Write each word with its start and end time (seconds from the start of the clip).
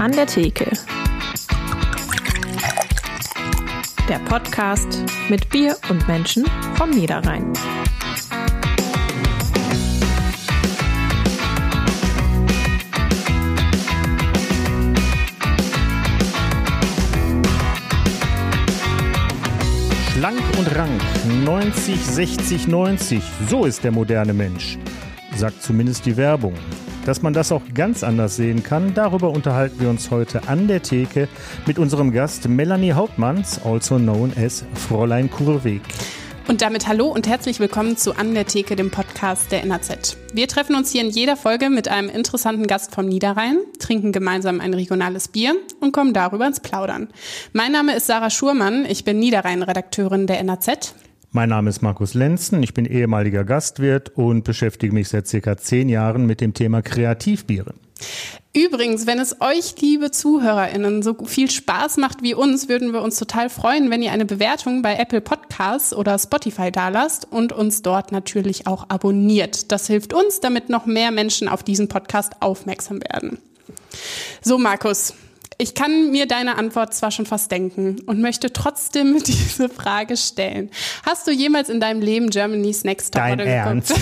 An 0.00 0.12
der 0.12 0.26
Theke. 0.26 0.64
Der 4.08 4.18
Podcast 4.20 5.04
mit 5.28 5.50
Bier 5.50 5.76
und 5.90 6.08
Menschen 6.08 6.46
vom 6.76 6.88
Niederrhein. 6.88 7.52
Schlank 20.14 20.40
und 20.58 20.76
rank, 20.76 21.02
90, 21.44 22.00
60, 22.00 22.68
90, 22.68 23.22
so 23.50 23.66
ist 23.66 23.84
der 23.84 23.92
moderne 23.92 24.32
Mensch, 24.32 24.78
sagt 25.36 25.62
zumindest 25.62 26.06
die 26.06 26.16
Werbung. 26.16 26.54
Dass 27.06 27.22
man 27.22 27.32
das 27.32 27.50
auch 27.50 27.62
ganz 27.74 28.04
anders 28.04 28.36
sehen 28.36 28.62
kann, 28.62 28.92
darüber 28.92 29.30
unterhalten 29.30 29.80
wir 29.80 29.88
uns 29.88 30.10
heute 30.10 30.46
an 30.48 30.68
der 30.68 30.82
Theke 30.82 31.28
mit 31.66 31.78
unserem 31.78 32.12
Gast 32.12 32.46
Melanie 32.46 32.92
Hauptmanns, 32.92 33.60
also 33.64 33.96
known 33.96 34.32
as 34.36 34.64
Fräulein 34.74 35.30
Kurweg. 35.30 35.80
Und 36.46 36.62
damit 36.62 36.88
hallo 36.88 37.06
und 37.06 37.26
herzlich 37.26 37.58
willkommen 37.58 37.96
zu 37.96 38.16
An 38.16 38.34
der 38.34 38.44
Theke, 38.44 38.76
dem 38.76 38.90
Podcast 38.90 39.50
der 39.50 39.64
NAZ. 39.64 40.16
Wir 40.34 40.46
treffen 40.46 40.74
uns 40.74 40.90
hier 40.90 41.00
in 41.00 41.08
jeder 41.10 41.36
Folge 41.36 41.70
mit 41.70 41.88
einem 41.88 42.10
interessanten 42.10 42.66
Gast 42.66 42.94
vom 42.94 43.06
Niederrhein, 43.06 43.58
trinken 43.78 44.12
gemeinsam 44.12 44.60
ein 44.60 44.74
regionales 44.74 45.28
Bier 45.28 45.54
und 45.80 45.92
kommen 45.92 46.12
darüber 46.12 46.46
ins 46.46 46.60
Plaudern. 46.60 47.08
Mein 47.52 47.72
Name 47.72 47.96
ist 47.96 48.08
Sarah 48.08 48.30
Schurmann, 48.30 48.84
ich 48.84 49.04
bin 49.04 49.20
Niederrhein-Redakteurin 49.20 50.26
der 50.26 50.42
NAZ. 50.42 50.94
Mein 51.32 51.50
Name 51.50 51.70
ist 51.70 51.80
Markus 51.80 52.14
Lenzen, 52.14 52.60
ich 52.60 52.74
bin 52.74 52.86
ehemaliger 52.86 53.44
Gastwirt 53.44 54.10
und 54.16 54.42
beschäftige 54.42 54.92
mich 54.92 55.08
seit 55.08 55.28
circa 55.28 55.56
zehn 55.56 55.88
Jahren 55.88 56.26
mit 56.26 56.40
dem 56.40 56.54
Thema 56.54 56.82
Kreativbiere. 56.82 57.74
Übrigens, 58.52 59.06
wenn 59.06 59.20
es 59.20 59.40
euch, 59.40 59.80
liebe 59.80 60.10
ZuhörerInnen, 60.10 61.04
so 61.04 61.14
viel 61.24 61.48
Spaß 61.48 61.98
macht 61.98 62.24
wie 62.24 62.34
uns, 62.34 62.68
würden 62.68 62.92
wir 62.92 63.00
uns 63.02 63.16
total 63.16 63.48
freuen, 63.48 63.90
wenn 63.90 64.02
ihr 64.02 64.10
eine 64.10 64.24
Bewertung 64.24 64.82
bei 64.82 64.96
Apple 64.96 65.20
Podcasts 65.20 65.94
oder 65.94 66.18
Spotify 66.18 66.72
dalasst 66.72 67.28
und 67.30 67.52
uns 67.52 67.82
dort 67.82 68.10
natürlich 68.10 68.66
auch 68.66 68.86
abonniert. 68.88 69.70
Das 69.70 69.86
hilft 69.86 70.12
uns, 70.12 70.40
damit 70.40 70.68
noch 70.68 70.84
mehr 70.84 71.12
Menschen 71.12 71.46
auf 71.46 71.62
diesen 71.62 71.86
Podcast 71.86 72.32
aufmerksam 72.40 73.00
werden. 73.02 73.38
So, 74.42 74.58
Markus, 74.58 75.14
ich 75.60 75.74
kann 75.74 76.10
mir 76.10 76.26
deine 76.26 76.56
Antwort 76.56 76.94
zwar 76.94 77.10
schon 77.10 77.26
fast 77.26 77.50
denken 77.52 77.96
und 78.06 78.20
möchte 78.20 78.52
trotzdem 78.52 79.22
diese 79.26 79.68
Frage 79.68 80.16
stellen. 80.16 80.70
Hast 81.04 81.26
du 81.26 81.32
jemals 81.32 81.68
in 81.68 81.80
deinem 81.80 82.00
Leben 82.00 82.30
Germany's 82.30 82.84
Next 82.84 83.12
Top 83.12 83.22
Dein 83.22 83.40
Ernst? 83.40 83.94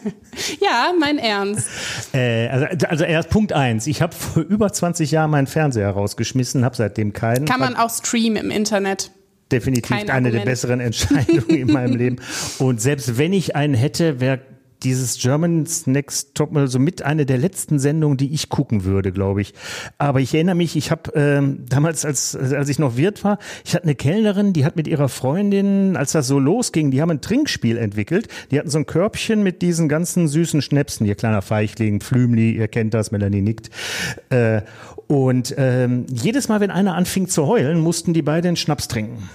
ja, 0.60 0.92
mein 0.98 1.18
Ernst. 1.18 1.68
Äh, 2.14 2.48
also, 2.48 2.86
also 2.86 3.04
erst 3.04 3.30
Punkt 3.30 3.52
eins. 3.52 3.86
Ich 3.86 4.00
habe 4.02 4.14
vor 4.14 4.42
über 4.42 4.72
20 4.72 5.10
Jahren 5.10 5.30
meinen 5.30 5.48
Fernseher 5.48 5.90
rausgeschmissen, 5.90 6.64
habe 6.64 6.76
seitdem 6.76 7.12
keinen. 7.12 7.44
Kann 7.44 7.60
man 7.60 7.76
auch 7.76 7.90
streamen 7.90 8.36
im 8.36 8.50
Internet. 8.50 9.10
Definitiv 9.50 9.88
Kein 9.88 10.10
eine 10.10 10.30
der 10.30 10.40
Argument. 10.40 10.44
besseren 10.44 10.80
Entscheidungen 10.80 11.48
in 11.48 11.72
meinem 11.72 11.96
Leben. 11.96 12.16
Und 12.58 12.80
selbst 12.80 13.18
wenn 13.18 13.32
ich 13.32 13.56
einen 13.56 13.74
hätte, 13.74 14.20
wäre 14.20 14.40
dieses 14.82 15.18
German's 15.18 15.86
Next 15.86 16.34
Topmodel 16.34 16.68
so 16.68 16.78
mit 16.78 17.02
eine 17.02 17.26
der 17.26 17.38
letzten 17.38 17.78
Sendungen, 17.78 18.16
die 18.16 18.32
ich 18.32 18.48
gucken 18.48 18.84
würde, 18.84 19.12
glaube 19.12 19.40
ich. 19.40 19.54
Aber 19.98 20.20
ich 20.20 20.34
erinnere 20.34 20.54
mich, 20.54 20.76
ich 20.76 20.90
habe 20.90 21.12
ähm, 21.14 21.64
damals, 21.68 22.04
als, 22.04 22.36
als 22.36 22.68
ich 22.68 22.78
noch 22.78 22.96
Wirt 22.96 23.24
war, 23.24 23.38
ich 23.64 23.74
hatte 23.74 23.84
eine 23.84 23.94
Kellnerin, 23.94 24.52
die 24.52 24.64
hat 24.64 24.76
mit 24.76 24.86
ihrer 24.86 25.08
Freundin, 25.08 25.96
als 25.96 26.12
das 26.12 26.26
so 26.26 26.38
losging, 26.38 26.90
die 26.90 27.02
haben 27.02 27.10
ein 27.10 27.20
Trinkspiel 27.20 27.76
entwickelt. 27.76 28.28
Die 28.50 28.58
hatten 28.58 28.70
so 28.70 28.78
ein 28.78 28.86
Körbchen 28.86 29.42
mit 29.42 29.62
diesen 29.62 29.88
ganzen 29.88 30.28
süßen 30.28 30.62
Schnäpsen, 30.62 31.06
ihr 31.06 31.14
kleiner 31.14 31.42
Feichling, 31.42 32.00
Flümli, 32.00 32.52
ihr 32.52 32.68
kennt 32.68 32.94
das, 32.94 33.10
Melanie 33.10 33.42
nickt. 33.42 33.70
Äh, 34.30 34.62
und 35.06 35.54
ähm, 35.56 36.06
jedes 36.12 36.48
Mal, 36.48 36.60
wenn 36.60 36.70
einer 36.70 36.94
anfing 36.94 37.28
zu 37.28 37.46
heulen, 37.46 37.80
mussten 37.80 38.12
die 38.12 38.22
beiden 38.22 38.56
Schnaps 38.56 38.88
trinken 38.88 39.28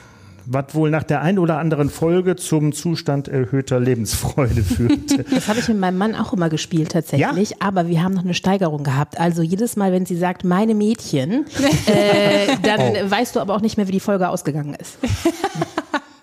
was 0.45 0.73
wohl 0.75 0.89
nach 0.89 1.03
der 1.03 1.21
ein 1.21 1.39
oder 1.39 1.57
anderen 1.57 1.89
Folge 1.89 2.35
zum 2.35 2.73
Zustand 2.73 3.27
erhöhter 3.27 3.79
Lebensfreude 3.79 4.63
führte. 4.63 5.23
Das 5.33 5.47
habe 5.47 5.59
ich 5.59 5.67
mit 5.67 5.79
meinem 5.79 5.97
Mann 5.97 6.15
auch 6.15 6.33
immer 6.33 6.49
gespielt 6.49 6.91
tatsächlich, 6.91 7.61
aber 7.61 7.87
wir 7.87 8.03
haben 8.03 8.13
noch 8.13 8.23
eine 8.23 8.33
Steigerung 8.33 8.83
gehabt. 8.83 9.19
Also 9.19 9.41
jedes 9.41 9.75
Mal, 9.75 9.91
wenn 9.91 10.05
sie 10.05 10.17
sagt, 10.17 10.43
meine 10.43 10.75
Mädchen, 10.75 11.45
äh, 11.85 12.55
dann 12.61 12.81
Oh. 12.83 13.11
weißt 13.11 13.35
du 13.35 13.39
aber 13.39 13.55
auch 13.55 13.61
nicht 13.61 13.77
mehr, 13.77 13.87
wie 13.87 13.91
die 13.93 13.99
Folge 13.99 14.27
ausgegangen 14.29 14.75
ist. 14.75 14.97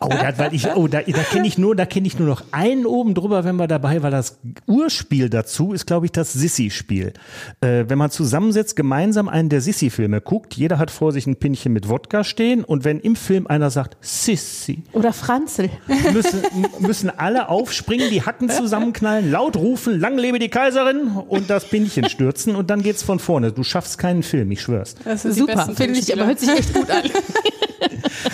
Oh, 0.03 0.09
da, 0.09 0.38
weil 0.38 0.55
ich, 0.55 0.66
oh, 0.66 0.88
da, 0.88 1.03
da 1.03 1.22
kenne 1.22 1.47
ich 1.47 1.59
nur, 1.59 1.77
da 1.77 1.84
kenne 1.84 2.06
ich 2.06 2.19
nur 2.19 2.27
noch 2.27 2.43
einen 2.53 2.87
oben 2.87 3.12
drüber, 3.12 3.44
wenn 3.44 3.56
wir 3.56 3.66
dabei, 3.66 4.03
weil 4.03 4.11
das 4.11 4.38
Urspiel 4.66 5.28
dazu 5.28 5.75
ist, 5.75 5.87
glaube 5.87 6.06
ich, 6.06 6.12
das 6.12 6.33
Sissi-Spiel. 6.33 7.12
Äh, 7.61 7.84
wenn 7.87 7.99
man 7.99 8.11
zusammensetzt, 8.11 8.77
gemeinsam 8.77 9.28
einen 9.28 9.50
der 9.50 9.61
Sissi-Filme 9.61 10.22
guckt, 10.22 10.55
jeder 10.55 10.78
hat 10.78 10.91
vor 10.91 11.12
sich 11.12 11.27
ein 11.27 11.37
Pinchen 11.37 11.75
mit 11.75 11.91
Wodka 11.91 12.25
stehen 12.25 12.65
und 12.65 12.84
wenn 12.84 12.99
im 12.99 13.15
Film 13.15 13.47
einer 13.47 13.69
sagt 13.69 13.99
Sissi, 14.00 14.84
Oder 14.94 15.12
Franzl. 15.12 15.69
müssen, 16.15 16.41
müssen 16.78 17.11
alle 17.11 17.50
aufspringen, 17.50 18.09
die 18.09 18.22
Hacken 18.22 18.49
zusammenknallen, 18.49 19.31
laut 19.31 19.56
rufen, 19.56 20.00
lang 20.00 20.17
lebe 20.17 20.38
die 20.38 20.49
Kaiserin 20.49 21.09
und 21.28 21.50
das 21.50 21.69
Pinchen 21.69 22.09
stürzen 22.09 22.56
und 22.56 22.71
dann 22.71 22.82
geht's 22.82 23.03
von 23.03 23.19
vorne. 23.19 23.53
Du 23.53 23.65
schaffst 23.65 23.99
keinen 23.99 24.22
Film, 24.22 24.50
ich 24.50 24.62
schwör's. 24.62 24.94
Das 25.05 25.25
die 25.25 25.32
Super, 25.32 25.69
finde 25.75 26.00
ich, 26.00 26.11
aber 26.11 26.27
hört 26.27 26.41
sich 26.41 26.49
echt 26.49 26.72
gut 26.72 26.91
an. 26.91 27.03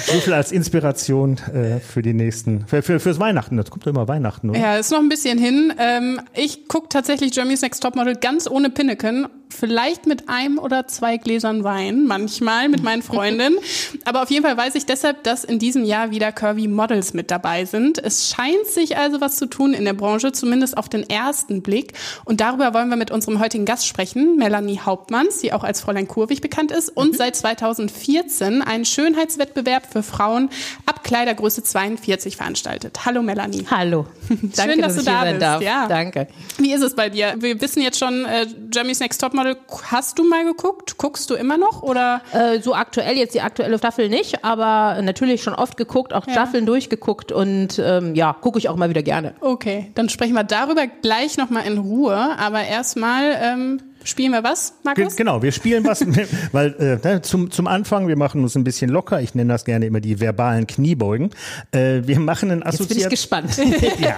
So 0.07 0.21
viel 0.21 0.33
als 0.33 0.53
Inspiration 0.53 1.39
äh, 1.53 1.81
für 1.81 2.03
die 2.03 2.15
nächsten, 2.15 2.67
für, 2.67 2.83
für, 2.83 3.01
fürs 3.01 3.21
Weihnachten. 3.21 3.57
Das 3.57 3.71
kommt 3.71 3.85
doch 3.85 3.91
immer 3.91 4.09
Weihnachten, 4.09 4.51
oder? 4.51 4.59
Ja, 4.59 4.77
ist 4.77 4.91
noch 4.91 4.99
ein 4.99 5.09
bisschen 5.09 5.39
hin. 5.39 5.73
Ähm, 5.79 6.21
ich 6.35 6.69
gucke 6.69 6.89
tatsächlich 6.89 7.33
Germany's 7.33 7.63
Next 7.63 7.83
Topmodel 7.83 8.17
ganz 8.17 8.49
ohne 8.49 8.71
Pinneken. 8.71 9.27
Vielleicht 9.49 10.07
mit 10.07 10.29
einem 10.29 10.59
oder 10.59 10.87
zwei 10.87 11.17
Gläsern 11.17 11.65
Wein, 11.65 12.07
manchmal 12.07 12.69
mit 12.69 12.83
meinen 12.83 13.03
Freundinnen. 13.03 13.59
Aber 14.05 14.23
auf 14.23 14.31
jeden 14.31 14.45
Fall 14.45 14.57
weiß 14.57 14.75
ich 14.75 14.87
deshalb, 14.87 15.23
dass 15.25 15.45
in 15.45 15.59
diesem 15.59 15.85
Jahr 15.85 16.11
wieder 16.11 16.33
Curvy 16.33 16.69
Models 16.69 17.15
mit 17.15 17.31
dabei 17.31 17.65
sind. 17.65 17.99
Es 17.99 18.29
scheint 18.31 18.67
sich 18.67 18.97
also 18.97 19.21
was 19.21 19.37
zu 19.37 19.47
tun 19.47 19.73
in 19.73 19.85
der 19.85 19.93
Branche, 19.95 20.33
zumindest 20.33 20.77
auf 20.77 20.89
den 20.89 21.09
ersten 21.09 21.63
Blick. 21.63 21.95
Und 22.25 22.41
darüber 22.41 22.75
wollen 22.75 22.89
wir 22.89 22.97
mit 22.97 23.11
unserem 23.11 23.39
heutigen 23.41 23.65
Gast 23.65 23.87
sprechen, 23.87 24.37
Melanie 24.37 24.81
Hauptmanns, 24.85 25.39
die 25.41 25.53
auch 25.53 25.65
als 25.65 25.81
Fräulein 25.81 26.09
Kurwig 26.09 26.41
bekannt 26.41 26.71
ist 26.73 26.89
und 26.91 27.17
seit 27.17 27.37
2014 27.37 28.63
einen 28.63 28.85
Schönheitswettbewerb 28.85 29.85
für 29.91 30.03
Frauen 30.03 30.51
ab 30.87 31.05
Kleidergröße 31.05 31.63
42 31.63 32.37
veranstaltet. 32.37 33.07
Hallo 33.07 33.23
Melanie. 33.23 33.65
Hallo. 33.71 34.07
Danke, 34.29 34.73
Schön, 34.73 34.83
dass 34.83 34.97
du 34.97 35.03
da 35.03 35.21
sein 35.23 35.35
bist, 35.35 35.43
darf. 35.43 35.63
ja. 35.63 35.87
Danke. 35.87 36.27
Wie 36.59 36.73
ist 36.73 36.83
es 36.83 36.95
bei 36.95 37.09
dir? 37.09 37.35
Wir 37.39 37.61
wissen 37.61 37.81
jetzt 37.83 37.99
schon, 37.99 38.25
äh, 38.25 38.47
Jeremy's 38.73 39.01
Next 39.01 39.21
Topmodel, 39.37 39.57
hast 39.91 40.19
du 40.19 40.25
mal 40.25 40.45
geguckt? 40.45 40.97
Guckst 40.97 41.29
du 41.29 41.35
immer 41.35 41.59
noch? 41.59 41.83
Oder? 41.83 42.23
Äh, 42.33 42.61
so 42.61 42.75
aktuell, 42.75 43.17
jetzt 43.17 43.35
die 43.35 43.43
aktuelle 43.43 43.77
Staffel 43.77 44.09
nicht, 44.09 44.45
aber 44.45 45.03
natürlich 45.03 45.43
schon 45.43 45.55
oft 45.55 45.77
geguckt, 45.77 46.15
auch 46.15 46.25
Staffeln 46.25 46.65
durchgeguckt 46.65 47.33
und 47.33 47.79
ähm, 47.79 48.15
ja, 48.15 48.33
gucke 48.33 48.59
ich 48.59 48.69
auch 48.69 48.77
mal 48.77 48.89
wieder 48.89 49.03
gerne. 49.03 49.35
Okay, 49.41 49.91
dann 49.95 50.09
sprechen 50.09 50.35
wir 50.35 50.45
darüber 50.45 50.87
gleich 50.87 51.37
nochmal 51.37 51.67
in 51.67 51.77
Ruhe. 51.77 52.17
Aber 52.39 52.65
erstmal 52.65 53.37
ähm, 53.43 53.83
spielen 54.07 54.33
wir 54.33 54.43
was, 54.43 54.69
Ge 54.71 54.77
Markus? 54.85 55.17
genau, 55.17 55.43
wir 55.43 55.53
spielen 55.53 55.85
was, 55.85 56.01
weil 56.53 56.75
äh, 57.05 57.07
ne, 57.07 57.23
zum, 57.23 57.51
zum 57.51 57.67
Anfang, 57.67 58.09
wir 58.09 58.17
machen 58.17 58.43
uns 58.43 58.55
ein 58.57 58.65
bisschen 58.65 58.91
locker. 58.91 59.21
Ich 59.21 59.35
nenne 59.35 59.53
das 59.53 59.65
gerne 59.65 59.87
immer 59.87 60.01
die 60.01 60.19
verbalen 60.21 60.67
Kniebeugen. 60.67 61.31
Äh, 61.73 62.03
wir 62.05 62.19
machen 62.21 62.51
ein 62.51 62.63
Jetzt 62.65 62.89
bin 62.89 62.99
ich 62.99 63.09
gespannt. 63.09 63.57
ja, 64.01 64.17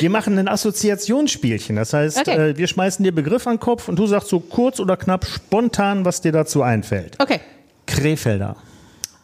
wir 0.00 0.10
machen 0.10 0.38
ein 0.38 0.48
Assoziationsspielchen. 0.48 1.76
Das 1.76 1.92
heißt, 1.92 2.18
Okay. 2.18 2.50
äh, 2.50 2.56
wir 2.58 2.66
schmeißen 2.66 3.02
dir 3.04 3.12
Begriff 3.12 3.46
an 3.46 3.54
den 3.54 3.60
Kopf 3.60 3.88
und 3.88 3.96
du 3.98 4.06
sagst 4.06 4.28
so 4.28 4.40
kurz 4.40 4.80
oder 4.80 4.96
knapp 4.96 5.24
spontan, 5.24 6.04
was 6.04 6.20
dir 6.20 6.32
dazu 6.32 6.62
einfällt. 6.62 7.16
Okay. 7.20 7.40
Krefelder. 7.86 8.56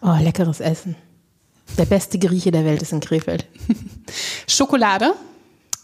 Oh, 0.00 0.14
leckeres 0.20 0.60
Essen. 0.60 0.94
Der 1.76 1.84
beste 1.84 2.18
Grieche 2.18 2.50
der 2.50 2.64
Welt 2.64 2.82
ist 2.82 2.92
in 2.92 3.00
Krefeld. 3.00 3.46
Schokolade, 4.46 5.12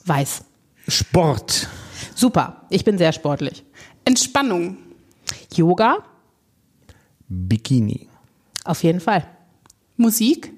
Weiß. 0.06 0.42
Sport. 0.88 1.68
Super. 2.14 2.62
Ich 2.70 2.84
bin 2.84 2.98
sehr 2.98 3.12
sportlich. 3.12 3.64
Entspannung, 4.04 4.76
Yoga? 5.54 5.98
Bikini. 7.28 8.08
Auf 8.64 8.82
jeden 8.82 9.00
Fall. 9.00 9.26
Musik, 9.96 10.52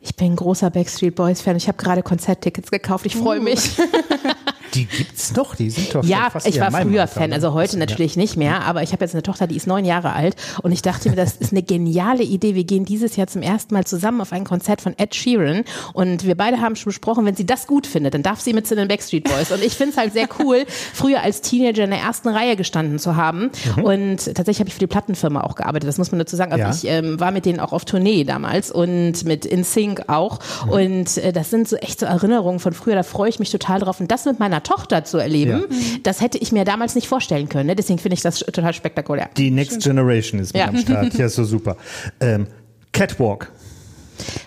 Ich 0.00 0.16
bin 0.16 0.32
ein 0.32 0.36
großer 0.36 0.70
Backstreet 0.70 1.14
Boys 1.14 1.42
Fan. 1.42 1.56
Ich 1.56 1.68
habe 1.68 1.76
gerade 1.76 2.02
Konzerttickets 2.02 2.70
gekauft. 2.70 3.04
Ich 3.04 3.14
freue 3.16 3.40
mich. 3.40 3.70
Die 4.74 4.86
gibt's 4.86 5.34
noch, 5.34 5.54
die 5.54 5.70
sind 5.70 5.94
doch 5.94 6.04
Ja, 6.04 6.30
fast 6.30 6.46
ich 6.46 6.60
war 6.60 6.70
früher 6.70 7.02
Alter, 7.02 7.12
Fan, 7.12 7.30
ne? 7.30 7.34
also 7.36 7.52
heute 7.54 7.78
natürlich 7.78 8.16
nicht 8.16 8.36
mehr, 8.36 8.62
aber 8.64 8.82
ich 8.82 8.92
habe 8.92 9.04
jetzt 9.04 9.14
eine 9.14 9.22
Tochter, 9.22 9.46
die 9.46 9.56
ist 9.56 9.66
neun 9.66 9.84
Jahre 9.84 10.12
alt 10.12 10.36
und 10.62 10.72
ich 10.72 10.82
dachte 10.82 11.10
mir, 11.10 11.16
das 11.16 11.36
ist 11.36 11.52
eine 11.52 11.62
geniale 11.62 12.22
Idee. 12.22 12.54
Wir 12.54 12.64
gehen 12.64 12.84
dieses 12.84 13.16
Jahr 13.16 13.26
zum 13.26 13.42
ersten 13.42 13.74
Mal 13.74 13.84
zusammen 13.84 14.20
auf 14.20 14.32
ein 14.32 14.44
Konzert 14.44 14.80
von 14.80 14.94
Ed 14.98 15.14
Sheeran 15.14 15.64
und 15.92 16.24
wir 16.24 16.36
beide 16.36 16.60
haben 16.60 16.76
schon 16.76 16.90
besprochen, 16.90 17.24
wenn 17.26 17.34
sie 17.36 17.46
das 17.46 17.66
gut 17.66 17.86
findet, 17.86 18.14
dann 18.14 18.22
darf 18.22 18.40
sie 18.40 18.52
mit 18.52 18.66
zu 18.66 18.76
den 18.76 18.88
Backstreet 18.88 19.24
Boys. 19.24 19.50
Und 19.50 19.62
ich 19.62 19.74
finde 19.74 19.92
es 19.92 19.98
halt 19.98 20.12
sehr 20.12 20.28
cool, 20.38 20.64
früher 20.94 21.22
als 21.22 21.40
Teenager 21.40 21.84
in 21.84 21.90
der 21.90 22.00
ersten 22.00 22.28
Reihe 22.28 22.56
gestanden 22.56 22.98
zu 22.98 23.16
haben. 23.16 23.50
Und 23.82 24.18
tatsächlich 24.24 24.60
habe 24.60 24.68
ich 24.68 24.74
für 24.74 24.80
die 24.80 24.86
Plattenfirma 24.86 25.40
auch 25.42 25.54
gearbeitet, 25.56 25.88
das 25.88 25.98
muss 25.98 26.10
man 26.12 26.18
dazu 26.18 26.36
sagen, 26.36 26.52
also 26.52 26.62
Ja. 26.64 26.70
ich 26.70 26.84
ähm, 26.86 27.18
war 27.20 27.30
mit 27.32 27.46
denen 27.46 27.60
auch 27.60 27.72
auf 27.72 27.84
Tournee 27.84 28.24
damals 28.24 28.70
und 28.70 29.24
mit 29.24 29.46
InSync 29.46 30.08
auch. 30.08 30.38
Und 30.68 31.16
äh, 31.18 31.32
das 31.32 31.50
sind 31.50 31.68
so 31.68 31.76
echt 31.76 32.00
so 32.00 32.06
Erinnerungen 32.06 32.60
von 32.60 32.72
früher, 32.72 32.94
da 32.94 33.02
freue 33.02 33.28
ich 33.30 33.38
mich 33.38 33.50
total 33.50 33.80
drauf. 33.80 34.00
Und 34.00 34.10
das 34.10 34.24
mit 34.24 34.38
meiner 34.38 34.59
meiner 34.60 34.62
Tochter 34.62 35.04
zu 35.04 35.18
erleben, 35.18 35.64
das 36.02 36.20
hätte 36.20 36.38
ich 36.38 36.52
mir 36.52 36.64
damals 36.64 36.94
nicht 36.94 37.08
vorstellen 37.08 37.48
können. 37.48 37.66
Ne? 37.66 37.76
Deswegen 37.76 37.98
finde 37.98 38.14
ich 38.14 38.22
das 38.22 38.40
total 38.40 38.72
spektakulär. 38.72 39.30
Die 39.36 39.50
Next 39.50 39.82
Generation 39.82 40.40
ist 40.40 40.52
mit 40.52 40.60
Ja. 40.60 40.68
am 40.68 40.76
Start. 40.76 41.14
Ja, 41.14 41.26
ist 41.26 41.34
so 41.36 41.44
super. 41.44 41.76
Ähm, 42.20 42.46
Catwalk. 42.92 43.50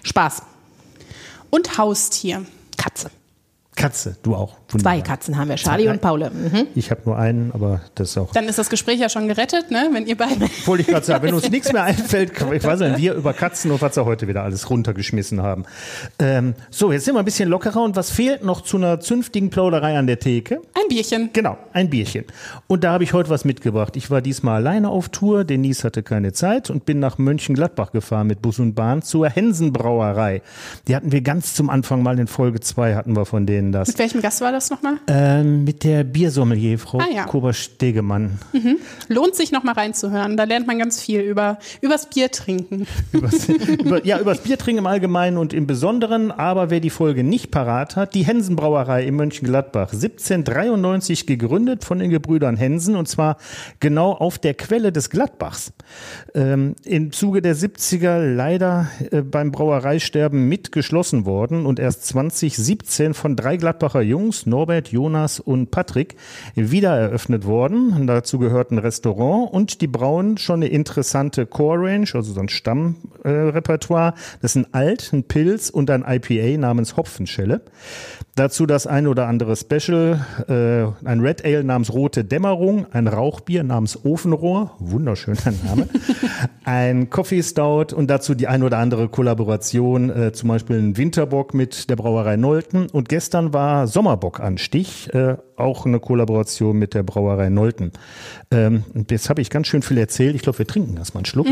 Spaß. 0.04 0.44
Und 1.50 1.78
Haustier. 1.78 2.46
Katze. 2.78 3.10
Katze, 3.76 4.18
du 4.24 4.36
auch. 4.36 4.58
Zwei 4.80 4.96
Wunderbar. 4.96 5.04
Katzen 5.04 5.38
haben 5.38 5.50
wir, 5.50 5.56
Charlie 5.56 5.88
und 5.88 6.02
Paule. 6.02 6.32
Mhm. 6.32 6.68
Ich 6.76 6.92
habe 6.92 7.02
nur 7.06 7.18
einen, 7.18 7.52
aber 7.54 7.82
das 7.96 8.12
ist 8.12 8.18
auch. 8.18 8.32
Dann 8.32 8.46
ist 8.46 8.58
das 8.58 8.70
Gespräch 8.70 9.00
ja 9.00 9.10
schon 9.10 9.28
gerettet, 9.28 9.72
ne? 9.72 9.90
Wenn 9.92 10.08
ihr 10.08 10.18
beide. 10.18 10.48
Wollte 10.66 10.82
ich 10.82 10.88
gerade 10.88 11.06
sagen, 11.06 11.24
wenn 11.24 11.34
uns 11.34 11.50
nichts 11.52 11.72
mehr 11.72 11.84
einfällt, 11.84 12.32
ich 12.52 12.64
weiß 12.64 12.80
nicht, 12.80 12.98
wir 12.98 13.14
über 13.14 13.34
Katzen 13.34 13.72
und 13.72 13.82
was 13.82 13.96
wir 13.96 14.06
heute 14.06 14.28
wieder 14.28 14.44
alles 14.44 14.70
runtergeschmissen 14.70 15.42
haben. 15.42 15.66
Ähm, 16.20 16.56
so, 16.70 16.92
jetzt 16.92 17.06
sind 17.06 17.16
wir 17.16 17.20
ein 17.20 17.26
bisschen 17.26 17.50
lockerer 17.50 17.84
und 17.84 17.96
was 17.96 18.10
fehlt 18.10 18.44
noch 18.44 18.62
zu 18.62 18.78
einer 18.78 19.00
zünftigen 19.00 19.50
Plauderei 19.50 19.98
an 19.98 20.08
der 20.08 20.20
Theke? 20.20 20.62
Ein 20.74 20.88
Bierchen. 20.90 21.30
Genau, 21.34 21.58
ein 21.74 21.90
Bierchen. 21.90 22.26
Und 22.68 22.84
da 22.84 22.94
habe 22.94 23.04
ich 23.04 23.14
heute 23.14 23.30
was 23.30 23.46
mitgebracht. 23.46 23.96
Ich 23.96 24.10
war 24.10 24.22
diesmal 24.22 24.56
alleine 24.56 24.90
auf 24.90 25.10
Tour, 25.10 25.44
Denise 25.44 25.84
hatte 25.84 26.04
keine 26.04 26.34
Zeit 26.34 26.70
und 26.70 26.86
bin 26.86 27.00
nach 27.00 27.18
Mönchengladbach 27.18 27.92
gefahren 27.92 28.28
mit 28.28 28.42
Bus 28.42 28.60
und 28.60 28.74
Bahn 28.74 29.02
zur 29.02 29.30
Hensenbrauerei. 29.30 30.42
Die 30.88 30.96
hatten 30.96 31.12
wir 31.12 31.22
ganz 31.22 31.54
zum 31.54 31.70
Anfang 31.70 32.04
mal 32.04 32.18
in 32.20 32.28
Folge 32.28 32.60
2 32.60 32.96
hatten 32.96 33.16
wir 33.16 33.26
von 33.26 33.46
denen 33.46 33.72
das. 33.72 33.88
Mit 33.88 34.00
welchem 34.00 34.22
Gast 34.22 34.42
war 34.42 34.52
das 34.52 34.63
nochmal? 34.70 34.96
Ähm, 35.08 35.64
mit 35.64 35.84
der 35.84 36.04
Biersommelier, 36.04 36.80
Frau 36.80 37.00
Ah, 37.00 37.08
ja. 37.14 37.24
Kober-Stegemann. 37.26 38.40
Lohnt 39.08 39.36
sich 39.36 39.52
nochmal 39.52 39.76
reinzuhören. 39.76 40.38
Da 40.38 40.44
lernt 40.44 40.68
man 40.68 40.80
ganz 40.80 41.02
viel 41.02 41.22
über, 41.22 41.58
übers 41.82 42.10
Bier 42.10 42.32
trinken. 42.32 42.88
übers, 43.12 43.48
über, 43.50 44.06
ja, 44.06 44.20
übers 44.20 44.40
Biertrinken 44.40 44.80
im 44.80 44.88
Allgemeinen 44.88 45.38
und 45.38 45.54
im 45.54 45.68
Besonderen. 45.68 46.32
Aber 46.32 46.70
wer 46.70 46.80
die 46.80 46.90
Folge 46.90 47.24
nicht 47.24 47.52
parat 47.52 47.96
hat, 47.96 48.14
die 48.16 48.26
Hensenbrauerei 48.26 49.04
in 49.06 49.16
Mönchengladbach, 49.16 49.94
1793 49.94 51.28
gegründet 51.28 51.84
von 51.84 52.00
den 52.00 52.10
Gebrüdern 52.10 52.58
Hensen 52.58 52.96
und 52.96 53.08
zwar 53.08 53.38
genau 53.80 54.12
auf 54.14 54.38
der 54.40 54.54
Quelle 54.54 54.92
des 54.92 55.10
Gladbachs. 55.10 55.74
Ähm, 56.34 56.76
Im 56.84 57.12
Zuge 57.12 57.42
der 57.42 57.56
70er 57.56 58.34
leider 58.36 58.88
äh, 59.12 59.22
beim 59.22 59.52
Brauereisterben 59.52 60.48
mitgeschlossen 60.48 61.26
worden 61.26 61.66
und 61.66 61.80
erst 61.80 62.06
2017 62.08 63.14
von 63.14 63.36
drei 63.36 63.58
Gladbacher 63.58 64.02
Jungs, 64.02 64.46
Norbert, 64.54 64.90
Jonas 64.90 65.40
und 65.40 65.72
Patrick, 65.72 66.16
wieder 66.54 66.96
eröffnet 66.96 67.48
worden. 67.48 68.06
Dazu 68.06 68.38
gehört 68.38 68.70
ein 68.70 68.78
Restaurant 68.78 69.52
und 69.52 69.82
die 69.82 69.88
brauen 69.88 70.38
schon 70.38 70.58
eine 70.58 70.68
interessante 70.68 71.48
Core 71.48 71.88
Range, 71.88 72.08
also 72.14 72.34
so 72.34 72.40
ein 72.40 72.50
Stammrepertoire. 72.50 74.10
Äh, 74.10 74.38
das 74.44 74.56
ist 74.56 74.64
ein 74.64 74.74
Alt, 74.76 75.12
ein 75.12 75.24
Pilz 75.24 75.72
und 75.72 75.90
ein 75.90 76.06
IPA 76.08 76.60
namens 76.60 76.98
Hopfenschelle. 76.98 77.62
Dazu 78.36 78.66
das 78.66 78.88
ein 78.88 79.06
oder 79.06 79.28
andere 79.28 79.56
Special, 79.56 80.26
äh, 80.48 81.08
ein 81.08 81.20
Red 81.20 81.46
Ale 81.46 81.64
namens 81.64 81.94
Rote 81.94 82.26
Dämmerung, 82.26 82.88
ein 82.92 83.08
Rauchbier 83.08 83.64
namens 83.64 84.06
Ofenrohr, 84.06 84.72
wunderschöner 84.80 85.54
Name, 85.64 85.88
ein 86.64 87.12
Coffee 87.12 87.44
Stout 87.44 87.96
und 87.96 88.08
dazu 88.10 88.34
die 88.34 88.48
ein 88.48 88.64
oder 88.64 88.80
andere 88.80 89.08
Kollaboration, 89.08 90.10
äh, 90.10 90.32
zum 90.32 90.50
Beispiel 90.50 90.80
ein 90.80 90.98
Winterbock 90.98 91.54
mit 91.54 91.92
der 91.92 91.96
Brauerei 91.96 92.36
Nolten. 92.36 92.88
Und 92.88 93.08
gestern 93.08 93.54
war 93.54 93.86
Sommerbock 93.86 94.40
an 94.40 94.58
Stich, 94.58 95.14
äh, 95.14 95.38
auch 95.56 95.86
eine 95.86 96.00
Kollaboration 96.00 96.76
mit 96.76 96.96
der 96.96 97.04
Brauerei 97.04 97.50
Nolten. 97.50 97.92
Ähm, 98.50 98.84
jetzt 99.12 99.30
habe 99.30 99.42
ich 99.42 99.52
ganz 99.52 99.68
schön 99.68 99.84
viel 99.84 100.00
erzählt, 100.00 100.36
ich 100.36 100.42
glaube, 100.42 100.58
wir 100.58 100.66
trinken 100.66 100.98
erstmal 100.98 101.20
einen 101.20 101.26
Schluck. 101.26 101.46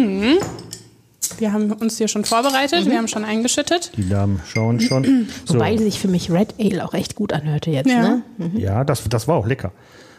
Wir 1.39 1.53
haben 1.53 1.71
uns 1.71 1.97
hier 1.97 2.07
schon 2.07 2.25
vorbereitet, 2.25 2.85
wir 2.85 2.97
haben 2.97 3.07
schon 3.07 3.25
eingeschüttet. 3.25 3.91
Die 3.97 4.07
Damen 4.07 4.41
schauen 4.47 4.79
schon. 4.79 5.27
So. 5.45 5.55
Wobei 5.55 5.75
sich 5.77 5.99
für 5.99 6.07
mich 6.07 6.31
Red 6.31 6.55
Ale 6.59 6.85
auch 6.85 6.93
echt 6.93 7.15
gut 7.15 7.33
anhörte 7.33 7.71
jetzt. 7.71 7.89
Ja. 7.89 8.01
Ne? 8.37 8.51
Ja, 8.55 8.83
das, 8.83 9.03
das 9.09 9.27
war 9.27 9.35
auch 9.35 9.47
lecker. 9.47 9.71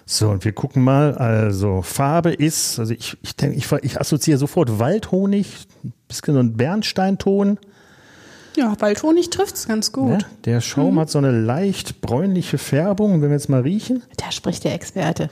So, 0.04 0.28
und 0.30 0.44
wir 0.44 0.52
gucken 0.52 0.82
mal, 0.82 1.14
also 1.14 1.82
Farbe 1.82 2.32
ist, 2.32 2.78
also 2.78 2.92
ich, 2.92 3.16
ich 3.22 3.36
denke, 3.36 3.56
ich, 3.56 3.70
ich 3.82 4.00
assoziiere 4.00 4.38
sofort 4.38 4.78
Waldhonig, 4.78 5.46
bisschen 6.08 6.34
so 6.34 6.40
ein 6.40 6.56
Bernsteinton. 6.56 7.58
Ja, 8.56 8.74
Waldhonig 8.80 9.30
trifft's 9.30 9.66
ganz 9.66 9.92
gut. 9.92 10.10
Ne? 10.10 10.18
Der 10.44 10.60
Schaum 10.60 10.98
hat 10.98 11.10
so 11.10 11.18
eine 11.18 11.30
leicht 11.30 12.00
bräunliche 12.00 12.58
Färbung. 12.58 13.22
Wenn 13.22 13.30
wir 13.30 13.36
jetzt 13.36 13.48
mal 13.48 13.62
riechen, 13.62 14.02
Da 14.16 14.30
spricht 14.30 14.64
der 14.64 14.74
Experte. 14.74 15.30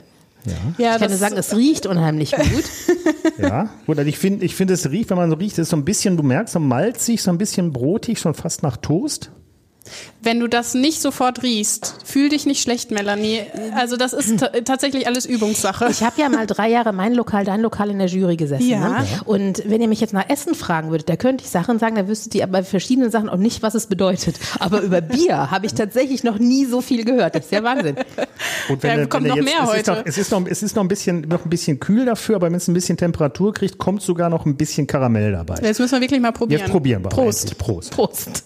Ja, 0.77 0.93
Ich 0.93 0.99
kann 0.99 1.09
nur 1.09 1.17
sagen, 1.17 1.37
es 1.37 1.55
riecht 1.55 1.85
unheimlich 1.85 2.31
gut. 2.31 2.63
ja, 3.37 3.69
gut, 3.85 3.97
also 3.97 4.09
ich 4.09 4.17
finde, 4.17 4.45
ich 4.45 4.55
finde, 4.55 4.73
es 4.73 4.89
riecht, 4.89 5.09
wenn 5.09 5.17
man 5.17 5.29
so 5.29 5.35
riecht, 5.35 5.53
es 5.53 5.59
ist 5.59 5.69
so 5.69 5.77
ein 5.77 5.85
bisschen, 5.85 6.17
du 6.17 6.23
merkst, 6.23 6.53
so 6.53 6.59
malzig, 6.59 7.21
so 7.21 7.31
ein 7.31 7.37
bisschen 7.37 7.71
brotig, 7.71 8.19
schon 8.19 8.33
fast 8.33 8.63
nach 8.63 8.77
Toast. 8.77 9.31
Wenn 10.23 10.39
du 10.39 10.47
das 10.47 10.75
nicht 10.75 11.01
sofort 11.01 11.41
riechst, 11.41 11.95
fühl 12.05 12.29
dich 12.29 12.45
nicht 12.45 12.61
schlecht, 12.61 12.91
Melanie. 12.91 13.41
Also 13.75 13.97
das 13.97 14.13
ist 14.13 14.39
ta- 14.39 14.51
tatsächlich 14.63 15.07
alles 15.07 15.25
Übungssache. 15.25 15.87
Ich 15.89 16.03
habe 16.03 16.21
ja 16.21 16.29
mal 16.29 16.45
drei 16.45 16.69
Jahre 16.69 16.93
mein 16.93 17.13
Lokal, 17.15 17.43
dein 17.43 17.61
Lokal 17.61 17.89
in 17.89 17.97
der 17.97 18.07
Jury 18.07 18.37
gesessen. 18.37 18.69
Ja. 18.69 18.99
Ne? 19.01 19.07
Und 19.25 19.63
wenn 19.65 19.81
ihr 19.81 19.87
mich 19.87 19.99
jetzt 19.99 20.13
nach 20.13 20.29
Essen 20.29 20.53
fragen 20.53 20.91
würdet, 20.91 21.09
da 21.09 21.15
könnte 21.15 21.43
ich 21.43 21.49
Sachen 21.49 21.79
sagen, 21.79 21.95
da 21.95 22.07
wüsstet 22.07 22.35
ihr 22.35 22.45
bei 22.45 22.61
verschiedenen 22.63 23.09
Sachen 23.09 23.29
auch 23.29 23.37
nicht, 23.37 23.63
was 23.63 23.73
es 23.73 23.87
bedeutet. 23.87 24.35
Aber 24.59 24.81
über 24.81 25.01
Bier 25.01 25.49
habe 25.49 25.65
ich 25.65 25.73
tatsächlich 25.73 26.23
noch 26.23 26.37
nie 26.37 26.65
so 26.65 26.81
viel 26.81 27.03
gehört. 27.03 27.33
Das 27.33 27.45
ist 27.45 27.51
ja 27.51 27.63
Wahnsinn. 27.63 27.95
Und 28.69 28.83
Ja, 28.83 28.95
du- 28.97 29.07
kommt 29.07 29.25
du 29.25 29.29
noch 29.29 29.35
mehr 29.37 29.63
es 29.63 29.69
Ist 29.69 29.77
heute. 29.77 29.91
noch, 29.91 30.05
es 30.05 30.17
ist 30.19 30.31
noch, 30.31 30.45
es 30.47 30.63
ist 30.63 30.75
noch 30.75 30.83
ein 30.83 30.87
bisschen, 30.87 31.21
noch 31.21 31.43
ein 31.45 31.49
bisschen 31.49 31.79
kühl 31.79 32.05
dafür, 32.05 32.35
aber 32.35 32.47
wenn 32.47 32.55
es 32.55 32.67
ein 32.67 32.73
bisschen 32.75 32.97
Temperatur 32.97 33.53
kriegt, 33.53 33.79
kommt 33.79 34.03
sogar 34.03 34.29
noch 34.29 34.45
ein 34.45 34.55
bisschen 34.55 34.85
Karamell 34.85 35.31
dabei. 35.31 35.55
Jetzt 35.63 35.79
müssen 35.79 35.93
wir 35.93 36.01
wirklich 36.01 36.21
mal 36.21 36.31
probieren. 36.31 36.61
Jetzt 36.61 36.69
probieren 36.71 37.03
wir. 37.03 37.09
Prost. 37.09 37.41
endlich. 37.49 37.57
Prost. 37.57 37.91
Prost. 37.91 38.43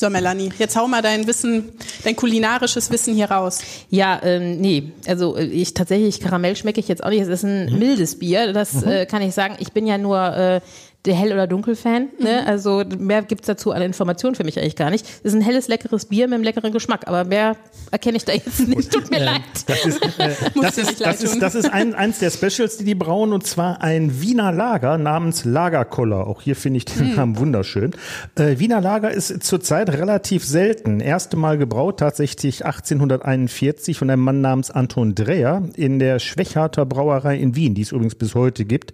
So, 0.00 0.08
Melanie, 0.10 0.50
jetzt 0.60 0.76
hau 0.76 0.86
mal 0.86 1.02
dein 1.02 1.26
Wissen, 1.26 1.70
dein 2.04 2.14
kulinarisches 2.14 2.88
Wissen 2.92 3.14
hier 3.16 3.32
raus. 3.32 3.58
Ja, 3.90 4.20
ähm, 4.22 4.60
nee, 4.60 4.92
also 5.08 5.36
äh, 5.36 5.42
ich 5.46 5.74
tatsächlich 5.74 6.20
Karamell 6.20 6.54
schmecke 6.54 6.78
ich 6.78 6.86
jetzt 6.86 7.02
auch 7.02 7.08
nicht. 7.10 7.22
Es 7.22 7.26
ist 7.28 7.42
ein 7.42 7.66
Mhm. 7.72 7.78
mildes 7.80 8.16
Bier, 8.16 8.52
das 8.52 8.80
äh, 8.84 9.06
kann 9.06 9.22
ich 9.22 9.34
sagen. 9.34 9.56
Ich 9.58 9.72
bin 9.72 9.88
ja 9.88 9.98
nur 9.98 10.18
äh, 10.36 10.60
der 11.04 11.14
Hell- 11.14 11.32
oder 11.32 11.46
Dunkel-Fan. 11.46 12.08
Ne? 12.18 12.40
Mhm. 12.42 12.48
Also 12.48 12.82
mehr 12.98 13.22
gibt's 13.22 13.46
dazu 13.46 13.70
an 13.70 13.82
Informationen 13.82 14.34
für 14.34 14.44
mich 14.44 14.58
eigentlich 14.58 14.76
gar 14.76 14.90
nicht. 14.90 15.06
Es 15.06 15.32
ist 15.32 15.34
ein 15.34 15.40
helles, 15.40 15.68
leckeres 15.68 16.06
Bier 16.06 16.26
mit 16.26 16.34
einem 16.34 16.44
leckeren 16.44 16.72
Geschmack, 16.72 17.06
aber 17.06 17.24
mehr 17.24 17.56
erkenne 17.92 18.16
ich 18.16 18.24
da 18.24 18.32
jetzt 18.32 18.66
nicht. 18.66 18.92
Tut 18.92 19.10
mir 19.10 19.24
leid. 19.24 19.42
Das 19.66 19.86
ist, 19.86 20.02
äh, 20.18 20.34
Muss 20.54 20.64
das 20.64 20.74
dir 20.74 20.80
ist, 20.82 20.88
nicht 20.88 21.00
leid 21.00 21.14
das 21.14 21.22
ist, 21.22 21.30
tun. 21.32 21.40
das 21.40 21.54
ist 21.54 21.72
ein, 21.72 21.94
eins 21.94 22.18
der 22.18 22.30
Specials, 22.30 22.78
die 22.78 22.84
die 22.84 22.94
brauen, 22.96 23.32
und 23.32 23.46
zwar 23.46 23.80
ein 23.80 24.20
Wiener 24.20 24.50
Lager 24.52 24.98
namens 24.98 25.44
Lagerkoller. 25.44 26.26
Auch 26.26 26.42
hier 26.42 26.56
finde 26.56 26.78
ich 26.78 26.84
den 26.84 27.14
Namen 27.14 27.38
wunderschön. 27.38 27.92
Äh, 28.34 28.58
Wiener 28.58 28.80
Lager 28.80 29.10
ist 29.10 29.44
zurzeit 29.44 29.90
relativ 29.90 30.44
selten. 30.44 31.00
Erste 31.00 31.36
Mal 31.36 31.58
gebraut 31.58 32.00
tatsächlich 32.00 32.66
1841 32.66 33.96
von 33.96 34.10
einem 34.10 34.22
Mann 34.22 34.40
namens 34.40 34.70
Anton 34.70 35.14
Dreher 35.14 35.62
in 35.76 36.00
der 36.00 36.18
Schwächarter 36.18 36.86
Brauerei 36.86 37.36
in 37.36 37.54
Wien, 37.54 37.74
die 37.74 37.82
es 37.82 37.92
übrigens 37.92 38.16
bis 38.16 38.34
heute 38.34 38.64
gibt. 38.64 38.92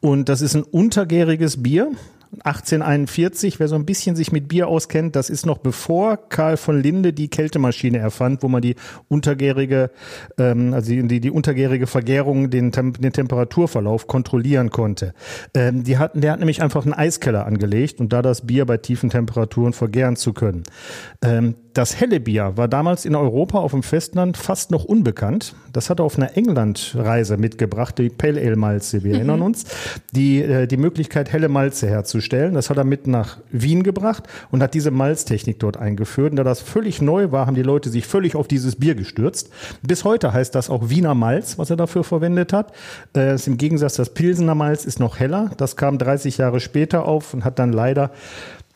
Und 0.00 0.28
das 0.28 0.40
ist 0.40 0.54
ein 0.54 0.62
untergäriges 0.62 1.35
Bier. 1.62 1.92
1841, 2.44 3.60
wer 3.60 3.68
so 3.68 3.76
ein 3.76 3.86
bisschen 3.86 4.16
sich 4.16 4.32
mit 4.32 4.48
Bier 4.48 4.68
auskennt, 4.68 5.16
das 5.16 5.30
ist 5.30 5.46
noch 5.46 5.58
bevor 5.58 6.16
Karl 6.28 6.56
von 6.56 6.82
Linde 6.82 7.12
die 7.12 7.28
Kältemaschine 7.28 7.98
erfand, 7.98 8.42
wo 8.42 8.48
man 8.48 8.62
die 8.62 8.74
untergärige, 9.08 9.90
ähm, 10.36 10.74
also 10.74 10.90
die, 10.90 11.20
die, 11.20 11.30
untergärige 11.30 11.86
Vergärung, 11.86 12.50
den, 12.50 12.72
den 12.72 13.12
Temperaturverlauf 13.12 14.06
kontrollieren 14.06 14.70
konnte. 14.70 15.14
Ähm, 15.54 15.84
die 15.84 15.98
hatten, 15.98 16.20
der 16.20 16.32
hat 16.32 16.40
nämlich 16.40 16.62
einfach 16.62 16.84
einen 16.84 16.94
Eiskeller 16.94 17.46
angelegt 17.46 18.00
und 18.00 18.12
da 18.12 18.22
das 18.22 18.46
Bier 18.46 18.66
bei 18.66 18.76
tiefen 18.76 19.08
Temperaturen 19.08 19.72
vergären 19.72 20.16
zu 20.16 20.32
können. 20.32 20.64
Ähm, 21.22 21.54
das 21.76 22.00
helle 22.00 22.20
Bier 22.20 22.52
war 22.56 22.68
damals 22.68 23.04
in 23.04 23.14
Europa 23.14 23.58
auf 23.58 23.72
dem 23.72 23.82
Festland 23.82 24.38
fast 24.38 24.70
noch 24.70 24.84
unbekannt. 24.84 25.54
Das 25.74 25.90
hat 25.90 26.00
er 26.00 26.04
auf 26.04 26.16
einer 26.16 26.34
Englandreise 26.34 27.36
mitgebracht, 27.36 27.98
die 27.98 28.08
Pale 28.08 28.40
Ale 28.40 28.56
Malze, 28.56 29.04
wir 29.04 29.14
erinnern 29.14 29.42
uns, 29.42 29.64
die, 30.12 30.40
äh, 30.40 30.66
die 30.66 30.78
Möglichkeit, 30.78 31.30
helle 31.32 31.50
Malze 31.50 31.86
herzustellen. 31.86 32.54
Das 32.54 32.70
hat 32.70 32.78
er 32.78 32.84
mit 32.84 33.06
nach 33.06 33.38
Wien 33.50 33.82
gebracht 33.82 34.24
und 34.50 34.62
hat 34.62 34.72
diese 34.72 34.90
Malztechnik 34.90 35.58
dort 35.58 35.76
eingeführt. 35.76 36.30
Und 36.30 36.36
da 36.36 36.44
das 36.44 36.62
völlig 36.62 37.02
neu 37.02 37.30
war, 37.30 37.46
haben 37.46 37.56
die 37.56 37.62
Leute 37.62 37.90
sich 37.90 38.06
völlig 38.06 38.36
auf 38.36 38.48
dieses 38.48 38.76
Bier 38.76 38.94
gestürzt. 38.94 39.50
Bis 39.82 40.04
heute 40.04 40.32
heißt 40.32 40.54
das 40.54 40.70
auch 40.70 40.88
Wiener 40.88 41.14
Malz, 41.14 41.58
was 41.58 41.68
er 41.68 41.76
dafür 41.76 42.04
verwendet 42.04 42.54
hat. 42.54 42.72
Äh, 43.14 43.34
ist 43.34 43.46
Im 43.46 43.58
Gegensatz, 43.58 43.96
das 43.96 44.14
Pilsener 44.14 44.54
Malz 44.54 44.86
ist 44.86 44.98
noch 44.98 45.18
heller. 45.18 45.50
Das 45.58 45.76
kam 45.76 45.98
30 45.98 46.38
Jahre 46.38 46.60
später 46.60 47.04
auf 47.04 47.34
und 47.34 47.44
hat 47.44 47.58
dann 47.58 47.72
leider 47.72 48.12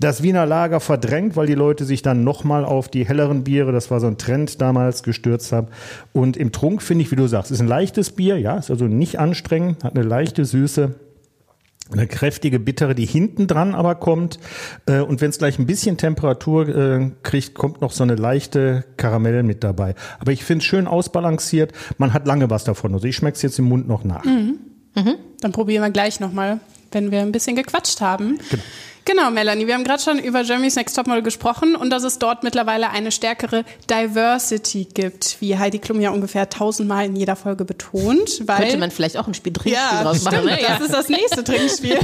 das 0.00 0.22
Wiener 0.22 0.46
Lager 0.46 0.80
verdrängt, 0.80 1.36
weil 1.36 1.46
die 1.46 1.54
Leute 1.54 1.84
sich 1.84 2.00
dann 2.00 2.24
nochmal 2.24 2.64
auf 2.64 2.88
die 2.88 3.06
helleren 3.06 3.44
Biere, 3.44 3.70
das 3.70 3.90
war 3.90 4.00
so 4.00 4.06
ein 4.06 4.16
Trend 4.16 4.60
damals, 4.60 5.02
gestürzt 5.02 5.52
haben. 5.52 5.68
Und 6.12 6.38
im 6.38 6.52
Trunk 6.52 6.82
finde 6.82 7.04
ich, 7.04 7.10
wie 7.10 7.16
du 7.16 7.26
sagst, 7.26 7.50
ist 7.50 7.60
ein 7.60 7.68
leichtes 7.68 8.10
Bier, 8.10 8.38
ja, 8.38 8.56
ist 8.56 8.70
also 8.70 8.86
nicht 8.86 9.18
anstrengend, 9.20 9.84
hat 9.84 9.94
eine 9.96 10.06
leichte 10.06 10.44
Süße. 10.44 10.94
Eine 11.92 12.06
kräftige 12.06 12.60
Bittere, 12.60 12.94
die 12.94 13.04
hinten 13.04 13.48
dran 13.48 13.74
aber 13.74 13.96
kommt. 13.96 14.38
Äh, 14.86 15.00
Und 15.00 15.20
wenn 15.20 15.30
es 15.30 15.38
gleich 15.38 15.58
ein 15.58 15.66
bisschen 15.66 15.96
Temperatur 15.96 16.68
äh, 16.68 17.10
kriegt, 17.24 17.54
kommt 17.54 17.80
noch 17.80 17.90
so 17.90 18.04
eine 18.04 18.14
leichte 18.14 18.84
Karamell 18.96 19.42
mit 19.42 19.64
dabei. 19.64 19.96
Aber 20.20 20.30
ich 20.30 20.44
finde 20.44 20.62
es 20.62 20.66
schön 20.66 20.86
ausbalanciert. 20.86 21.72
Man 21.98 22.12
hat 22.14 22.28
lange 22.28 22.48
was 22.48 22.62
davon. 22.62 22.94
Also 22.94 23.08
ich 23.08 23.16
schmecke 23.16 23.34
es 23.34 23.42
jetzt 23.42 23.58
im 23.58 23.64
Mund 23.64 23.88
noch 23.88 24.04
nach. 24.04 24.22
Dann 25.40 25.50
probieren 25.50 25.82
wir 25.82 25.90
gleich 25.90 26.20
nochmal. 26.20 26.60
Wenn 26.92 27.10
wir 27.10 27.20
ein 27.20 27.32
bisschen 27.32 27.56
gequatscht 27.56 28.00
haben. 28.00 28.38
Genau. 28.50 28.62
Genau, 29.06 29.30
Melanie, 29.30 29.66
wir 29.66 29.74
haben 29.74 29.84
gerade 29.84 30.02
schon 30.02 30.18
über 30.18 30.44
Germany's 30.44 30.76
Next 30.76 30.94
Topmodel 30.94 31.22
gesprochen 31.22 31.74
und 31.74 31.90
dass 31.90 32.04
es 32.04 32.18
dort 32.18 32.42
mittlerweile 32.42 32.90
eine 32.90 33.10
stärkere 33.10 33.64
Diversity 33.88 34.86
gibt, 34.92 35.38
wie 35.40 35.58
Heidi 35.58 35.78
Klum 35.78 36.00
ja 36.00 36.10
ungefähr 36.10 36.48
tausendmal 36.48 37.06
in 37.06 37.16
jeder 37.16 37.34
Folge 37.34 37.64
betont. 37.64 38.46
Weil, 38.46 38.58
Könnte 38.58 38.78
man 38.78 38.90
vielleicht 38.90 39.16
auch 39.16 39.26
ein 39.26 39.34
Spiel 39.34 39.52
Trinkspiel 39.52 39.72
ja, 39.72 40.02
draus 40.02 40.20
stimmt, 40.20 40.44
machen. 40.44 40.46
Ne? 40.46 40.58
Das 40.66 40.80
ist 40.80 40.92
das 40.92 41.08
nächste 41.08 41.42
Trinkspiel. 41.42 41.98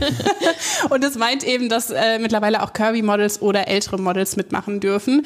und 0.91 1.05
es 1.05 1.17
meint 1.17 1.45
eben, 1.45 1.69
dass 1.69 1.91
äh, 1.91 2.19
mittlerweile 2.19 2.63
auch 2.63 2.73
Kirby-Models 2.73 3.43
oder 3.43 3.69
ältere 3.69 3.99
Models 3.99 4.37
mitmachen 4.37 4.81
dürfen. 4.81 5.25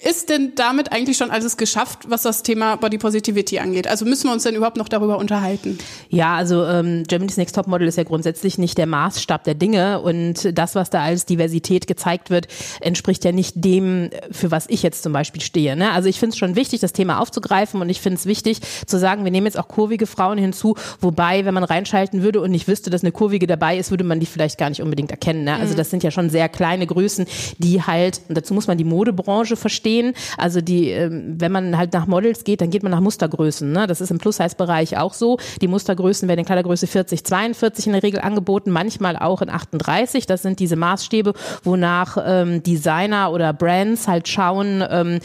Ist 0.00 0.28
denn 0.28 0.52
damit 0.54 0.92
eigentlich 0.92 1.16
schon 1.16 1.32
alles 1.32 1.56
geschafft, 1.56 2.08
was 2.08 2.22
das 2.22 2.44
Thema 2.44 2.76
Body 2.76 2.98
Positivity 2.98 3.58
angeht? 3.58 3.88
Also 3.88 4.04
müssen 4.04 4.28
wir 4.28 4.32
uns 4.32 4.44
denn 4.44 4.54
überhaupt 4.54 4.76
noch 4.76 4.88
darüber 4.88 5.18
unterhalten? 5.18 5.76
Ja, 6.08 6.36
also 6.36 6.64
ähm, 6.64 7.02
Germany's 7.08 7.36
Next 7.36 7.56
Top 7.56 7.66
Model 7.66 7.88
ist 7.88 7.98
ja 7.98 8.04
grundsätzlich 8.04 8.58
nicht 8.58 8.78
der 8.78 8.86
Maßstab 8.86 9.42
der 9.42 9.54
Dinge 9.54 10.00
und 10.00 10.56
das, 10.56 10.76
was 10.76 10.90
da 10.90 11.02
als 11.02 11.26
Diversität 11.26 11.88
gezeigt 11.88 12.30
wird, 12.30 12.46
entspricht 12.80 13.24
ja 13.24 13.32
nicht 13.32 13.54
dem, 13.56 14.10
für 14.30 14.52
was 14.52 14.66
ich 14.68 14.84
jetzt 14.84 15.02
zum 15.02 15.12
Beispiel 15.12 15.42
stehe. 15.42 15.74
Ne? 15.74 15.90
Also 15.90 16.08
ich 16.08 16.20
finde 16.20 16.34
es 16.34 16.38
schon 16.38 16.54
wichtig, 16.54 16.78
das 16.78 16.92
Thema 16.92 17.18
aufzugreifen 17.18 17.80
und 17.80 17.88
ich 17.88 18.00
finde 18.00 18.18
es 18.18 18.26
wichtig 18.26 18.60
zu 18.86 19.00
sagen, 19.00 19.24
wir 19.24 19.32
nehmen 19.32 19.46
jetzt 19.46 19.58
auch 19.58 19.66
kurvige 19.66 20.06
Frauen 20.06 20.38
hinzu, 20.38 20.76
wobei, 21.00 21.44
wenn 21.44 21.54
man 21.54 21.64
reinschalten 21.64 22.22
würde 22.22 22.40
und 22.40 22.52
nicht 22.52 22.68
wüsste, 22.68 22.90
dass 22.90 23.02
eine 23.02 23.10
kurvige 23.10 23.48
dabei 23.48 23.76
ist, 23.76 23.90
würde 23.90 24.04
man 24.04 24.20
die 24.20 24.26
vielleicht 24.26 24.58
gar 24.58 24.68
nicht 24.68 24.80
unbedingt 24.80 25.10
erkennen. 25.10 25.42
Ne? 25.42 25.54
Also 25.54 25.72
mhm. 25.72 25.78
das 25.78 25.90
sind 25.90 26.04
ja 26.04 26.12
schon 26.12 26.30
sehr 26.30 26.48
kleine 26.48 26.86
Größen, 26.86 27.26
die 27.58 27.82
halt, 27.82 28.20
und 28.28 28.38
dazu 28.38 28.54
muss 28.54 28.68
man 28.68 28.78
die 28.78 28.84
Modebranche 28.84 29.56
verstehen, 29.56 29.87
stehen. 29.88 30.12
Also 30.36 30.60
die, 30.60 30.90
ähm, 30.90 31.36
wenn 31.38 31.52
man 31.52 31.78
halt 31.78 31.92
nach 31.92 32.06
Models 32.06 32.44
geht, 32.44 32.60
dann 32.60 32.70
geht 32.70 32.82
man 32.82 32.92
nach 32.92 33.00
Mustergrößen. 33.00 33.70
Ne? 33.70 33.86
Das 33.86 34.00
ist 34.00 34.10
im 34.10 34.18
Plus-Size-Bereich 34.18 34.98
auch 34.98 35.14
so. 35.14 35.38
Die 35.62 35.68
Mustergrößen 35.68 36.28
werden 36.28 36.40
in 36.40 36.44
Kleidergröße 36.44 36.86
40, 36.86 37.24
42 37.24 37.86
in 37.86 37.92
der 37.92 38.02
Regel 38.02 38.20
angeboten, 38.20 38.70
manchmal 38.70 39.16
auch 39.16 39.40
in 39.40 39.48
38. 39.48 40.26
Das 40.26 40.42
sind 40.42 40.60
diese 40.60 40.76
Maßstäbe, 40.76 41.32
wonach 41.64 42.18
ähm, 42.24 42.62
Designer 42.62 43.32
oder 43.32 43.52
Brands 43.52 44.08
halt 44.08 44.28
schauen, 44.28 44.84
ähm, 44.88 45.20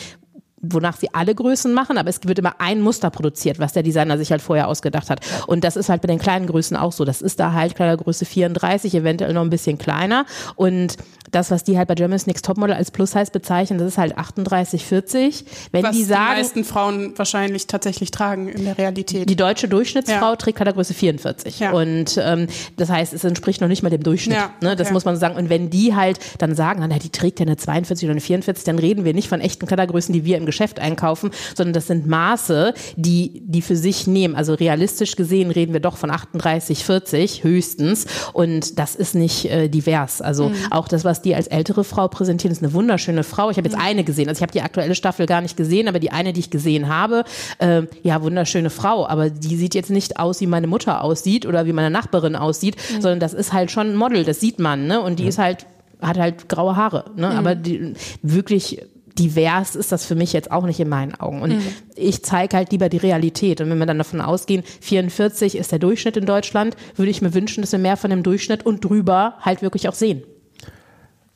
wonach 0.63 0.97
sie 0.97 1.13
alle 1.13 1.35
Größen 1.35 1.73
machen, 1.73 1.97
aber 1.97 2.09
es 2.09 2.21
wird 2.23 2.39
immer 2.39 2.55
ein 2.59 2.81
Muster 2.81 3.09
produziert, 3.09 3.59
was 3.59 3.73
der 3.73 3.83
Designer 3.83 4.17
sich 4.17 4.31
halt 4.31 4.41
vorher 4.41 4.67
ausgedacht 4.67 5.09
hat. 5.09 5.19
Und 5.45 5.63
das 5.63 5.75
ist 5.75 5.89
halt 5.89 6.01
bei 6.01 6.07
den 6.07 6.19
kleinen 6.19 6.47
Größen 6.47 6.77
auch 6.77 6.93
so. 6.93 7.05
Das 7.05 7.21
ist 7.21 7.39
da 7.39 7.51
halt 7.51 7.75
Kleidergröße 7.75 8.25
34, 8.25 8.95
eventuell 8.95 9.33
noch 9.33 9.41
ein 9.41 9.49
bisschen 9.49 9.77
kleiner. 9.77 10.25
Und 10.55 10.97
das, 11.31 11.51
was 11.51 11.63
die 11.63 11.77
halt 11.77 11.87
bei 11.87 11.95
Germany's 11.95 12.27
Next 12.27 12.45
Topmodel 12.45 12.75
als 12.75 12.91
Plus-Size 12.91 13.31
bezeichnen, 13.31 13.79
das 13.79 13.89
ist 13.89 13.97
halt 13.97 14.17
38, 14.17 14.85
40. 14.85 15.45
Wenn 15.71 15.83
was 15.83 15.95
die 15.95 16.03
sagen, 16.03 16.35
die 16.35 16.41
meisten 16.41 16.63
Frauen 16.63 17.13
wahrscheinlich 17.17 17.67
tatsächlich 17.67 18.11
tragen 18.11 18.47
in 18.47 18.65
der 18.65 18.77
Realität. 18.77 19.29
Die 19.29 19.35
deutsche 19.35 19.67
Durchschnittsfrau 19.67 20.31
ja. 20.31 20.35
trägt 20.35 20.57
Kleidergröße 20.57 20.93
44. 20.93 21.59
Ja. 21.59 21.71
Und 21.71 22.19
ähm, 22.21 22.47
das 22.77 22.89
heißt, 22.89 23.13
es 23.13 23.23
entspricht 23.23 23.61
noch 23.61 23.67
nicht 23.67 23.83
mal 23.83 23.89
dem 23.89 24.03
Durchschnitt. 24.03 24.37
Ja, 24.37 24.51
ne? 24.61 24.75
Das 24.75 24.91
muss 24.91 25.05
man 25.05 25.17
sagen. 25.17 25.35
Und 25.35 25.49
wenn 25.49 25.69
die 25.69 25.95
halt 25.95 26.19
dann 26.37 26.55
sagen, 26.55 26.85
na, 26.87 26.99
die 26.99 27.09
trägt 27.09 27.39
ja 27.39 27.45
eine 27.45 27.57
42 27.57 28.05
oder 28.05 28.13
eine 28.13 28.21
44, 28.21 28.63
dann 28.63 28.79
reden 28.79 29.05
wir 29.05 29.13
nicht 29.13 29.27
von 29.27 29.41
echten 29.41 29.65
Kleidergrößen, 29.65 30.13
die 30.13 30.25
wir 30.25 30.37
im 30.37 30.45
Geschäft 30.53 30.79
einkaufen, 30.79 31.31
sondern 31.55 31.73
das 31.73 31.87
sind 31.87 32.05
Maße, 32.07 32.73
die 32.95 33.41
die 33.45 33.61
für 33.61 33.75
sich 33.75 34.05
nehmen. 34.05 34.35
Also 34.35 34.53
realistisch 34.53 35.15
gesehen 35.15 35.49
reden 35.49 35.73
wir 35.73 35.79
doch 35.79 35.97
von 35.97 36.11
38, 36.11 36.85
40 36.85 37.43
höchstens. 37.43 38.05
Und 38.33 38.77
das 38.77 38.95
ist 38.95 39.15
nicht 39.15 39.45
äh, 39.45 39.67
divers. 39.67 40.21
Also 40.21 40.49
mhm. 40.49 40.55
auch 40.69 40.87
das, 40.87 41.03
was 41.03 41.21
die 41.21 41.33
als 41.33 41.47
ältere 41.47 41.83
Frau 41.83 42.07
präsentieren, 42.07 42.51
ist 42.51 42.63
eine 42.63 42.73
wunderschöne 42.73 43.23
Frau. 43.23 43.49
Ich 43.49 43.57
habe 43.57 43.67
jetzt 43.67 43.77
mhm. 43.77 43.83
eine 43.83 44.03
gesehen. 44.03 44.29
Also 44.29 44.39
ich 44.39 44.43
habe 44.43 44.51
die 44.51 44.61
aktuelle 44.61 44.93
Staffel 44.93 45.25
gar 45.25 45.41
nicht 45.41 45.57
gesehen, 45.57 45.87
aber 45.87 45.99
die 45.99 46.11
eine, 46.11 46.33
die 46.33 46.41
ich 46.41 46.51
gesehen 46.51 46.87
habe, 46.87 47.23
äh, 47.57 47.83
ja, 48.03 48.21
wunderschöne 48.21 48.69
Frau. 48.69 49.07
Aber 49.07 49.31
die 49.31 49.55
sieht 49.55 49.73
jetzt 49.73 49.89
nicht 49.89 50.19
aus, 50.19 50.39
wie 50.39 50.47
meine 50.47 50.67
Mutter 50.67 51.03
aussieht 51.03 51.47
oder 51.47 51.65
wie 51.65 51.73
meine 51.73 51.89
Nachbarin 51.89 52.35
aussieht, 52.35 52.75
mhm. 52.75 53.01
sondern 53.01 53.19
das 53.19 53.33
ist 53.33 53.53
halt 53.53 53.71
schon 53.71 53.87
ein 53.87 53.95
Model, 53.95 54.23
das 54.23 54.39
sieht 54.39 54.59
man. 54.59 54.85
Ne? 54.85 55.01
Und 55.01 55.17
die 55.17 55.25
ist 55.25 55.39
halt 55.39 55.65
hat 56.03 56.17
halt 56.17 56.49
graue 56.49 56.75
Haare, 56.75 57.05
ne? 57.15 57.29
Mhm. 57.29 57.37
aber 57.37 57.55
die, 57.55 57.93
wirklich 58.21 58.81
divers 59.17 59.75
ist 59.75 59.91
das 59.91 60.05
für 60.05 60.15
mich 60.15 60.33
jetzt 60.33 60.51
auch 60.51 60.65
nicht 60.65 60.79
in 60.79 60.89
meinen 60.89 61.15
Augen. 61.15 61.41
Und 61.41 61.51
mhm. 61.51 61.61
ich 61.95 62.23
zeige 62.23 62.57
halt 62.57 62.71
lieber 62.71 62.89
die 62.89 62.97
Realität. 62.97 63.61
Und 63.61 63.69
wenn 63.69 63.77
wir 63.77 63.85
dann 63.85 63.97
davon 63.97 64.21
ausgehen, 64.21 64.63
44 64.81 65.57
ist 65.57 65.71
der 65.71 65.79
Durchschnitt 65.79 66.17
in 66.17 66.25
Deutschland, 66.25 66.75
würde 66.95 67.11
ich 67.11 67.21
mir 67.21 67.33
wünschen, 67.33 67.61
dass 67.61 67.71
wir 67.71 67.79
mehr 67.79 67.97
von 67.97 68.09
dem 68.09 68.23
Durchschnitt 68.23 68.65
und 68.65 68.83
drüber 68.83 69.35
halt 69.41 69.61
wirklich 69.61 69.87
auch 69.87 69.93
sehen. 69.93 70.23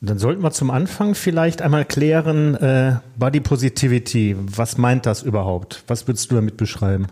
Dann 0.00 0.18
sollten 0.18 0.42
wir 0.42 0.52
zum 0.52 0.70
Anfang 0.70 1.16
vielleicht 1.16 1.60
einmal 1.60 1.84
klären, 1.84 2.54
äh, 2.54 2.96
Body 3.16 3.40
Positivity, 3.40 4.36
was 4.38 4.78
meint 4.78 5.06
das 5.06 5.22
überhaupt? 5.22 5.82
Was 5.88 6.06
würdest 6.06 6.30
du 6.30 6.36
damit 6.36 6.56
beschreiben? 6.56 7.08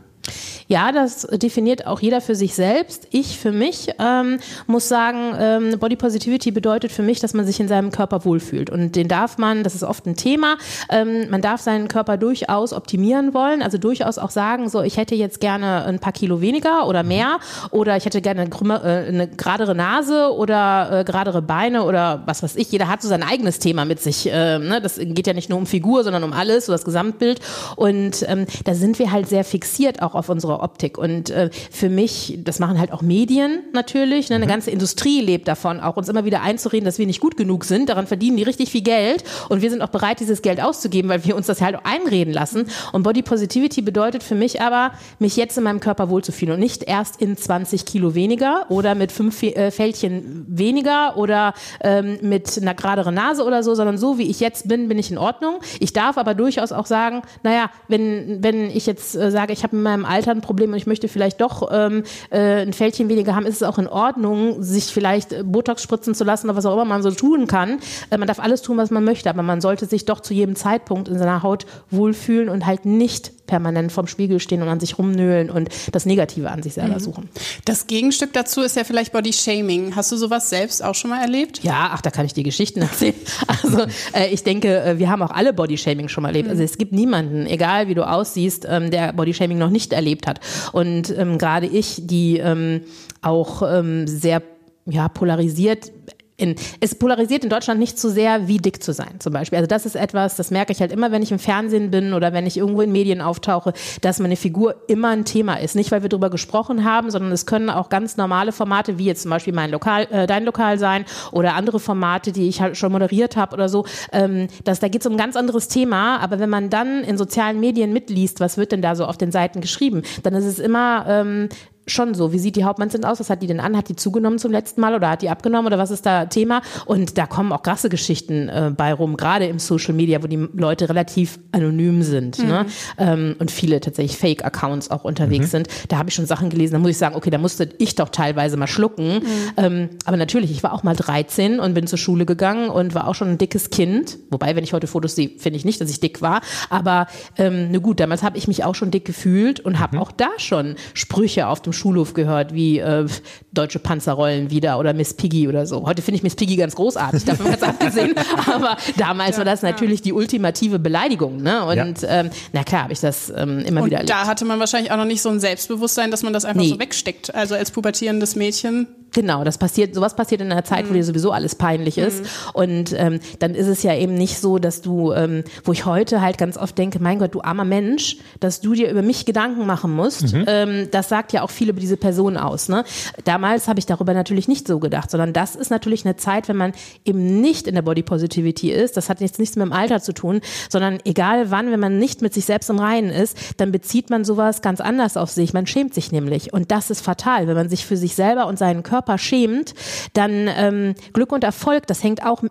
Ja, 0.68 0.90
das 0.90 1.22
definiert 1.32 1.86
auch 1.86 2.00
jeder 2.00 2.20
für 2.20 2.34
sich 2.34 2.54
selbst. 2.54 3.06
Ich 3.10 3.38
für 3.38 3.52
mich 3.52 3.90
ähm, 4.00 4.38
muss 4.66 4.88
sagen, 4.88 5.34
ähm, 5.38 5.78
Body 5.78 5.94
Positivity 5.94 6.50
bedeutet 6.50 6.90
für 6.90 7.02
mich, 7.02 7.20
dass 7.20 7.34
man 7.34 7.46
sich 7.46 7.60
in 7.60 7.68
seinem 7.68 7.92
Körper 7.92 8.24
wohlfühlt. 8.24 8.68
Und 8.70 8.96
den 8.96 9.06
darf 9.06 9.38
man, 9.38 9.62
das 9.62 9.76
ist 9.76 9.84
oft 9.84 10.06
ein 10.06 10.16
Thema, 10.16 10.56
ähm, 10.90 11.30
man 11.30 11.40
darf 11.40 11.60
seinen 11.60 11.86
Körper 11.86 12.16
durchaus 12.16 12.72
optimieren 12.72 13.32
wollen, 13.32 13.62
also 13.62 13.78
durchaus 13.78 14.18
auch 14.18 14.30
sagen, 14.30 14.68
so 14.68 14.82
ich 14.82 14.96
hätte 14.96 15.14
jetzt 15.14 15.40
gerne 15.40 15.84
ein 15.84 16.00
paar 16.00 16.12
Kilo 16.12 16.40
weniger 16.40 16.88
oder 16.88 17.04
mehr 17.04 17.38
oder 17.70 17.96
ich 17.96 18.04
hätte 18.04 18.20
gerne 18.20 18.42
eine, 18.42 18.74
äh, 18.82 19.08
eine 19.08 19.28
geradere 19.28 19.76
Nase 19.76 20.32
oder 20.34 21.00
äh, 21.00 21.04
geradere 21.04 21.42
Beine 21.42 21.84
oder 21.84 22.22
was 22.26 22.42
weiß 22.42 22.56
ich. 22.56 22.72
Jeder 22.72 22.88
hat 22.88 23.02
so 23.02 23.08
sein 23.08 23.22
eigenes 23.22 23.60
Thema 23.60 23.84
mit 23.84 24.00
sich. 24.00 24.26
Äh, 24.26 24.58
ne? 24.58 24.80
Das 24.82 24.98
geht 24.98 25.28
ja 25.28 25.32
nicht 25.32 25.48
nur 25.48 25.58
um 25.58 25.66
Figur, 25.66 26.02
sondern 26.02 26.24
um 26.24 26.32
alles, 26.32 26.66
so 26.66 26.72
das 26.72 26.84
Gesamtbild. 26.84 27.40
Und 27.76 28.24
ähm, 28.28 28.46
da 28.64 28.74
sind 28.74 28.98
wir 28.98 29.12
halt 29.12 29.28
sehr 29.28 29.44
fixiert 29.44 30.02
auch 30.02 30.15
auf 30.16 30.28
unsere 30.28 30.60
Optik. 30.60 30.98
Und 30.98 31.30
äh, 31.30 31.50
für 31.70 31.88
mich, 31.88 32.38
das 32.42 32.58
machen 32.58 32.78
halt 32.78 32.92
auch 32.92 33.02
Medien 33.02 33.62
natürlich, 33.72 34.30
ne? 34.30 34.36
eine 34.36 34.46
mhm. 34.46 34.50
ganze 34.50 34.70
Industrie 34.70 35.20
lebt 35.20 35.48
davon, 35.48 35.80
auch 35.80 35.96
uns 35.96 36.08
immer 36.08 36.24
wieder 36.24 36.42
einzureden, 36.42 36.84
dass 36.84 36.98
wir 36.98 37.06
nicht 37.06 37.20
gut 37.20 37.36
genug 37.36 37.64
sind. 37.64 37.88
Daran 37.88 38.06
verdienen 38.06 38.36
die 38.36 38.42
richtig 38.42 38.70
viel 38.70 38.82
Geld 38.82 39.24
und 39.48 39.62
wir 39.62 39.70
sind 39.70 39.82
auch 39.82 39.88
bereit, 39.88 40.20
dieses 40.20 40.42
Geld 40.42 40.60
auszugeben, 40.60 41.08
weil 41.08 41.24
wir 41.24 41.36
uns 41.36 41.46
das 41.46 41.60
halt 41.60 41.76
auch 41.76 41.84
einreden 41.84 42.32
lassen. 42.32 42.66
Und 42.92 43.02
Body 43.02 43.22
Positivity 43.22 43.82
bedeutet 43.82 44.22
für 44.22 44.34
mich 44.34 44.60
aber, 44.60 44.92
mich 45.18 45.36
jetzt 45.36 45.58
in 45.58 45.64
meinem 45.64 45.80
Körper 45.80 46.08
wohlzufühlen 46.08 46.54
und 46.54 46.60
nicht 46.60 46.84
erst 46.84 47.20
in 47.20 47.36
20 47.36 47.84
Kilo 47.84 48.14
weniger 48.14 48.66
oder 48.68 48.94
mit 48.94 49.12
fünf 49.12 49.42
äh, 49.42 49.70
Fältchen 49.70 50.46
weniger 50.48 51.16
oder 51.16 51.54
ähm, 51.82 52.18
mit 52.22 52.58
einer 52.60 52.74
geraderen 52.74 53.14
Nase 53.14 53.44
oder 53.44 53.62
so, 53.62 53.74
sondern 53.74 53.98
so 53.98 54.18
wie 54.18 54.28
ich 54.30 54.40
jetzt 54.40 54.68
bin, 54.68 54.88
bin 54.88 54.98
ich 54.98 55.10
in 55.10 55.18
Ordnung. 55.18 55.60
Ich 55.80 55.92
darf 55.92 56.18
aber 56.18 56.34
durchaus 56.34 56.72
auch 56.72 56.86
sagen, 56.86 57.22
naja, 57.42 57.70
wenn, 57.88 58.42
wenn 58.42 58.70
ich 58.70 58.86
jetzt 58.86 59.14
äh, 59.16 59.30
sage, 59.30 59.52
ich 59.52 59.62
habe 59.62 59.76
in 59.76 59.82
meinem 59.82 60.04
Alter 60.06 60.30
ein 60.30 60.40
Problem 60.40 60.70
und 60.70 60.76
ich 60.76 60.86
möchte 60.86 61.08
vielleicht 61.08 61.40
doch 61.40 61.68
ähm, 61.72 62.04
äh, 62.30 62.62
ein 62.62 62.72
Fältchen 62.72 63.08
weniger 63.08 63.34
haben, 63.34 63.46
ist 63.46 63.56
es 63.56 63.62
auch 63.62 63.78
in 63.78 63.88
Ordnung, 63.88 64.62
sich 64.62 64.86
vielleicht 64.86 65.32
äh, 65.32 65.42
Botox 65.44 65.82
spritzen 65.82 66.14
zu 66.14 66.24
lassen 66.24 66.46
oder 66.48 66.56
was 66.56 66.66
auch 66.66 66.74
immer 66.74 66.84
man 66.84 67.02
so 67.02 67.10
tun 67.10 67.46
kann. 67.46 67.78
Äh, 68.10 68.18
man 68.18 68.28
darf 68.28 68.40
alles 68.40 68.62
tun, 68.62 68.76
was 68.76 68.90
man 68.90 69.04
möchte, 69.04 69.30
aber 69.30 69.42
man 69.42 69.60
sollte 69.60 69.86
sich 69.86 70.04
doch 70.04 70.20
zu 70.20 70.34
jedem 70.34 70.56
Zeitpunkt 70.56 71.08
in 71.08 71.18
seiner 71.18 71.42
Haut 71.42 71.66
wohlfühlen 71.90 72.48
und 72.48 72.66
halt 72.66 72.84
nicht 72.84 73.35
permanent 73.46 73.92
vorm 73.92 74.06
Spiegel 74.06 74.40
stehen 74.40 74.62
und 74.62 74.68
an 74.68 74.80
sich 74.80 74.98
rumnöhlen 74.98 75.50
und 75.50 75.68
das 75.92 76.06
Negative 76.06 76.50
an 76.50 76.62
sich 76.62 76.74
selber 76.74 76.94
mhm. 76.94 77.00
suchen. 77.00 77.28
Das 77.64 77.86
Gegenstück 77.86 78.32
dazu 78.32 78.62
ist 78.62 78.76
ja 78.76 78.84
vielleicht 78.84 79.12
Body 79.12 79.32
Shaming. 79.32 79.96
Hast 79.96 80.12
du 80.12 80.16
sowas 80.16 80.50
selbst 80.50 80.82
auch 80.82 80.94
schon 80.94 81.10
mal 81.10 81.20
erlebt? 81.20 81.62
Ja, 81.62 81.90
ach, 81.92 82.00
da 82.00 82.10
kann 82.10 82.26
ich 82.26 82.34
dir 82.34 82.44
Geschichten 82.44 82.82
erzählen. 82.82 83.14
Also 83.46 83.86
äh, 84.12 84.28
ich 84.30 84.44
denke, 84.44 84.80
äh, 84.82 84.98
wir 84.98 85.10
haben 85.10 85.22
auch 85.22 85.30
alle 85.30 85.52
Body 85.52 85.78
Shaming 85.78 86.08
schon 86.08 86.22
mal 86.22 86.28
erlebt. 86.28 86.48
Also 86.48 86.62
es 86.62 86.78
gibt 86.78 86.92
niemanden, 86.92 87.46
egal 87.46 87.88
wie 87.88 87.94
du 87.94 88.08
aussiehst, 88.08 88.66
ähm, 88.68 88.90
der 88.90 89.12
Body 89.12 89.34
Shaming 89.34 89.58
noch 89.58 89.70
nicht 89.70 89.92
erlebt 89.92 90.26
hat. 90.26 90.40
Und 90.72 91.16
ähm, 91.16 91.38
gerade 91.38 91.66
ich, 91.66 92.02
die 92.04 92.38
ähm, 92.38 92.82
auch 93.22 93.62
ähm, 93.62 94.06
sehr 94.06 94.42
ja, 94.86 95.08
polarisiert 95.08 95.92
in, 96.36 96.54
es 96.80 96.94
polarisiert 96.94 97.44
in 97.44 97.50
Deutschland 97.50 97.80
nicht 97.80 97.98
so 97.98 98.10
sehr, 98.10 98.46
wie 98.46 98.58
dick 98.58 98.82
zu 98.82 98.92
sein, 98.92 99.20
zum 99.20 99.32
Beispiel. 99.32 99.56
Also 99.56 99.66
das 99.66 99.86
ist 99.86 99.96
etwas, 99.96 100.36
das 100.36 100.50
merke 100.50 100.72
ich 100.72 100.80
halt 100.80 100.92
immer, 100.92 101.10
wenn 101.10 101.22
ich 101.22 101.32
im 101.32 101.38
Fernsehen 101.38 101.90
bin 101.90 102.12
oder 102.12 102.32
wenn 102.32 102.46
ich 102.46 102.58
irgendwo 102.58 102.82
in 102.82 102.92
Medien 102.92 103.22
auftauche, 103.22 103.72
dass 104.02 104.18
meine 104.18 104.36
Figur 104.36 104.76
immer 104.86 105.08
ein 105.08 105.24
Thema 105.24 105.54
ist. 105.54 105.76
Nicht, 105.76 105.90
weil 105.92 106.02
wir 106.02 106.10
darüber 106.10 106.28
gesprochen 106.28 106.84
haben, 106.84 107.10
sondern 107.10 107.32
es 107.32 107.46
können 107.46 107.70
auch 107.70 107.88
ganz 107.88 108.18
normale 108.18 108.52
Formate, 108.52 108.98
wie 108.98 109.06
jetzt 109.06 109.22
zum 109.22 109.30
Beispiel 109.30 109.54
mein 109.54 109.70
Lokal, 109.70 110.06
äh, 110.10 110.26
dein 110.26 110.44
Lokal 110.44 110.78
sein 110.78 111.06
oder 111.32 111.54
andere 111.54 111.80
Formate, 111.80 112.32
die 112.32 112.48
ich 112.48 112.60
halt 112.60 112.76
schon 112.76 112.92
moderiert 112.92 113.36
habe 113.36 113.54
oder 113.54 113.70
so. 113.70 113.86
Ähm, 114.12 114.48
das, 114.64 114.80
da 114.80 114.88
geht 114.88 115.00
es 115.00 115.06
um 115.06 115.14
ein 115.14 115.18
ganz 115.18 115.36
anderes 115.36 115.68
Thema. 115.68 116.18
Aber 116.18 116.38
wenn 116.38 116.50
man 116.50 116.68
dann 116.68 117.02
in 117.02 117.16
sozialen 117.16 117.60
Medien 117.60 117.94
mitliest, 117.94 118.40
was 118.40 118.58
wird 118.58 118.72
denn 118.72 118.82
da 118.82 118.94
so 118.94 119.06
auf 119.06 119.16
den 119.16 119.32
Seiten 119.32 119.62
geschrieben, 119.62 120.02
dann 120.22 120.34
ist 120.34 120.44
es 120.44 120.58
immer 120.58 121.06
ähm, 121.08 121.48
schon 121.86 122.14
so. 122.14 122.32
Wie 122.32 122.38
sieht 122.38 122.56
die 122.56 122.64
Hauptmannsin 122.64 123.04
aus? 123.04 123.20
Was 123.20 123.30
hat 123.30 123.42
die 123.42 123.46
denn 123.46 123.60
an? 123.60 123.76
Hat 123.76 123.88
die 123.88 123.96
zugenommen 123.96 124.38
zum 124.38 124.50
letzten 124.50 124.80
Mal 124.80 124.94
oder 124.94 125.10
hat 125.10 125.22
die 125.22 125.30
abgenommen 125.30 125.66
oder 125.66 125.78
was 125.78 125.90
ist 125.90 126.04
da 126.04 126.26
Thema? 126.26 126.62
Und 126.84 127.16
da 127.18 127.26
kommen 127.26 127.52
auch 127.52 127.62
krasse 127.62 127.88
Geschichten 127.88 128.48
äh, 128.48 128.72
bei 128.76 128.92
rum, 128.92 129.16
gerade 129.16 129.46
im 129.46 129.58
Social 129.58 129.94
Media, 129.94 130.22
wo 130.22 130.26
die 130.26 130.48
Leute 130.54 130.88
relativ 130.88 131.38
anonym 131.52 132.02
sind 132.02 132.38
ne? 132.38 132.44
mhm. 132.44 132.50
ne? 132.50 132.66
ähm, 132.98 133.36
und 133.38 133.50
viele 133.50 133.80
tatsächlich 133.80 134.18
Fake-Accounts 134.18 134.90
auch 134.90 135.04
unterwegs 135.04 135.46
mhm. 135.46 135.50
sind. 135.50 135.68
Da 135.88 135.98
habe 135.98 136.08
ich 136.08 136.14
schon 136.14 136.26
Sachen 136.26 136.50
gelesen, 136.50 136.74
da 136.74 136.78
muss 136.78 136.90
ich 136.90 136.98
sagen, 136.98 137.14
okay, 137.14 137.30
da 137.30 137.38
musste 137.38 137.68
ich 137.78 137.94
doch 137.94 138.08
teilweise 138.08 138.56
mal 138.56 138.66
schlucken. 138.66 139.16
Mhm. 139.16 139.22
Ähm, 139.56 139.88
aber 140.04 140.16
natürlich, 140.16 140.50
ich 140.50 140.62
war 140.62 140.72
auch 140.72 140.82
mal 140.82 140.96
13 140.96 141.60
und 141.60 141.74
bin 141.74 141.86
zur 141.86 141.98
Schule 141.98 142.26
gegangen 142.26 142.68
und 142.68 142.94
war 142.94 143.06
auch 143.06 143.14
schon 143.14 143.28
ein 143.28 143.38
dickes 143.38 143.70
Kind. 143.70 144.18
Wobei, 144.30 144.56
wenn 144.56 144.64
ich 144.64 144.72
heute 144.72 144.86
Fotos 144.86 145.14
sehe, 145.14 145.30
finde 145.38 145.56
ich 145.58 145.64
nicht, 145.64 145.80
dass 145.80 145.90
ich 145.90 146.00
dick 146.00 146.20
war. 146.22 146.40
Aber 146.70 147.06
ähm, 147.36 147.70
ne 147.70 147.80
gut, 147.80 148.00
damals 148.00 148.22
habe 148.22 148.38
ich 148.38 148.48
mich 148.48 148.64
auch 148.64 148.74
schon 148.74 148.90
dick 148.90 149.04
gefühlt 149.04 149.60
und 149.60 149.78
habe 149.78 149.96
mhm. 149.96 150.02
auch 150.02 150.12
da 150.12 150.28
schon 150.38 150.76
Sprüche 150.94 151.46
auf 151.46 151.62
dem 151.62 151.72
Schulhof 151.76 152.14
gehört, 152.14 152.52
wie 152.52 152.78
äh, 152.80 153.06
deutsche 153.52 153.78
Panzerrollen 153.78 154.50
wieder 154.50 154.78
oder 154.78 154.92
Miss 154.94 155.14
Piggy 155.14 155.46
oder 155.48 155.66
so. 155.66 155.86
Heute 155.86 156.02
finde 156.02 156.16
ich 156.16 156.22
Miss 156.22 156.34
Piggy 156.34 156.56
ganz 156.56 156.74
großartig, 156.74 157.24
davon 157.24 157.46
ganz 157.46 157.62
abgesehen. 157.62 158.14
Aber 158.52 158.76
damals 158.96 159.38
war 159.38 159.44
das 159.44 159.62
natürlich 159.62 160.02
die 160.02 160.12
ultimative 160.12 160.78
Beleidigung. 160.78 161.36
Ne? 161.42 161.64
Und 161.64 162.04
ähm, 162.08 162.30
na 162.52 162.64
klar, 162.64 162.84
habe 162.84 162.92
ich 162.92 163.00
das 163.00 163.30
ähm, 163.36 163.60
immer 163.60 163.82
Und 163.82 163.86
wieder 163.86 163.98
erlebt. 163.98 164.10
da 164.10 164.26
hatte 164.26 164.44
man 164.44 164.58
wahrscheinlich 164.58 164.90
auch 164.90 164.96
noch 164.96 165.04
nicht 165.04 165.22
so 165.22 165.28
ein 165.28 165.38
Selbstbewusstsein, 165.40 166.10
dass 166.10 166.22
man 166.22 166.32
das 166.32 166.44
einfach 166.44 166.62
Nee. 166.62 166.70
so 166.70 166.78
wegsteckt. 166.80 167.34
Also 167.34 167.54
als 167.54 167.70
pubertierendes 167.70 168.34
Mädchen. 168.36 168.88
Genau, 169.16 169.44
das 169.44 169.56
passiert, 169.56 169.94
sowas 169.94 170.14
passiert 170.14 170.42
in 170.42 170.52
einer 170.52 170.62
Zeit, 170.62 170.90
wo 170.90 170.92
dir 170.92 171.02
sowieso 171.02 171.32
alles 171.32 171.54
peinlich 171.54 171.96
ist. 171.96 172.22
Und 172.52 172.94
ähm, 172.98 173.18
dann 173.38 173.54
ist 173.54 173.66
es 173.66 173.82
ja 173.82 173.94
eben 173.94 174.12
nicht 174.12 174.38
so, 174.38 174.58
dass 174.58 174.82
du, 174.82 175.14
ähm, 175.14 175.42
wo 175.64 175.72
ich 175.72 175.86
heute 175.86 176.20
halt 176.20 176.36
ganz 176.36 176.58
oft 176.58 176.76
denke, 176.76 176.98
mein 176.98 177.18
Gott, 177.18 177.34
du 177.34 177.40
armer 177.40 177.64
Mensch, 177.64 178.18
dass 178.40 178.60
du 178.60 178.74
dir 178.74 178.90
über 178.90 179.00
mich 179.00 179.24
Gedanken 179.24 179.64
machen 179.64 179.90
musst. 179.90 180.34
Ähm, 180.46 180.88
das 180.90 181.08
sagt 181.08 181.32
ja 181.32 181.40
auch 181.40 181.48
viel 181.48 181.70
über 181.70 181.80
diese 181.80 181.96
Person 181.96 182.36
aus. 182.36 182.68
Ne? 182.68 182.84
Damals 183.24 183.68
habe 183.68 183.78
ich 183.78 183.86
darüber 183.86 184.12
natürlich 184.12 184.48
nicht 184.48 184.68
so 184.68 184.80
gedacht, 184.80 185.10
sondern 185.10 185.32
das 185.32 185.56
ist 185.56 185.70
natürlich 185.70 186.04
eine 186.04 186.16
Zeit, 186.16 186.46
wenn 186.48 186.58
man 186.58 186.72
eben 187.06 187.40
nicht 187.40 187.66
in 187.66 187.74
der 187.74 187.80
Body 187.80 188.02
Positivity 188.02 188.70
ist. 188.70 188.98
Das 188.98 189.08
hat 189.08 189.22
jetzt 189.22 189.38
nichts 189.38 189.56
mit 189.56 189.64
dem 189.64 189.72
Alter 189.72 190.02
zu 190.02 190.12
tun, 190.12 190.42
sondern 190.68 190.98
egal 191.06 191.50
wann, 191.50 191.70
wenn 191.70 191.80
man 191.80 191.98
nicht 191.98 192.20
mit 192.20 192.34
sich 192.34 192.44
selbst 192.44 192.68
im 192.68 192.78
Reinen 192.78 193.08
ist, 193.08 193.38
dann 193.56 193.72
bezieht 193.72 194.10
man 194.10 194.26
sowas 194.26 194.60
ganz 194.60 194.82
anders 194.82 195.16
auf 195.16 195.30
sich. 195.30 195.54
Man 195.54 195.66
schämt 195.66 195.94
sich 195.94 196.12
nämlich. 196.12 196.52
Und 196.52 196.70
das 196.70 196.90
ist 196.90 197.00
fatal. 197.00 197.46
Wenn 197.46 197.56
man 197.56 197.70
sich 197.70 197.86
für 197.86 197.96
sich 197.96 198.14
selber 198.14 198.46
und 198.46 198.58
seinen 198.58 198.82
Körper 198.82 199.05
schämt, 199.16 199.74
dann 200.12 200.48
ähm, 200.48 200.94
Glück 201.12 201.32
und 201.32 201.44
Erfolg, 201.44 201.86
das 201.86 202.02
hängt 202.02 202.24
auch 202.24 202.42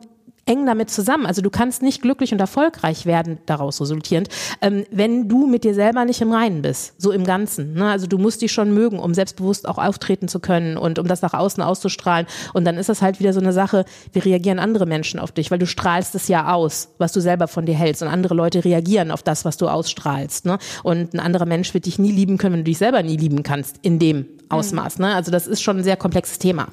eng 0.45 0.65
damit 0.65 0.89
zusammen. 0.89 1.25
Also 1.25 1.41
du 1.41 1.49
kannst 1.49 1.81
nicht 1.81 2.01
glücklich 2.01 2.31
und 2.31 2.39
erfolgreich 2.39 3.05
werden, 3.05 3.39
daraus 3.45 3.81
resultierend, 3.81 4.29
ähm, 4.61 4.85
wenn 4.91 5.27
du 5.27 5.47
mit 5.47 5.63
dir 5.63 5.73
selber 5.73 6.05
nicht 6.05 6.21
im 6.21 6.31
Reinen 6.31 6.61
bist, 6.61 7.01
so 7.01 7.11
im 7.11 7.23
Ganzen. 7.23 7.73
Ne? 7.73 7.89
Also 7.89 8.07
du 8.07 8.17
musst 8.17 8.41
dich 8.41 8.51
schon 8.51 8.73
mögen, 8.73 8.99
um 8.99 9.13
selbstbewusst 9.13 9.67
auch 9.67 9.77
auftreten 9.77 10.27
zu 10.27 10.39
können 10.39 10.77
und 10.77 10.99
um 10.99 11.07
das 11.07 11.21
nach 11.21 11.33
außen 11.33 11.63
auszustrahlen. 11.63 12.27
Und 12.53 12.65
dann 12.65 12.77
ist 12.77 12.89
das 12.89 13.01
halt 13.01 13.19
wieder 13.19 13.33
so 13.33 13.39
eine 13.39 13.53
Sache, 13.53 13.85
wie 14.13 14.19
reagieren 14.19 14.59
andere 14.59 14.85
Menschen 14.85 15.19
auf 15.19 15.31
dich, 15.31 15.49
weil 15.49 15.59
du 15.59 15.67
strahlst 15.67 16.13
es 16.15 16.27
ja 16.27 16.53
aus, 16.53 16.89
was 16.99 17.11
du 17.11 17.21
selber 17.21 17.47
von 17.47 17.65
dir 17.65 17.75
hältst. 17.75 18.03
Und 18.03 18.09
andere 18.09 18.35
Leute 18.35 18.63
reagieren 18.63 19.11
auf 19.11 19.23
das, 19.23 19.45
was 19.45 19.57
du 19.57 19.67
ausstrahlst. 19.67 20.45
Ne? 20.45 20.59
Und 20.83 21.13
ein 21.13 21.19
anderer 21.19 21.45
Mensch 21.45 21.73
wird 21.73 21.87
dich 21.87 21.97
nie 21.97 22.11
lieben 22.11 22.37
können, 22.37 22.53
wenn 22.53 22.59
du 22.59 22.65
dich 22.65 22.77
selber 22.77 23.01
nie 23.01 23.17
lieben 23.17 23.41
kannst, 23.41 23.77
in 23.81 23.97
dem 23.97 24.27
Ausmaß. 24.49 24.99
Ne? 24.99 25.13
Also 25.15 25.31
das 25.31 25.47
ist 25.47 25.61
schon 25.61 25.77
ein 25.77 25.83
sehr 25.83 25.97
komplexes 25.97 26.39
Thema. 26.39 26.67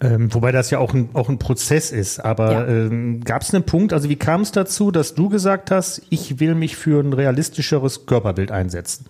Ähm, 0.00 0.32
wobei 0.34 0.52
das 0.52 0.70
ja 0.70 0.78
auch 0.78 0.94
ein, 0.94 1.08
auch 1.12 1.28
ein 1.28 1.38
Prozess 1.38 1.90
ist. 1.92 2.20
Aber 2.20 2.52
Ja. 2.52 2.66
ähm, 2.66 3.22
gab 3.24 3.42
es 3.42 3.54
einen 3.54 3.64
Punkt, 3.64 3.92
also 3.92 4.08
wie 4.08 4.16
kam 4.16 4.42
es 4.42 4.52
dazu, 4.52 4.90
dass 4.90 5.14
du 5.14 5.28
gesagt 5.28 5.70
hast, 5.70 6.02
ich 6.10 6.40
will 6.40 6.54
mich 6.54 6.76
für 6.76 7.00
ein 7.02 7.12
realistischeres 7.12 8.06
Körperbild 8.06 8.50
einsetzen? 8.50 9.06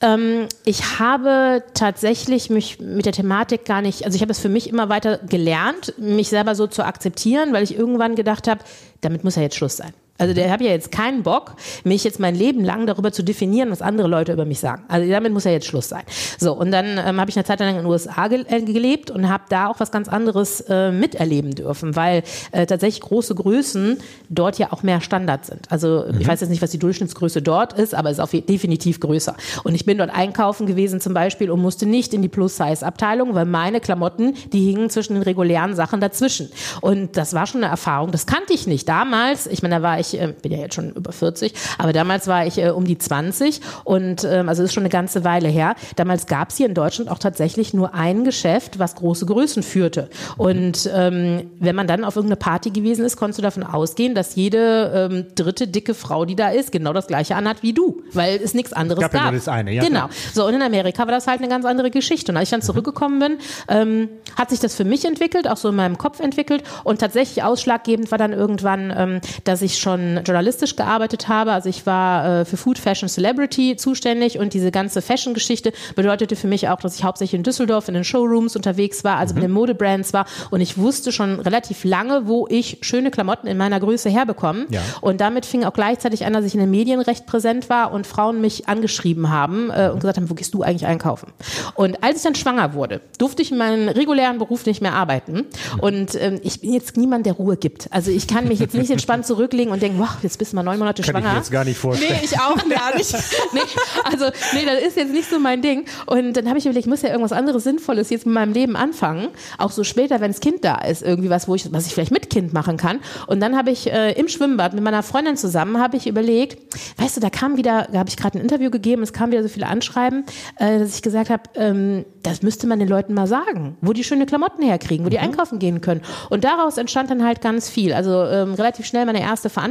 Ähm, 0.00 0.46
ich 0.64 0.98
habe 1.00 1.62
tatsächlich 1.74 2.50
mich 2.50 2.78
mit 2.78 3.04
der 3.06 3.12
Thematik 3.12 3.64
gar 3.64 3.82
nicht, 3.82 4.04
also 4.04 4.14
ich 4.14 4.22
habe 4.22 4.30
es 4.30 4.38
für 4.38 4.48
mich 4.48 4.68
immer 4.68 4.88
weiter 4.88 5.18
gelernt, 5.18 5.94
mich 5.98 6.28
selber 6.28 6.54
so 6.54 6.66
zu 6.68 6.84
akzeptieren, 6.84 7.52
weil 7.52 7.64
ich 7.64 7.76
irgendwann 7.76 8.14
gedacht 8.14 8.46
habe, 8.46 8.60
damit 9.00 9.24
muss 9.24 9.34
ja 9.34 9.42
jetzt 9.42 9.56
Schluss 9.56 9.76
sein. 9.76 9.92
Also 10.18 10.34
der 10.34 10.50
habe 10.50 10.64
ja 10.64 10.70
jetzt 10.70 10.90
keinen 10.90 11.22
Bock, 11.22 11.54
mich 11.84 12.04
jetzt 12.04 12.18
mein 12.20 12.34
Leben 12.34 12.64
lang 12.64 12.86
darüber 12.86 13.12
zu 13.12 13.22
definieren, 13.22 13.70
was 13.70 13.80
andere 13.82 14.08
Leute 14.08 14.32
über 14.32 14.44
mich 14.44 14.60
sagen. 14.60 14.82
Also 14.88 15.08
damit 15.08 15.32
muss 15.32 15.44
ja 15.44 15.52
jetzt 15.52 15.66
Schluss 15.66 15.88
sein. 15.88 16.02
So, 16.38 16.52
und 16.52 16.72
dann 16.72 16.98
ähm, 16.98 17.20
habe 17.20 17.30
ich 17.30 17.36
eine 17.36 17.44
Zeit 17.44 17.60
lang 17.60 17.70
in 17.70 17.76
den 17.76 17.86
USA 17.86 18.28
ge 18.28 18.44
äh, 18.48 18.62
gelebt 18.62 19.10
und 19.10 19.28
habe 19.28 19.44
da 19.48 19.68
auch 19.68 19.80
was 19.80 19.90
ganz 19.90 20.08
anderes 20.08 20.60
äh, 20.68 20.90
miterleben 20.90 21.52
dürfen, 21.52 21.96
weil 21.96 22.22
äh, 22.52 22.66
tatsächlich 22.66 23.00
große 23.00 23.34
Größen 23.34 23.98
dort 24.28 24.58
ja 24.58 24.72
auch 24.72 24.82
mehr 24.82 25.00
Standard 25.00 25.46
sind. 25.46 25.70
Also 25.70 26.06
ich 26.18 26.26
weiß 26.26 26.40
jetzt 26.40 26.50
nicht, 26.50 26.62
was 26.62 26.70
die 26.70 26.78
Durchschnittsgröße 26.78 27.40
dort 27.40 27.72
ist, 27.72 27.94
aber 27.94 28.10
es 28.10 28.18
ist 28.18 28.22
auf 28.22 28.30
definitiv 28.30 29.00
größer. 29.00 29.36
Und 29.64 29.74
ich 29.74 29.84
bin 29.84 29.98
dort 29.98 30.10
einkaufen 30.10 30.66
gewesen 30.66 31.00
zum 31.00 31.14
Beispiel 31.14 31.50
und 31.50 31.60
musste 31.60 31.86
nicht 31.86 32.12
in 32.12 32.22
die 32.22 32.28
Plus-Size-Abteilung, 32.28 33.34
weil 33.34 33.44
meine 33.44 33.80
Klamotten, 33.80 34.34
die 34.52 34.64
hingen 34.64 34.90
zwischen 34.90 35.14
den 35.14 35.22
regulären 35.22 35.74
Sachen 35.74 36.00
dazwischen. 36.00 36.50
Und 36.80 37.16
das 37.16 37.34
war 37.34 37.46
schon 37.46 37.62
eine 37.62 37.70
Erfahrung, 37.70 38.10
das 38.10 38.26
kannte 38.26 38.52
ich 38.52 38.66
nicht. 38.66 38.88
Damals, 38.88 39.46
ich 39.46 39.62
meine, 39.62 39.76
da 39.76 39.82
war 39.82 40.00
ich, 40.00 40.07
äh, 40.14 40.32
bin 40.40 40.52
ja 40.52 40.58
jetzt 40.58 40.74
schon 40.74 40.92
über 40.92 41.12
40, 41.12 41.52
aber 41.78 41.92
damals 41.92 42.26
war 42.26 42.46
ich 42.46 42.58
äh, 42.58 42.70
um 42.70 42.84
die 42.84 42.98
20 42.98 43.60
und 43.84 44.24
ähm, 44.24 44.48
also 44.48 44.62
ist 44.62 44.74
schon 44.74 44.82
eine 44.82 44.90
ganze 44.90 45.24
Weile 45.24 45.48
her. 45.48 45.74
Damals 45.96 46.26
gab 46.26 46.50
es 46.50 46.56
hier 46.56 46.66
in 46.66 46.74
Deutschland 46.74 47.10
auch 47.10 47.18
tatsächlich 47.18 47.74
nur 47.74 47.94
ein 47.94 48.24
Geschäft, 48.24 48.78
was 48.78 48.94
große 48.94 49.26
Größen 49.26 49.62
führte. 49.62 50.08
Und 50.36 50.88
ähm, 50.94 51.50
wenn 51.58 51.74
man 51.74 51.86
dann 51.86 52.04
auf 52.04 52.16
irgendeine 52.16 52.36
Party 52.36 52.70
gewesen 52.70 53.04
ist, 53.04 53.16
konntest 53.16 53.38
du 53.38 53.42
davon 53.42 53.62
ausgehen, 53.62 54.14
dass 54.14 54.34
jede 54.34 55.08
ähm, 55.10 55.26
dritte 55.34 55.66
dicke 55.66 55.94
Frau, 55.94 56.24
die 56.24 56.36
da 56.36 56.50
ist, 56.50 56.72
genau 56.72 56.92
das 56.92 57.06
gleiche 57.06 57.36
anhat 57.36 57.62
wie 57.62 57.72
du, 57.72 58.02
weil 58.12 58.40
es 58.42 58.54
nichts 58.54 58.72
anderes 58.72 59.00
Gab 59.00 59.12
gab. 59.12 59.20
ja 59.20 59.30
nur 59.30 59.38
das 59.38 59.48
eine, 59.48 59.72
ja, 59.72 59.82
genau. 59.82 60.06
klar. 60.06 60.10
So, 60.34 60.46
und 60.46 60.54
in 60.54 60.62
Amerika 60.62 61.02
war 61.04 61.12
das 61.12 61.26
halt 61.26 61.40
eine 61.40 61.48
ganz 61.48 61.64
andere 61.64 61.90
Geschichte. 61.90 62.32
Und 62.32 62.36
als 62.36 62.48
ich 62.48 62.50
dann 62.50 62.62
zurückgekommen 62.62 63.18
bin, 63.18 63.38
ähm, 63.68 64.08
hat 64.36 64.50
sich 64.50 64.60
das 64.60 64.74
für 64.74 64.84
mich 64.84 65.04
entwickelt, 65.04 65.48
auch 65.48 65.56
so 65.56 65.68
in 65.68 65.76
meinem 65.76 65.98
Kopf 65.98 66.20
entwickelt. 66.20 66.62
Und 66.84 67.00
tatsächlich 67.00 67.42
ausschlaggebend 67.44 68.10
war 68.10 68.18
dann 68.18 68.32
irgendwann, 68.32 68.92
ähm, 68.96 69.20
dass 69.44 69.62
ich 69.62 69.78
schon 69.78 69.97
journalistisch 70.24 70.76
gearbeitet 70.76 71.28
habe. 71.28 71.52
Also 71.52 71.68
ich 71.68 71.86
war 71.86 72.40
äh, 72.40 72.44
für 72.44 72.56
Food, 72.56 72.78
Fashion, 72.78 73.08
Celebrity 73.08 73.76
zuständig 73.76 74.38
und 74.38 74.54
diese 74.54 74.70
ganze 74.70 75.02
Fashion-Geschichte 75.02 75.72
bedeutete 75.94 76.36
für 76.36 76.46
mich 76.46 76.68
auch, 76.68 76.80
dass 76.80 76.96
ich 76.96 77.04
hauptsächlich 77.04 77.34
in 77.34 77.42
Düsseldorf 77.42 77.88
in 77.88 77.94
den 77.94 78.04
Showrooms 78.04 78.56
unterwegs 78.56 79.04
war, 79.04 79.16
also 79.16 79.34
mit 79.34 79.42
den 79.42 79.50
Modebrands 79.50 80.12
war. 80.12 80.26
Und 80.50 80.60
ich 80.60 80.78
wusste 80.78 81.12
schon 81.12 81.40
relativ 81.40 81.84
lange, 81.84 82.26
wo 82.26 82.46
ich 82.48 82.78
schöne 82.82 83.10
Klamotten 83.10 83.46
in 83.46 83.56
meiner 83.56 83.80
Größe 83.80 84.08
herbekomme. 84.10 84.66
Ja. 84.70 84.80
Und 85.00 85.20
damit 85.20 85.46
fing 85.46 85.64
auch 85.64 85.72
gleichzeitig 85.72 86.24
an, 86.24 86.32
dass 86.32 86.44
ich 86.44 86.54
in 86.54 86.60
den 86.60 86.70
Medien 86.70 87.00
recht 87.00 87.26
präsent 87.26 87.70
war 87.70 87.92
und 87.92 88.06
Frauen 88.06 88.40
mich 88.40 88.68
angeschrieben 88.68 89.30
haben 89.30 89.70
äh, 89.70 89.90
und 89.92 90.00
gesagt 90.00 90.18
haben, 90.18 90.30
wo 90.30 90.34
gehst 90.34 90.54
du 90.54 90.62
eigentlich 90.62 90.86
einkaufen? 90.86 91.32
Und 91.74 92.02
als 92.02 92.18
ich 92.18 92.22
dann 92.22 92.34
schwanger 92.34 92.74
wurde, 92.74 93.00
durfte 93.18 93.42
ich 93.42 93.50
in 93.50 93.58
meinem 93.58 93.88
regulären 93.88 94.38
Beruf 94.38 94.66
nicht 94.66 94.80
mehr 94.80 94.94
arbeiten. 94.94 95.46
Und 95.80 96.14
ähm, 96.20 96.40
ich 96.42 96.60
bin 96.60 96.72
jetzt 96.72 96.96
niemand, 96.96 97.26
der 97.26 97.34
Ruhe 97.34 97.56
gibt. 97.56 97.88
Also 97.92 98.10
ich 98.10 98.26
kann 98.26 98.48
mich 98.48 98.58
jetzt 98.58 98.74
nicht 98.74 98.90
entspannt 98.90 99.26
zurücklegen 99.26 99.72
und 99.72 99.82
denken, 99.82 99.87
wow, 99.96 100.08
jetzt 100.22 100.38
bist 100.38 100.52
du 100.52 100.56
mal 100.56 100.62
neun 100.62 100.78
Monate 100.78 101.02
Kann 101.02 101.14
ich 101.16 101.20
schwanger. 101.20 101.32
mir 101.32 101.38
jetzt 101.38 101.50
gar 101.50 101.64
nicht 101.64 101.78
vorstellen. 101.78 102.16
Nee, 102.20 102.24
ich 102.24 102.38
auch 102.38 102.56
gar 102.68 102.96
nicht. 102.96 103.12
nee, 103.52 103.60
also 104.04 104.26
nee, 104.54 104.64
das 104.64 104.82
ist 104.82 104.96
jetzt 104.96 105.12
nicht 105.12 105.28
so 105.28 105.38
mein 105.38 105.62
Ding. 105.62 105.84
Und 106.06 106.36
dann 106.36 106.48
habe 106.48 106.58
ich 106.58 106.66
überlegt, 106.66 106.86
ich 106.86 106.90
muss 106.90 107.02
ja 107.02 107.08
irgendwas 107.08 107.32
anderes 107.32 107.64
Sinnvolles 107.64 108.10
jetzt 108.10 108.26
mit 108.26 108.34
meinem 108.34 108.52
Leben 108.52 108.76
anfangen. 108.76 109.28
Auch 109.58 109.70
so 109.70 109.84
später, 109.84 110.20
wenn 110.20 110.32
das 110.32 110.40
Kind 110.40 110.64
da 110.64 110.76
ist, 110.76 111.02
irgendwie 111.02 111.30
was, 111.30 111.48
wo 111.48 111.54
ich, 111.54 111.72
was 111.72 111.86
ich 111.86 111.94
vielleicht 111.94 112.12
mit 112.12 112.30
Kind 112.30 112.52
machen 112.52 112.76
kann. 112.76 113.00
Und 113.26 113.40
dann 113.40 113.56
habe 113.56 113.70
ich 113.70 113.90
äh, 113.90 114.12
im 114.12 114.28
Schwimmbad 114.28 114.74
mit 114.74 114.82
meiner 114.82 115.02
Freundin 115.02 115.36
zusammen, 115.36 115.78
habe 115.78 115.96
ich 115.96 116.06
überlegt, 116.06 116.58
weißt 116.98 117.16
du, 117.16 117.20
da 117.20 117.30
kam 117.30 117.56
wieder, 117.56 117.88
da 117.92 117.98
habe 117.98 118.08
ich 118.08 118.16
gerade 118.16 118.38
ein 118.38 118.42
Interview 118.42 118.70
gegeben, 118.70 119.02
es 119.02 119.12
kam 119.12 119.30
wieder 119.30 119.42
so 119.42 119.48
viele 119.48 119.66
Anschreiben, 119.66 120.24
äh, 120.56 120.78
dass 120.78 120.94
ich 120.94 121.02
gesagt 121.02 121.30
habe, 121.30 121.42
ähm, 121.54 122.04
das 122.22 122.42
müsste 122.42 122.66
man 122.66 122.78
den 122.78 122.88
Leuten 122.88 123.14
mal 123.14 123.26
sagen, 123.26 123.76
wo 123.80 123.92
die 123.92 124.04
schöne 124.04 124.26
Klamotten 124.26 124.62
herkriegen, 124.62 125.04
wo 125.06 125.10
die 125.10 125.18
einkaufen 125.18 125.58
gehen 125.58 125.80
können. 125.80 126.02
Und 126.30 126.44
daraus 126.44 126.76
entstand 126.76 127.10
dann 127.10 127.24
halt 127.24 127.40
ganz 127.40 127.68
viel. 127.68 127.92
Also 127.92 128.24
ähm, 128.24 128.54
relativ 128.54 128.86
schnell 128.86 129.06
meine 129.06 129.20
erste 129.20 129.48
Veranstaltung, 129.48 129.67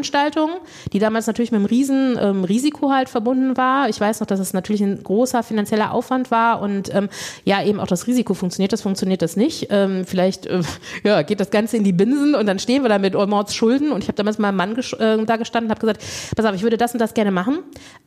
die 0.94 1.00
damals 1.00 1.28
natürlich 1.28 1.52
mit 1.52 1.60
einem 1.60 1.66
riesen 1.66 2.18
ähm, 2.20 2.44
Risiko 2.44 2.92
halt 2.92 3.10
verbunden 3.10 3.58
war. 3.58 3.90
Ich 3.90 4.00
weiß 4.00 4.20
noch, 4.20 4.28
dass 4.28 4.40
es 4.40 4.54
natürlich 4.54 4.82
ein 4.82 5.04
großer 5.04 5.44
finanzieller 5.44 5.92
Aufwand 5.92 6.32
war 6.32 6.62
und 6.62 6.94
ähm, 6.94 7.10
ja, 7.46 7.64
eben 7.64 7.80
auch 7.80 7.88
das 7.88 8.08
Risiko 8.08 8.34
funktioniert 8.34 8.74
das, 8.74 8.82
funktioniert 8.82 9.22
das 9.22 9.36
nicht. 9.36 9.68
Ähm, 9.70 10.06
vielleicht 10.06 10.46
äh, 10.46 10.62
ja, 11.04 11.22
geht 11.22 11.40
das 11.40 11.50
Ganze 11.50 11.78
in 11.78 11.84
die 11.84 11.94
Binsen 11.94 12.36
und 12.36 12.46
dann 12.46 12.60
stehen 12.60 12.84
wir 12.84 12.90
da 12.90 13.00
mit 13.00 13.14
Mords 13.14 13.56
Schulden 13.56 13.92
und 13.92 14.04
ich 14.04 14.08
habe 14.08 14.16
damals 14.16 14.38
meinem 14.38 14.56
Mann 14.56 14.76
äh, 14.78 15.26
da 15.26 15.38
gestanden 15.38 15.72
und 15.72 15.78
habe 15.78 15.82
gesagt, 15.82 16.04
pass 16.36 16.46
auf, 16.46 16.56
ich 16.56 16.64
würde 16.64 16.78
das 16.78 16.94
und 16.94 17.00
das 17.00 17.14
gerne 17.14 17.32
machen. 17.32 17.60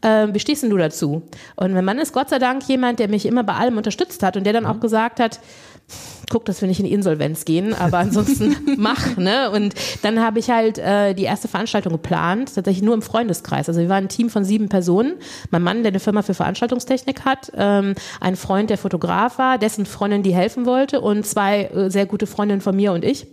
Ähm, 0.03 0.35
wie 0.35 0.41
stehst 0.41 0.63
denn 0.63 0.71
du 0.71 0.77
dazu? 0.77 1.23
Und 1.57 1.73
mein 1.73 1.85
Mann 1.85 1.99
ist 1.99 2.13
Gott 2.13 2.29
sei 2.29 2.39
Dank 2.39 2.67
jemand, 2.69 2.99
der 2.99 3.09
mich 3.09 3.27
immer 3.27 3.45
bei 3.45 3.55
allem 3.55 3.77
unterstützt 3.77 4.23
hat 4.23 4.37
und 4.37 4.45
der 4.45 4.53
dann 4.53 4.67
auch 4.67 4.81
gesagt 4.81 5.21
hat, 5.21 5.41
guck, 6.31 6.45
dass 6.45 6.61
wir 6.61 6.69
nicht 6.69 6.81
in 6.81 6.87
die 6.87 6.93
Insolvenz 6.93 7.45
gehen, 7.45 7.75
aber 7.75 7.99
ansonsten 7.99 8.57
mach, 8.79 9.17
ne? 9.17 9.51
Und 9.51 9.75
dann 10.03 10.21
habe 10.21 10.39
ich 10.39 10.49
halt 10.49 10.79
äh, 10.79 11.15
die 11.15 11.25
erste 11.25 11.49
Veranstaltung 11.49 11.93
geplant, 11.93 12.55
tatsächlich 12.55 12.83
nur 12.83 12.95
im 12.95 13.03
Freundeskreis. 13.03 13.69
Also 13.69 13.81
wir 13.81 13.89
waren 13.89 14.05
ein 14.05 14.09
Team 14.09 14.31
von 14.31 14.45
sieben 14.45 14.69
Personen. 14.69 15.15
Mein 15.51 15.63
Mann, 15.63 15.83
der 15.83 15.91
eine 15.91 16.01
Firma 16.01 16.23
für 16.23 16.35
Veranstaltungstechnik 16.35 17.25
hat, 17.25 17.53
ähm, 17.57 17.95
ein 18.21 18.37
Freund, 18.37 18.71
der 18.71 18.79
Fotograf 18.79 19.39
war, 19.39 19.59
dessen 19.59 19.87
Freundin, 19.87 20.23
die 20.23 20.35
helfen 20.35 20.67
wollte 20.67 21.01
und 21.01 21.27
zwei 21.27 21.65
äh, 21.65 21.91
sehr 21.91 22.07
gute 22.07 22.27
Freundinnen 22.27 22.61
von 22.61 22.77
mir 22.77 22.93
und 22.93 23.05
ich. 23.05 23.27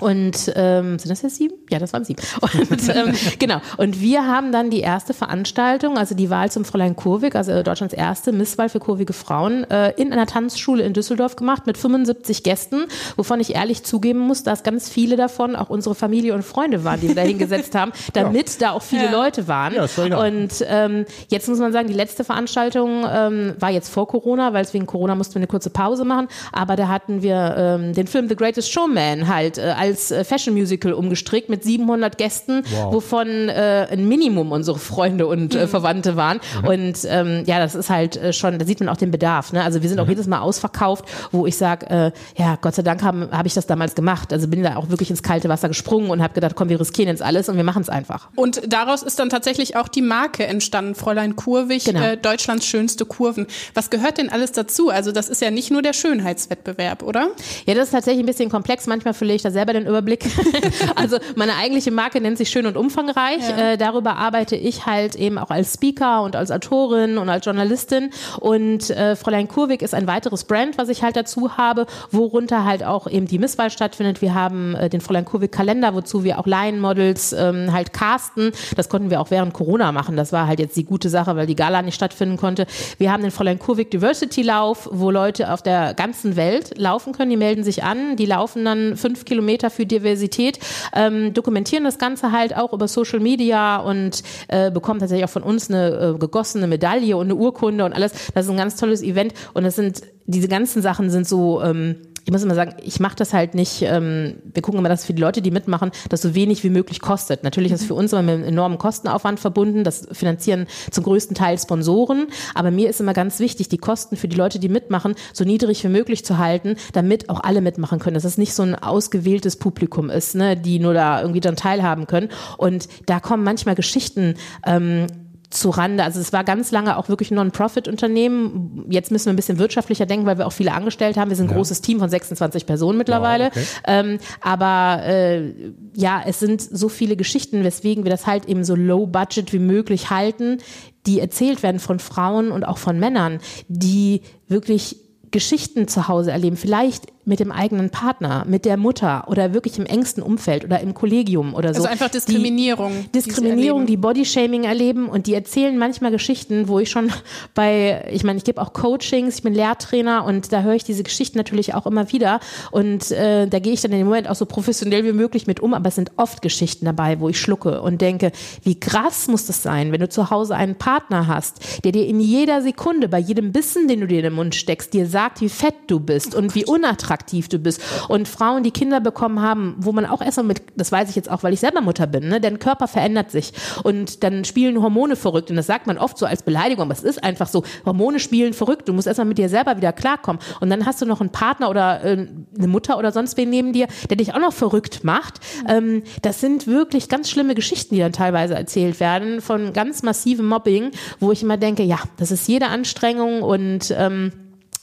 Und 0.00 0.52
ähm, 0.56 0.98
sind 0.98 1.10
das 1.10 1.22
jetzt 1.22 1.36
sieben? 1.36 1.54
Ja, 1.70 1.78
das 1.78 1.92
waren 1.92 2.04
sieben. 2.04 2.22
Und 2.40 2.88
ähm, 2.88 3.14
genau. 3.38 3.60
Und 3.76 4.00
wir 4.00 4.26
haben 4.26 4.52
dann 4.52 4.70
die 4.70 4.80
erste 4.80 5.14
Veranstaltung, 5.14 5.98
also 5.98 6.14
die 6.14 6.30
Wahl 6.30 6.50
zum 6.50 6.64
Fräulein 6.64 6.96
Kurwig, 6.96 7.34
also 7.34 7.62
Deutschlands 7.62 7.94
erste 7.94 8.32
Misswahl 8.32 8.68
für 8.68 8.80
kurvige 8.80 9.12
Frauen, 9.12 9.68
äh, 9.70 9.90
in 9.92 10.12
einer 10.12 10.26
Tanzschule 10.26 10.82
in 10.82 10.92
Düsseldorf 10.92 11.36
gemacht 11.36 11.66
mit 11.66 11.78
75 11.78 12.42
Gästen, 12.42 12.86
wovon 13.16 13.40
ich 13.40 13.54
ehrlich 13.54 13.84
zugeben 13.84 14.20
muss, 14.20 14.42
dass 14.42 14.62
ganz 14.62 14.88
viele 14.88 15.16
davon 15.16 15.56
auch 15.56 15.70
unsere 15.70 15.94
Familie 15.94 16.34
und 16.34 16.42
Freunde 16.42 16.84
waren, 16.84 17.00
die 17.00 17.08
wir 17.08 17.14
da 17.14 17.22
hingesetzt 17.22 17.74
haben, 17.74 17.92
damit 18.14 18.60
da 18.62 18.72
auch 18.72 18.82
viele 18.82 19.04
Ja. 19.04 19.10
Leute 19.12 19.48
waren. 19.48 19.74
Ja. 19.74 20.24
Und 20.24 20.64
ähm, 20.66 21.04
jetzt 21.28 21.48
muss 21.48 21.58
man 21.58 21.72
sagen, 21.72 21.88
die 21.88 21.94
letzte 21.94 22.24
Veranstaltung 22.24 23.04
ähm, 23.10 23.54
war 23.58 23.70
jetzt 23.70 23.88
vor 23.90 24.08
Corona, 24.08 24.52
weil 24.52 24.64
es 24.64 24.72
wegen 24.74 24.86
Corona 24.86 25.14
mussten 25.14 25.34
wir 25.34 25.40
eine 25.40 25.46
kurze 25.46 25.70
Pause 25.70 26.04
machen. 26.04 26.28
Aber 26.52 26.76
da 26.76 26.88
hatten 26.88 27.22
wir 27.22 27.54
ähm, 27.56 27.92
den 27.92 28.06
Film 28.06 28.28
The 28.28 28.36
Greatest 28.36 28.70
Showman 28.72 29.28
halt 29.28 29.58
äh, 29.58 29.72
als 29.90 30.10
äh, 30.10 30.24
Fashion 30.24 30.54
Musical 30.54 30.92
umgestrickt 30.92 31.48
mit 31.48 31.64
700 31.64 32.16
Gästen, 32.18 32.62
Wow. 32.70 32.94
wovon 32.94 33.48
äh, 33.48 33.88
ein 33.90 34.06
Minimum 34.08 34.52
unsere 34.52 34.78
Freunde 34.78 35.26
und 35.26 35.54
Mhm. 35.54 35.60
äh, 35.60 35.66
Verwandte 35.66 36.16
waren. 36.16 36.40
Und 36.66 36.98
ähm, 37.08 37.42
ja, 37.46 37.58
das 37.58 37.74
ist 37.74 37.90
halt 37.90 38.16
äh, 38.16 38.32
schon, 38.32 38.58
da 38.58 38.64
sieht 38.64 38.80
man 38.80 38.88
auch 38.88 38.96
den 38.96 39.10
Bedarf. 39.10 39.52
Ne? 39.52 39.62
Also 39.62 39.82
wir 39.82 39.88
sind 39.88 39.98
auch 40.00 40.08
jedes 40.08 40.26
Mal 40.26 40.40
ausverkauft, 40.40 41.04
wo 41.32 41.46
ich 41.46 41.56
sage, 41.56 41.86
äh, 41.90 42.40
ja, 42.40 42.56
Gott 42.60 42.74
sei 42.74 42.82
Dank 42.82 43.02
habe 43.02 43.28
hab 43.32 43.46
ich 43.46 43.54
das 43.54 43.66
damals 43.66 43.94
gemacht. 43.94 44.32
Also 44.32 44.48
bin 44.48 44.62
da 44.62 44.76
auch 44.76 44.88
wirklich 44.90 45.10
ins 45.10 45.22
kalte 45.22 45.48
Wasser 45.48 45.68
gesprungen 45.68 46.10
und 46.10 46.22
habe 46.22 46.34
gedacht, 46.34 46.54
komm, 46.54 46.68
wir 46.68 46.78
riskieren 46.80 47.08
jetzt 47.08 47.22
alles 47.22 47.48
und 47.48 47.56
wir 47.56 47.64
machen 47.64 47.82
es 47.82 47.88
einfach. 47.88 48.28
Und 48.36 48.60
daraus 48.72 49.02
ist 49.02 49.18
dann 49.18 49.28
tatsächlich 49.30 49.76
auch 49.76 49.88
die 49.88 50.02
Marke 50.02 50.46
entstanden, 50.46 50.94
Fräulein 50.94 51.36
Kurvig, 51.36 51.84
Genau. 51.84 52.00
äh, 52.02 52.16
Deutschlands 52.16 52.66
schönste 52.66 53.04
Kurven. 53.06 53.46
Was 53.74 53.90
gehört 53.90 54.18
denn 54.18 54.28
alles 54.30 54.52
dazu? 54.52 54.88
Also 54.90 55.12
das 55.12 55.28
ist 55.28 55.40
ja 55.42 55.50
nicht 55.50 55.70
nur 55.70 55.82
der 55.82 55.92
Schönheitswettbewerb, 55.92 57.02
oder? 57.02 57.28
Ja, 57.66 57.74
das 57.74 57.86
ist 57.86 57.90
tatsächlich 57.92 58.22
ein 58.22 58.26
bisschen 58.26 58.50
komplex. 58.50 58.86
Manchmal 58.86 59.14
verliere 59.14 59.36
ich 59.36 59.42
da 59.42 59.50
selber 59.50 59.72
den 59.72 59.79
Überblick. 59.86 60.24
also 60.96 61.18
meine 61.36 61.56
eigentliche 61.56 61.90
Marke 61.90 62.20
nennt 62.20 62.38
sich 62.38 62.50
Schön 62.50 62.66
und 62.66 62.76
Umfangreich. 62.76 63.48
Ja. 63.48 63.72
Äh, 63.72 63.78
darüber 63.78 64.16
arbeite 64.16 64.56
ich 64.56 64.86
halt 64.86 65.14
eben 65.16 65.38
auch 65.38 65.50
als 65.50 65.74
Speaker 65.74 66.22
und 66.22 66.36
als 66.36 66.50
Autorin 66.50 67.18
und 67.18 67.28
als 67.28 67.44
Journalistin. 67.44 68.10
Und 68.38 68.90
äh, 68.90 69.16
Fräulein 69.16 69.48
Kurwig 69.48 69.82
ist 69.82 69.94
ein 69.94 70.06
weiteres 70.06 70.44
Brand, 70.44 70.78
was 70.78 70.88
ich 70.88 71.02
halt 71.02 71.16
dazu 71.16 71.56
habe, 71.56 71.86
worunter 72.10 72.64
halt 72.64 72.84
auch 72.84 73.06
eben 73.06 73.26
die 73.26 73.38
Misswahl 73.38 73.70
stattfindet. 73.70 74.22
Wir 74.22 74.34
haben 74.34 74.74
äh, 74.74 74.88
den 74.88 75.00
Fräulein 75.00 75.24
Kurwig 75.24 75.52
Kalender, 75.52 75.94
wozu 75.94 76.24
wir 76.24 76.38
auch 76.38 76.46
Laienmodels 76.46 77.32
ähm, 77.32 77.72
halt 77.72 77.92
casten. 77.92 78.52
Das 78.76 78.88
konnten 78.88 79.10
wir 79.10 79.20
auch 79.20 79.30
während 79.30 79.52
Corona 79.52 79.92
machen. 79.92 80.16
Das 80.16 80.32
war 80.32 80.46
halt 80.46 80.60
jetzt 80.60 80.76
die 80.76 80.84
gute 80.84 81.08
Sache, 81.08 81.36
weil 81.36 81.46
die 81.46 81.56
Gala 81.56 81.82
nicht 81.82 81.94
stattfinden 81.94 82.36
konnte. 82.36 82.66
Wir 82.98 83.12
haben 83.12 83.22
den 83.22 83.30
Fräulein 83.30 83.58
Kurwig 83.58 83.90
Diversity 83.90 84.42
Lauf, 84.42 84.88
wo 84.92 85.10
Leute 85.10 85.52
auf 85.52 85.62
der 85.62 85.94
ganzen 85.94 86.36
Welt 86.36 86.78
laufen 86.78 87.12
können. 87.12 87.30
Die 87.30 87.36
melden 87.36 87.64
sich 87.64 87.84
an, 87.84 88.16
die 88.16 88.26
laufen 88.26 88.64
dann 88.64 88.96
fünf 88.96 89.24
Kilometer 89.24 89.69
für 89.70 89.86
Diversität, 89.86 90.58
ähm, 90.94 91.32
dokumentieren 91.32 91.84
das 91.84 91.98
Ganze 91.98 92.32
halt 92.32 92.56
auch 92.56 92.72
über 92.72 92.88
Social 92.88 93.20
Media 93.20 93.78
und 93.78 94.22
äh, 94.48 94.70
bekommen 94.70 95.00
tatsächlich 95.00 95.24
auch 95.24 95.32
von 95.32 95.42
uns 95.42 95.70
eine 95.70 96.14
äh, 96.14 96.18
gegossene 96.18 96.66
Medaille 96.66 97.16
und 97.16 97.26
eine 97.26 97.34
Urkunde 97.34 97.84
und 97.84 97.92
alles. 97.92 98.12
Das 98.34 98.46
ist 98.46 98.50
ein 98.50 98.56
ganz 98.56 98.76
tolles 98.76 99.02
Event 99.02 99.34
und 99.54 99.64
das 99.64 99.76
sind 99.76 100.02
diese 100.26 100.48
ganzen 100.48 100.80
Sachen 100.80 101.10
sind 101.10 101.26
so 101.26 101.60
ähm, 101.62 101.96
ich 102.30 102.32
muss 102.32 102.44
immer 102.44 102.54
sagen, 102.54 102.76
ich 102.84 103.00
mache 103.00 103.16
das 103.16 103.32
halt 103.32 103.56
nicht, 103.56 103.82
ähm, 103.82 104.36
wir 104.44 104.62
gucken 104.62 104.78
immer, 104.78 104.88
dass 104.88 105.04
für 105.04 105.12
die 105.12 105.20
Leute, 105.20 105.42
die 105.42 105.50
mitmachen, 105.50 105.90
das 106.10 106.22
so 106.22 106.36
wenig 106.36 106.62
wie 106.62 106.70
möglich 106.70 107.00
kostet. 107.00 107.42
Natürlich 107.42 107.72
ist 107.72 107.82
für 107.82 107.94
uns 107.94 108.12
immer 108.12 108.22
mit 108.22 108.34
einem 108.36 108.44
enormen 108.44 108.78
Kostenaufwand 108.78 109.40
verbunden, 109.40 109.82
das 109.82 110.06
finanzieren 110.12 110.68
zum 110.92 111.02
größten 111.02 111.34
Teil 111.34 111.58
Sponsoren, 111.58 112.28
aber 112.54 112.70
mir 112.70 112.88
ist 112.88 113.00
immer 113.00 113.14
ganz 113.14 113.40
wichtig, 113.40 113.68
die 113.68 113.78
Kosten 113.78 114.16
für 114.16 114.28
die 114.28 114.36
Leute, 114.36 114.60
die 114.60 114.68
mitmachen, 114.68 115.16
so 115.32 115.42
niedrig 115.42 115.82
wie 115.82 115.88
möglich 115.88 116.24
zu 116.24 116.38
halten, 116.38 116.76
damit 116.92 117.30
auch 117.30 117.40
alle 117.40 117.62
mitmachen 117.62 117.98
können, 117.98 118.14
dass 118.14 118.22
es 118.22 118.38
nicht 118.38 118.54
so 118.54 118.62
ein 118.62 118.76
ausgewähltes 118.76 119.56
Publikum 119.56 120.08
ist, 120.08 120.36
ne, 120.36 120.56
die 120.56 120.78
nur 120.78 120.94
da 120.94 121.22
irgendwie 121.22 121.40
dann 121.40 121.56
teilhaben 121.56 122.06
können. 122.06 122.28
Und 122.58 122.86
da 123.06 123.18
kommen 123.18 123.42
manchmal 123.42 123.74
Geschichten 123.74 124.36
ähm, 124.64 125.08
zu 125.50 125.70
Rande. 125.70 126.04
Also 126.04 126.20
es 126.20 126.32
war 126.32 126.44
ganz 126.44 126.70
lange 126.70 126.96
auch 126.96 127.08
wirklich 127.08 127.32
ein 127.32 127.34
Non-Profit-Unternehmen. 127.34 128.86
Jetzt 128.88 129.10
müssen 129.10 129.26
wir 129.26 129.32
ein 129.32 129.36
bisschen 129.36 129.58
wirtschaftlicher 129.58 130.06
denken, 130.06 130.24
weil 130.24 130.38
wir 130.38 130.46
auch 130.46 130.52
viele 130.52 130.72
angestellt 130.72 131.16
haben. 131.16 131.28
Wir 131.28 131.36
sind 131.36 131.50
ein 131.50 131.54
großes 131.56 131.80
Team 131.80 131.98
von 131.98 132.08
26 132.08 132.66
Personen 132.66 132.96
mittlerweile. 132.96 133.46
Wow, 133.46 133.56
okay. 133.56 133.66
ähm, 133.86 134.18
aber 134.40 135.02
äh, 135.04 135.52
ja, 135.94 136.22
es 136.24 136.38
sind 136.38 136.62
so 136.62 136.88
viele 136.88 137.16
Geschichten, 137.16 137.64
weswegen 137.64 138.04
wir 138.04 138.10
das 138.10 138.26
halt 138.26 138.46
eben 138.46 138.64
so 138.64 138.76
low-budget 138.76 139.52
wie 139.52 139.58
möglich 139.58 140.10
halten, 140.10 140.58
die 141.06 141.18
erzählt 141.18 141.62
werden 141.64 141.80
von 141.80 141.98
Frauen 141.98 142.52
und 142.52 142.64
auch 142.64 142.78
von 142.78 143.00
Männern, 143.00 143.40
die 143.68 144.22
wirklich 144.46 144.96
Geschichten 145.32 145.88
zu 145.88 146.08
Hause 146.08 146.30
erleben, 146.32 146.56
vielleicht 146.56 147.06
mit 147.26 147.38
dem 147.38 147.52
eigenen 147.52 147.90
Partner, 147.90 148.44
mit 148.48 148.64
der 148.64 148.78
Mutter 148.78 149.24
oder 149.28 149.52
wirklich 149.52 149.78
im 149.78 149.84
engsten 149.84 150.22
Umfeld 150.22 150.64
oder 150.64 150.80
im 150.80 150.94
Kollegium 150.94 151.54
oder 151.54 151.74
so. 151.74 151.82
Also 151.82 151.88
einfach 151.88 152.08
Diskriminierung, 152.08 153.04
Die, 153.06 153.12
Diskriminierung, 153.12 153.84
die 153.84 153.98
Bodyshaming 153.98 154.64
erleben 154.64 155.06
und 155.06 155.26
die 155.26 155.34
erzählen 155.34 155.76
manchmal 155.76 156.12
Geschichten, 156.12 156.66
wo 156.66 156.78
ich 156.78 156.90
schon 156.90 157.12
bei, 157.54 158.08
ich 158.10 158.24
meine, 158.24 158.38
ich 158.38 158.44
gebe 158.44 158.60
auch 158.60 158.72
Coachings, 158.72 159.36
ich 159.36 159.42
bin 159.42 159.52
Lehrtrainer 159.52 160.24
und 160.24 160.50
da 160.50 160.62
höre 160.62 160.74
ich 160.74 160.84
diese 160.84 161.02
Geschichten 161.02 161.36
natürlich 161.36 161.74
auch 161.74 161.86
immer 161.86 162.10
wieder 162.10 162.40
und 162.70 163.10
äh, 163.10 163.46
da 163.46 163.58
gehe 163.58 163.74
ich 163.74 163.82
dann 163.82 163.92
in 163.92 163.98
dem 163.98 164.06
Moment 164.06 164.28
auch 164.28 164.34
so 164.34 164.46
professionell 164.46 165.04
wie 165.04 165.12
möglich 165.12 165.46
mit 165.46 165.60
um, 165.60 165.74
aber 165.74 165.88
es 165.88 165.96
sind 165.96 166.12
oft 166.16 166.40
Geschichten 166.40 166.86
dabei, 166.86 167.20
wo 167.20 167.28
ich 167.28 167.38
schlucke 167.38 167.82
und 167.82 168.00
denke, 168.00 168.32
wie 168.62 168.80
krass 168.80 169.28
muss 169.28 169.44
das 169.44 169.62
sein, 169.62 169.92
wenn 169.92 170.00
du 170.00 170.08
zu 170.08 170.30
Hause 170.30 170.56
einen 170.56 170.76
Partner 170.76 171.26
hast, 171.26 171.84
der 171.84 171.92
dir 171.92 172.06
in 172.06 172.18
jeder 172.18 172.62
Sekunde, 172.62 173.10
bei 173.10 173.18
jedem 173.18 173.52
Bissen, 173.52 173.88
den 173.88 174.00
du 174.00 174.06
dir 174.06 174.18
in 174.18 174.24
den 174.24 174.32
Mund 174.32 174.54
steckst, 174.54 174.94
dir 174.94 175.06
sagt, 175.06 175.42
wie 175.42 175.50
fett 175.50 175.74
du 175.86 176.00
bist 176.00 176.34
und 176.34 176.54
wie 176.54 176.64
unattraktiv 176.64 177.09
du 177.10 177.58
bist. 177.58 177.82
Und 178.08 178.28
Frauen, 178.28 178.62
die 178.62 178.70
Kinder 178.70 179.00
bekommen 179.00 179.40
haben, 179.40 179.74
wo 179.78 179.92
man 179.92 180.06
auch 180.06 180.22
erstmal 180.22 180.46
mit, 180.46 180.62
das 180.76 180.92
weiß 180.92 181.10
ich 181.10 181.16
jetzt 181.16 181.30
auch, 181.30 181.42
weil 181.42 181.52
ich 181.52 181.60
selber 181.60 181.80
Mutter 181.80 182.06
bin, 182.06 182.28
ne, 182.28 182.40
dein 182.40 182.58
Körper 182.58 182.88
verändert 182.88 183.30
sich. 183.30 183.52
Und 183.82 184.22
dann 184.22 184.44
spielen 184.44 184.82
Hormone 184.82 185.16
verrückt. 185.16 185.50
Und 185.50 185.56
das 185.56 185.66
sagt 185.66 185.86
man 185.86 185.98
oft 185.98 186.16
so 186.18 186.26
als 186.26 186.42
Beleidigung, 186.42 186.84
aber 186.84 186.94
es 186.94 187.02
ist 187.02 187.22
einfach 187.22 187.48
so, 187.48 187.64
Hormone 187.84 188.20
spielen 188.20 188.52
verrückt, 188.52 188.88
du 188.88 188.92
musst 188.92 189.06
erstmal 189.06 189.26
mit 189.26 189.38
dir 189.38 189.48
selber 189.48 189.76
wieder 189.76 189.92
klarkommen. 189.92 190.40
Und 190.60 190.70
dann 190.70 190.86
hast 190.86 191.02
du 191.02 191.06
noch 191.06 191.20
einen 191.20 191.30
Partner 191.30 191.70
oder 191.70 192.04
äh, 192.04 192.26
eine 192.56 192.68
Mutter 192.68 192.98
oder 192.98 193.12
sonst 193.12 193.36
wen 193.36 193.50
neben 193.50 193.72
dir, 193.72 193.88
der 194.08 194.16
dich 194.16 194.34
auch 194.34 194.40
noch 194.40 194.52
verrückt 194.52 195.04
macht. 195.04 195.40
Ähm, 195.68 196.02
das 196.22 196.40
sind 196.40 196.66
wirklich 196.66 197.08
ganz 197.08 197.30
schlimme 197.30 197.54
Geschichten, 197.54 197.94
die 197.94 198.00
dann 198.00 198.12
teilweise 198.12 198.54
erzählt 198.54 199.00
werden 199.00 199.40
von 199.40 199.72
ganz 199.72 200.02
massivem 200.02 200.46
Mobbing, 200.46 200.90
wo 201.18 201.32
ich 201.32 201.42
immer 201.42 201.56
denke, 201.56 201.82
ja, 201.82 201.98
das 202.16 202.30
ist 202.30 202.46
jede 202.48 202.68
Anstrengung 202.68 203.42
und 203.42 203.94
ähm, 203.96 204.32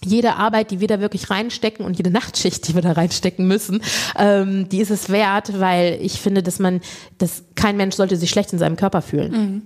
jede 0.05 0.35
Arbeit, 0.35 0.71
die 0.71 0.79
wir 0.79 0.87
da 0.87 0.99
wirklich 0.99 1.29
reinstecken 1.29 1.85
und 1.85 1.97
jede 1.97 2.11
Nachtschicht, 2.11 2.67
die 2.67 2.75
wir 2.75 2.81
da 2.81 2.91
reinstecken 2.91 3.47
müssen, 3.47 3.81
ähm, 4.17 4.69
die 4.69 4.79
ist 4.79 4.91
es 4.91 5.09
wert, 5.09 5.59
weil 5.59 5.97
ich 6.01 6.21
finde, 6.21 6.43
dass 6.43 6.59
man, 6.59 6.81
dass 7.17 7.43
kein 7.55 7.77
Mensch 7.77 7.95
sollte 7.95 8.15
sich 8.15 8.29
schlecht 8.29 8.53
in 8.53 8.59
seinem 8.59 8.75
Körper 8.75 9.01
fühlen. 9.01 9.63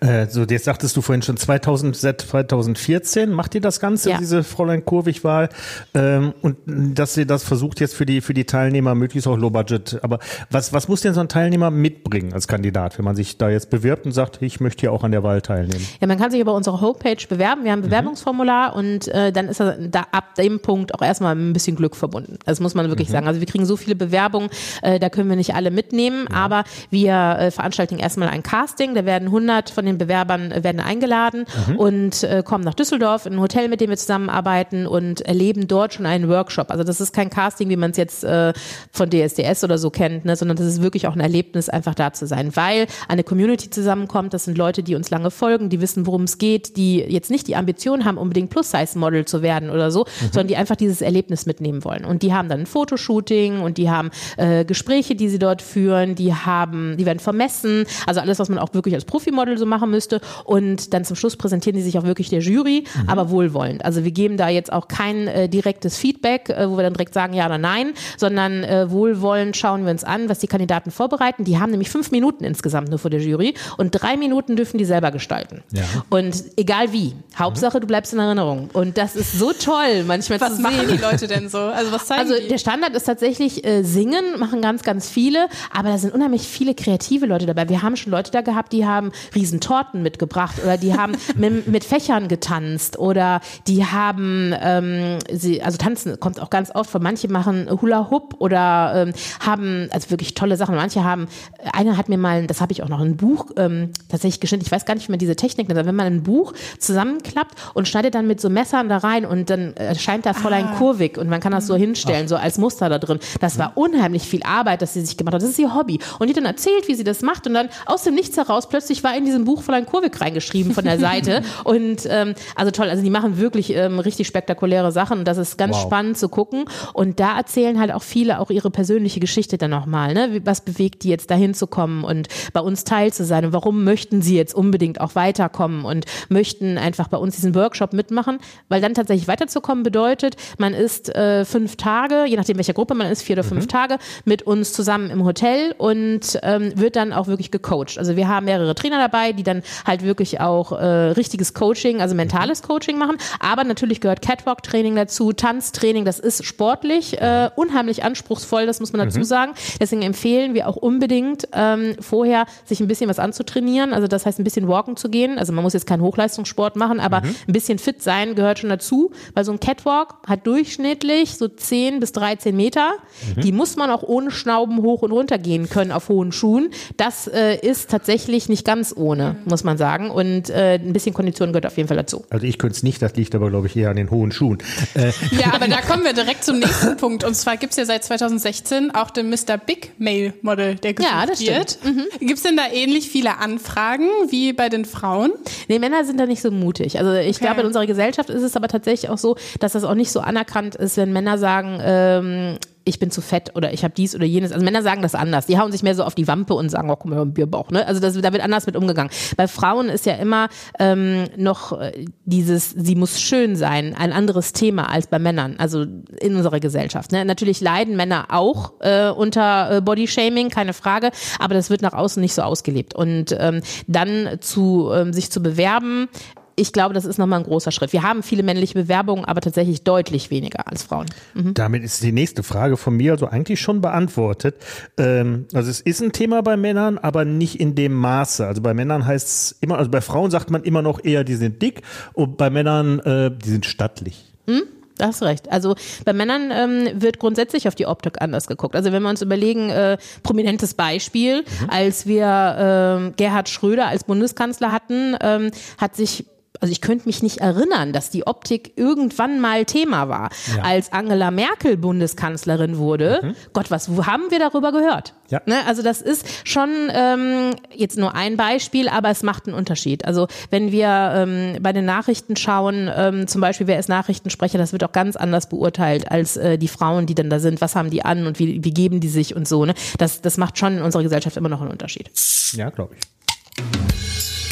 Äh, 0.00 0.26
so, 0.28 0.42
jetzt 0.42 0.64
sagtest 0.64 0.96
du 0.96 1.02
vorhin 1.02 1.22
schon 1.22 1.36
2000, 1.36 1.96
seit 1.96 2.20
2014 2.22 3.30
macht 3.30 3.54
ihr 3.54 3.60
das 3.60 3.80
Ganze, 3.80 4.10
Ja. 4.10 4.18
diese 4.18 4.42
Fräulein 4.44 4.84
Kurwig-Wahl, 4.84 5.48
ähm, 5.94 6.34
und 6.42 6.56
dass 6.66 7.16
ihr 7.16 7.26
das 7.26 7.44
versucht 7.44 7.80
jetzt 7.80 7.94
für 7.94 8.06
die, 8.06 8.20
für 8.20 8.34
die 8.34 8.44
Teilnehmer 8.44 8.94
möglichst 8.94 9.26
auch 9.28 9.36
low 9.36 9.50
budget. 9.50 9.98
Aber 10.02 10.18
was, 10.50 10.72
was 10.72 10.88
muss 10.88 11.00
denn 11.02 11.14
so 11.14 11.20
ein 11.20 11.28
Teilnehmer 11.28 11.70
mitbringen 11.70 12.32
als 12.32 12.48
Kandidat, 12.48 12.98
wenn 12.98 13.04
man 13.04 13.16
sich 13.16 13.38
da 13.38 13.48
jetzt 13.48 13.70
bewirbt 13.70 14.06
und 14.06 14.12
sagt, 14.12 14.42
ich 14.42 14.60
möchte 14.60 14.82
hier 14.82 14.92
auch 14.92 15.04
an 15.04 15.12
der 15.12 15.22
Wahl 15.22 15.40
teilnehmen? 15.42 15.84
Ja, 16.00 16.06
man 16.06 16.18
kann 16.18 16.30
sich 16.30 16.40
über 16.40 16.54
unsere 16.54 16.80
Homepage 16.80 17.16
bewerben. 17.28 17.64
Wir 17.64 17.72
haben 17.72 17.80
ein 17.80 17.82
Bewerbungsformular 17.82 18.74
und 18.76 19.08
äh, 19.08 19.32
dann 19.32 19.48
ist 19.48 19.60
da 19.60 19.74
da 19.78 20.06
ab 20.12 20.34
dem 20.36 20.60
Punkt 20.60 20.94
auch 20.94 21.02
erstmal 21.02 21.34
ein 21.34 21.52
bisschen 21.52 21.76
Glück 21.76 21.96
verbunden. 21.96 22.38
Das 22.44 22.60
muss 22.60 22.74
man 22.74 22.88
wirklich 22.88 23.08
sagen. 23.08 23.26
Also 23.26 23.40
wir 23.40 23.46
kriegen 23.46 23.64
so 23.66 23.76
viele 23.76 23.94
Bewerbungen, 23.96 24.48
äh, 24.82 24.98
da 24.98 25.08
können 25.08 25.28
wir 25.28 25.36
nicht 25.36 25.54
alle 25.54 25.70
mitnehmen, 25.70 26.26
aber 26.28 26.64
wir 26.90 27.36
äh, 27.38 27.50
veranstalten 27.50 27.98
erstmal 27.98 28.28
ein 28.28 28.42
Casting. 28.42 28.94
Da 28.94 29.04
werden 29.04 29.28
100 29.28 29.53
von 29.62 29.84
den 29.86 29.98
Bewerbern 29.98 30.52
äh, 30.52 30.64
werden 30.64 30.80
eingeladen 30.80 31.44
und 31.76 32.22
äh, 32.22 32.42
kommen 32.44 32.64
nach 32.64 32.74
Düsseldorf 32.74 33.26
in 33.26 33.34
ein 33.34 33.40
Hotel, 33.40 33.68
mit 33.68 33.80
dem 33.80 33.90
wir 33.90 33.96
zusammenarbeiten 33.96 34.86
und 34.86 35.20
erleben 35.22 35.68
dort 35.68 35.94
schon 35.94 36.06
einen 36.06 36.28
Workshop. 36.28 36.70
Also 36.70 36.84
das 36.84 37.00
ist 37.00 37.12
kein 37.12 37.30
Casting, 37.30 37.68
wie 37.68 37.76
man 37.76 37.92
es 37.92 37.96
jetzt 37.96 38.24
äh, 38.24 38.52
von 38.92 39.10
DSDS 39.10 39.64
oder 39.64 39.78
so 39.78 39.90
kennt, 39.90 40.24
ne, 40.24 40.36
sondern 40.36 40.56
das 40.56 40.66
ist 40.66 40.82
wirklich 40.82 41.06
auch 41.06 41.14
ein 41.14 41.20
Erlebnis, 41.20 41.68
einfach 41.68 41.94
da 41.94 42.12
zu 42.12 42.26
sein, 42.26 42.54
weil 42.56 42.86
eine 43.08 43.24
Community 43.24 43.70
zusammenkommt. 43.70 44.34
Das 44.34 44.44
sind 44.44 44.58
Leute, 44.58 44.82
die 44.82 44.94
uns 44.94 45.10
lange 45.10 45.30
folgen, 45.30 45.68
die 45.68 45.80
wissen, 45.80 46.06
worum 46.06 46.24
es 46.24 46.38
geht, 46.38 46.76
die 46.76 46.98
jetzt 46.98 47.30
nicht 47.30 47.46
die 47.46 47.56
Ambition 47.56 48.04
haben, 48.04 48.18
unbedingt 48.18 48.50
Plus-Size-Model 48.50 49.24
zu 49.24 49.42
werden 49.42 49.70
oder 49.70 49.90
so, 49.90 50.06
sondern 50.32 50.48
die 50.48 50.56
einfach 50.56 50.76
dieses 50.76 51.00
Erlebnis 51.02 51.46
mitnehmen 51.46 51.84
wollen. 51.84 52.04
Und 52.04 52.22
die 52.22 52.32
haben 52.32 52.48
dann 52.48 52.60
ein 52.60 52.66
Fotoshooting 52.66 53.60
und 53.60 53.78
die 53.78 53.90
haben 53.90 54.10
äh, 54.36 54.64
Gespräche, 54.64 55.14
die 55.14 55.28
sie 55.28 55.38
dort 55.38 55.62
führen, 55.62 56.14
die 56.14 56.34
haben, 56.34 56.96
die 56.96 57.06
werden 57.06 57.18
vermessen, 57.18 57.84
also 58.06 58.20
alles, 58.20 58.38
was 58.38 58.48
man 58.48 58.58
auch 58.58 58.72
wirklich 58.74 58.94
als 58.94 59.04
Profimodel 59.04 59.43
so 59.56 59.66
machen 59.66 59.90
müsste. 59.90 60.20
Und 60.44 60.92
dann 60.94 61.04
zum 61.04 61.16
Schluss 61.16 61.36
präsentieren 61.36 61.76
die 61.76 61.82
sich 61.82 61.98
auch 61.98 62.04
wirklich 62.04 62.28
der 62.28 62.40
Jury, 62.40 62.84
aber 63.06 63.30
wohlwollend. 63.30 63.84
Also 63.84 64.04
wir 64.04 64.10
geben 64.10 64.36
da 64.36 64.48
jetzt 64.48 64.72
auch 64.72 64.88
kein 64.88 65.28
äh, 65.28 65.48
direktes 65.48 65.96
Feedback, 65.96 66.48
äh, 66.50 66.68
wo 66.70 66.76
wir 66.76 66.82
dann 66.82 66.94
direkt 66.94 67.14
sagen 67.14 67.34
ja 67.34 67.46
oder 67.46 67.58
nein, 67.58 67.92
sondern 68.16 68.64
äh, 68.64 68.90
wohlwollend 68.90 69.56
schauen 69.56 69.84
wir 69.84 69.90
uns 69.90 70.04
an, 70.04 70.28
was 70.28 70.38
die 70.38 70.46
Kandidaten 70.46 70.90
vorbereiten. 70.90 71.44
Die 71.44 71.58
haben 71.58 71.70
nämlich 71.70 71.90
fünf 71.90 72.10
Minuten 72.10 72.44
insgesamt 72.44 72.88
nur 72.88 72.98
vor 72.98 73.10
der 73.10 73.20
Jury 73.20 73.54
und 73.76 73.90
drei 73.90 74.16
Minuten 74.16 74.56
dürfen 74.56 74.78
die 74.78 74.84
selber 74.84 75.10
gestalten. 75.10 75.62
Ja. 75.72 75.82
Und 76.10 76.44
egal 76.56 76.92
wie, 76.92 77.14
Hauptsache 77.38 77.80
du 77.80 77.86
bleibst 77.86 78.12
in 78.12 78.18
Erinnerung. 78.18 78.70
Und 78.72 78.96
das 78.98 79.16
ist 79.16 79.38
so 79.38 79.52
toll, 79.52 80.04
manchmal 80.06 80.40
Was 80.40 80.56
zu 80.56 80.62
machen 80.62 80.86
sehen. 80.86 80.96
die 80.96 81.02
Leute 81.02 81.26
denn 81.26 81.48
so? 81.48 81.58
Also 81.58 81.92
was 81.92 82.06
zeigen 82.06 82.20
Also 82.22 82.40
die? 82.40 82.48
der 82.48 82.58
Standard 82.58 82.94
ist 82.94 83.04
tatsächlich 83.04 83.64
äh, 83.66 83.82
singen, 83.82 84.38
machen 84.38 84.60
ganz, 84.60 84.82
ganz 84.82 85.08
viele, 85.08 85.48
aber 85.72 85.88
da 85.88 85.98
sind 85.98 86.14
unheimlich 86.14 86.42
viele 86.42 86.74
kreative 86.74 87.26
Leute 87.26 87.46
dabei. 87.46 87.68
Wir 87.68 87.82
haben 87.82 87.96
schon 87.96 88.12
Leute 88.12 88.30
da 88.30 88.40
gehabt, 88.40 88.72
die 88.72 88.86
haben 88.86 89.12
Riesentorten 89.34 90.02
mitgebracht 90.02 90.56
oder 90.62 90.76
die 90.76 90.96
haben 90.96 91.16
mit, 91.36 91.66
mit 91.66 91.84
Fächern 91.84 92.28
getanzt 92.28 92.98
oder 92.98 93.40
die 93.66 93.84
haben, 93.84 94.54
ähm, 94.60 95.18
sie, 95.32 95.62
also 95.62 95.78
tanzen 95.78 96.18
kommt 96.20 96.40
auch 96.40 96.50
ganz 96.50 96.74
oft 96.74 96.90
vor. 96.90 97.00
Manche 97.00 97.28
machen 97.28 97.68
Hula 97.70 98.10
Hoop 98.10 98.36
oder 98.38 98.92
ähm, 98.94 99.12
haben, 99.40 99.88
also 99.92 100.10
wirklich 100.10 100.34
tolle 100.34 100.56
Sachen. 100.56 100.74
Manche 100.74 101.04
haben, 101.04 101.26
einer 101.72 101.96
hat 101.96 102.08
mir 102.08 102.18
mal, 102.18 102.46
das 102.46 102.60
habe 102.60 102.72
ich 102.72 102.82
auch 102.82 102.88
noch 102.88 103.00
ein 103.00 103.16
Buch 103.16 103.46
ähm, 103.56 103.90
tatsächlich 104.08 104.40
geschnitten. 104.40 104.64
Ich 104.64 104.72
weiß 104.72 104.84
gar 104.84 104.94
nicht, 104.94 105.08
wie 105.08 105.12
man 105.12 105.18
diese 105.18 105.36
Technik 105.36 105.68
nennt. 105.68 105.84
Wenn 105.84 105.94
man 105.94 106.06
ein 106.06 106.22
Buch 106.22 106.54
zusammenklappt 106.78 107.54
und 107.74 107.88
schneidet 107.88 108.14
dann 108.14 108.26
mit 108.26 108.40
so 108.40 108.48
Messern 108.50 108.88
da 108.88 108.98
rein 108.98 109.24
und 109.24 109.50
dann 109.50 109.74
erscheint 109.74 110.26
da 110.26 110.34
Fräulein 110.34 110.66
ah. 110.66 110.74
Kurvig 110.78 111.18
und 111.18 111.28
man 111.28 111.40
kann 111.40 111.52
das 111.52 111.66
so 111.66 111.76
hinstellen, 111.76 112.24
Ach. 112.26 112.30
so 112.30 112.36
als 112.36 112.58
Muster 112.58 112.88
da 112.88 112.98
drin. 112.98 113.18
Das 113.40 113.58
war 113.58 113.72
unheimlich 113.76 114.22
viel 114.22 114.42
Arbeit, 114.42 114.82
dass 114.82 114.94
sie 114.94 115.04
sich 115.04 115.16
gemacht 115.16 115.34
hat. 115.34 115.42
Das 115.42 115.48
ist 115.48 115.58
ihr 115.58 115.74
Hobby. 115.74 115.98
Und 116.18 116.28
die 116.28 116.32
dann 116.32 116.44
erzählt, 116.44 116.88
wie 116.88 116.94
sie 116.94 117.04
das 117.04 117.22
macht 117.22 117.46
und 117.46 117.54
dann 117.54 117.68
aus 117.86 118.04
dem 118.04 118.14
Nichts 118.14 118.36
heraus 118.36 118.68
plötzlich 118.68 119.04
war 119.04 119.13
in 119.16 119.24
diesem 119.24 119.44
Buch 119.44 119.62
Fräulein 119.62 119.86
Kurvig 119.86 120.20
reingeschrieben 120.20 120.72
von 120.72 120.84
der 120.84 120.98
Seite. 120.98 121.42
und 121.64 122.06
ähm, 122.08 122.34
also 122.54 122.70
toll, 122.70 122.88
also 122.88 123.02
die 123.02 123.10
machen 123.10 123.38
wirklich 123.38 123.74
ähm, 123.74 123.98
richtig 123.98 124.26
spektakuläre 124.26 124.92
Sachen. 124.92 125.24
Das 125.24 125.38
ist 125.38 125.58
ganz 125.58 125.76
wow. 125.76 125.82
spannend 125.82 126.18
zu 126.18 126.28
gucken. 126.28 126.64
Und 126.92 127.20
da 127.20 127.36
erzählen 127.36 127.78
halt 127.80 127.92
auch 127.92 128.02
viele 128.02 128.40
auch 128.40 128.50
ihre 128.50 128.70
persönliche 128.70 129.20
Geschichte 129.20 129.58
dann 129.58 129.70
nochmal. 129.70 130.14
Ne? 130.14 130.40
Was 130.44 130.60
bewegt 130.60 131.02
die 131.02 131.08
jetzt 131.08 131.30
dahin 131.30 131.54
zu 131.54 131.66
kommen 131.66 132.04
und 132.04 132.28
bei 132.52 132.60
uns 132.60 132.84
teil 132.84 133.12
zu 133.12 133.24
sein? 133.24 133.46
Und 133.46 133.52
warum 133.52 133.84
möchten 133.84 134.22
sie 134.22 134.36
jetzt 134.36 134.54
unbedingt 134.54 135.00
auch 135.00 135.14
weiterkommen 135.14 135.84
und 135.84 136.06
möchten 136.28 136.78
einfach 136.78 137.08
bei 137.08 137.16
uns 137.16 137.36
diesen 137.36 137.54
Workshop 137.54 137.92
mitmachen? 137.92 138.38
Weil 138.68 138.80
dann 138.80 138.94
tatsächlich 138.94 139.28
weiterzukommen 139.28 139.84
bedeutet, 139.84 140.36
man 140.58 140.74
ist 140.74 141.14
äh, 141.14 141.44
fünf 141.44 141.76
Tage, 141.76 142.24
je 142.26 142.36
nachdem 142.36 142.56
welcher 142.56 142.72
Gruppe 142.72 142.94
man 142.94 143.06
ist, 143.08 143.22
vier 143.22 143.34
oder 143.34 143.44
fünf 143.44 143.64
mhm. 143.64 143.68
Tage, 143.68 143.98
mit 144.24 144.42
uns 144.42 144.72
zusammen 144.72 145.10
im 145.10 145.24
Hotel 145.24 145.74
und 145.78 146.38
ähm, 146.42 146.72
wird 146.76 146.96
dann 146.96 147.12
auch 147.12 147.26
wirklich 147.26 147.50
gecoacht. 147.50 147.98
Also 147.98 148.16
wir 148.16 148.28
haben 148.28 148.46
mehrere 148.46 148.74
Trainer 148.74 148.98
dabei, 149.04 149.32
die 149.32 149.42
dann 149.42 149.62
halt 149.86 150.02
wirklich 150.02 150.40
auch 150.40 150.72
äh, 150.72 150.84
richtiges 150.84 151.54
Coaching, 151.54 152.00
also 152.00 152.14
mentales 152.14 152.62
Coaching 152.62 152.98
machen. 152.98 153.16
Aber 153.40 153.64
natürlich 153.64 154.00
gehört 154.00 154.22
Catwalk-Training 154.22 154.96
dazu, 154.96 155.32
Tanztraining, 155.32 156.04
das 156.04 156.18
ist 156.18 156.44
sportlich, 156.44 157.20
äh, 157.20 157.50
unheimlich 157.56 158.04
anspruchsvoll, 158.04 158.66
das 158.66 158.80
muss 158.80 158.92
man 158.92 159.06
dazu 159.06 159.20
mhm. 159.20 159.24
sagen. 159.24 159.52
Deswegen 159.80 160.02
empfehlen 160.02 160.54
wir 160.54 160.68
auch 160.68 160.76
unbedingt 160.76 161.48
ähm, 161.52 161.96
vorher 162.00 162.46
sich 162.64 162.80
ein 162.80 162.88
bisschen 162.88 163.08
was 163.08 163.18
anzutrainieren. 163.18 163.92
Also 163.92 164.06
das 164.06 164.26
heißt 164.26 164.38
ein 164.38 164.44
bisschen 164.44 164.68
walken 164.68 164.96
zu 164.96 165.08
gehen. 165.08 165.38
Also 165.38 165.52
man 165.52 165.62
muss 165.62 165.72
jetzt 165.72 165.86
keinen 165.86 166.02
Hochleistungssport 166.02 166.76
machen, 166.76 167.00
aber 167.00 167.20
mhm. 167.20 167.34
ein 167.48 167.52
bisschen 167.52 167.78
fit 167.78 168.02
sein 168.02 168.34
gehört 168.34 168.58
schon 168.58 168.70
dazu, 168.70 169.10
weil 169.34 169.44
so 169.44 169.52
ein 169.52 169.60
Catwalk 169.60 170.14
hat 170.26 170.46
durchschnittlich 170.46 171.36
so 171.36 171.48
10 171.48 172.00
bis 172.00 172.12
13 172.12 172.56
Meter. 172.56 172.92
Mhm. 173.36 173.40
Die 173.42 173.52
muss 173.52 173.76
man 173.76 173.90
auch 173.90 174.02
ohne 174.02 174.30
Schnauben 174.30 174.82
hoch 174.82 175.02
und 175.02 175.12
runter 175.12 175.38
gehen 175.38 175.68
können 175.68 175.92
auf 175.92 176.08
hohen 176.08 176.32
Schuhen. 176.32 176.70
Das 176.96 177.26
äh, 177.26 177.56
ist 177.56 177.90
tatsächlich 177.90 178.48
nicht 178.48 178.64
ganz 178.64 178.93
ohne, 178.96 179.36
muss 179.44 179.64
man 179.64 179.78
sagen. 179.78 180.10
Und 180.10 180.50
äh, 180.50 180.74
ein 180.74 180.92
bisschen 180.92 181.14
Kondition 181.14 181.52
gehört 181.52 181.66
auf 181.66 181.76
jeden 181.76 181.88
Fall 181.88 181.96
dazu. 181.96 182.24
Also 182.30 182.46
ich 182.46 182.58
könnte 182.58 182.76
es 182.76 182.82
nicht, 182.82 183.02
das 183.02 183.14
liegt 183.16 183.34
aber, 183.34 183.50
glaube 183.50 183.66
ich, 183.66 183.76
eher 183.76 183.90
an 183.90 183.96
den 183.96 184.10
hohen 184.10 184.32
Schuhen. 184.32 184.58
Äh. 184.94 185.12
Ja, 185.34 185.52
aber 185.52 185.68
da 185.68 185.80
kommen 185.80 186.04
wir 186.04 186.12
direkt 186.12 186.44
zum 186.44 186.58
nächsten 186.58 186.96
Punkt. 186.98 187.24
Und 187.24 187.34
zwar 187.34 187.56
gibt 187.56 187.72
es 187.72 187.76
ja 187.76 187.84
seit 187.84 188.04
2016 188.04 188.94
auch 188.94 189.10
den 189.10 189.30
Mr. 189.30 189.58
Big 189.58 189.92
Male 189.98 190.32
Model, 190.42 190.76
der 190.76 190.94
gesucht 190.94 191.12
ja, 191.12 191.26
das 191.26 191.40
wird. 191.40 191.78
Mhm. 191.84 192.04
Gibt 192.20 192.36
es 192.36 192.42
denn 192.42 192.56
da 192.56 192.64
ähnlich 192.72 193.08
viele 193.08 193.38
Anfragen 193.38 194.06
wie 194.28 194.52
bei 194.52 194.68
den 194.68 194.84
Frauen? 194.84 195.32
Nee, 195.68 195.78
Männer 195.78 196.04
sind 196.04 196.18
da 196.18 196.26
nicht 196.26 196.40
so 196.40 196.50
mutig. 196.50 196.98
Also 196.98 197.12
ich 197.12 197.36
okay. 197.36 197.46
glaube, 197.46 197.60
in 197.62 197.66
unserer 197.66 197.86
Gesellschaft 197.86 198.30
ist 198.30 198.42
es 198.42 198.56
aber 198.56 198.68
tatsächlich 198.68 199.10
auch 199.10 199.18
so, 199.18 199.36
dass 199.60 199.72
das 199.72 199.84
auch 199.84 199.94
nicht 199.94 200.12
so 200.12 200.20
anerkannt 200.20 200.76
ist, 200.76 200.96
wenn 200.96 201.12
Männer 201.12 201.38
sagen, 201.38 201.78
ähm, 201.82 202.58
ich 202.84 202.98
bin 202.98 203.10
zu 203.10 203.20
fett 203.20 203.52
oder 203.54 203.72
ich 203.72 203.82
habe 203.84 203.94
dies 203.96 204.14
oder 204.14 204.24
jenes. 204.24 204.52
Also 204.52 204.64
Männer 204.64 204.82
sagen 204.82 205.02
das 205.02 205.14
anders. 205.14 205.46
Die 205.46 205.58
hauen 205.58 205.72
sich 205.72 205.82
mehr 205.82 205.94
so 205.94 206.04
auf 206.04 206.14
die 206.14 206.28
Wampe 206.28 206.54
und 206.54 206.68
sagen, 206.68 206.90
oh, 206.90 206.96
guck 206.96 207.10
mal, 207.10 207.20
ein 207.20 207.32
Bierbauch. 207.32 207.70
Ne? 207.70 207.86
Also 207.86 208.00
das, 208.00 208.14
da 208.20 208.32
wird 208.32 208.42
anders 208.42 208.66
mit 208.66 208.76
umgegangen. 208.76 209.10
Bei 209.36 209.48
Frauen 209.48 209.88
ist 209.88 210.06
ja 210.06 210.14
immer 210.14 210.48
ähm, 210.78 211.24
noch 211.36 211.80
äh, 211.80 212.04
dieses, 212.24 212.70
sie 212.70 212.94
muss 212.94 213.20
schön 213.20 213.56
sein, 213.56 213.94
ein 213.96 214.12
anderes 214.12 214.52
Thema 214.52 214.90
als 214.90 215.06
bei 215.06 215.18
Männern, 215.18 215.56
also 215.58 215.82
in 216.20 216.36
unserer 216.36 216.60
Gesellschaft. 216.60 217.12
Ne? 217.12 217.24
Natürlich 217.24 217.60
leiden 217.60 217.96
Männer 217.96 218.26
auch 218.28 218.74
äh, 218.80 219.08
unter 219.08 219.76
äh, 219.76 219.80
Bodyshaming, 219.80 220.50
keine 220.50 220.74
Frage, 220.74 221.10
aber 221.38 221.54
das 221.54 221.70
wird 221.70 221.82
nach 221.82 221.94
außen 221.94 222.20
nicht 222.20 222.34
so 222.34 222.42
ausgelebt. 222.42 222.94
Und 222.94 223.34
ähm, 223.38 223.62
dann 223.86 224.38
zu 224.40 224.90
ähm, 224.92 225.12
sich 225.12 225.30
zu 225.30 225.42
bewerben, 225.42 226.08
ich 226.56 226.72
glaube, 226.72 226.94
das 226.94 227.04
ist 227.04 227.18
nochmal 227.18 227.40
ein 227.40 227.44
großer 227.44 227.72
Schritt. 227.72 227.92
Wir 227.92 228.02
haben 228.02 228.22
viele 228.22 228.42
männliche 228.42 228.74
Bewerbungen, 228.74 229.24
aber 229.24 229.40
tatsächlich 229.40 229.82
deutlich 229.82 230.30
weniger 230.30 230.68
als 230.68 230.82
Frauen. 230.82 231.06
Mhm. 231.34 231.54
Damit 231.54 231.82
ist 231.82 232.02
die 232.02 232.12
nächste 232.12 232.42
Frage 232.42 232.76
von 232.76 232.96
mir 232.96 233.12
also 233.12 233.26
eigentlich 233.26 233.60
schon 233.60 233.80
beantwortet. 233.80 234.56
Ähm, 234.96 235.46
also 235.52 235.70
es 235.70 235.80
ist 235.80 236.02
ein 236.02 236.12
Thema 236.12 236.42
bei 236.42 236.56
Männern, 236.56 236.98
aber 236.98 237.24
nicht 237.24 237.60
in 237.60 237.74
dem 237.74 237.94
Maße. 237.94 238.46
Also 238.46 238.62
bei 238.62 238.74
Männern 238.74 239.06
heißt 239.06 239.26
es 239.26 239.56
immer, 239.60 239.78
also 239.78 239.90
bei 239.90 240.00
Frauen 240.00 240.30
sagt 240.30 240.50
man 240.50 240.62
immer 240.62 240.82
noch 240.82 241.02
eher, 241.04 241.24
die 241.24 241.34
sind 241.34 241.60
dick 241.62 241.82
und 242.12 242.36
bei 242.36 242.50
Männern, 242.50 243.00
äh, 243.00 243.30
die 243.30 243.50
sind 243.50 243.66
stattlich. 243.66 244.32
Mhm. 244.46 244.62
Da 244.96 245.06
hast 245.08 245.22
recht. 245.22 245.50
Also 245.50 245.74
bei 246.04 246.12
Männern 246.12 246.52
ähm, 246.52 247.02
wird 247.02 247.18
grundsätzlich 247.18 247.66
auf 247.66 247.74
die 247.74 247.86
Optik 247.86 248.22
anders 248.22 248.46
geguckt. 248.46 248.76
Also 248.76 248.92
wenn 248.92 249.02
wir 249.02 249.10
uns 249.10 249.22
überlegen, 249.22 249.70
äh, 249.70 249.98
prominentes 250.22 250.74
Beispiel, 250.74 251.40
mhm. 251.40 251.70
als 251.70 252.06
wir 252.06 253.10
äh, 253.10 253.12
Gerhard 253.16 253.48
Schröder 253.48 253.88
als 253.88 254.04
Bundeskanzler 254.04 254.70
hatten, 254.70 255.16
ähm, 255.20 255.50
hat 255.78 255.96
sich 255.96 256.26
also 256.64 256.72
ich 256.72 256.80
könnte 256.80 257.04
mich 257.04 257.22
nicht 257.22 257.42
erinnern, 257.42 257.92
dass 257.92 258.08
die 258.08 258.26
Optik 258.26 258.72
irgendwann 258.76 259.38
mal 259.38 259.66
Thema 259.66 260.08
war. 260.08 260.30
Ja. 260.56 260.62
Als 260.62 260.94
Angela 260.94 261.30
Merkel 261.30 261.76
Bundeskanzlerin 261.76 262.78
wurde, 262.78 263.20
mhm. 263.22 263.36
Gott, 263.52 263.70
was 263.70 263.86
haben 263.86 264.30
wir 264.30 264.38
darüber 264.38 264.72
gehört? 264.72 265.12
Ja. 265.28 265.42
Ne? 265.44 265.56
Also 265.66 265.82
das 265.82 266.00
ist 266.00 266.26
schon 266.44 266.70
ähm, 266.90 267.50
jetzt 267.70 267.98
nur 267.98 268.14
ein 268.14 268.38
Beispiel, 268.38 268.88
aber 268.88 269.10
es 269.10 269.22
macht 269.22 269.46
einen 269.46 269.54
Unterschied. 269.54 270.06
Also 270.06 270.26
wenn 270.48 270.72
wir 270.72 270.88
ähm, 270.88 271.58
bei 271.60 271.74
den 271.74 271.84
Nachrichten 271.84 272.34
schauen, 272.34 272.90
ähm, 272.96 273.28
zum 273.28 273.42
Beispiel 273.42 273.66
wer 273.66 273.78
ist 273.78 273.90
Nachrichtensprecher, 273.90 274.56
das 274.56 274.72
wird 274.72 274.84
auch 274.84 274.92
ganz 274.92 275.16
anders 275.16 275.50
beurteilt 275.50 276.10
als 276.10 276.38
äh, 276.38 276.56
die 276.56 276.68
Frauen, 276.68 277.04
die 277.04 277.14
dann 277.14 277.28
da 277.28 277.40
sind. 277.40 277.60
Was 277.60 277.76
haben 277.76 277.90
die 277.90 278.06
an 278.06 278.26
und 278.26 278.38
wie, 278.38 278.64
wie 278.64 278.72
geben 278.72 279.00
die 279.00 279.08
sich 279.08 279.36
und 279.36 279.46
so. 279.46 279.66
Ne? 279.66 279.74
Das, 279.98 280.22
das 280.22 280.38
macht 280.38 280.56
schon 280.56 280.78
in 280.78 280.82
unserer 280.82 281.02
Gesellschaft 281.02 281.36
immer 281.36 281.50
noch 281.50 281.60
einen 281.60 281.72
Unterschied. 281.72 282.10
Ja, 282.52 282.70
glaube 282.70 282.94
ich. 282.94 283.02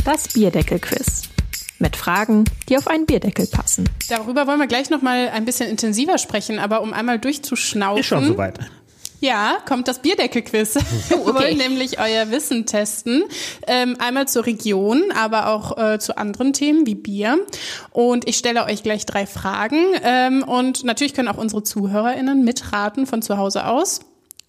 Das 0.04 0.28
Bierdeckel-Quiz 0.28 1.22
mit 1.82 1.96
Fragen, 1.96 2.44
die 2.70 2.78
auf 2.78 2.86
einen 2.86 3.04
Bierdeckel 3.04 3.46
passen. 3.46 3.88
Darüber 4.08 4.46
wollen 4.46 4.58
wir 4.58 4.66
gleich 4.66 4.88
noch 4.88 5.02
mal 5.02 5.28
ein 5.28 5.44
bisschen 5.44 5.68
intensiver 5.68 6.16
sprechen, 6.16 6.58
aber 6.58 6.80
um 6.80 6.94
einmal 6.94 7.18
durchzuschnaufen. 7.18 8.00
Ist 8.00 8.06
schon 8.06 8.26
soweit. 8.26 8.58
Ja, 9.22 9.58
kommt 9.68 9.86
das 9.86 10.00
Bierdeckel-Quiz. 10.00 10.76
Oh, 10.76 10.80
okay. 11.14 11.26
Wir 11.26 11.34
wollen 11.34 11.56
nämlich 11.56 12.00
euer 12.00 12.32
Wissen 12.32 12.66
testen. 12.66 13.22
Ähm, 13.68 13.96
einmal 14.00 14.26
zur 14.26 14.46
Region, 14.46 15.12
aber 15.16 15.46
auch 15.48 15.78
äh, 15.78 16.00
zu 16.00 16.16
anderen 16.18 16.52
Themen 16.52 16.86
wie 16.86 16.96
Bier. 16.96 17.38
Und 17.90 18.28
ich 18.28 18.36
stelle 18.36 18.64
euch 18.64 18.82
gleich 18.82 19.06
drei 19.06 19.26
Fragen. 19.26 19.78
Ähm, 20.02 20.42
und 20.42 20.82
natürlich 20.82 21.14
können 21.14 21.28
auch 21.28 21.36
unsere 21.36 21.62
ZuhörerInnen 21.62 22.42
mitraten 22.42 23.06
von 23.06 23.22
zu 23.22 23.38
Hause 23.38 23.66
aus. 23.66 24.00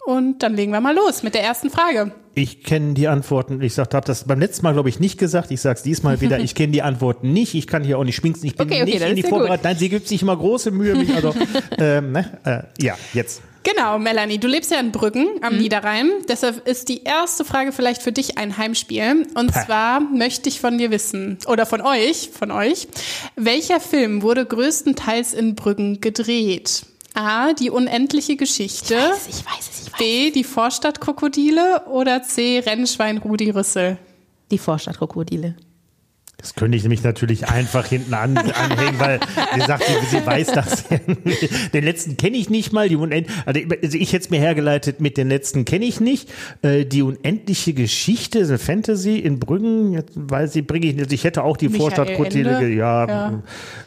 Und 0.06 0.42
dann 0.42 0.54
legen 0.54 0.72
wir 0.72 0.80
mal 0.80 0.94
los 0.94 1.22
mit 1.22 1.34
der 1.34 1.44
ersten 1.44 1.70
Frage. 1.70 2.12
Ich 2.34 2.64
kenne 2.64 2.94
die 2.94 3.06
Antworten. 3.06 3.60
Ich 3.62 3.78
habe 3.78 4.00
das 4.04 4.24
beim 4.24 4.40
letzten 4.40 4.64
Mal, 4.64 4.72
glaube 4.72 4.88
ich, 4.88 4.98
nicht 4.98 5.18
gesagt. 5.18 5.50
Ich 5.50 5.60
sage 5.60 5.76
es 5.76 5.82
diesmal 5.82 6.20
wieder. 6.20 6.38
Ich 6.44 6.54
kenne 6.54 6.72
die 6.72 6.82
Antworten 6.82 7.32
nicht. 7.32 7.54
Ich 7.54 7.66
kann 7.66 7.84
hier 7.84 7.98
auch 7.98 8.04
nicht 8.04 8.16
schminken. 8.16 8.44
Ich 8.44 8.56
bin 8.56 8.66
okay, 8.66 8.82
okay, 8.82 8.98
nicht 8.98 9.08
in 9.08 9.16
die 9.16 9.22
Vorbereitung. 9.22 9.64
Nein, 9.64 9.78
sie 9.78 9.88
gibt 9.88 10.08
sich 10.08 10.20
immer 10.20 10.36
große 10.36 10.70
Mühe. 10.72 10.94
Mich, 10.94 11.14
also, 11.14 11.34
ähm, 11.78 12.12
ne? 12.12 12.38
äh, 12.44 12.84
ja, 12.84 12.96
jetzt. 13.14 13.40
Genau, 13.62 13.98
Melanie, 13.98 14.38
du 14.38 14.46
lebst 14.46 14.70
ja 14.70 14.78
in 14.78 14.92
Brüggen 14.92 15.26
am 15.40 15.54
mhm. 15.54 15.60
Niederrhein. 15.60 16.10
Deshalb 16.28 16.68
ist 16.68 16.90
die 16.90 17.04
erste 17.04 17.46
Frage 17.46 17.72
vielleicht 17.72 18.02
für 18.02 18.12
dich 18.12 18.36
ein 18.36 18.58
Heimspiel. 18.58 19.26
Und 19.34 19.52
Pah. 19.52 19.64
zwar 19.64 20.00
möchte 20.00 20.50
ich 20.50 20.60
von 20.60 20.76
dir 20.76 20.90
wissen, 20.90 21.38
oder 21.46 21.64
von 21.64 21.80
euch, 21.80 22.30
von 22.38 22.50
euch, 22.50 22.88
welcher 23.36 23.80
Film 23.80 24.20
wurde 24.20 24.44
größtenteils 24.44 25.32
in 25.32 25.54
Brüggen 25.54 26.00
gedreht? 26.02 26.84
A, 27.14 27.52
die 27.52 27.70
unendliche 27.70 28.36
Geschichte. 28.36 28.94
Ich 28.94 29.00
weiß 29.00 29.28
es, 29.28 29.38
ich 29.38 29.46
weiß 29.46 29.70
es, 29.70 29.86
ich 29.86 29.92
weiß 29.92 29.98
B, 29.98 30.30
die 30.32 30.44
Vorstadtkrokodile 30.44 31.86
oder 31.86 32.22
C, 32.22 32.58
Rennschwein 32.58 33.18
Rudi 33.18 33.50
Rüssel? 33.50 33.98
Die 34.50 34.58
Vorstadtkrokodile. 34.58 35.54
Das 36.36 36.54
könnte 36.54 36.76
ich 36.76 36.82
nämlich 36.82 37.02
natürlich 37.02 37.48
einfach 37.48 37.86
hinten 37.86 38.12
an, 38.12 38.36
anhängen, 38.36 38.98
weil 38.98 39.20
sie 39.54 39.60
sagt, 39.62 39.84
sie, 39.84 40.16
sie 40.16 40.26
weiß 40.26 40.48
das. 40.48 40.84
den 41.72 41.84
letzten 41.84 42.16
kenne 42.16 42.36
ich 42.36 42.50
nicht 42.50 42.72
mal. 42.72 42.88
Die 42.88 42.96
Unend 42.96 43.28
also, 43.46 43.60
also 43.82 43.96
ich 43.96 44.12
hätte 44.12 44.24
es 44.24 44.30
mir 44.30 44.40
hergeleitet, 44.40 45.00
mit 45.00 45.16
den 45.16 45.28
letzten 45.28 45.64
kenne 45.64 45.86
ich 45.86 46.00
nicht. 46.00 46.30
Äh, 46.62 46.84
die 46.84 47.02
unendliche 47.02 47.72
Geschichte, 47.72 48.40
eine 48.40 48.58
Fantasy 48.58 49.18
in 49.18 49.38
Brüggen, 49.38 49.92
jetzt 49.92 50.12
weiß 50.14 50.56
ich, 50.56 50.66
bringe 50.66 50.86
ich 50.86 50.94
nicht. 50.94 51.04
Also 51.04 51.14
ich 51.14 51.24
hätte 51.24 51.44
auch 51.44 51.56
die 51.56 51.70
Vorstadtkrokodile, 51.70 52.68
ja. 52.68 53.08
ja. 53.08 53.42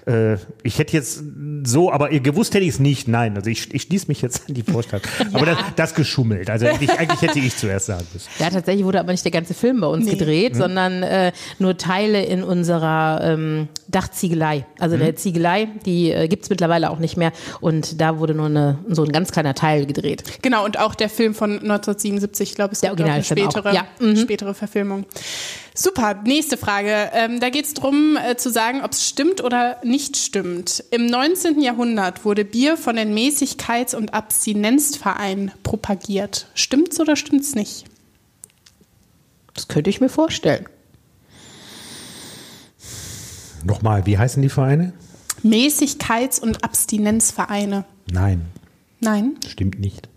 Äh, 0.05 0.37
ich 0.63 0.79
hätte 0.79 0.93
jetzt 0.93 1.23
so, 1.63 1.91
aber 1.91 2.09
gewusst 2.09 2.55
hätte 2.55 2.63
ich 2.63 2.71
es 2.71 2.79
nicht. 2.79 3.07
Nein, 3.07 3.35
also 3.35 3.49
ich, 3.49 3.73
ich 3.73 3.83
schließe 3.83 4.07
mich 4.07 4.21
jetzt 4.23 4.47
an 4.47 4.55
die 4.55 4.63
Vorstadt. 4.63 5.03
ja. 5.19 5.25
Aber 5.33 5.45
das, 5.45 5.57
das 5.75 5.93
geschummelt. 5.93 6.49
Also 6.49 6.65
eigentlich, 6.65 6.91
eigentlich 6.91 7.21
hätte 7.21 7.39
ich 7.39 7.55
zuerst 7.55 7.85
sagen 7.85 8.07
müssen. 8.13 8.29
Ja, 8.39 8.49
tatsächlich 8.49 8.85
wurde 8.85 8.99
aber 8.99 9.11
nicht 9.11 9.25
der 9.25 9.31
ganze 9.31 9.53
Film 9.53 9.81
bei 9.81 9.87
uns 9.87 10.05
nee. 10.05 10.11
gedreht, 10.11 10.55
mhm. 10.55 10.57
sondern 10.57 11.03
äh, 11.03 11.31
nur 11.59 11.77
Teile 11.77 12.25
in 12.25 12.36
unserer 12.43 13.21
ähm, 13.23 13.67
Dachziegelei. 13.87 14.65
Also 14.79 14.95
mhm. 14.95 15.01
der 15.01 15.15
Ziegelei, 15.15 15.69
die 15.85 16.11
äh, 16.11 16.27
gibt 16.27 16.43
es 16.43 16.49
mittlerweile 16.49 16.89
auch 16.89 16.99
nicht 16.99 17.17
mehr. 17.17 17.31
Und 17.61 18.01
da 18.01 18.19
wurde 18.19 18.33
nur 18.33 18.47
eine, 18.47 18.79
so 18.89 19.03
ein 19.03 19.11
ganz 19.11 19.31
kleiner 19.31 19.53
Teil 19.53 19.85
gedreht. 19.85 20.23
Genau, 20.41 20.65
und 20.65 20.79
auch 20.79 20.95
der 20.95 21.09
Film 21.09 21.33
von 21.33 21.51
1977, 21.51 22.49
ich 22.49 22.55
glaube, 22.55 22.73
ist 22.73 22.83
der 22.83 22.91
Original 22.91 23.15
eine 23.15 23.23
spätere, 23.23 23.73
ja. 23.73 23.85
mhm. 23.99 24.17
spätere 24.17 24.53
Verfilmung. 24.53 25.05
Super, 25.73 26.15
nächste 26.25 26.57
Frage. 26.57 27.11
Ähm, 27.13 27.39
da 27.39 27.49
geht 27.49 27.65
es 27.65 27.73
darum 27.75 28.17
äh, 28.17 28.35
zu 28.35 28.49
sagen, 28.49 28.81
ob 28.83 28.93
es 28.93 29.07
stimmt 29.07 29.43
oder 29.43 29.77
nicht 29.83 30.17
stimmt. 30.17 30.83
Im 30.89 31.05
19. 31.05 31.61
Jahrhundert 31.61 32.25
wurde 32.25 32.45
Bier 32.45 32.77
von 32.77 32.95
den 32.95 33.15
Mäßigkeits- 33.15 33.95
und 33.95 34.13
Abstinenzvereinen 34.13 35.51
propagiert. 35.61 36.47
Stimmt's 36.55 36.99
oder 36.99 37.15
stimmt's 37.15 37.53
nicht? 37.53 37.85
Das 39.53 39.67
könnte 39.67 39.89
ich 39.89 40.01
mir 40.01 40.09
vorstellen. 40.09 40.67
Nochmal, 43.67 44.05
wie 44.05 44.17
heißen 44.17 44.41
die 44.41 44.49
Vereine? 44.49 44.93
Mäßigkeits- 45.43 46.39
und 46.39 46.63
Abstinenzvereine. 46.63 47.83
Nein, 48.09 48.45
Nein, 49.01 49.35
stimmt 49.45 49.79
nicht. 49.79 50.07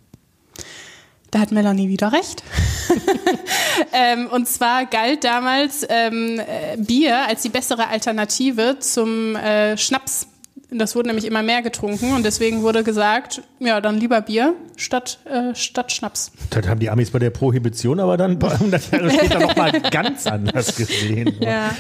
da 1.32 1.40
hat 1.40 1.50
Melanie 1.50 1.88
wieder 1.88 2.12
recht. 2.12 2.42
ähm, 3.92 4.28
und 4.28 4.46
zwar 4.48 4.86
galt 4.86 5.24
damals 5.24 5.84
ähm, 5.88 6.38
äh, 6.40 6.76
Bier 6.78 7.26
als 7.26 7.42
die 7.42 7.48
bessere 7.50 7.88
Alternative 7.88 8.78
zum 8.78 9.34
äh, 9.36 9.76
Schnaps. 9.76 10.28
Das 10.72 10.94
wurde 10.94 11.08
nämlich 11.08 11.24
immer 11.26 11.42
mehr 11.42 11.62
getrunken 11.62 12.14
und 12.14 12.22
deswegen 12.24 12.62
wurde 12.62 12.84
gesagt, 12.84 13.42
ja, 13.58 13.80
dann 13.80 13.96
lieber 13.98 14.20
Bier 14.20 14.54
statt, 14.76 15.18
äh, 15.24 15.54
statt 15.54 15.90
Schnaps. 15.90 16.30
Das 16.50 16.66
haben 16.68 16.78
die 16.80 16.88
Amis 16.90 17.10
bei 17.10 17.18
der 17.18 17.30
Prohibition 17.30 17.98
aber 17.98 18.16
dann 18.16 18.32
ein 18.32 18.38
paar 18.38 18.58
hundert 18.60 18.90
Jahre 18.92 19.10
später 19.10 19.40
nochmal 19.40 19.72
ganz 19.90 20.26
anders 20.26 20.76
gesehen. 20.76 21.36
Ja. 21.40 21.70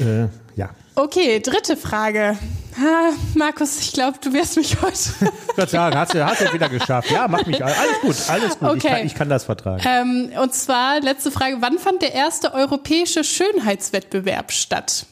Äh, 0.00 0.28
ja. 0.56 0.70
Okay, 0.96 1.40
dritte 1.40 1.76
Frage. 1.76 2.36
Ha, 2.78 3.10
Markus, 3.34 3.78
ich 3.80 3.92
glaube, 3.92 4.18
du 4.22 4.32
wirst 4.32 4.56
mich 4.56 4.80
heute. 4.82 4.98
Ich 5.56 5.70
sagen, 5.70 5.96
hast 5.96 6.14
du, 6.14 6.24
hast 6.24 6.40
du 6.40 6.52
wieder 6.52 6.68
geschafft. 6.68 7.10
Ja, 7.10 7.28
mach 7.28 7.44
mich. 7.46 7.62
Alles 7.64 7.76
gut, 8.02 8.16
alles 8.28 8.58
gut. 8.58 8.76
Ich, 8.76 8.84
Okay. 8.84 8.88
kann, 8.96 9.06
ich 9.06 9.14
kann 9.14 9.28
das 9.28 9.44
vertragen. 9.44 9.82
ähm, 9.86 10.30
und 10.42 10.54
zwar, 10.54 11.00
letzte 11.00 11.30
Frage, 11.30 11.56
wann 11.60 11.78
fand 11.78 12.02
der 12.02 12.14
erste 12.14 12.52
europäische 12.54 13.22
Schönheitswettbewerb 13.24 14.50
statt? 14.52 15.06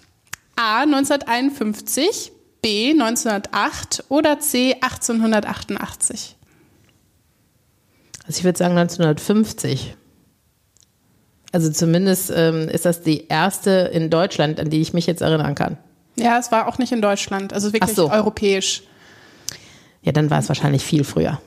A. 0.56 0.82
1951, 0.82 2.32
B. 2.62 2.90
1908 2.90 4.04
oder 4.08 4.40
C. 4.40 4.74
1888? 4.74 6.36
Also 8.26 8.38
ich 8.38 8.44
würde 8.44 8.58
sagen 8.58 8.76
1950. 8.76 9.96
Also 11.52 11.70
zumindest 11.70 12.30
ähm, 12.34 12.68
ist 12.68 12.84
das 12.84 13.02
die 13.02 13.26
erste 13.28 13.70
in 13.70 14.10
Deutschland, 14.10 14.60
an 14.60 14.68
die 14.70 14.80
ich 14.80 14.92
mich 14.92 15.06
jetzt 15.06 15.22
erinnern 15.22 15.54
kann. 15.54 15.78
Ja, 16.16 16.38
es 16.38 16.52
war 16.52 16.66
auch 16.66 16.78
nicht 16.78 16.92
in 16.92 17.00
Deutschland, 17.00 17.52
also 17.52 17.72
wirklich 17.72 17.94
so. 17.94 18.10
europäisch. 18.10 18.82
Ja, 20.02 20.12
dann 20.12 20.30
war 20.30 20.40
es 20.40 20.48
wahrscheinlich 20.48 20.84
viel 20.84 21.04
früher. 21.04 21.40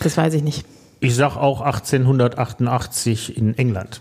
Das 0.00 0.16
weiß 0.16 0.34
ich 0.34 0.42
nicht. 0.42 0.64
Ich 1.00 1.14
sag 1.14 1.36
auch 1.36 1.60
1888 1.60 3.36
in 3.36 3.56
England. 3.58 4.00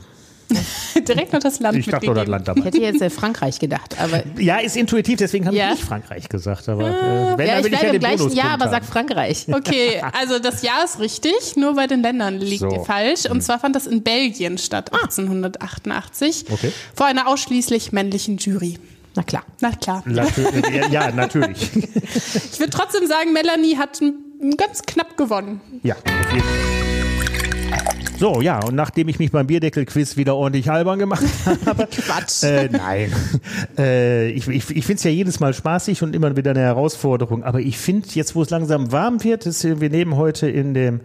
Direkt 1.08 1.34
noch 1.34 1.40
das 1.42 1.60
Land 1.60 1.78
Ich 1.78 1.86
dachte, 1.88 2.10
oder 2.10 2.22
das. 2.22 2.30
Land 2.30 2.48
Ich 2.48 2.54
dabei. 2.54 2.66
hätte 2.68 2.78
jetzt 2.80 3.02
äh, 3.02 3.10
Frankreich 3.10 3.60
gedacht, 3.60 3.96
aber 4.00 4.24
Ja, 4.40 4.58
ist 4.60 4.78
intuitiv, 4.78 5.18
deswegen 5.18 5.46
habe 5.46 5.56
Ja. 5.58 5.66
ich 5.72 5.80
nicht 5.80 5.84
Frankreich 5.88 6.30
gesagt. 6.30 6.70
Aber 6.70 6.88
äh, 6.88 7.38
wenn, 7.38 7.48
ja, 7.48 7.58
ich 7.60 7.66
will 7.66 7.74
ich 7.74 7.80
bleibe 7.80 7.86
ja 7.88 7.94
im 7.94 8.00
den 8.00 8.00
gleichen 8.00 8.32
Jahr, 8.34 8.50
aber 8.52 8.66
haben. 8.66 8.72
sag 8.72 8.86
Frankreich. 8.86 9.46
Okay, 9.52 10.02
also 10.20 10.40
das 10.40 10.62
Jahr 10.62 10.84
ist 10.86 11.00
richtig, 11.00 11.56
nur 11.56 11.76
bei 11.76 11.88
den 11.88 12.02
Ländern 12.02 12.38
liegt 12.40 12.62
So. 12.62 12.70
ihr 12.72 12.80
falsch. 12.82 13.26
Und 13.30 13.42
zwar 13.42 13.60
fand 13.60 13.76
das 13.76 13.88
in 13.88 14.04
Belgien 14.04 14.58
statt, 14.58 14.94
1888. 14.94 16.46
Okay. 16.50 16.72
Vor 16.96 17.06
einer 17.06 17.28
ausschließlich 17.28 17.92
männlichen 17.92 18.38
Jury. 18.38 18.78
Na 19.16 19.24
klar. 19.24 19.44
Na 19.60 19.72
klar. 19.72 20.04
Ja, 20.92 21.12
natürlich. 21.12 21.70
Ich 21.76 22.60
würde 22.60 22.70
trotzdem 22.72 23.08
sagen, 23.08 23.34
Melanie 23.34 23.76
hat 23.78 24.00
ganz 24.58 24.84
knapp 24.84 25.18
gewonnen. 25.18 25.60
Ja, 25.84 25.96
auf 25.96 26.32
jeden 26.34 26.44
Fall. 26.46 27.07
So, 28.19 28.41
ja, 28.41 28.60
und 28.65 28.73
nachdem 28.73 29.10
ich 29.10 29.19
mich 29.19 29.32
beim 29.32 29.45
Bierdeckel-Quiz 29.45 30.17
wieder 30.17 30.36
ordentlich 30.36 30.71
albern 30.71 30.97
gemacht 30.97 31.23
habe. 31.65 31.88
Quatsch. 31.88 32.43
Äh, 32.43 32.69
nein. 32.71 33.12
Äh, 33.77 34.30
ich 34.30 34.47
ich, 34.47 34.75
ich 34.75 34.86
finde 34.86 34.95
es 34.95 35.03
ja 35.03 35.12
jedes 35.12 35.39
Mal 35.39 35.53
spaßig 35.53 36.01
und 36.01 36.15
immer 36.15 36.36
wieder 36.36 36.51
eine 36.51 36.62
Herausforderung. 36.62 37.43
Aber 37.43 37.60
ich 37.60 37.77
finde, 37.77 38.08
jetzt 38.13 38.36
wo 38.36 38.41
es 38.41 38.49
langsam 38.49 38.91
warm 38.91 39.23
wird, 39.23 39.45
ist, 39.45 39.63
wir 39.63 39.89
nehmen 39.89 40.15
heute 40.15 40.49
in 40.49 40.73
dem, 40.73 41.01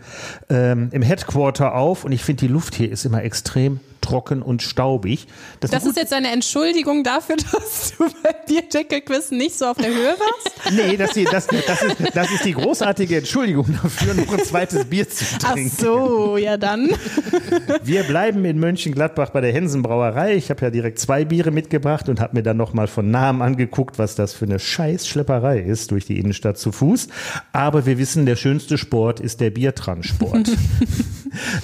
ähm, 0.48 0.88
im 0.92 1.02
Headquarter 1.02 1.74
auf 1.74 2.04
und 2.04 2.12
ich 2.12 2.24
finde, 2.24 2.46
die 2.46 2.52
Luft 2.52 2.74
hier 2.74 2.90
ist 2.90 3.04
immer 3.04 3.22
extrem 3.22 3.80
trocken 4.02 4.42
und 4.42 4.62
staubig. 4.62 5.26
Das 5.60 5.70
gut- 5.70 5.82
ist 5.90 5.96
jetzt 5.96 6.12
eine 6.12 6.28
Entschuldigung 6.30 7.02
dafür, 7.04 7.36
dass 7.52 7.94
du 7.96 8.04
bei 8.22 8.32
Bierdeckel-Quiz 8.46 9.30
nicht 9.30 9.56
so 9.58 9.66
auf 9.66 9.78
der 9.78 9.88
Höhe 9.88 10.14
warst? 10.18 10.72
Nee, 10.72 10.96
das, 10.96 11.12
die- 11.12 11.24
das, 11.24 11.46
das, 11.46 11.82
ist, 11.82 11.96
das 12.14 12.30
ist 12.30 12.44
die 12.44 12.52
großartige 12.52 13.18
Entschuldigung 13.18 13.66
dafür, 13.82 14.14
noch 14.14 14.32
ein 14.32 14.44
zweites 14.44 14.84
Bier 14.84 15.08
zu 15.08 15.24
Ach 15.44 15.54
trinken. 15.54 15.76
so, 15.76 16.36
ja 16.36 16.56
dann. 16.56 16.90
Wir 17.84 18.02
bleiben 18.04 18.44
in 18.44 18.58
Mönchengladbach 18.60 19.30
bei 19.30 19.40
der 19.40 19.52
Hensen 19.52 19.82
Brauerei. 19.82 20.34
Ich 20.34 20.50
habe 20.50 20.60
ja 20.62 20.70
direkt 20.70 20.98
zwei 20.98 21.24
Biere 21.24 21.50
mitgebracht 21.50 22.08
und 22.08 22.20
habe 22.20 22.36
mir 22.36 22.42
dann 22.42 22.56
nochmal 22.56 22.88
von 22.88 23.10
Namen 23.10 23.40
angeguckt, 23.42 23.98
was 23.98 24.14
das 24.14 24.34
für 24.34 24.44
eine 24.44 24.58
Scheißschlepperei 24.58 25.60
ist 25.60 25.90
durch 25.90 26.04
die 26.06 26.18
Innenstadt 26.18 26.58
zu 26.58 26.72
Fuß. 26.72 27.08
Aber 27.52 27.86
wir 27.86 27.98
wissen, 27.98 28.26
der 28.26 28.36
schönste 28.36 28.78
Sport 28.78 29.20
ist 29.20 29.40
der 29.40 29.50
Biertransport. 29.50 30.50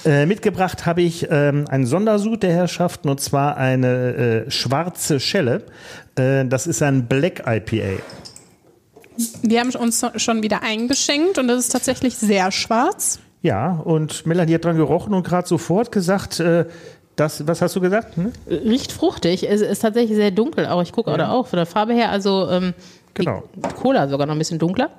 äh, 0.05 0.27
mitgebracht 0.27 0.87
habe 0.87 1.03
ich 1.03 1.27
ähm, 1.31 1.67
einen 1.69 1.87
Sondersud 1.87 2.43
der 2.43 2.53
Herrschaften 2.53 3.09
und 3.09 3.21
zwar 3.21 3.57
eine 3.57 4.47
äh, 4.47 4.51
schwarze 4.51 5.21
Schelle. 5.21 5.65
Äh, 6.17 6.47
das 6.47 6.67
ist 6.67 6.83
ein 6.83 7.07
Black 7.07 7.45
IPA. 7.47 8.03
Wir 9.43 9.61
haben 9.61 9.71
uns 9.71 10.05
schon 10.17 10.43
wieder 10.43 10.63
eingeschenkt 10.63 11.39
und 11.39 11.49
das 11.49 11.59
ist 11.59 11.73
tatsächlich 11.73 12.17
sehr 12.17 12.53
schwarz. 12.53 13.19
Ja, 13.43 13.73
und 13.73 14.27
Melanie 14.27 14.55
hat 14.55 14.65
dran 14.65 14.77
gerochen 14.77 15.15
und 15.15 15.27
gerade 15.27 15.47
sofort 15.47 15.93
gesagt, 15.93 16.41
äh, 16.41 16.67
das, 17.17 17.47
was 17.47 17.63
hast 17.63 17.75
du 17.75 17.81
gesagt? 17.81 18.17
Hm? 18.17 18.33
Riecht 18.49 18.93
fruchtig, 18.93 19.49
es 19.49 19.61
ist 19.61 19.81
tatsächlich 19.81 20.17
sehr 20.17 20.31
dunkel, 20.31 20.67
auch 20.67 20.83
ich 20.83 20.93
gucke 20.93 21.11
oder 21.11 21.33
auch 21.33 21.49
von 21.49 21.57
der 21.57 21.67
Farbe 21.67 21.93
her, 21.95 22.11
also 22.11 22.49
ähm, 22.49 22.75
Genau. 23.19 23.43
Cola 23.81 24.09
sogar 24.09 24.27
noch 24.27 24.35
ein 24.35 24.39
bisschen 24.39 24.61
dunkler. 24.61 24.91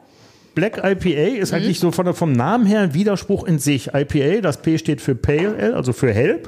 Black 0.59 0.83
IPA 0.83 1.37
ist 1.39 1.53
eigentlich 1.53 1.79
so 1.79 1.89
von, 1.91 2.13
vom 2.13 2.33
Namen 2.33 2.65
her 2.65 2.81
ein 2.81 2.93
Widerspruch 2.93 3.45
in 3.45 3.59
sich. 3.59 3.91
IPA, 3.93 4.41
das 4.41 4.61
P 4.61 4.77
steht 4.77 4.99
für 4.99 5.15
Pale 5.15 5.55
Ale, 5.57 5.73
also 5.73 5.93
für 5.93 6.11
hell. 6.11 6.43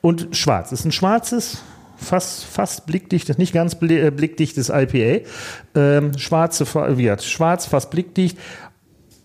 Und 0.00 0.36
schwarz 0.36 0.70
ist 0.70 0.84
ein 0.84 0.92
schwarzes, 0.92 1.64
fast, 1.96 2.44
fast 2.44 2.86
blickdichtes, 2.86 3.38
nicht 3.38 3.52
ganz 3.52 3.76
äh, 3.82 4.12
blickdichtes 4.12 4.68
IPA. 4.68 5.26
Ähm, 5.74 6.16
schwarze, 6.16 6.64
wie 6.96 7.02
gesagt, 7.02 7.24
schwarz, 7.24 7.66
fast 7.66 7.90
blickdicht. 7.90 8.38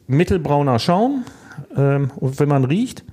Mittelbrauner 0.07 0.79
Schaum. 0.79 1.23
Ähm, 1.77 2.09
und 2.15 2.39
wenn 2.39 2.49
man 2.49 2.65
riecht, 2.65 3.03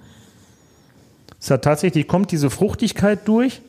hat 1.50 1.62
tatsächlich, 1.62 2.08
kommt 2.08 2.32
diese 2.32 2.48
Fruchtigkeit 2.48 3.28
durch. 3.28 3.60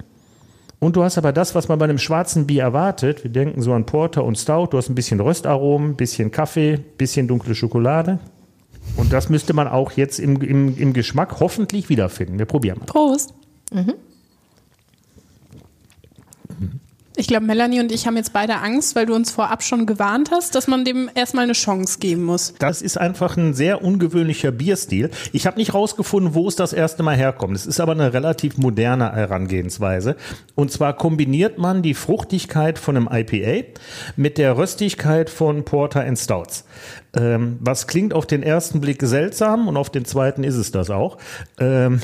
Und 0.80 0.96
du 0.96 1.04
hast 1.04 1.18
aber 1.18 1.34
das, 1.34 1.56
was 1.56 1.68
man 1.68 1.78
bei 1.78 1.86
einem 1.86 1.98
schwarzen 1.98 2.48
Bier 2.48 2.63
erwartet. 2.63 3.24
Wir 3.24 3.32
denken 3.32 3.62
so 3.62 3.74
an 3.74 3.86
Porter 3.86 4.24
und 4.24 4.38
Stout. 4.38 4.68
Du 4.72 4.78
hast 4.78 4.89
ein 4.89 4.96
bisschen 4.96 5.20
Röstaromen, 5.20 5.96
bisschen 5.96 6.32
Kaffee, 6.32 6.78
bisschen 6.98 7.28
dunkle 7.28 7.54
Schokolade. 7.54 8.20
Und 8.96 9.12
das 9.12 9.30
müsste 9.30 9.54
man 9.54 9.68
auch 9.68 9.92
jetzt 9.92 10.20
im, 10.20 10.42
im, 10.42 10.78
im 10.78 10.94
Geschmack 10.94 11.39
hoffentlich 11.39 11.89
wiederfinden. 11.89 12.39
Wir 12.39 12.46
probieren 12.46 12.80
mal. 12.80 12.86
Prost. 12.86 13.34
Ich 17.19 17.27
glaube, 17.27 17.45
Melanie 17.45 17.82
und 17.82 17.91
ich 17.91 18.08
haben 18.08 18.15
jetzt 18.15 18.32
beide 18.32 18.60
Angst, 18.60 18.95
weil 18.95 19.05
du 19.05 19.13
uns 19.13 19.29
vorab 19.29 19.62
schon 19.62 19.86
gewarnt 19.86 20.32
hast, 20.32 20.55
dass 20.55 20.67
man 20.67 20.86
dem 20.86 21.10
erstmal 21.15 21.43
eine 21.43 21.51
Chance 21.51 21.99
geben 21.99 22.23
muss. 22.23 22.53
Das 22.60 22.82
ist 22.82 22.97
einfach 22.97 23.36
ein 23.36 23.53
sehr 23.53 23.84
ungewöhnlicher 23.84 24.53
Bierstil. 24.53 25.12
Ich 25.34 25.45
habe 25.45 25.58
nicht 25.58 25.73
rausgefunden, 25.73 26.34
wo 26.34 26.47
es 26.47 26.55
das 26.55 26.71
erste 26.71 27.03
Mal 27.03 27.17
herkommt. 27.17 27.58
Es 27.58 27.65
ist 27.65 27.82
aber 27.82 27.91
eine 27.91 28.13
relativ 28.13 28.58
moderne 28.58 29.12
Herangehensweise. 29.12 30.15
Und 30.55 30.71
zwar 30.71 30.95
kombiniert 30.95 31.58
man 31.58 31.82
die 31.82 31.93
Fruchtigkeit 31.93 32.79
von 32.79 32.95
einem 32.95 33.10
IPA 33.12 33.67
mit 34.15 34.38
der 34.38 34.58
Röstigkeit 34.58 35.29
von 35.29 35.65
Porter 35.65 36.05
and 36.05 36.17
Stouts. 36.17 36.63
Ähm, 37.15 37.58
was 37.60 37.88
klingt 37.88 38.13
auf 38.13 38.28
den 38.28 38.43
ersten 38.43 38.82
Blick 38.82 39.02
seltsam 39.02 39.67
und 39.67 39.78
auf 39.78 39.89
den 39.89 40.06
zweiten 40.06 40.43
ist 40.43 40.56
es 40.56 40.72
das 40.72 40.89
auch. 40.91 41.17
Ähm, 41.60 42.02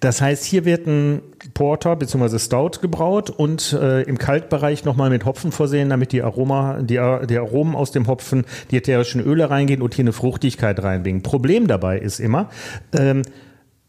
das 0.00 0.20
heißt, 0.20 0.44
hier 0.44 0.64
wird 0.64 0.86
ein 0.86 1.22
Porter 1.52 1.96
bzw. 1.96 2.38
Stout 2.38 2.80
gebraut 2.80 3.30
und 3.30 3.72
äh, 3.72 4.02
im 4.02 4.18
Kaltbereich 4.18 4.84
nochmal 4.84 5.10
mit 5.10 5.24
Hopfen 5.24 5.50
versehen, 5.50 5.90
damit 5.90 6.12
die, 6.12 6.22
Aroma, 6.22 6.78
die, 6.80 7.00
die 7.28 7.38
Aromen 7.38 7.74
aus 7.74 7.90
dem 7.90 8.06
Hopfen, 8.06 8.44
die 8.70 8.76
ätherischen 8.76 9.20
Öle 9.20 9.50
reingehen 9.50 9.82
und 9.82 9.94
hier 9.94 10.04
eine 10.04 10.12
Fruchtigkeit 10.12 10.80
reinbringen. 10.82 11.22
Problem 11.22 11.66
dabei 11.66 11.98
ist 11.98 12.20
immer, 12.20 12.48
ähm, 12.92 13.22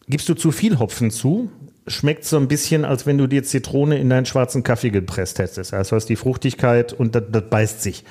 gibst 0.08 0.28
du 0.30 0.34
zu 0.34 0.52
viel 0.52 0.80
Hopfen 0.80 1.12
zu, 1.12 1.52
schmeckt 1.88 2.26
so 2.26 2.38
ein 2.38 2.47
bisschen, 2.47 2.86
als 2.86 3.06
wenn 3.06 3.17
du 3.17 3.28
dir 3.28 3.43
Zitrone 3.43 3.97
in 3.97 4.10
deinen 4.10 4.26
schwarzen 4.26 4.63
Kaffee 4.63 4.89
gepresst 4.89 5.39
hättest. 5.39 5.73
Also 5.73 5.95
hast 5.95 6.08
die 6.08 6.15
Fruchtigkeit 6.15 6.93
und 6.93 7.15
das, 7.15 7.23
das 7.32 7.43
beißt 7.50 7.82
sich. 7.82 8.04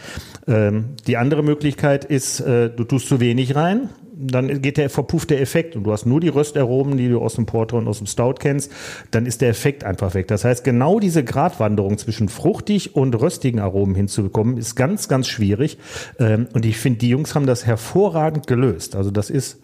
Ähm, 0.47 0.97
die 1.07 1.17
andere 1.17 1.43
Möglichkeit 1.43 2.05
ist, 2.05 2.41
äh, 2.41 2.71
du 2.71 2.85
tust 2.85 3.09
zu 3.09 3.21
wenig 3.21 3.55
rein, 3.55 3.91
dann 4.19 4.63
geht 4.63 4.79
der 4.79 4.89
verpufft 4.89 5.31
der 5.31 5.41
Effekt 5.43 5.77
und 5.77 5.85
du 5.85 5.93
hast 5.93 6.07
nur 6.07 6.21
die 6.21 6.29
Röstaromen, 6.29 6.97
die 6.97 7.09
du 7.09 7.21
aus 7.21 7.35
dem 7.35 7.45
Porter 7.45 7.77
und 7.77 7.87
aus 7.87 7.99
dem 7.99 8.07
Stout 8.07 8.37
kennst, 8.39 8.73
dann 9.11 9.27
ist 9.27 9.43
der 9.43 9.51
Effekt 9.51 9.85
einfach 9.85 10.15
weg. 10.15 10.27
Das 10.29 10.45
heißt, 10.45 10.65
genau 10.65 10.99
diese 11.01 11.23
Gratwanderung 11.23 11.99
zwischen 11.99 12.29
fruchtig 12.29 12.97
und 12.97 13.15
röstigen 13.15 13.61
Aromen 13.61 13.95
hinzubekommen, 13.95 14.57
ist 14.57 14.75
ganz, 14.75 15.09
ganz 15.09 15.29
schwierig. 15.29 15.79
Ähm, 16.19 16.49
und 16.55 16.65
ich 16.65 16.79
finde, 16.79 17.01
die 17.01 17.11
Jungs 17.11 17.35
haben 17.35 17.47
das 17.47 17.67
hervorragend 17.67 18.47
gelöst. 18.47 18.97
Also 18.97 19.11
das 19.11 19.29
ist 19.29 19.61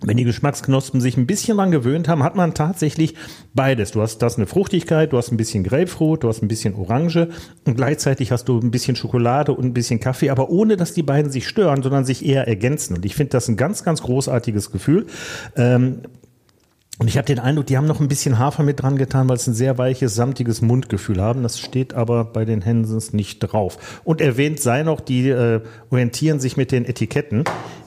wenn 0.00 0.16
die 0.16 0.24
Geschmacksknospen 0.24 1.00
sich 1.00 1.16
ein 1.16 1.26
bisschen 1.26 1.56
dran 1.56 1.70
gewöhnt 1.70 2.08
haben, 2.08 2.22
hat 2.22 2.34
man 2.34 2.54
tatsächlich 2.54 3.14
beides. 3.54 3.92
Du 3.92 4.02
hast 4.02 4.18
das 4.18 4.36
eine 4.36 4.46
Fruchtigkeit, 4.46 5.12
du 5.12 5.16
hast 5.16 5.30
ein 5.30 5.36
bisschen 5.36 5.64
Grapefruit, 5.64 6.22
du 6.22 6.28
hast 6.28 6.42
ein 6.42 6.48
bisschen 6.48 6.74
Orange 6.74 7.28
und 7.64 7.76
gleichzeitig 7.76 8.32
hast 8.32 8.48
du 8.48 8.58
ein 8.58 8.70
bisschen 8.70 8.96
Schokolade 8.96 9.52
und 9.52 9.64
ein 9.64 9.74
bisschen 9.74 10.00
Kaffee, 10.00 10.30
aber 10.30 10.50
ohne, 10.50 10.76
dass 10.76 10.94
die 10.94 11.02
beiden 11.02 11.30
sich 11.30 11.48
stören, 11.48 11.82
sondern 11.82 12.04
sich 12.04 12.24
eher 12.24 12.48
ergänzen. 12.48 12.96
Und 12.96 13.04
ich 13.04 13.14
finde 13.14 13.30
das 13.30 13.48
ein 13.48 13.56
ganz, 13.56 13.84
ganz 13.84 14.02
großartiges 14.02 14.70
Gefühl. 14.70 15.06
Ähm, 15.56 16.00
und 17.00 17.08
ich 17.08 17.16
habe 17.16 17.26
den 17.26 17.40
Eindruck, 17.40 17.66
die 17.66 17.76
haben 17.76 17.88
noch 17.88 17.98
ein 17.98 18.06
bisschen 18.06 18.38
Hafer 18.38 18.62
mit 18.62 18.80
dran 18.80 18.96
getan, 18.96 19.28
weil 19.28 19.36
es 19.36 19.48
ein 19.48 19.54
sehr 19.54 19.78
weiches, 19.78 20.14
samtiges 20.14 20.62
Mundgefühl 20.62 21.20
haben. 21.20 21.42
Das 21.42 21.58
steht 21.58 21.92
aber 21.92 22.24
bei 22.24 22.44
den 22.44 22.62
Hensons 22.62 23.12
nicht 23.12 23.40
drauf. 23.40 24.00
Und 24.04 24.20
erwähnt 24.20 24.60
sei 24.60 24.84
noch, 24.84 25.00
die 25.00 25.28
äh, 25.28 25.60
orientieren 25.90 26.38
sich 26.38 26.56
mit 26.56 26.70
den 26.70 26.84
Etiketten 26.84 27.44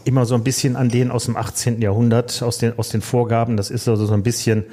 immer 0.07 0.25
so 0.25 0.35
ein 0.35 0.43
bisschen 0.43 0.75
an 0.75 0.89
denen 0.89 1.11
aus 1.11 1.25
dem 1.25 1.35
18. 1.35 1.81
Jahrhundert, 1.81 2.41
aus 2.41 2.57
den, 2.57 2.77
aus 2.77 2.89
den 2.89 3.01
Vorgaben. 3.01 3.57
Das 3.57 3.69
ist 3.69 3.87
also 3.87 4.05
so 4.05 4.13
ein 4.13 4.23
bisschen, 4.23 4.65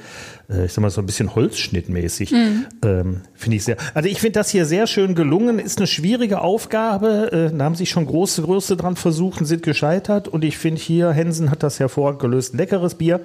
äh, 0.49 0.65
ich 0.65 0.73
sag 0.73 0.81
mal, 0.81 0.89
so 0.89 1.01
ein 1.01 1.05
bisschen 1.05 1.35
Holzschnittmäßig. 1.35 2.31
Mhm. 2.31 2.65
Ähm, 2.83 3.21
finde 3.33 3.57
ich 3.57 3.63
sehr. 3.63 3.77
Also 3.93 4.09
ich 4.09 4.19
finde 4.19 4.39
das 4.39 4.49
hier 4.49 4.65
sehr 4.65 4.87
schön 4.87 5.15
gelungen. 5.15 5.59
Ist 5.59 5.77
eine 5.77 5.87
schwierige 5.87 6.41
Aufgabe. 6.41 7.31
Äh, 7.53 7.57
da 7.57 7.65
haben 7.65 7.75
sich 7.75 7.89
schon 7.89 8.05
große 8.05 8.41
Größe 8.43 8.77
dran 8.77 8.95
versucht 8.95 9.41
und 9.41 9.45
sind 9.45 9.63
gescheitert. 9.63 10.27
Und 10.27 10.43
ich 10.43 10.57
finde 10.57 10.81
hier, 10.81 11.11
Hensen 11.11 11.51
hat 11.51 11.63
das 11.63 11.79
hervorragend 11.79 12.21
gelöst. 12.21 12.53
Leckeres 12.53 12.95
Bier. 12.95 13.21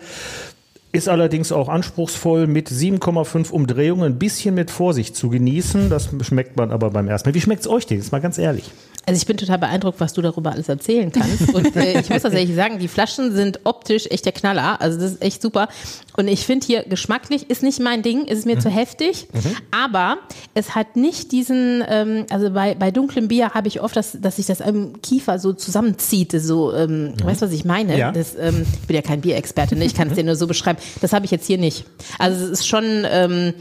Ist 0.93 1.09
allerdings 1.09 1.53
auch 1.53 1.68
anspruchsvoll 1.68 2.49
mit 2.49 2.68
7,5 2.68 3.53
Umdrehungen, 3.53 4.14
ein 4.14 4.18
bisschen 4.18 4.57
mit 4.57 4.72
Vorsicht 4.72 5.14
zu 5.14 5.28
genießen. 5.28 5.88
Das 5.88 6.09
schmeckt 6.22 6.57
man 6.57 6.72
aber 6.72 6.91
beim 6.91 7.07
ersten 7.07 7.28
Mal. 7.28 7.34
Wie 7.34 7.41
schmeckt 7.41 7.61
es 7.61 7.68
euch 7.68 7.86
denn? 7.86 7.99
Jetzt 7.99 8.11
mal 8.11 8.20
ganz 8.20 8.38
ehrlich. 8.38 8.72
Also 9.07 9.18
ich 9.18 9.26
bin 9.26 9.38
total 9.38 9.59
beeindruckt, 9.59 9.98
was 9.98 10.12
du 10.12 10.20
darüber 10.20 10.53
alles 10.53 10.68
erzählen 10.68 11.11
kannst. 11.11 11.55
Und 11.55 11.74
äh, 11.74 12.01
ich 12.01 12.11
muss 12.11 12.22
tatsächlich 12.22 12.55
sagen, 12.55 12.78
die 12.78 12.86
Flaschen 12.86 13.32
sind 13.32 13.61
optisch 13.64 14.07
echt 14.11 14.26
der 14.26 14.32
Knaller. 14.32 14.80
Also 14.80 15.01
das 15.01 15.12
ist 15.12 15.22
echt 15.22 15.40
super. 15.40 15.68
Und 16.16 16.28
ich 16.28 16.44
finde 16.44 16.66
hier 16.66 16.82
geschmacklich 16.84 17.48
ist 17.48 17.62
nicht 17.62 17.80
mein 17.80 18.03
Ding, 18.03 18.26
ist 18.26 18.44
mir 18.44 18.57
mhm. 18.57 18.61
zu 18.61 18.68
heftig. 18.68 19.26
Mhm. 19.32 19.57
Aber 19.70 20.18
es 20.55 20.74
hat 20.74 20.96
nicht 20.96 21.32
diesen, 21.32 21.82
ähm, 21.88 22.26
also 22.30 22.51
bei, 22.51 22.74
bei 22.74 22.90
dunklem 22.90 23.28
Bier 23.28 23.51
habe 23.51 23.68
ich 23.68 23.80
oft, 23.80 23.96
dass, 23.96 24.18
dass 24.20 24.36
sich 24.36 24.46
das 24.46 24.61
im 24.61 25.01
Kiefer 25.01 25.38
so 25.38 25.55
zusammenzieht. 25.55 26.32
So, 26.32 26.74
ähm, 26.74 27.05
mhm. 27.05 27.24
weißt 27.24 27.40
du, 27.40 27.46
was 27.46 27.53
ich 27.53 27.64
meine? 27.64 27.98
Ja. 27.98 28.12
Das, 28.12 28.36
ähm, 28.38 28.66
ich 28.80 28.86
bin 28.86 28.96
ja 28.96 29.03
kein 29.03 29.22
Bierexperte, 29.22 29.76
ne? 29.76 29.86
ich 29.86 29.94
kann 29.94 30.09
es 30.09 30.14
dir 30.14 30.24
nur 30.24 30.36
so 30.36 30.46
beschreiben. 30.46 30.78
Das 31.01 31.14
habe 31.14 31.24
ich 31.24 31.30
jetzt 31.30 31.46
hier 31.46 31.59
nicht. 31.59 31.84
Also 32.18 32.44
es 32.44 32.51
ist 32.51 32.68
schon 32.68 33.07
ähm, 33.11 33.55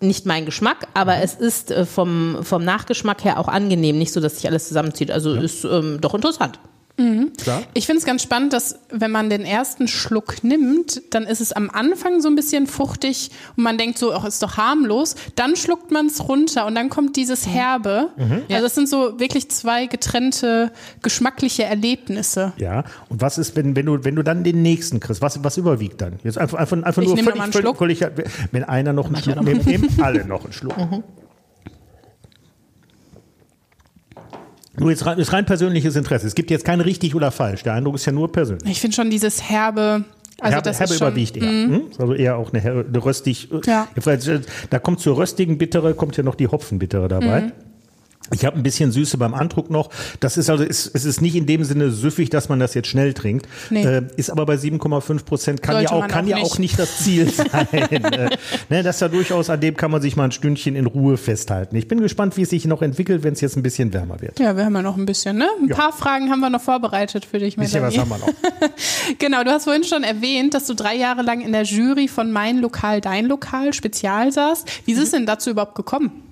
nicht 0.00 0.26
mein 0.26 0.46
Geschmack, 0.46 0.88
aber 0.94 1.18
es 1.18 1.34
ist 1.34 1.70
äh, 1.70 1.84
vom, 1.84 2.38
vom 2.42 2.64
Nachgeschmack 2.64 3.24
her 3.24 3.38
auch 3.38 3.48
angenehm, 3.48 3.98
nicht 3.98 4.12
so, 4.12 4.20
dass 4.20 4.36
sich 4.36 4.48
alles 4.48 4.68
zusammenzieht. 4.68 5.10
Also 5.10 5.34
ja. 5.34 5.42
ist 5.42 5.64
ähm, 5.64 5.98
doch 6.00 6.14
interessant. 6.14 6.58
Mhm. 7.00 7.32
Ich 7.72 7.86
finde 7.86 8.00
es 8.00 8.04
ganz 8.04 8.22
spannend, 8.22 8.52
dass 8.52 8.78
wenn 8.90 9.10
man 9.10 9.30
den 9.30 9.42
ersten 9.42 9.88
Schluck 9.88 10.44
nimmt, 10.44 11.00
dann 11.10 11.24
ist 11.24 11.40
es 11.40 11.52
am 11.52 11.70
Anfang 11.70 12.20
so 12.20 12.28
ein 12.28 12.36
bisschen 12.36 12.66
fruchtig 12.66 13.30
und 13.56 13.64
man 13.64 13.78
denkt 13.78 13.96
so, 13.98 14.12
ach, 14.12 14.24
ist 14.24 14.42
doch 14.42 14.58
harmlos. 14.58 15.14
Dann 15.34 15.56
schluckt 15.56 15.90
man 15.90 16.06
es 16.06 16.28
runter 16.28 16.66
und 16.66 16.74
dann 16.74 16.90
kommt 16.90 17.16
dieses 17.16 17.46
mhm. 17.46 17.50
Herbe. 17.52 18.08
Mhm. 18.16 18.42
Also 18.50 18.62
das 18.64 18.74
sind 18.74 18.88
so 18.88 19.18
wirklich 19.18 19.50
zwei 19.50 19.86
getrennte 19.86 20.72
geschmackliche 21.02 21.64
Erlebnisse. 21.64 22.52
Ja. 22.58 22.84
Und 23.08 23.22
was 23.22 23.38
ist, 23.38 23.56
wenn, 23.56 23.74
wenn 23.76 23.86
du, 23.86 24.04
wenn 24.04 24.16
du 24.16 24.22
dann 24.22 24.44
den 24.44 24.60
nächsten 24.60 25.00
kriegst? 25.00 25.22
Was, 25.22 25.42
was 25.42 25.56
überwiegt 25.56 26.02
dann? 26.02 26.18
Jetzt 26.22 26.36
einfach, 26.36 26.58
einfach, 26.58 26.82
einfach 26.82 27.02
nur 27.02 27.16
völlig, 27.16 27.42
völlig, 27.76 27.98
völlig, 27.98 28.00
wenn 28.52 28.64
einer 28.64 28.92
noch 28.92 29.06
einen 29.06 29.16
Schluck 29.16 29.42
nimmt, 29.42 29.66
nehmen 29.66 29.88
alle 30.02 30.26
noch 30.26 30.44
einen 30.44 30.52
Schluck. 30.52 30.76
Mhm. 30.76 31.02
Nur 34.80 34.90
jetzt 34.90 35.06
rein, 35.06 35.18
ist 35.18 35.32
rein 35.32 35.46
persönliches 35.46 35.94
Interesse. 35.96 36.26
Es 36.26 36.34
gibt 36.34 36.50
jetzt 36.50 36.64
kein 36.64 36.80
richtig 36.80 37.14
oder 37.14 37.30
falsch. 37.30 37.62
Der 37.62 37.74
Eindruck 37.74 37.94
ist 37.96 38.06
ja 38.06 38.12
nur 38.12 38.32
persönlich. 38.32 38.70
Ich 38.70 38.80
finde 38.80 38.96
schon 38.96 39.10
dieses 39.10 39.48
herbe. 39.48 40.04
Also 40.40 40.54
herbe, 40.54 40.62
das 40.62 40.80
herbe 40.80 40.92
ist 40.92 40.98
schon, 40.98 41.08
überwiegt 41.08 41.36
eher. 41.36 41.50
Mhm. 41.50 41.82
Also 41.98 42.14
eher 42.14 42.36
auch 42.36 42.52
eine, 42.52 42.84
eine 42.88 43.04
röstig. 43.04 43.48
Ja. 43.64 43.86
Da 44.70 44.78
kommt 44.78 45.00
zur 45.00 45.16
röstigen 45.16 45.58
Bittere 45.58 45.94
kommt 45.94 46.16
ja 46.16 46.22
noch 46.22 46.34
die 46.34 46.48
Hopfenbittere 46.48 47.08
dabei. 47.08 47.42
Mhm. 47.42 47.52
Ich 48.32 48.44
habe 48.44 48.56
ein 48.56 48.62
bisschen 48.62 48.92
Süße 48.92 49.16
beim 49.16 49.32
Andruck 49.32 49.70
noch. 49.70 49.88
Das 50.20 50.36
ist 50.36 50.50
also, 50.50 50.62
ist, 50.62 50.94
es 50.94 51.04
ist 51.06 51.22
nicht 51.22 51.34
in 51.36 51.46
dem 51.46 51.64
Sinne 51.64 51.90
süffig, 51.90 52.28
dass 52.28 52.50
man 52.50 52.60
das 52.60 52.74
jetzt 52.74 52.88
schnell 52.88 53.14
trinkt. 53.14 53.48
Nee. 53.70 53.82
Äh, 53.82 54.02
ist 54.16 54.30
aber 54.30 54.44
bei 54.44 54.54
7,5 54.54 55.24
Prozent 55.24 55.62
kann 55.62 55.76
Sollte 55.76 55.94
ja 55.94 55.98
auch, 55.98 56.06
kann 56.06 56.26
auch 56.26 56.28
ja 56.28 56.36
auch 56.36 56.58
nicht 56.58 56.78
das 56.78 56.98
Ziel 56.98 57.30
sein. 57.30 57.66
äh, 57.72 58.30
ne, 58.68 58.82
das 58.82 58.96
ist 58.96 59.00
ja 59.00 59.08
durchaus, 59.08 59.48
an 59.48 59.60
dem 59.60 59.74
kann 59.74 59.90
man 59.90 60.02
sich 60.02 60.16
mal 60.16 60.24
ein 60.24 60.32
Stündchen 60.32 60.76
in 60.76 60.86
Ruhe 60.86 61.16
festhalten. 61.16 61.76
Ich 61.76 61.88
bin 61.88 62.00
gespannt, 62.00 62.36
wie 62.36 62.42
es 62.42 62.50
sich 62.50 62.66
noch 62.66 62.82
entwickelt, 62.82 63.24
wenn 63.24 63.32
es 63.32 63.40
jetzt 63.40 63.56
ein 63.56 63.62
bisschen 63.62 63.92
wärmer 63.94 64.20
wird. 64.20 64.38
Ja, 64.38 64.54
wir 64.54 64.66
haben 64.66 64.74
ja 64.74 64.82
noch 64.82 64.98
ein 64.98 65.06
bisschen, 65.06 65.38
ne? 65.38 65.48
Ein 65.60 65.68
ja. 65.68 65.76
paar 65.76 65.92
Fragen 65.92 66.30
haben 66.30 66.40
wir 66.40 66.50
noch 66.50 66.62
vorbereitet 66.62 67.24
für 67.24 67.38
dich. 67.38 67.56
Ein 67.56 67.62
bisschen 67.62 67.82
was 67.82 67.96
haben 67.96 68.10
wir 68.10 68.18
noch. 68.18 68.28
genau, 69.18 69.42
du 69.44 69.50
hast 69.50 69.64
vorhin 69.64 69.84
schon 69.84 70.04
erwähnt, 70.04 70.52
dass 70.52 70.66
du 70.66 70.74
drei 70.74 70.94
Jahre 70.94 71.22
lang 71.22 71.40
in 71.40 71.52
der 71.52 71.62
Jury 71.62 72.06
von 72.06 72.30
Mein 72.30 72.58
Lokal, 72.58 73.00
Dein 73.00 73.26
Lokal 73.26 73.72
Spezial 73.72 74.30
saßt. 74.30 74.68
Wie 74.84 74.92
ist 74.92 75.00
es 75.00 75.10
denn 75.10 75.24
dazu 75.24 75.50
überhaupt 75.50 75.74
gekommen? 75.74 76.29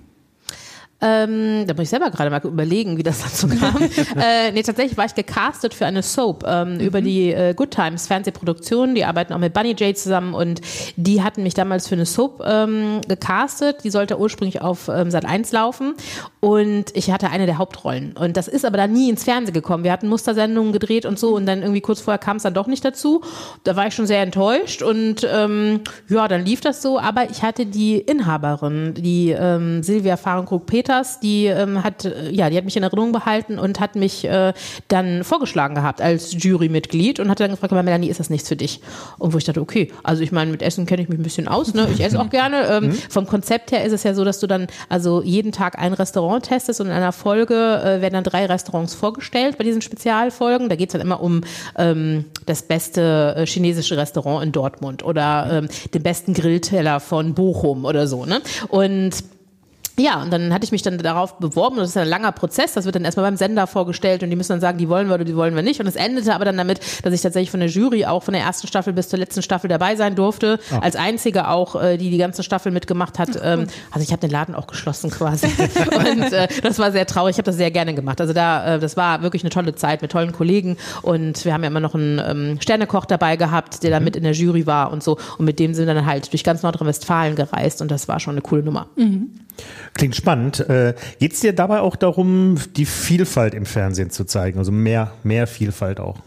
Ähm, 1.01 1.65
da 1.65 1.73
muss 1.73 1.83
ich 1.83 1.89
selber 1.89 2.11
gerade 2.11 2.29
mal 2.29 2.41
überlegen, 2.43 2.97
wie 2.97 3.03
das 3.03 3.21
dazu 3.23 3.47
kam. 3.47 3.81
äh, 4.21 4.51
nee, 4.51 4.63
tatsächlich 4.63 4.97
war 4.97 5.05
ich 5.05 5.15
gecastet 5.15 5.73
für 5.73 5.85
eine 5.85 6.03
Soap 6.03 6.43
ähm, 6.45 6.73
mhm. 6.73 6.79
über 6.81 7.01
die 7.01 7.31
äh, 7.31 7.53
Good 7.53 7.71
Times 7.71 8.07
Fernsehproduktion. 8.07 8.95
Die 8.95 9.05
arbeiten 9.05 9.33
auch 9.33 9.37
mit 9.37 9.53
Bunny 9.53 9.71
J 9.71 9.97
zusammen 9.97 10.33
und 10.33 10.61
die 10.97 11.23
hatten 11.23 11.43
mich 11.43 11.53
damals 11.53 11.87
für 11.87 11.95
eine 11.95 12.05
Soap 12.05 12.43
ähm, 12.45 12.99
gecastet. 13.07 13.83
Die 13.83 13.91
sollte 13.91 14.19
ursprünglich 14.19 14.61
auf 14.61 14.89
ähm, 14.89 15.09
Sat 15.09 15.25
1 15.25 15.51
laufen 15.53 15.93
und 16.41 16.85
ich 16.95 17.11
hatte 17.11 17.29
eine 17.29 17.45
der 17.45 17.57
Hauptrollen. 17.57 18.17
Und 18.17 18.35
das 18.35 18.47
ist 18.49 18.65
aber 18.65 18.77
dann 18.77 18.91
nie 18.91 19.09
ins 19.09 19.23
Fernsehen 19.23 19.53
gekommen. 19.53 19.85
Wir 19.85 19.93
hatten 19.93 20.09
Mustersendungen 20.09 20.73
gedreht 20.73 21.05
und 21.05 21.17
so 21.17 21.35
und 21.35 21.45
dann 21.45 21.61
irgendwie 21.61 21.81
kurz 21.81 22.01
vorher 22.01 22.19
kam 22.19 22.37
es 22.37 22.43
dann 22.43 22.53
doch 22.53 22.67
nicht 22.67 22.83
dazu. 22.83 23.21
Da 23.63 23.77
war 23.77 23.87
ich 23.87 23.95
schon 23.95 24.07
sehr 24.07 24.21
enttäuscht 24.21 24.81
und 24.81 25.25
ähm, 25.31 25.81
ja, 26.09 26.27
dann 26.27 26.43
lief 26.43 26.59
das 26.59 26.81
so. 26.81 26.99
Aber 26.99 27.29
ich 27.29 27.41
hatte 27.41 27.65
die 27.65 27.97
Inhaberin, 27.97 28.93
die 28.95 29.31
ähm, 29.31 29.81
Silvia 29.81 30.17
Fahrenkrug-Peter 30.17 30.88
Peters, 30.89 31.19
die 31.19 31.45
ähm, 31.45 31.83
hat, 31.83 32.05
äh, 32.05 32.31
ja, 32.31 32.49
die 32.49 32.57
hat 32.57 32.65
mich 32.65 32.75
in 32.75 32.83
Erinnerung 32.83 33.11
behalten 33.11 33.59
und 33.59 33.79
hat 33.79 33.95
mich 33.95 34.25
äh, 34.25 34.53
dann 34.87 35.23
vorgeschlagen 35.23 35.75
gehabt 35.75 36.01
als 36.01 36.33
Jurymitglied 36.43 37.19
und 37.19 37.29
hat 37.29 37.39
dann 37.39 37.51
gefragt, 37.51 37.71
Melanie, 37.71 38.09
ist 38.09 38.19
das 38.19 38.29
nichts 38.29 38.47
für 38.47 38.55
dich? 38.55 38.81
Und 39.19 39.33
wo 39.33 39.37
ich 39.37 39.43
dachte, 39.43 39.61
okay, 39.61 39.91
also 40.03 40.23
ich 40.23 40.31
meine, 40.31 40.49
mit 40.51 40.63
Essen 40.63 40.87
kenne 40.87 41.03
ich 41.03 41.09
mich 41.09 41.19
ein 41.19 41.23
bisschen 41.23 41.47
aus, 41.47 41.73
ne? 41.73 41.87
Ich 41.93 42.03
esse 42.03 42.19
auch 42.19 42.29
gerne. 42.31 42.67
Ähm, 42.69 42.87
mhm. 42.87 42.93
Vom 42.93 43.27
Konzept 43.27 43.71
her 43.71 43.85
ist 43.85 43.93
es 43.93 44.03
ja 44.03 44.13
so, 44.15 44.25
dass 44.25 44.39
du 44.39 44.47
dann 44.47 44.67
also 44.89 45.21
jeden 45.21 45.51
Tag 45.51 45.77
ein 45.77 45.93
Restaurant 45.93 46.43
testest 46.43 46.81
und 46.81 46.87
in 46.87 46.93
einer 46.93 47.11
Folge 47.11 47.53
äh, 47.53 48.01
werden 48.01 48.13
dann 48.13 48.23
drei 48.23 48.47
Restaurants 48.47 48.95
vorgestellt 48.95 49.57
bei 49.57 49.63
diesen 49.63 49.81
Spezialfolgen. 49.81 50.69
Da 50.69 50.75
geht 50.75 50.89
es 50.89 50.93
dann 50.93 51.01
immer 51.01 51.21
um 51.21 51.41
ähm, 51.77 52.25
das 52.47 52.63
beste 52.63 53.35
äh, 53.37 53.45
chinesische 53.45 53.95
Restaurant 53.95 54.43
in 54.43 54.51
Dortmund 54.51 55.03
oder 55.03 55.47
ähm, 55.51 55.67
den 55.93 56.01
besten 56.01 56.33
Grillteller 56.33 56.99
von 56.99 57.35
Bochum 57.35 57.85
oder 57.85 58.07
so, 58.07 58.25
ne? 58.25 58.41
Und 58.69 59.13
ja, 59.99 60.21
und 60.21 60.31
dann 60.31 60.53
hatte 60.53 60.63
ich 60.63 60.71
mich 60.71 60.81
dann 60.81 60.97
darauf 60.97 61.37
beworben 61.37 61.75
und 61.75 61.81
das 61.81 61.89
ist 61.89 61.97
ein 61.97 62.07
langer 62.07 62.31
Prozess. 62.31 62.73
Das 62.73 62.85
wird 62.85 62.95
dann 62.95 63.05
erstmal 63.05 63.25
beim 63.25 63.37
Sender 63.37 63.67
vorgestellt 63.67 64.23
und 64.23 64.29
die 64.29 64.35
müssen 64.35 64.53
dann 64.53 64.61
sagen, 64.61 64.77
die 64.77 64.89
wollen 64.89 65.07
wir 65.07 65.15
oder 65.15 65.25
die 65.25 65.35
wollen 65.35 65.55
wir 65.55 65.61
nicht. 65.61 65.79
Und 65.79 65.87
es 65.87 65.95
endete 65.95 66.33
aber 66.33 66.45
dann 66.45 66.57
damit, 66.57 66.79
dass 67.03 67.13
ich 67.13 67.21
tatsächlich 67.21 67.51
von 67.51 67.59
der 67.59 67.69
Jury 67.69 68.05
auch 68.05 68.23
von 68.23 68.33
der 68.33 68.43
ersten 68.43 68.67
Staffel 68.67 68.93
bis 68.93 69.09
zur 69.09 69.19
letzten 69.19 69.41
Staffel 69.41 69.67
dabei 69.67 69.95
sein 69.95 70.15
durfte. 70.15 70.59
Oh. 70.71 70.79
Als 70.79 70.95
einzige 70.95 71.47
auch, 71.47 71.81
äh, 71.81 71.97
die 71.97 72.09
die 72.09 72.17
ganze 72.17 72.43
Staffel 72.43 72.71
mitgemacht 72.71 73.19
hat. 73.19 73.29
Ähm, 73.41 73.67
also 73.91 74.03
ich 74.03 74.11
habe 74.11 74.21
den 74.21 74.31
Laden 74.31 74.55
auch 74.55 74.67
geschlossen 74.67 75.09
quasi. 75.09 75.47
und 75.95 76.33
äh, 76.33 76.47
das 76.61 76.79
war 76.79 76.91
sehr 76.91 77.05
traurig. 77.05 77.33
Ich 77.33 77.37
habe 77.37 77.45
das 77.45 77.57
sehr 77.57 77.71
gerne 77.71 77.93
gemacht. 77.93 78.21
Also 78.21 78.33
da, 78.33 78.75
äh, 78.75 78.79
das 78.79 78.97
war 78.97 79.21
wirklich 79.21 79.43
eine 79.43 79.49
tolle 79.49 79.75
Zeit 79.75 80.01
mit 80.01 80.11
tollen 80.11 80.31
Kollegen 80.31 80.77
und 81.01 81.45
wir 81.45 81.53
haben 81.53 81.63
ja 81.63 81.67
immer 81.67 81.79
noch 81.79 81.95
einen 81.95 82.21
ähm, 82.23 82.61
Sternekoch 82.61 83.05
dabei 83.05 83.35
gehabt, 83.35 83.83
der 83.83 83.91
da 83.91 83.99
mhm. 83.99 84.05
mit 84.05 84.15
in 84.15 84.23
der 84.23 84.33
Jury 84.33 84.65
war 84.65 84.91
und 84.91 85.03
so. 85.03 85.17
Und 85.37 85.45
mit 85.45 85.59
dem 85.59 85.73
sind 85.73 85.87
wir 85.87 85.93
dann 85.93 86.05
halt 86.05 86.31
durch 86.31 86.43
ganz 86.43 86.63
Nordrhein-Westfalen 86.63 87.35
gereist 87.35 87.81
und 87.81 87.89
das 87.91 88.07
war 88.07 88.19
schon 88.19 88.33
eine 88.33 88.41
coole 88.41 88.63
Nummer. 88.63 88.87
Mhm. 88.95 89.31
Klingt 89.93 90.15
spannend. 90.15 90.59
Äh, 90.69 90.93
Geht 91.19 91.33
es 91.33 91.39
dir 91.41 91.53
dabei 91.53 91.79
auch 91.79 91.95
darum, 91.95 92.57
die 92.77 92.85
Vielfalt 92.85 93.53
im 93.53 93.65
Fernsehen 93.65 94.11
zu 94.11 94.25
zeigen? 94.25 94.59
Also 94.59 94.71
mehr, 94.71 95.11
mehr 95.23 95.47
Vielfalt 95.47 95.99
auch? 95.99 96.19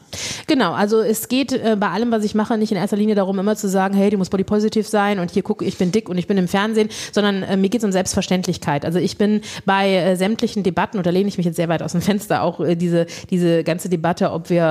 Genau, 0.46 0.72
also 0.72 1.00
es 1.00 1.28
geht 1.28 1.52
äh, 1.52 1.76
bei 1.78 1.88
allem, 1.88 2.10
was 2.10 2.24
ich 2.24 2.34
mache, 2.34 2.58
nicht 2.58 2.72
in 2.72 2.78
erster 2.78 2.96
Linie 2.96 3.14
darum, 3.14 3.38
immer 3.38 3.56
zu 3.56 3.68
sagen, 3.68 3.94
hey, 3.94 4.10
du 4.10 4.18
musst 4.18 4.30
body 4.30 4.44
positive 4.44 4.84
sein 4.84 5.18
und 5.18 5.30
hier 5.30 5.42
gucke, 5.42 5.64
ich 5.64 5.78
bin 5.78 5.92
dick 5.92 6.08
und 6.08 6.18
ich 6.18 6.26
bin 6.26 6.36
im 6.38 6.48
Fernsehen, 6.48 6.88
sondern 7.12 7.42
äh, 7.42 7.56
mir 7.56 7.68
geht 7.68 7.80
es 7.80 7.84
um 7.84 7.92
Selbstverständlichkeit. 7.92 8.84
Also 8.84 8.98
ich 8.98 9.18
bin 9.18 9.40
bei 9.64 9.90
äh, 9.90 10.16
sämtlichen 10.16 10.62
Debatten, 10.62 11.02
da 11.02 11.10
lehne 11.10 11.28
ich 11.28 11.36
mich 11.36 11.46
jetzt 11.46 11.56
sehr 11.56 11.68
weit 11.68 11.82
aus 11.82 11.92
dem 11.92 12.00
Fenster, 12.00 12.42
auch 12.42 12.60
äh, 12.60 12.76
diese, 12.76 13.06
diese 13.30 13.64
ganze 13.64 13.88
Debatte, 13.88 14.32
ob 14.32 14.50
wir 14.50 14.62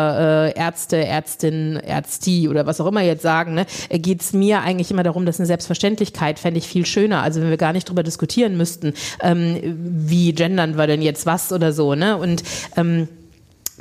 äh, 0.55 0.59
Ärzte, 0.59 1.03
Ärztin, 1.05 1.77
Ärzti 1.77 2.47
oder 2.47 2.65
was 2.65 2.79
auch 2.79 2.87
immer 2.87 3.01
jetzt 3.01 3.23
sagen, 3.23 3.53
ne, 3.53 3.65
äh, 3.89 3.99
geht 3.99 4.21
es 4.21 4.33
mir 4.33 4.61
eigentlich 4.61 4.91
immer 4.91 5.03
darum, 5.03 5.25
dass 5.25 5.39
eine 5.39 5.47
Selbstverständlichkeit 5.47 6.39
fände 6.39 6.59
ich 6.59 6.67
viel 6.67 6.85
schöner. 6.85 7.21
Also 7.21 7.41
wenn 7.41 7.49
wir 7.49 7.57
gar 7.57 7.73
nicht 7.73 7.89
drüber 7.89 8.03
diskutieren 8.03 8.57
müssten, 8.57 8.93
ähm, 9.21 9.59
wie 9.63 10.33
gendern 10.33 10.77
wir 10.77 10.87
denn 10.87 11.01
jetzt 11.01 11.25
was 11.25 11.51
oder 11.51 11.73
so, 11.73 11.95
ne? 11.95 12.17
Und 12.17 12.43
ähm, 12.75 13.07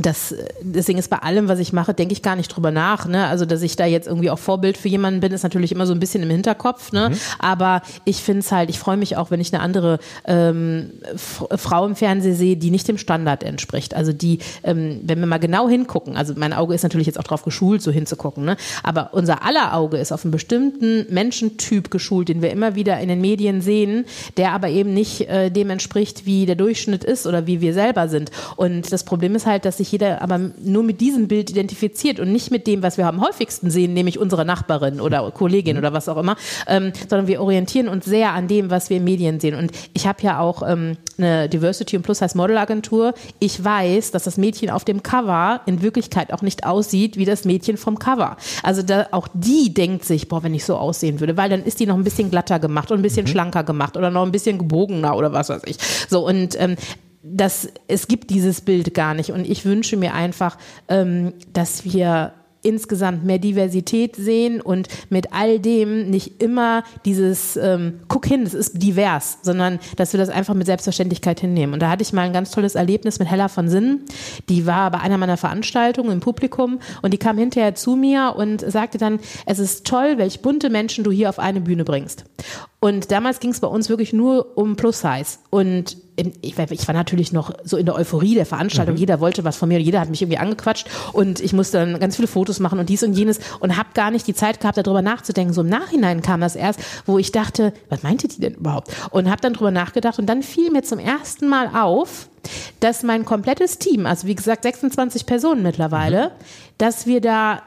das, 0.01 0.34
deswegen 0.61 0.98
ist 0.98 1.11
bei 1.11 1.18
allem, 1.18 1.48
was 1.48 1.59
ich 1.59 1.72
mache, 1.72 1.94
denke 1.94 2.12
ich 2.12 2.22
gar 2.22 2.36
nicht 2.36 2.48
drüber 2.48 2.70
nach. 2.70 3.07
Ne? 3.07 3.26
Also, 3.26 3.44
dass 3.44 3.62
ich 3.62 3.76
da 3.76 3.86
jetzt 3.86 4.07
irgendwie 4.07 4.30
auch 4.30 4.38
Vorbild 4.38 4.76
für 4.76 4.88
jemanden 4.88 5.20
bin, 5.20 5.32
ist 5.32 5.42
natürlich 5.42 5.72
immer 5.72 5.86
so 5.86 5.92
ein 5.92 6.01
bisschen 6.01 6.22
im 6.22 6.30
Hinterkopf. 6.30 6.92
Ne? 6.92 7.11
Mhm. 7.11 7.16
Aber 7.38 7.82
ich 8.05 8.18
finde 8.18 8.40
es 8.40 8.53
halt, 8.53 8.70
ich 8.70 8.78
freue 8.78 8.96
mich 8.96 9.16
auch, 9.16 9.30
wenn 9.30 9.40
ich 9.40 9.53
eine 9.53 9.62
andere 9.62 9.98
ähm, 10.24 10.90
Frau 11.16 11.86
im 11.86 11.96
Fernsehen 11.96 12.34
sehe, 12.34 12.57
die 12.57 12.70
nicht 12.70 12.88
dem 12.88 12.98
Standard 12.98 13.42
entspricht. 13.42 13.94
Also 13.94 14.12
die, 14.12 14.38
ähm, 14.62 15.01
wenn 15.05 15.20
wir 15.20 15.26
mal 15.26 15.38
genau 15.38 15.68
hingucken, 15.68 16.16
also 16.16 16.34
mein 16.36 16.53
Auge 16.53 16.74
ist 16.74 16.82
natürlich 16.82 17.07
jetzt 17.07 17.18
auch 17.18 17.24
darauf 17.24 17.42
geschult, 17.42 17.82
so 17.82 17.90
hinzugucken, 17.90 18.44
ne? 18.44 18.57
aber 18.82 19.11
unser 19.12 19.44
aller 19.44 19.74
Auge 19.74 19.98
ist 19.98 20.12
auf 20.12 20.24
einen 20.24 20.32
bestimmten 20.32 21.07
Menschentyp 21.12 21.90
geschult, 21.90 22.28
den 22.28 22.42
wir 22.42 22.51
immer 22.51 22.74
wieder 22.74 22.98
in 23.01 23.09
den 23.09 23.20
Medien 23.20 23.61
sehen, 23.61 24.05
der 24.36 24.53
aber 24.53 24.68
eben 24.68 24.94
nicht 24.94 25.28
äh, 25.28 25.51
dem 25.51 25.70
entspricht, 25.70 26.26
wie 26.26 26.46
der 26.46 26.57
Durchschnitt 26.57 27.05
ist 27.05 27.26
oder 27.26 27.46
wie 27.46 27.61
wir 27.61 27.74
selber 27.74 28.09
sind. 28.09 28.30
Und 28.57 28.92
das 28.92 29.05
Problem 29.05 29.34
ist 29.34 29.46
halt, 29.46 29.64
dass 29.64 29.80
sich 29.91 29.93
jeder 29.93 30.22
aber 30.22 30.38
nur 30.38 30.82
mit 30.82 31.01
diesem 31.01 31.28
Bild 31.28 31.51
identifiziert 31.51 32.20
und 32.20 32.32
nicht 32.32 32.51
mit 32.51 32.66
dem, 32.66 32.82
was 32.82 32.97
wir 32.97 33.07
am 33.07 33.20
häufigsten 33.20 33.70
sehen, 33.70 33.93
nämlich 33.93 34.18
unsere 34.18 34.45
Nachbarin 34.45 35.01
oder 35.01 35.30
Kollegin 35.30 35.78
oder 35.78 35.93
was 35.93 36.09
auch 36.09 36.16
immer, 36.16 36.36
ähm, 36.66 36.93
sondern 37.09 37.26
wir 37.26 37.41
orientieren 37.41 37.88
uns 37.88 38.05
sehr 38.05 38.32
an 38.32 38.49
dem, 38.49 38.70
was 38.70 38.91
wir 38.91 38.99
in 38.99 39.05
Medien 39.05 39.41
sehen. 39.41 39.55
Und 39.55 39.72
ich 39.93 40.07
habe 40.07 40.22
ja 40.22 40.38
auch 40.38 40.62
ähm, 40.66 40.97
eine 41.18 41.49
Diversity 41.49 41.97
und 41.97 42.03
Plus 42.03 42.22
heißt 42.22 42.36
Modelagentur. 42.36 43.14
Ich 43.38 43.62
weiß, 43.62 44.12
dass 44.12 44.24
das 44.24 44.36
Mädchen 44.36 44.70
auf 44.70 44.84
dem 44.84 45.03
Cover 45.03 45.61
in 45.66 45.82
Wirklichkeit 45.82 46.32
auch 46.32 46.43
nicht 46.43 46.64
aussieht 46.64 47.16
wie 47.16 47.24
das 47.24 47.45
Mädchen 47.45 47.76
vom 47.76 47.99
Cover. 47.99 48.36
Also 48.62 48.82
da, 48.82 49.09
auch 49.11 49.28
die 49.34 49.74
denkt 49.74 50.05
sich, 50.05 50.28
boah, 50.28 50.43
wenn 50.43 50.55
ich 50.55 50.64
so 50.64 50.76
aussehen 50.76 51.20
würde, 51.20 51.36
weil 51.36 51.51
dann 51.51 51.64
ist 51.64 51.80
die 51.80 51.86
noch 51.86 51.97
ein 51.97 52.05
bisschen 52.05 52.30
glatter 52.30 52.59
gemacht 52.59 52.91
und 52.91 53.01
ein 53.01 53.03
bisschen 53.03 53.24
mhm. 53.26 53.30
schlanker 53.30 53.64
gemacht 53.64 53.97
oder 53.97 54.11
noch 54.11 54.22
ein 54.22 54.32
bisschen 54.32 54.59
gebogener 54.59 55.16
oder 55.16 55.32
was 55.32 55.49
weiß 55.49 55.62
ich. 55.66 55.76
So 56.09 56.26
und 56.26 56.59
ähm, 56.61 56.76
das, 57.23 57.68
es 57.87 58.09
gibt 58.09 58.31
dieses 58.31 58.61
Bild 58.61 58.95
gar 58.95 59.14
nicht. 59.14 59.31
Und 59.33 59.49
ich 59.49 59.64
wünsche 59.64 59.97
mir 59.97 60.14
einfach, 60.14 60.57
ähm, 60.89 61.35
dass 61.53 61.85
wir 61.85 62.33
insgesamt 62.62 63.25
mehr 63.25 63.39
Diversität 63.39 64.16
sehen 64.16 64.61
und 64.61 64.89
mit 65.09 65.33
all 65.33 65.59
dem 65.59 66.11
nicht 66.11 66.43
immer 66.43 66.85
dieses 67.05 67.57
ähm, 67.57 68.01
guck 68.09 68.27
hin, 68.27 68.43
es 68.43 68.55
ist 68.55 68.83
divers, 68.83 69.39
sondern 69.43 69.79
dass 69.97 70.12
wir 70.12 70.18
das 70.18 70.29
einfach 70.29 70.55
mit 70.55 70.66
Selbstverständlichkeit 70.66 71.41
hinnehmen. 71.41 71.75
Und 71.75 71.81
da 71.81 71.89
hatte 71.89 72.03
ich 72.03 72.12
mal 72.12 72.23
ein 72.23 72.33
ganz 72.33 72.51
tolles 72.51 72.75
Erlebnis 72.75 73.18
mit 73.18 73.31
Hella 73.31 73.49
von 73.49 73.68
Sinnen. 73.68 74.05
Die 74.49 74.66
war 74.66 74.91
bei 74.91 75.01
einer 75.01 75.18
meiner 75.18 75.37
Veranstaltungen 75.37 76.12
im 76.12 76.21
Publikum 76.21 76.81
und 77.03 77.12
die 77.12 77.18
kam 77.18 77.39
hinterher 77.39 77.75
zu 77.75 77.97
mir 77.97 78.35
und 78.37 78.61
sagte 78.61 78.99
dann, 78.99 79.21
es 79.47 79.59
ist 79.59 79.87
toll, 79.87 80.18
welch 80.18 80.43
bunte 80.43 80.71
Menschen 80.71 81.05
du 81.05 81.11
hier 81.11 81.31
auf 81.31 81.39
eine 81.39 81.61
Bühne 81.61 81.85
bringst. 81.85 82.25
Und 82.83 83.11
damals 83.11 83.41
ging 83.41 83.51
es 83.51 83.61
bei 83.61 83.68
uns 83.68 83.91
wirklich 83.91 84.14
nur 84.14 84.57
um 84.57 84.74
Plus-Size. 84.74 85.39
Und 85.51 85.99
ich, 86.16 86.59
ich, 86.59 86.89
war 86.89 86.95
natürlich 86.95 87.33
noch 87.33 87.53
so 87.62 87.76
in 87.76 87.85
der 87.85 87.95
Euphorie 87.95 88.35
der 88.35 88.47
Veranstaltung. 88.47 88.95
Mhm. 88.95 89.01
Jeder 89.01 89.20
wollte 89.20 89.45
was 89.45 89.57
von 89.57 89.68
mir, 89.68 89.81
jeder 89.81 90.01
hat 90.01 90.09
mich 90.09 90.22
irgendwie 90.22 90.39
angequatscht 90.39 90.87
und 91.12 91.41
ich 91.41 91.53
musste 91.53 91.78
dann 91.78 91.99
ganz 91.99 92.16
viele 92.16 92.28
Fotos 92.28 92.59
machen 92.59 92.78
und 92.78 92.89
dies 92.89 93.03
und 93.03 93.12
jenes 93.12 93.39
und 93.61 93.76
habe 93.76 93.91
gar 93.95 94.11
nicht 94.11 94.26
die 94.26 94.35
Zeit 94.35 94.61
gehabt, 94.61 94.78
darüber 94.78 95.03
nachzudenken. 95.03 95.53
So 95.53 95.61
im 95.61 95.68
Nachhinein 95.68 96.22
kam 96.22 96.41
das 96.41 96.57
erst, 96.57 96.81
wo 97.07 97.18
ich 97.18 97.33
dachte, 97.33 97.72
was 97.89 98.03
meinte 98.03 98.28
die 98.28 98.41
denn 98.41 98.55
überhaupt? 98.55 98.91
Und 99.11 99.31
habe 99.31 99.41
dann 99.41 99.53
drüber 99.53 99.70
nachgedacht 99.70 100.18
und 100.18 100.26
dann 100.26 100.43
fiel 100.43 100.70
mir 100.70 100.83
zum 100.83 100.99
ersten 100.99 101.49
Mal 101.49 101.70
auf, 101.74 102.28
dass 102.81 103.03
mein 103.03 103.24
komplettes 103.24 103.78
Team, 103.78 104.07
also 104.07 104.26
wie 104.26 104.35
gesagt 104.35 104.62
26 104.62 105.26
Personen 105.26 105.62
mittlerweile, 105.62 106.28
mhm. 106.28 106.33
dass 106.78 107.07
wir 107.07 107.20
da 107.20 107.62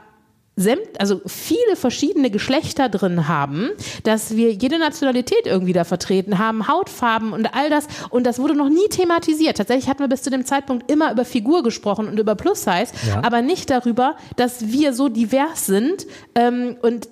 also 0.98 1.20
viele 1.26 1.74
verschiedene 1.74 2.30
Geschlechter 2.30 2.88
drin 2.88 3.26
haben, 3.26 3.70
dass 4.04 4.36
wir 4.36 4.52
jede 4.52 4.78
Nationalität 4.78 5.46
irgendwie 5.46 5.72
da 5.72 5.84
vertreten 5.84 6.38
haben, 6.38 6.68
Hautfarben 6.68 7.32
und 7.32 7.54
all 7.54 7.70
das. 7.70 7.88
Und 8.10 8.24
das 8.24 8.38
wurde 8.38 8.54
noch 8.54 8.68
nie 8.68 8.88
thematisiert. 8.88 9.56
Tatsächlich 9.56 9.88
hatten 9.88 10.00
wir 10.00 10.08
bis 10.08 10.22
zu 10.22 10.30
dem 10.30 10.44
Zeitpunkt 10.44 10.90
immer 10.90 11.12
über 11.12 11.24
Figur 11.24 11.62
gesprochen 11.62 12.06
und 12.06 12.20
über 12.20 12.36
Plus-Size, 12.36 12.92
ja. 13.08 13.22
aber 13.24 13.42
nicht 13.42 13.68
darüber, 13.68 14.16
dass 14.36 14.68
wir 14.68 14.92
so 14.92 15.08
divers 15.08 15.66
sind 15.66 16.06
ähm, 16.36 16.76
und 16.82 17.08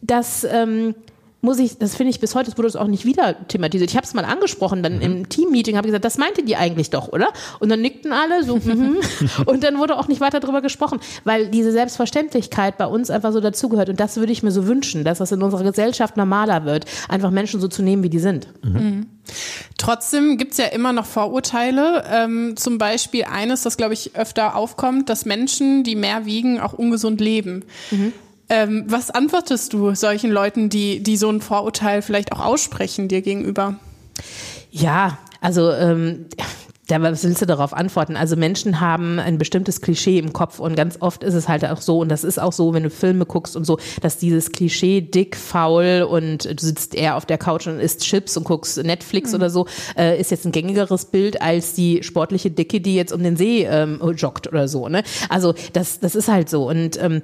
dass 0.00 0.44
ähm, 0.44 0.94
muss 1.40 1.58
ich, 1.60 1.78
das 1.78 1.94
finde 1.94 2.10
ich 2.10 2.18
bis 2.18 2.34
heute, 2.34 2.50
das 2.50 2.58
wurde 2.58 2.68
es 2.68 2.74
auch 2.76 2.88
nicht 2.88 3.04
wieder 3.04 3.46
thematisiert. 3.46 3.90
Ich 3.90 3.96
habe 3.96 4.04
es 4.04 4.12
mal 4.12 4.24
angesprochen, 4.24 4.82
dann 4.82 4.96
mhm. 4.96 5.02
im 5.02 5.28
Team-Meeting 5.28 5.76
habe 5.76 5.86
ich 5.86 5.90
gesagt, 5.90 6.04
das 6.04 6.18
meinte 6.18 6.42
die 6.42 6.56
eigentlich 6.56 6.90
doch, 6.90 7.08
oder? 7.08 7.32
Und 7.60 7.68
dann 7.68 7.80
nickten 7.80 8.12
alle 8.12 8.42
so, 8.42 8.56
mhm. 8.64 8.98
und 9.46 9.62
dann 9.62 9.78
wurde 9.78 9.96
auch 9.96 10.08
nicht 10.08 10.20
weiter 10.20 10.40
darüber 10.40 10.62
gesprochen, 10.62 10.98
weil 11.24 11.48
diese 11.48 11.70
Selbstverständlichkeit 11.70 12.76
bei 12.76 12.86
uns 12.86 13.08
einfach 13.10 13.32
so 13.32 13.40
dazugehört. 13.40 13.88
Und 13.88 14.00
das 14.00 14.16
würde 14.16 14.32
ich 14.32 14.42
mir 14.42 14.50
so 14.50 14.66
wünschen, 14.66 15.04
dass 15.04 15.18
das 15.18 15.30
in 15.30 15.42
unserer 15.42 15.62
Gesellschaft 15.62 16.16
normaler 16.16 16.64
wird, 16.64 16.86
einfach 17.08 17.30
Menschen 17.30 17.60
so 17.60 17.68
zu 17.68 17.82
nehmen, 17.82 18.02
wie 18.02 18.10
die 18.10 18.18
sind. 18.18 18.48
Mhm. 18.64 18.72
mhm. 18.72 19.06
Trotzdem 19.76 20.38
gibt's 20.38 20.56
ja 20.56 20.64
immer 20.66 20.94
noch 20.94 21.04
Vorurteile. 21.04 22.02
Ähm, 22.10 22.56
zum 22.56 22.78
Beispiel 22.78 23.24
eines, 23.24 23.62
das, 23.62 23.76
glaube 23.76 23.92
ich, 23.92 24.16
öfter 24.16 24.56
aufkommt, 24.56 25.10
dass 25.10 25.26
Menschen, 25.26 25.84
die 25.84 25.96
mehr 25.96 26.24
wiegen, 26.24 26.60
auch 26.60 26.72
ungesund 26.72 27.20
leben. 27.20 27.64
Mhm. 27.90 28.12
Ähm, 28.50 28.84
was 28.88 29.10
antwortest 29.10 29.72
du 29.72 29.94
solchen 29.94 30.30
Leuten, 30.30 30.68
die, 30.68 31.02
die 31.02 31.16
so 31.16 31.28
ein 31.28 31.40
Vorurteil 31.40 32.02
vielleicht 32.02 32.32
auch 32.32 32.40
aussprechen 32.40 33.08
dir 33.08 33.20
gegenüber? 33.20 33.76
Ja, 34.70 35.18
also 35.40 35.70
ähm, 35.72 36.26
da, 36.88 37.02
was 37.02 37.22
willst 37.22 37.42
du 37.42 37.46
darauf 37.46 37.74
antworten? 37.74 38.16
Also 38.16 38.34
Menschen 38.34 38.80
haben 38.80 39.18
ein 39.18 39.36
bestimmtes 39.36 39.82
Klischee 39.82 40.18
im 40.18 40.32
Kopf 40.32 40.58
und 40.58 40.74
ganz 40.74 40.96
oft 41.00 41.22
ist 41.22 41.34
es 41.34 41.46
halt 41.46 41.64
auch 41.66 41.82
so, 41.82 42.00
und 42.00 42.08
das 42.08 42.24
ist 42.24 42.40
auch 42.40 42.52
so, 42.52 42.72
wenn 42.72 42.82
du 42.82 42.90
Filme 42.90 43.26
guckst 43.26 43.56
und 43.56 43.64
so, 43.64 43.78
dass 44.00 44.16
dieses 44.16 44.52
Klischee 44.52 45.02
dick, 45.02 45.36
faul 45.36 46.06
und 46.08 46.46
du 46.46 46.64
sitzt 46.64 46.94
eher 46.94 47.16
auf 47.16 47.26
der 47.26 47.36
Couch 47.36 47.66
und 47.66 47.78
isst 47.78 48.02
Chips 48.02 48.36
und 48.38 48.44
guckst 48.44 48.82
Netflix 48.82 49.30
mhm. 49.30 49.36
oder 49.36 49.50
so, 49.50 49.66
äh, 49.96 50.18
ist 50.18 50.30
jetzt 50.30 50.46
ein 50.46 50.52
gängigeres 50.52 51.04
Bild 51.04 51.42
als 51.42 51.74
die 51.74 52.02
sportliche 52.02 52.50
Dicke, 52.50 52.80
die 52.80 52.94
jetzt 52.94 53.12
um 53.12 53.22
den 53.22 53.36
See 53.36 53.64
ähm, 53.64 54.00
joggt 54.16 54.48
oder 54.48 54.66
so. 54.66 54.88
Ne? 54.88 55.02
Also 55.28 55.54
das, 55.74 56.00
das 56.00 56.14
ist 56.14 56.28
halt 56.28 56.48
so. 56.48 56.68
Und 56.68 57.00
ähm, 57.02 57.20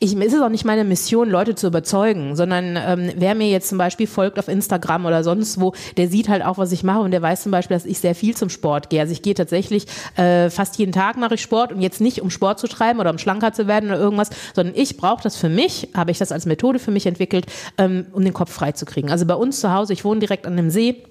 ich, 0.00 0.16
ist 0.16 0.32
es 0.34 0.40
auch 0.40 0.48
nicht 0.48 0.64
meine 0.64 0.84
Mission, 0.84 1.30
Leute 1.30 1.54
zu 1.54 1.66
überzeugen, 1.66 2.36
sondern 2.36 2.76
ähm, 2.76 3.12
wer 3.16 3.34
mir 3.34 3.48
jetzt 3.48 3.68
zum 3.68 3.78
Beispiel 3.78 4.06
folgt 4.06 4.38
auf 4.38 4.48
Instagram 4.48 5.06
oder 5.06 5.24
sonst 5.24 5.60
wo, 5.60 5.72
der 5.96 6.08
sieht 6.08 6.28
halt 6.28 6.44
auch, 6.44 6.58
was 6.58 6.72
ich 6.72 6.82
mache 6.82 7.00
und 7.00 7.10
der 7.10 7.22
weiß 7.22 7.42
zum 7.42 7.52
Beispiel, 7.52 7.76
dass 7.76 7.86
ich 7.86 7.98
sehr 7.98 8.14
viel 8.14 8.36
zum 8.36 8.50
Sport 8.50 8.90
gehe. 8.90 9.00
Also 9.00 9.12
ich 9.12 9.22
gehe 9.22 9.34
tatsächlich 9.34 9.86
äh, 10.16 10.50
fast 10.50 10.78
jeden 10.78 10.92
Tag 10.92 11.16
mache 11.16 11.34
ich 11.34 11.42
Sport 11.42 11.72
und 11.72 11.80
jetzt 11.80 12.00
nicht, 12.00 12.20
um 12.22 12.30
Sport 12.30 12.58
zu 12.58 12.68
treiben 12.68 13.00
oder 13.00 13.10
um 13.10 13.18
schlanker 13.18 13.52
zu 13.52 13.66
werden 13.66 13.90
oder 13.90 13.98
irgendwas, 13.98 14.30
sondern 14.54 14.74
ich 14.76 14.96
brauche 14.96 15.22
das 15.22 15.36
für 15.36 15.48
mich, 15.48 15.88
habe 15.94 16.10
ich 16.10 16.18
das 16.18 16.32
als 16.32 16.46
Methode 16.46 16.78
für 16.78 16.90
mich 16.90 17.06
entwickelt, 17.06 17.46
ähm, 17.76 18.06
um 18.12 18.24
den 18.24 18.32
Kopf 18.32 18.52
frei 18.52 18.72
zu 18.72 18.84
kriegen. 18.84 19.10
Also 19.10 19.26
bei 19.26 19.34
uns 19.34 19.60
zu 19.60 19.72
Hause, 19.72 19.92
ich 19.92 20.04
wohne 20.04 20.20
direkt 20.20 20.46
an 20.46 20.54
einem 20.54 20.70
See, 20.70 21.02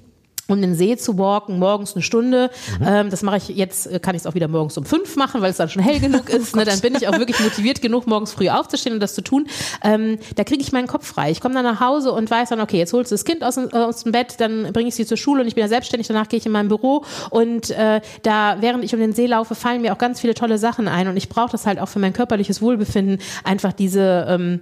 um 0.48 0.62
den 0.62 0.76
See 0.76 0.98
zu 0.98 1.18
walken, 1.18 1.60
morgens 1.60 1.94
eine 1.96 2.02
Stunde. 2.02 2.50
Mhm. 2.80 2.88
Ähm, 2.88 3.10
das 3.10 3.22
mache 3.22 3.38
ich 3.38 3.50
jetzt, 3.50 3.88
äh, 3.88 4.00
kann 4.00 4.16
ich 4.16 4.22
es 4.22 4.28
auch 4.28 4.36
wieder 4.36 4.48
morgens 4.48 4.78
um 4.78 4.86
fünf 4.86 5.16
machen, 5.16 5.42
weil 5.42 5.52
es 5.52 5.58
dann 5.58 5.70
schon 5.70 5.82
hell 5.82 6.00
genug 6.00 6.30
ist. 6.34 6.56
ne? 6.56 6.66
Dann 6.66 6.80
bin 6.80 6.96
ich 6.96 7.08
auch 7.08 7.18
wirklich 7.18 7.40
motiviert 7.40 7.82
genug, 7.82 8.08
morgens 8.08 8.34
früh 8.34 8.50
aufzustehen 8.50 8.94
und 8.94 9.02
das 9.02 9.14
zu 9.14 9.22
tun. 9.22 9.48
Ähm, 9.84 10.18
da 10.36 10.44
kriege 10.44 10.62
ich 10.62 10.72
meinen 10.72 10.88
Kopf 10.88 11.06
frei. 11.06 11.32
Ich 11.32 11.42
komme 11.42 11.54
dann 11.54 11.66
nach 11.66 11.80
Hause 11.80 12.12
und 12.12 12.30
weiß 12.30 12.50
dann, 12.50 12.62
okay, 12.62 12.78
jetzt 12.78 12.94
holst 12.94 13.12
du 13.12 13.16
das 13.16 13.26
Kind 13.26 13.44
aus, 13.44 13.58
aus 13.58 14.04
dem 14.04 14.12
Bett, 14.12 14.36
dann 14.40 14.72
bringe 14.74 14.90
ich 14.90 14.96
sie 14.96 15.06
zur 15.06 15.18
Schule 15.18 15.42
und 15.42 15.48
ich 15.48 15.56
bin 15.56 15.62
ja 15.62 15.68
selbstständig. 15.68 16.08
Danach 16.08 16.30
gehe 16.30 16.40
ich 16.40 16.46
in 16.46 16.52
mein 16.52 16.70
Büro 16.70 17.04
und 17.30 17.70
äh, 17.72 18.02
da, 18.24 18.58
während 18.62 18.84
ich 18.84 18.94
um 18.94 19.00
den 19.00 19.14
See 19.14 19.26
laufe, 19.26 19.56
fallen 19.56 19.82
mir 19.82 19.94
auch 19.94 19.98
ganz 19.98 20.22
viele 20.22 20.34
tolle 20.34 20.58
Sachen 20.58 20.88
ein 20.88 21.08
und 21.08 21.18
ich 21.18 21.30
brauche 21.30 21.52
das 21.52 21.66
halt 21.66 21.80
auch 21.80 21.88
für 21.88 22.00
mein 22.00 22.14
körperliches 22.14 22.62
Wohlbefinden. 22.62 23.20
Einfach 23.44 23.74
diese 23.74 24.26
ähm, 24.30 24.62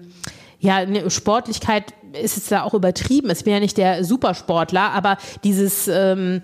ja, 0.59 0.77
eine 0.77 1.09
Sportlichkeit 1.11 1.93
ist 2.21 2.37
es 2.37 2.47
da 2.47 2.63
auch 2.63 2.73
übertrieben. 2.73 3.29
Ich 3.29 3.43
bin 3.43 3.53
ja 3.53 3.59
nicht 3.59 3.77
der 3.77 4.03
Supersportler, 4.03 4.91
aber 4.91 5.17
dieses, 5.43 5.87
ähm, 5.87 6.41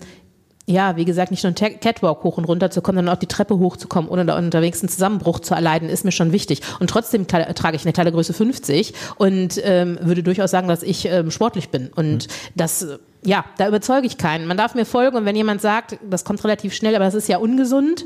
ja, 0.66 0.96
wie 0.96 1.06
gesagt, 1.06 1.32
nicht 1.32 1.44
nur 1.44 1.54
einen 1.56 1.80
Catwalk 1.80 2.24
hoch 2.24 2.38
und 2.38 2.46
runter 2.46 2.72
zu 2.72 2.82
kommen, 2.82 2.98
sondern 2.98 3.16
auch 3.16 3.20
die 3.20 3.28
Treppe 3.28 3.58
hochzukommen, 3.58 4.10
ohne 4.10 4.26
da 4.26 4.38
unterwegs 4.38 4.82
einen 4.82 4.90
Zusammenbruch 4.90 5.40
zu 5.40 5.54
erleiden, 5.54 5.90
ist 5.90 6.06
mir 6.06 6.12
schon 6.12 6.32
wichtig. 6.32 6.62
Und 6.80 6.90
trotzdem 6.90 7.28
trage 7.28 7.76
ich 7.76 7.84
eine 7.84 7.94
kleine 7.94 8.12
Größe 8.12 8.34
50 8.34 8.94
und 9.18 9.60
ähm, 9.64 9.98
würde 10.02 10.24
durchaus 10.24 10.52
sagen, 10.52 10.68
dass 10.68 10.84
ich 10.84 11.06
ähm, 11.06 11.32
sportlich 11.32 11.70
bin. 11.70 11.92
Und 11.96 12.28
mhm. 12.28 12.32
das, 12.56 12.88
ja, 13.24 13.46
da 13.58 13.68
überzeuge 13.68 14.08
ich 14.08 14.18
keinen. 14.18 14.48
Man 14.48 14.58
darf 14.58 14.76
mir 14.76 14.86
folgen 14.86 15.18
und 15.18 15.26
wenn 15.26 15.36
jemand 15.36 15.62
sagt, 15.62 15.98
das 16.10 16.24
kommt 16.24 16.44
relativ 16.44 16.74
schnell, 16.74 16.96
aber 16.96 17.06
das 17.06 17.16
ist 17.16 17.28
ja 17.28 17.38
ungesund, 17.38 18.06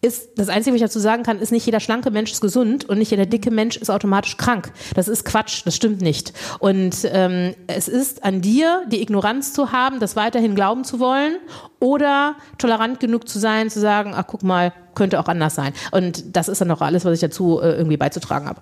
ist, 0.00 0.30
das 0.36 0.48
Einzige, 0.48 0.74
was 0.74 0.80
ich 0.80 0.86
dazu 0.86 0.98
sagen 0.98 1.22
kann, 1.22 1.38
ist 1.40 1.52
nicht 1.52 1.66
jeder 1.66 1.80
schlanke 1.80 2.10
Mensch 2.10 2.32
ist 2.32 2.40
gesund 2.40 2.88
und 2.88 2.98
nicht 2.98 3.10
jeder 3.10 3.26
dicke 3.26 3.50
Mensch 3.50 3.76
ist 3.76 3.90
automatisch 3.90 4.36
krank. 4.36 4.72
Das 4.94 5.08
ist 5.08 5.24
Quatsch, 5.24 5.62
das 5.64 5.74
stimmt 5.74 6.00
nicht. 6.00 6.32
Und 6.58 7.08
ähm, 7.12 7.54
es 7.66 7.88
ist 7.88 8.24
an 8.24 8.40
dir, 8.40 8.84
die 8.90 9.02
Ignoranz 9.02 9.52
zu 9.52 9.72
haben, 9.72 10.00
das 10.00 10.16
weiterhin 10.16 10.54
glauben 10.54 10.84
zu 10.84 11.00
wollen 11.00 11.36
oder 11.80 12.36
tolerant 12.58 13.00
genug 13.00 13.28
zu 13.28 13.38
sein, 13.38 13.70
zu 13.70 13.80
sagen, 13.80 14.12
ach 14.14 14.24
guck 14.26 14.42
mal, 14.42 14.72
könnte 14.94 15.20
auch 15.20 15.28
anders 15.28 15.54
sein. 15.54 15.72
Und 15.90 16.36
das 16.36 16.48
ist 16.48 16.60
dann 16.60 16.70
auch 16.70 16.80
alles, 16.80 17.04
was 17.04 17.14
ich 17.14 17.20
dazu 17.20 17.60
äh, 17.60 17.72
irgendwie 17.72 17.96
beizutragen 17.96 18.46
habe. 18.46 18.60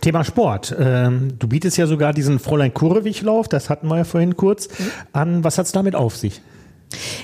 Thema 0.00 0.24
Sport. 0.24 0.74
Ähm, 0.78 1.38
du 1.38 1.48
bietest 1.48 1.76
ja 1.76 1.86
sogar 1.86 2.12
diesen 2.12 2.38
Fräulein 2.38 2.74
Kurrewig-Lauf, 2.74 3.48
das 3.48 3.70
hatten 3.70 3.88
wir 3.88 3.98
ja 3.98 4.04
vorhin 4.04 4.36
kurz, 4.36 4.68
mhm. 4.68 4.90
an. 5.12 5.44
Was 5.44 5.58
hat 5.58 5.66
es 5.66 5.72
damit 5.72 5.94
auf 5.94 6.16
sich? 6.16 6.40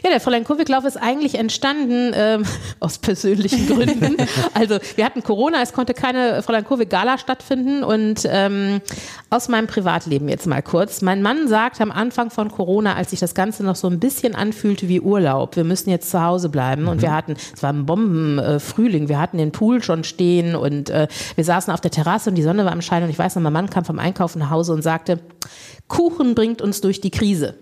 Ja, 0.02 0.10
der 0.10 0.20
Fräulein 0.20 0.44
Kurwick-Lauf 0.44 0.84
ist 0.84 0.96
eigentlich 0.96 1.36
entstanden 1.36 2.12
ähm, 2.14 2.44
aus 2.80 2.98
persönlichen 2.98 3.66
Gründen. 3.66 4.16
Also 4.54 4.78
wir 4.96 5.04
hatten 5.04 5.22
Corona, 5.22 5.62
es 5.62 5.72
konnte 5.72 5.94
keine 5.94 6.42
Fräulein 6.42 6.64
Kurwick-Gala 6.64 7.18
stattfinden 7.18 7.84
und 7.84 8.22
ähm, 8.24 8.80
aus 9.30 9.48
meinem 9.48 9.66
Privatleben 9.66 10.28
jetzt 10.28 10.46
mal 10.46 10.62
kurz. 10.62 11.02
Mein 11.02 11.22
Mann 11.22 11.48
sagt 11.48 11.80
am 11.80 11.90
Anfang 11.90 12.30
von 12.30 12.50
Corona, 12.50 12.94
als 12.94 13.10
sich 13.10 13.20
das 13.20 13.34
Ganze 13.34 13.64
noch 13.64 13.76
so 13.76 13.88
ein 13.88 14.00
bisschen 14.00 14.34
anfühlte 14.34 14.88
wie 14.88 15.00
Urlaub, 15.00 15.56
wir 15.56 15.64
müssen 15.64 15.90
jetzt 15.90 16.10
zu 16.10 16.22
Hause 16.22 16.48
bleiben 16.48 16.88
und 16.88 17.02
wir 17.02 17.12
hatten, 17.12 17.36
es 17.54 17.62
war 17.62 17.72
ein 17.72 17.86
Bombenfrühling, 17.86 19.08
wir 19.08 19.20
hatten 19.20 19.38
den 19.38 19.52
Pool 19.52 19.82
schon 19.82 20.04
stehen 20.04 20.54
und 20.54 20.90
äh, 20.90 21.08
wir 21.34 21.44
saßen 21.44 21.72
auf 21.72 21.80
der 21.80 21.90
Terrasse 21.90 22.30
und 22.30 22.36
die 22.36 22.42
Sonne 22.42 22.64
war 22.64 22.72
am 22.72 22.82
Schein 22.82 23.02
und 23.02 23.10
ich 23.10 23.18
weiß 23.18 23.36
noch, 23.36 23.42
mein 23.42 23.52
Mann 23.52 23.70
kam 23.70 23.84
vom 23.84 23.98
Einkaufen 23.98 24.40
nach 24.40 24.50
Hause 24.50 24.72
und 24.72 24.82
sagte, 24.82 25.20
Kuchen 25.88 26.34
bringt 26.34 26.60
uns 26.62 26.80
durch 26.80 27.00
die 27.00 27.10
Krise. 27.10 27.54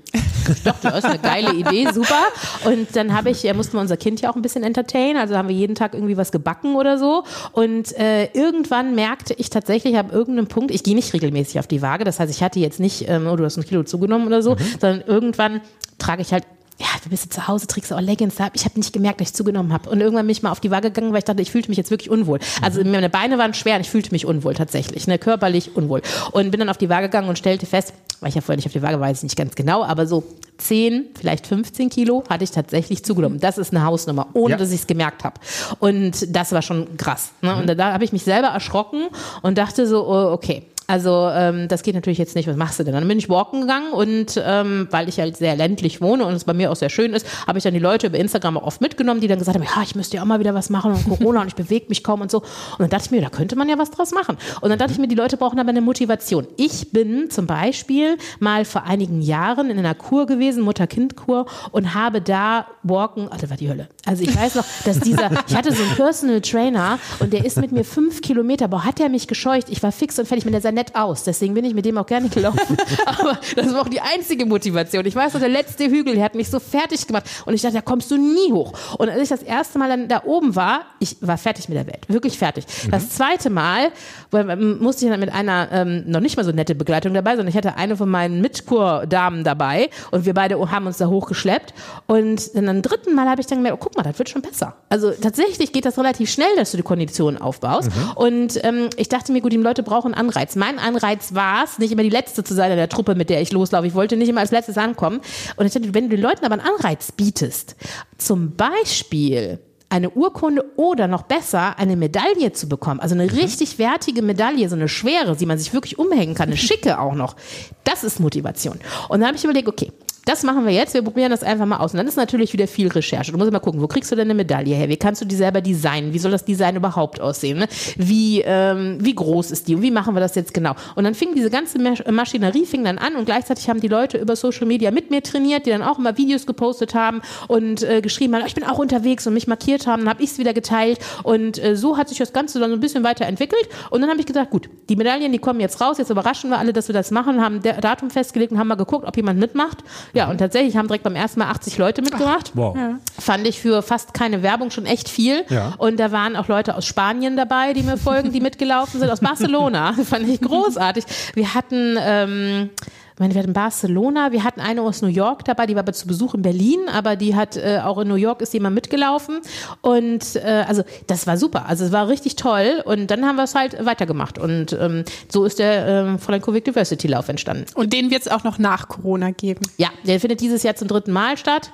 Ich 0.49 0.63
dachte, 0.63 0.89
das 0.89 0.99
ist 0.99 1.05
eine 1.05 1.19
geile 1.19 1.55
Idee, 1.55 1.89
super. 1.93 2.23
Und 2.65 2.95
dann 2.95 3.15
habe 3.15 3.31
ich, 3.31 3.43
ja, 3.43 3.55
mussten 3.55 3.75
wir 3.77 3.81
unser 3.81 3.97
Kind 3.97 4.21
ja 4.21 4.31
auch 4.31 4.37
ein 4.37 4.43
bisschen 4.43 4.63
entertainen, 4.63 5.17
also 5.17 5.37
haben 5.37 5.49
wir 5.49 5.57
jeden 5.57 5.75
Tag 5.75 5.95
irgendwie 5.95 6.17
was 6.17 6.33
gebacken 6.33 6.77
oder 6.77 6.99
so. 6.99 7.25
Und 7.53 7.97
äh, 7.99 8.27
irgendwann 8.33 8.95
merkte 8.95 9.35
ich 9.35 9.51
tatsächlich, 9.51 9.97
ab 9.97 10.13
irgendeinem 10.13 10.49
Punkt, 10.49 10.71
ich 10.71 10.83
gehe 10.83 10.95
nicht 10.95 11.13
regelmäßig 11.13 11.59
auf 11.59 11.67
die 11.67 11.83
Waage, 11.83 12.05
das 12.05 12.21
heißt, 12.21 12.31
ich 12.31 12.43
hatte 12.43 12.61
jetzt 12.61 12.81
nicht, 12.81 13.09
ähm, 13.09 13.27
oh, 13.27 13.37
du 13.37 13.45
hast 13.45 13.57
ein 13.57 13.65
Kilo 13.65 13.83
zugenommen 13.83 14.27
oder 14.27 14.43
so, 14.43 14.57
sondern 14.81 15.03
irgendwann 15.07 15.61
trage 15.99 16.23
ich 16.23 16.33
halt 16.33 16.45
ja, 16.79 16.87
du 17.03 17.09
bist 17.09 17.33
zu 17.33 17.49
Hause, 17.49 17.67
trägst 17.67 17.93
auch 17.93 18.01
Leggings. 18.01 18.35
Ich 18.53 18.65
habe 18.65 18.79
nicht 18.79 18.93
gemerkt, 18.93 19.21
dass 19.21 19.29
ich 19.29 19.35
zugenommen 19.35 19.73
habe. 19.73 19.89
Und 19.89 20.01
irgendwann 20.01 20.27
bin 20.27 20.33
ich 20.33 20.43
mal 20.43 20.51
auf 20.53 20.61
die 20.61 20.71
Waage 20.71 20.91
gegangen, 20.91 21.13
weil 21.13 21.21
ich 21.21 21.25
dachte, 21.25 21.41
ich 21.41 21.51
fühlte 21.51 21.69
mich 21.71 21.79
jetzt 21.79 21.91
wirklich 21.91 22.11
unwohl. 22.11 22.39
Also 22.61 22.85
meine 22.85 23.09
Beine 23.09 23.39
waren 23.39 23.55
schwer 23.55 23.77
und 23.77 23.81
ich 23.81 23.91
fühlte 23.91 24.11
mich 24.13 24.27
unwohl 24.27 24.55
tatsächlich, 24.55 25.07
ne, 25.07 25.19
körperlich 25.19 25.75
unwohl. 25.75 26.03
Und 26.33 26.51
bin 26.51 26.61
dann 26.61 26.69
auf 26.69 26.77
die 26.77 26.91
Waage 26.91 27.07
gegangen 27.07 27.29
und 27.29 27.39
stellte 27.39 27.65
fest, 27.65 27.95
weil 28.21 28.29
ich 28.29 28.35
ja 28.35 28.41
vorher 28.43 28.57
nicht 28.57 28.67
auf 28.67 28.73
die 28.73 28.83
Waage 28.83 29.01
weiß, 29.01 29.23
nicht 29.23 29.37
ganz 29.37 29.55
genau, 29.55 29.85
aber 29.85 30.07
so 30.07 30.25
10, 30.59 31.07
vielleicht 31.19 31.47
15 31.47 31.89
Kilo 31.91 32.25
hatte 32.29 32.45
ich 32.45 32.51
tatsächlich 32.51 33.05
zugenommen. 33.05 33.41
Das 33.41 33.57
ist 33.59 33.75
eine 33.75 33.85
Hausnummer, 33.85 34.27
ohne 34.35 34.53
Ja. 34.53 34.57
dass 34.59 34.71
ich 34.71 34.81
es 34.81 34.87
gemerkt 34.87 35.25
habe. 35.25 35.41
Und 35.81 36.35
das 36.35 36.53
war 36.53 36.63
schon 36.63 36.97
krass. 36.99 37.31
Ne? 37.43 37.57
Und 37.57 37.67
da, 37.69 37.75
da 37.75 37.93
habe 37.93 38.05
ich 38.05 38.13
mich 38.13 38.25
selber 38.25 38.49
erschrocken 38.49 39.07
und 39.43 39.57
dachte 39.59 39.87
so, 39.87 40.07
oh, 40.07 40.33
okay. 40.33 40.63
Also 40.87 41.29
ähm, 41.33 41.69
das 41.69 41.83
geht 41.83 41.95
natürlich 41.95 42.19
jetzt 42.19 42.37
nicht. 42.37 42.49
Was 42.49 42.57
machst 42.57 42.79
du 42.79 42.85
denn? 42.85 42.95
Dann 42.95 43.07
bin 43.09 43.19
ich 43.19 43.29
walken 43.29 43.63
gegangen 43.63 43.93
und 43.93 44.41
ähm, 44.45 44.89
weil 44.91 45.09
ich 45.09 45.19
halt 45.19 45.37
sehr 45.37 45.57
ländlich 45.57 46.01
wohne 46.01 46.25
und 46.27 46.35
es 46.35 46.45
bei 46.45 46.55
mir 46.55 46.71
auch 46.71 46.77
sehr 46.77 46.91
schön 46.91 47.13
ist, 47.13 47.27
habe 47.47 47.59
ich 47.59 47.65
dann 47.65 47.75
die 47.75 47.81
Leute 47.81 48.07
über 48.07 48.19
Instagram 48.19 48.57
auch 48.57 48.63
oft 48.63 48.81
mitgenommen, 48.81 49.21
die 49.21 49.29
dann 49.29 49.39
gesagt 49.39 49.59
haben, 49.59 49.65
ja, 49.65 49.83
ich 49.83 49.95
müsste 49.95 50.17
ja 50.17 50.23
auch 50.23 50.27
mal 50.27 50.39
wieder 50.39 50.55
was 50.55 50.71
machen 50.71 50.93
und 50.93 51.05
Corona 51.09 51.41
und 51.41 51.49
ich 51.49 51.55
bewege 51.55 51.87
mich 51.89 52.05
kaum 52.05 52.21
und 52.21 52.31
so. 52.31 52.39
Und 52.39 52.81
dann 52.81 52.91
dachte 52.91 53.07
ich 53.07 53.11
mir, 53.11 53.21
da 53.21 53.31
könnte 53.31 53.57
man 53.57 53.69
ja 53.69 53.79
was 53.79 53.91
draus 53.91 54.13
machen. 54.13 54.37
Und 54.61 54.71
dann 54.71 54.79
dachte 54.79 54.93
ich 54.93 54.99
mir, 54.99 55.09
die 55.09 55.15
Leute 55.15 55.37
brauchen 55.37 55.59
aber 55.59 55.71
eine 55.71 55.81
Motivation. 55.81 56.47
Ich 56.57 56.93
bin 56.93 57.31
zum 57.31 57.47
Beispiel 57.47 58.17
mal 58.39 58.65
vor 58.65 58.85
einigen 58.85 59.23
Jahren 59.23 59.71
in 59.71 59.79
einer 59.79 59.95
Kur 59.95 60.27
gewesen, 60.27 60.63
Mutter-Kind-Kur 60.63 61.47
und 61.73 61.95
habe 61.95 62.21
da 62.21 62.67
walken, 62.83 63.29
oh, 63.31 63.37
das 63.39 63.51
war 63.51 63.57
die 63.57 63.69
Hölle. 63.69 63.89
Also 64.05 64.23
ich 64.23 64.37
weiß 64.37 64.55
noch, 64.55 64.65
dass 64.85 65.01
dieser, 65.01 65.31
ich 65.49 65.57
hatte 65.57 65.73
so 65.73 65.83
einen 65.83 65.95
Personal 65.97 66.41
Trainer 66.41 66.99
und 67.19 67.33
der 67.33 67.45
ist 67.45 67.57
mit 67.59 67.73
mir 67.73 67.85
fünf 67.85 68.21
Kilometer, 68.23 68.69
boah, 68.69 68.85
hat 68.85 68.99
der 68.99 69.09
mich 69.09 69.27
gescheucht. 69.27 69.69
Ich 69.71 69.83
war 69.83 69.91
fix 69.91 70.19
und 70.19 70.27
fertig, 70.27 70.45
mit 70.45 70.55
der 70.55 70.61
sah 70.61 70.76
nett 70.77 70.95
aus. 70.95 71.25
Deswegen 71.25 71.55
bin 71.55 71.65
ich 71.65 71.75
mit 71.75 71.85
dem 71.85 71.99
auch 71.99 72.07
gerne 72.07 72.29
gelaufen. 72.29 72.77
Aber 73.07 73.39
das 73.57 73.73
war 73.73 73.81
auch 73.81 73.89
die 73.89 74.01
einzige 74.01 74.47
Motivation. 74.47 75.05
Ich 75.07 75.17
weiß 75.17 75.35
noch, 75.35 75.41
der 75.41 75.49
letzte 75.49 75.87
Hügel, 75.87 76.15
der 76.15 76.25
hat 76.25 76.37
mich 76.37 76.49
so 76.49 76.61
fertig 76.61 77.07
gemacht. 77.07 77.25
Und 77.45 77.55
ich 77.55 77.63
dachte, 77.63 77.77
da 77.77 77.81
kommst 77.81 78.11
du 78.11 78.17
nie 78.17 78.53
hoch. 78.53 78.73
Und 78.99 79.09
als 79.09 79.21
ich 79.23 79.29
das 79.29 79.43
erste 79.43 79.79
Mal 79.79 79.89
dann 79.89 80.09
da 80.09 80.23
oben 80.25 80.55
war, 80.55 80.83
ich 81.01 81.17
war 81.21 81.39
fertig 81.39 81.69
mit 81.69 81.77
der 81.77 81.87
Welt. 81.87 82.09
Wirklich 82.09 82.39
fertig. 82.39 82.65
Das 82.91 83.11
zweite 83.11 83.51
Mal 83.51 83.91
ähm, 84.33 84.79
musste 84.79 85.07
ich 85.07 85.11
dann 85.11 85.21
mit 85.21 85.33
einer 85.33 85.69
ähm, 85.73 86.05
noch 86.07 86.21
nicht 86.21 86.37
mal 86.37 86.45
so 86.45 86.53
nette 86.53 86.75
Begleitung 86.75 87.15
dabei, 87.15 87.31
sondern 87.31 87.49
ich 87.49 87.57
hatte 87.57 87.77
eine 87.77 87.97
von 87.97 88.09
meinen 88.09 88.41
Mitkurdamen 88.41 89.43
dabei 89.43 89.91
und 90.11 90.27
wir 90.27 90.35
beide 90.35 90.57
haben 90.71 90.87
uns 90.87 90.99
da 90.99 91.07
hochgeschleppt. 91.07 91.73
Und 92.07 92.55
dann 92.55 92.69
am 92.69 92.83
dritten 92.83 93.15
Mal 93.15 93.29
habe 93.29 93.41
ich 93.41 93.47
dann 93.47 93.59
gemerkt, 93.59 93.79
oh, 93.79 93.83
guck 93.83 93.97
mal, 93.97 94.03
das 94.03 94.19
wird 94.19 94.29
schon 94.29 94.43
besser. 94.43 94.75
Also 94.91 95.11
tatsächlich 95.11 95.73
geht 95.73 95.87
das 95.87 95.99
relativ 95.99 96.31
schnell, 96.31 96.55
dass 96.57 96.71
du 96.71 96.77
die 96.77 96.83
Kondition 96.83 97.39
aufbaust. 97.39 97.91
Und 98.15 98.63
ähm, 98.65 98.91
ich 98.97 99.09
dachte 99.09 99.33
mir, 99.33 99.41
gut, 99.41 99.53
die 99.53 99.57
Leute 99.57 99.83
brauchen 99.83 100.15
Anreiz. 100.15 100.57
Mein 100.57 100.66
Anreiz 100.79 101.35
war 101.35 101.65
es, 101.65 101.79
nicht 101.79 101.93
immer 101.93 102.03
die 102.03 102.11
Letzte 102.11 102.45
zu 102.45 102.55
sein 102.55 102.71
in 102.71 102.77
der 102.77 102.89
Truppe, 102.89 103.15
mit 103.15 103.31
der 103.31 103.41
ich 103.41 103.53
loslaufe. 103.53 103.87
Ich 103.87 103.95
wollte 103.95 104.17
nicht 104.17 104.29
immer 104.29 104.41
als 104.41 104.51
Letztes 104.51 104.77
ankommen. 104.79 105.21
Und 105.57 105.67
ich 105.67 105.73
dachte, 105.73 105.95
wenn 105.95 106.09
du 106.09 106.17
den 106.17 106.23
Leuten 106.23 106.45
aber 106.45 106.55
einen 106.55 106.67
Anreiz 106.67 107.13
bietest, 107.13 107.77
zum 108.19 108.57
Beispiel 108.57 109.61
eine 109.89 110.11
Urkunde 110.11 110.65
oder 110.77 111.07
noch 111.07 111.23
besser 111.23 111.79
eine 111.79 111.97
Medaille 111.97 112.53
zu 112.53 112.69
bekommen, 112.69 113.01
also 113.01 113.15
eine 113.15 113.33
richtig 113.33 113.79
wertige 113.79 114.23
Medaille, 114.23 114.69
so 114.69 114.75
eine 114.75 114.89
schwere, 114.89 115.37
die 115.37 115.47
man 115.47 115.59
sich 115.59 115.73
wirklich 115.73 115.99
umhängen 115.99 116.35
kann, 116.35 116.49
eine 116.49 116.57
schicke 116.57 116.99
auch 116.99 117.15
noch, 117.15 117.37
das 117.85 118.05
ist 118.05 118.21
Motivation. 118.21 118.81
Und 119.09 119.21
dann 119.21 119.29
habe 119.29 119.37
ich 119.37 119.45
überlegt, 119.45 119.69
okay, 119.69 119.93
das 120.27 120.43
machen 120.43 120.67
wir 120.67 120.73
jetzt, 120.73 120.93
wir 120.93 121.03
probieren 121.03 121.31
das 121.31 121.45
einfach 121.45 121.67
mal 121.67 121.77
aus. 121.77 121.93
Und 121.93 121.99
dann 121.99 122.09
ist 122.09 122.17
natürlich 122.17 122.53
wieder 122.53 122.67
viel 122.67 122.89
Recherche. 122.89 123.31
Du 123.31 123.39
musst 123.39 123.53
mal 123.53 123.61
gucken, 123.61 123.81
wo 123.81 123.87
kriegst 123.87 124.11
du 124.11 124.17
denn 124.17 124.27
eine 124.27 124.35
Medaille 124.35 124.75
her? 124.75 124.89
Wie 124.89 124.97
kannst 124.97 125.21
du 125.21 125.25
die 125.25 125.37
selber 125.37 125.61
designen? 125.61 126.13
Wie 126.13 126.19
soll 126.19 126.33
das 126.33 126.45
Design 126.45 126.75
überhaupt 126.75 127.21
aussehen? 127.21 127.61
Ne? 127.61 127.69
Wie, 127.97 128.43
ähm, 128.45 128.99
wie 129.01 129.15
groß 129.15 129.53
ist 129.53 129.69
die? 129.69 129.77
Und 129.77 129.83
wie 129.83 129.93
machen 129.93 130.17
wir 130.17 130.21
das 130.21 130.35
jetzt 130.35 130.53
genau? 130.53 130.75
Und 130.97 131.05
dann 131.05 131.15
fing 131.15 131.37
diese 131.37 131.49
ganze 131.49 131.79
Masch 131.79 132.03
Maschinerie 132.11 132.67
fing 132.67 132.83
dann 132.83 132.99
an 132.99 133.15
und 133.15 133.25
gleichzeitig 133.25 133.71
haben 133.71 133.81
die 133.81 133.87
Leute 133.87 134.19
über 134.19 134.35
Social 134.35 134.67
Media 134.67 134.91
mit 134.91 135.13
mir 135.13 135.23
trainiert, 135.23 135.65
die 135.65 135.71
dann 135.71 135.85
auch 135.85 136.01
immer 136.01 136.19
Videos 136.19 136.45
gepostet 136.45 136.97
haben 136.97 137.23
und 137.47 137.85
äh, 137.85 138.01
geschrieben 138.01 138.35
haben, 138.35 138.47
ich 138.47 138.55
bin 138.57 138.65
auch 138.65 138.79
unterwegs 138.79 139.29
und 139.29 139.35
mich 139.35 139.47
markiert 139.47 139.87
haben, 139.87 140.03
dann 140.03 140.11
habe 140.11 140.25
ich 140.25 140.31
es 140.31 140.39
wieder 140.39 140.55
geteilt. 140.55 140.99
Und 141.23 141.63
äh, 141.63 141.77
so 141.77 141.97
hat 141.97 142.09
sich 142.09 142.19
das 142.19 142.33
Ganze 142.33 142.59
dann 142.59 142.71
so 142.71 142.77
ein 142.77 142.81
bisschen 142.81 143.05
weiterentwickelt. 143.05 143.69
Und 143.91 144.01
dann 144.01 144.11
habe 144.11 144.19
ich 144.19 144.27
gesagt, 144.27 144.51
gut, 144.51 144.69
die 144.89 144.97
Medaillen, 144.97 145.31
die 145.31 145.39
kommen 145.39 145.61
jetzt 145.61 145.81
raus, 145.81 145.99
jetzt 145.99 146.11
überraschen 146.11 146.51
wir 146.51 146.59
alle, 146.59 146.73
dass 146.73 146.89
wir 146.89 146.95
das 146.95 147.13
machen, 147.13 147.41
haben 147.41 147.63
Datum 147.63 148.11
festgelegt 148.11 148.51
und 148.51 148.59
haben 148.59 148.69
mal 148.69 148.75
geguckt, 148.75 149.07
ob 149.07 149.17
jemand 149.17 149.39
mitmacht. 149.39 149.85
Ja, 150.17 150.31
und 150.31 150.39
tatsächlich 150.39 150.77
haben 150.77 150.89
direkt 150.89 151.05
beim 151.05 151.15
ersten 151.15 151.41
Mal 151.41 151.51
80 151.51 151.77
Leute 151.77 152.01
mitgemacht. 152.01 152.53
Wow. 152.55 152.77
Fand 153.19 153.47
ich 153.47 153.61
für 153.61 153.83
fast 153.83 154.15
keine 154.15 154.43
Werbung 154.43 154.71
schon 154.71 154.87
echt 154.87 155.09
viel. 155.09 155.45
Ja. 155.51 155.75
Und 155.77 156.01
da 156.01 156.11
waren 156.11 156.37
auch 156.37 156.49
Leute 156.49 156.75
aus 156.75 156.87
Spanien 156.87 157.37
dabei, 157.37 157.75
die 157.75 157.83
mir 157.83 157.99
folgen, 157.99 158.33
die 158.33 158.41
mitgelaufen 158.47 158.99
sind, 158.99 159.11
aus 159.11 159.21
Barcelona. 159.21 159.93
Fand 160.05 160.29
ich 160.29 160.41
großartig. 160.41 161.05
Wir 161.35 161.53
hatten, 161.53 161.99
ähm, 162.01 162.71
ich 163.17 163.21
meine, 163.21 163.35
wir 163.35 163.43
hatten 163.43 163.55
Barcelona, 163.55 164.31
wir 164.31 164.45
hatten 164.45 164.61
eine 164.61 164.83
aus 164.83 165.01
New 165.01 165.09
York 165.09 165.45
dabei, 165.45 165.67
die 165.67 165.75
war 165.75 165.81
aber 165.81 165.95
zu 165.95 166.07
Besuch 166.07 166.35
in 166.35 166.43
Berlin, 166.43 166.81
aber 166.93 167.17
die 167.17 167.35
hat 167.35 167.57
äh, 167.57 167.81
auch 167.83 167.99
in 167.99 168.09
New 168.09 168.15
York 168.15 168.43
ist 168.43 168.53
jemand 168.53 168.75
mitgelaufen 168.75 169.41
und 169.81 170.37
äh, 170.37 170.65
also 170.69 170.83
das 171.07 171.27
war 171.27 171.39
super, 171.39 171.67
also 171.67 171.85
es 171.85 171.93
war 171.93 172.09
richtig 172.09 172.37
toll 172.37 172.83
und 172.85 173.11
dann 173.11 173.25
haben 173.25 173.37
wir 173.37 173.45
es 173.45 173.55
halt 173.55 173.85
weitergemacht 173.85 174.39
und 174.39 174.73
ähm, 174.75 175.05
so 175.29 175.45
ist 175.45 175.59
der 175.59 175.87
ähm, 175.87 176.19
Fräulein 176.19 176.43
Covid 176.43 176.67
Diversity 176.67 177.09
Lauf 177.09 177.29
entstanden. 177.29 177.65
Und 177.75 177.93
den 177.93 178.11
wird 178.11 178.23
es 178.23 178.29
auch 178.29 178.45
noch 178.45 178.59
nach 178.59 178.89
Corona 178.89 179.31
geben. 179.31 179.61
Ja, 179.79 179.89
der 180.05 180.21
findet 180.21 180.41
dieses 180.41 180.63
Jahr 180.63 180.77
zum 180.77 180.89
dritten 180.89 181.13
Mal 181.13 181.37
statt. 181.37 181.71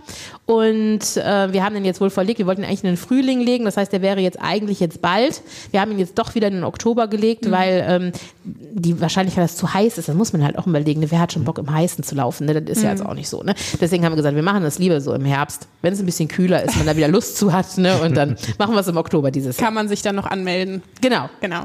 Und 0.46 1.16
äh, 1.16 1.52
wir 1.52 1.64
haben 1.64 1.74
den 1.74 1.84
jetzt 1.84 2.00
wohl 2.00 2.10
verlegt. 2.10 2.38
Wir 2.38 2.46
wollten 2.46 2.62
ihn 2.62 2.68
eigentlich 2.68 2.84
in 2.84 2.90
den 2.90 2.96
Frühling 2.96 3.40
legen. 3.40 3.64
Das 3.64 3.76
heißt, 3.76 3.92
der 3.92 4.02
wäre 4.02 4.20
jetzt 4.20 4.40
eigentlich 4.40 4.80
jetzt 4.80 5.02
bald. 5.02 5.42
Wir 5.70 5.80
haben 5.80 5.92
ihn 5.92 5.98
jetzt 5.98 6.18
doch 6.18 6.34
wieder 6.34 6.48
in 6.48 6.54
den 6.54 6.64
Oktober 6.64 7.08
gelegt, 7.08 7.50
weil 7.50 7.84
ähm, 7.88 8.12
die 8.44 9.00
Wahrscheinlichkeit, 9.00 9.44
dass 9.44 9.52
es 9.52 9.56
zu 9.56 9.72
heiß 9.72 9.98
ist, 9.98 10.08
dann 10.08 10.16
muss 10.16 10.32
man 10.32 10.44
halt 10.44 10.58
auch 10.58 10.66
überlegen, 10.66 11.04
wer 11.10 11.20
hat 11.20 11.31
schon 11.32 11.44
Bock 11.44 11.58
im 11.58 11.72
Heißen 11.72 12.04
zu 12.04 12.14
laufen. 12.14 12.46
Ne? 12.46 12.60
Das 12.60 12.76
ist 12.76 12.82
ja 12.82 12.90
jetzt 12.90 13.04
auch 13.04 13.14
nicht 13.14 13.28
so. 13.28 13.42
Ne? 13.42 13.54
Deswegen 13.80 14.04
haben 14.04 14.12
wir 14.12 14.16
gesagt, 14.16 14.36
wir 14.36 14.42
machen 14.42 14.62
das 14.62 14.78
lieber 14.78 15.00
so 15.00 15.12
im 15.14 15.24
Herbst, 15.24 15.68
wenn 15.82 15.92
es 15.92 16.00
ein 16.00 16.06
bisschen 16.06 16.28
kühler 16.28 16.62
ist, 16.62 16.76
man 16.76 16.86
da 16.86 16.96
wieder 16.96 17.08
Lust 17.08 17.36
zu 17.36 17.52
hat. 17.52 17.78
Ne? 17.78 18.00
Und 18.00 18.16
dann 18.16 18.36
machen 18.58 18.74
wir 18.74 18.80
es 18.80 18.88
im 18.88 18.96
Oktober 18.96 19.30
dieses 19.30 19.56
Jahr. 19.56 19.66
Kann 19.66 19.74
man 19.74 19.88
sich 19.88 20.02
dann 20.02 20.14
noch 20.14 20.26
anmelden. 20.26 20.82
Genau. 21.00 21.28
Genau. 21.40 21.64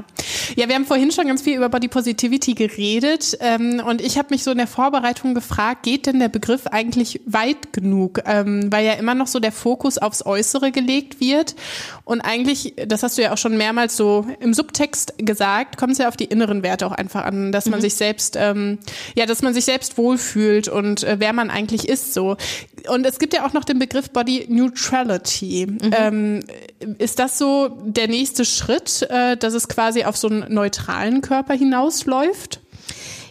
Ja, 0.56 0.68
wir 0.68 0.74
haben 0.74 0.84
vorhin 0.84 1.12
schon 1.12 1.26
ganz 1.26 1.42
viel 1.42 1.56
über 1.56 1.68
Body 1.68 1.88
Positivity 1.88 2.54
geredet 2.54 3.36
ähm, 3.40 3.82
und 3.86 4.00
ich 4.00 4.18
habe 4.18 4.28
mich 4.30 4.44
so 4.44 4.50
in 4.50 4.58
der 4.58 4.66
Vorbereitung 4.66 5.34
gefragt, 5.34 5.82
geht 5.82 6.06
denn 6.06 6.18
der 6.18 6.28
Begriff 6.28 6.66
eigentlich 6.66 7.20
weit 7.26 7.72
genug? 7.72 8.20
Ähm, 8.24 8.72
weil 8.72 8.86
ja 8.86 8.94
immer 8.94 9.14
noch 9.14 9.26
so 9.26 9.40
der 9.40 9.52
Fokus 9.52 9.98
aufs 9.98 10.24
Äußere 10.24 10.72
gelegt 10.72 11.20
wird 11.20 11.54
und 12.04 12.20
eigentlich, 12.20 12.74
das 12.86 13.02
hast 13.02 13.18
du 13.18 13.22
ja 13.22 13.32
auch 13.32 13.38
schon 13.38 13.56
mehrmals 13.56 13.96
so 13.96 14.26
im 14.40 14.54
Subtext 14.54 15.14
gesagt, 15.18 15.76
kommt 15.76 15.92
es 15.92 15.98
ja 15.98 16.08
auf 16.08 16.16
die 16.16 16.24
inneren 16.24 16.62
Werte 16.62 16.86
auch 16.86 16.92
einfach 16.92 17.24
an, 17.24 17.52
dass 17.52 17.66
man 17.66 17.80
sich 17.80 17.94
selbst, 17.94 18.36
ähm, 18.38 18.78
ja, 19.14 19.26
dass 19.26 19.42
man 19.42 19.54
sich 19.54 19.57
selbst 19.64 19.98
wohlfühlt 19.98 20.68
und 20.68 21.04
äh, 21.04 21.16
wer 21.18 21.32
man 21.32 21.50
eigentlich 21.50 21.88
ist 21.88 22.14
so. 22.14 22.36
Und 22.88 23.06
es 23.06 23.18
gibt 23.18 23.34
ja 23.34 23.46
auch 23.46 23.52
noch 23.52 23.64
den 23.64 23.78
Begriff 23.78 24.10
Body 24.10 24.46
Neutrality. 24.48 25.66
Ähm, 25.92 26.44
ist 26.98 27.18
das 27.18 27.38
so 27.38 27.68
der 27.84 28.08
nächste 28.08 28.44
Schritt, 28.44 29.06
äh, 29.10 29.36
dass 29.36 29.54
es 29.54 29.68
quasi 29.68 30.04
auf 30.04 30.16
so 30.16 30.28
einen 30.28 30.52
neutralen 30.52 31.20
Körper 31.20 31.54
hinausläuft? 31.54 32.60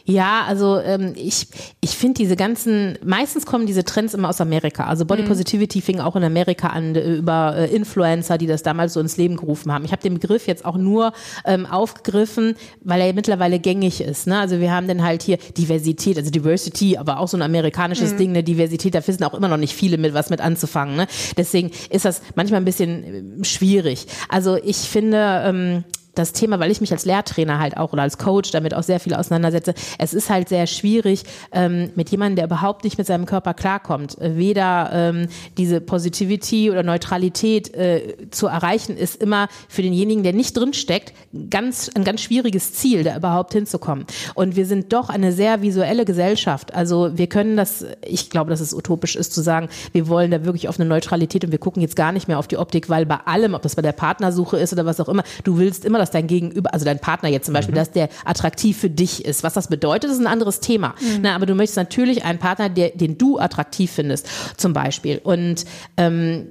Ja, 0.09 0.45
also 0.47 0.79
ähm, 0.79 1.13
ich, 1.17 1.47
ich 1.81 1.89
finde 1.89 2.13
diese 2.13 2.37
ganzen, 2.37 2.97
meistens 3.03 3.45
kommen 3.45 3.65
diese 3.65 3.83
Trends 3.83 4.13
immer 4.13 4.29
aus 4.29 4.39
Amerika. 4.39 4.85
Also 4.85 5.03
Body 5.03 5.23
Positivity 5.23 5.81
fing 5.81 5.99
auch 5.99 6.15
in 6.15 6.23
Amerika 6.23 6.69
an 6.69 6.95
äh, 6.95 7.15
über 7.15 7.57
äh, 7.57 7.75
Influencer, 7.75 8.37
die 8.37 8.47
das 8.47 8.63
damals 8.63 8.93
so 8.93 9.01
ins 9.01 9.17
Leben 9.17 9.35
gerufen 9.35 9.69
haben. 9.69 9.83
Ich 9.83 9.91
habe 9.91 10.01
den 10.01 10.13
Begriff 10.13 10.47
jetzt 10.47 10.63
auch 10.63 10.77
nur 10.77 11.11
ähm, 11.43 11.65
aufgegriffen, 11.65 12.55
weil 12.85 13.01
er 13.01 13.11
mittlerweile 13.13 13.59
gängig 13.59 13.99
ist. 13.99 14.27
Ne? 14.27 14.39
Also 14.39 14.61
wir 14.61 14.71
haben 14.71 14.87
dann 14.87 15.03
halt 15.03 15.23
hier 15.23 15.39
Diversität, 15.57 16.17
also 16.17 16.31
Diversity, 16.31 16.95
aber 16.95 17.19
auch 17.19 17.27
so 17.27 17.35
ein 17.35 17.41
amerikanisches 17.41 18.15
Ding, 18.15 18.29
eine 18.29 18.43
Diversität, 18.43 18.95
da 18.95 19.05
wissen 19.05 19.25
auch 19.25 19.33
immer 19.33 19.49
noch 19.49 19.57
nicht 19.57 19.73
viele 19.73 19.97
mit 19.97 20.13
was 20.13 20.29
mit 20.29 20.39
anzufangen. 20.39 20.95
Ne? 20.95 21.07
Deswegen 21.35 21.69
ist 21.89 22.05
das 22.05 22.21
manchmal 22.35 22.61
ein 22.61 22.65
bisschen 22.65 23.41
äh, 23.41 23.43
schwierig. 23.43 24.07
Also 24.29 24.55
ich 24.55 24.77
finde, 24.77 25.41
ähm, 25.43 25.83
das 26.18 26.34
Thema, 26.34 26.59
weil 26.59 26.72
ich 26.72 26.82
mich 26.82 26.91
als 26.91 27.05
Lehrtrainer 27.05 27.59
halt 27.59 27.78
auch 27.78 27.93
oder 27.93 28.03
als 28.03 28.18
Coach 28.18 28.51
damit 28.51 28.74
auch 28.74 28.84
sehr 28.84 28.99
viel 28.99 29.13
auseinandersetze, 29.13 29.74
es 29.97 30.13
ist 30.13 30.30
halt 30.30 30.49
sehr 30.49 30.68
schwierig 30.68 31.24
ähm, 31.51 31.91
mit 31.95 32.09
jemandem, 32.09 32.38
der 32.38 32.45
überhaupt 32.45 32.84
nicht 32.84 32.97
mit 32.97 33.07
seinem 33.07 33.26
Körper 33.26 33.53
klarkommt, 33.53 34.20
äh, 34.20 34.38
weder 34.38 34.89
ähm, 34.93 35.28
diese 35.57 35.82
Positivity 35.82 36.72
oder 36.72 36.84
Neutralität 36.84 37.74
äh, 37.74 38.30
zu 38.32 38.47
erreichen, 38.47 38.97
ist 38.97 39.22
immer 39.22 39.47
für 39.68 39.82
denjenigen, 39.82 40.24
der 40.24 40.34
nicht 40.34 40.55
drinsteckt, 40.55 41.13
ganz, 41.49 41.89
ein 41.93 42.03
ganz 42.03 42.22
schwieriges 42.22 42.74
Ziel, 42.74 43.03
da 43.03 43.15
überhaupt 43.15 43.53
hinzukommen. 43.53 44.05
Und 44.36 44.55
wir 44.55 44.65
sind 44.65 44.93
doch 44.93 45.09
eine 45.09 45.32
sehr 45.32 45.61
visuelle 45.61 46.05
Gesellschaft. 46.05 46.74
Also 46.74 47.18
wir 47.18 47.28
können 47.28 47.57
das, 47.57 47.86
ich 48.05 48.30
glaube, 48.30 48.49
dass 48.49 48.59
es 48.59 48.74
utopisch 48.74 49.15
ist 49.15 49.34
zu 49.34 49.41
sagen, 49.41 49.70
wir 49.91 50.07
wollen 50.07 50.32
da 50.32 50.45
wirklich 50.45 50.68
auf 50.70 50.80
eine 50.80 50.88
Neutralität 50.88 51.43
und 51.43 51.51
wir 51.51 51.59
gucken 51.59 51.82
jetzt 51.82 51.95
gar 51.95 52.11
nicht 52.11 52.28
mehr 52.28 52.39
auf 52.39 52.47
die 52.47 52.57
Optik, 52.57 52.89
weil 52.89 53.05
bei 53.05 53.18
allem, 53.26 53.53
ob 53.53 53.61
das 53.61 53.76
bei 53.76 53.82
der 53.82 53.91
Partnersuche 53.91 54.57
ist 54.57 54.74
oder 54.74 54.86
was 54.86 54.99
auch 54.99 55.09
immer, 55.09 55.24
du 55.43 55.57
willst 55.57 55.86
immer, 55.86 55.99
dass 56.07 56.11
dein 56.11 56.27
Gegenüber, 56.27 56.73
also 56.73 56.85
dein 56.85 56.99
Partner 56.99 57.29
jetzt 57.29 57.45
zum 57.45 57.53
Beispiel, 57.53 57.73
mhm. 57.73 57.79
dass 57.79 57.91
der 57.91 58.09
attraktiv 58.25 58.77
für 58.77 58.89
dich 58.89 59.25
ist. 59.25 59.43
Was 59.43 59.53
das 59.53 59.67
bedeutet, 59.67 60.11
ist 60.11 60.19
ein 60.19 60.27
anderes 60.27 60.59
Thema. 60.59 60.95
Mhm. 60.99 61.19
Na, 61.21 61.35
aber 61.35 61.45
du 61.45 61.55
möchtest 61.55 61.77
natürlich 61.77 62.23
einen 62.23 62.39
Partner, 62.39 62.69
der, 62.69 62.89
den 62.89 63.17
du 63.17 63.39
attraktiv 63.39 63.91
findest, 63.91 64.27
zum 64.57 64.73
Beispiel. 64.73 65.19
Und 65.23 65.65
ähm, 65.97 66.47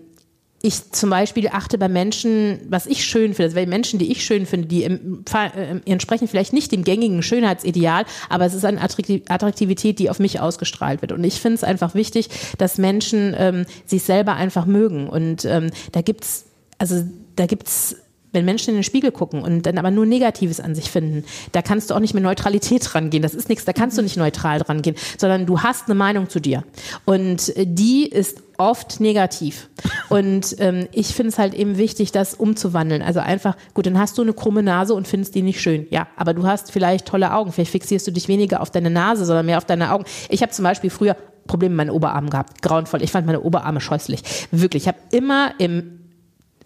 ich 0.63 0.91
zum 0.91 1.11
Beispiel 1.11 1.49
achte 1.49 1.79
bei 1.79 1.89
Menschen, 1.89 2.59
was 2.69 2.87
ich 2.87 3.05
schön 3.05 3.35
finde, 3.35 3.57
also 3.57 3.71
Menschen, 3.71 3.99
die 3.99 4.11
ich 4.11 4.25
schön 4.25 4.47
finde, 4.47 4.67
die 4.67 4.83
im, 4.83 5.25
äh, 5.33 5.91
entsprechen 5.91 6.29
vielleicht 6.29 6.53
nicht 6.53 6.73
dem 6.73 6.83
gängigen 6.83 7.23
Schönheitsideal, 7.23 8.05
aber 8.29 8.47
es 8.47 8.55
ist 8.55 8.65
eine 8.65 8.81
Attraktivität, 8.81 9.99
die 9.99 10.11
auf 10.11 10.19
mich 10.19 10.41
ausgestrahlt 10.41 11.03
wird. 11.03 11.13
Und 11.13 11.23
ich 11.25 11.41
finde 11.41 11.57
es 11.57 11.65
einfach 11.65 11.95
wichtig, 11.95 12.29
dass 12.59 12.79
Menschen 12.79 13.35
ähm, 13.39 13.67
sich 13.85 14.03
selber 14.03 14.35
einfach 14.35 14.67
mögen. 14.67 15.09
Und 15.09 15.45
ähm, 15.45 15.71
da 15.93 16.03
gibt's, 16.03 16.47
also 16.79 17.05
da 17.37 17.47
gibt's 17.47 17.97
wenn 18.37 18.45
Menschen 18.45 18.71
in 18.71 18.77
den 18.77 18.85
Spiegel 18.85 19.11
gucken 19.11 19.43
und 19.43 19.67
dann 19.67 19.79
aber 19.79 19.91
nur 19.91 20.07
Negatives 20.07 20.61
an 20.61 20.75
sich 20.75 20.91
finden, 20.91 21.25
da 21.53 21.63
kannst 21.63 21.91
du 21.91 21.95
auch 21.95 22.01
nicht 22.01 22.15
mit 22.15 22.23
Neutralität 22.23 22.95
rangehen. 22.95 23.23
Das 23.23 23.35
ist 23.35 23.49
nichts, 23.49 23.65
da 23.65 23.73
kannst 23.73 23.99
du 23.99 24.03
nicht 24.03 24.17
neutral 24.17 24.63
rangehen, 24.63 24.97
sondern 25.19 25.47
du 25.47 25.61
hast 25.61 25.87
eine 25.87 25.95
Meinung 25.95 26.29
zu 26.29 26.41
dir. 26.41 26.63
Und 27.05 27.53
die 27.57 28.07
ist 28.07 28.43
oft 28.59 29.01
negativ. 29.01 29.69
Und 30.09 30.57
ähm, 30.61 30.89
ich 30.93 31.09
finde 31.09 31.31
es 31.31 31.39
halt 31.39 31.55
eben 31.55 31.77
wichtig, 31.79 32.13
das 32.13 32.35
umzuwandeln. 32.35 33.03
Also 33.03 33.21
einfach, 33.21 33.57
gut, 33.75 33.87
dann 33.87 33.99
hast 33.99 34.17
du 34.19 34.23
eine 34.23 34.33
krumme 34.33 34.63
Nase 34.63 34.95
und 34.95 35.09
findest 35.09 35.35
die 35.35 35.43
nicht 35.43 35.61
schön. 35.61 35.87
Ja, 35.91 36.07
aber 36.17 36.35
du 36.35 36.47
hast 36.47 36.73
vielleicht 36.73 37.07
tolle 37.07 37.33
Augen. 37.33 37.53
Vielleicht 37.53 37.73
fixierst 37.73 38.07
du 38.07 38.11
dich 38.13 38.29
weniger 38.29 38.61
auf 38.61 38.71
deine 38.71 38.91
Nase, 38.91 39.25
sondern 39.25 39.47
mehr 39.47 39.59
auf 39.59 39.65
deine 39.65 39.93
Augen. 39.93 40.05
Ich 40.29 40.43
habe 40.43 40.53
zum 40.53 40.63
Beispiel 40.63 40.91
früher 40.91 41.17
Probleme 41.47 41.75
mit 41.75 41.87
meinen 41.87 41.97
Oberarmen 41.97 42.31
gehabt. 42.31 42.63
Grauenvoll. 42.63 43.03
Ich 43.03 43.13
fand 43.13 43.27
meine 43.27 43.41
Oberarme 43.41 43.81
scheußlich. 43.81 44.23
Wirklich. 44.51 44.85
Ich 44.85 44.89
habe 44.89 44.99
immer 45.11 45.53
im 45.59 45.96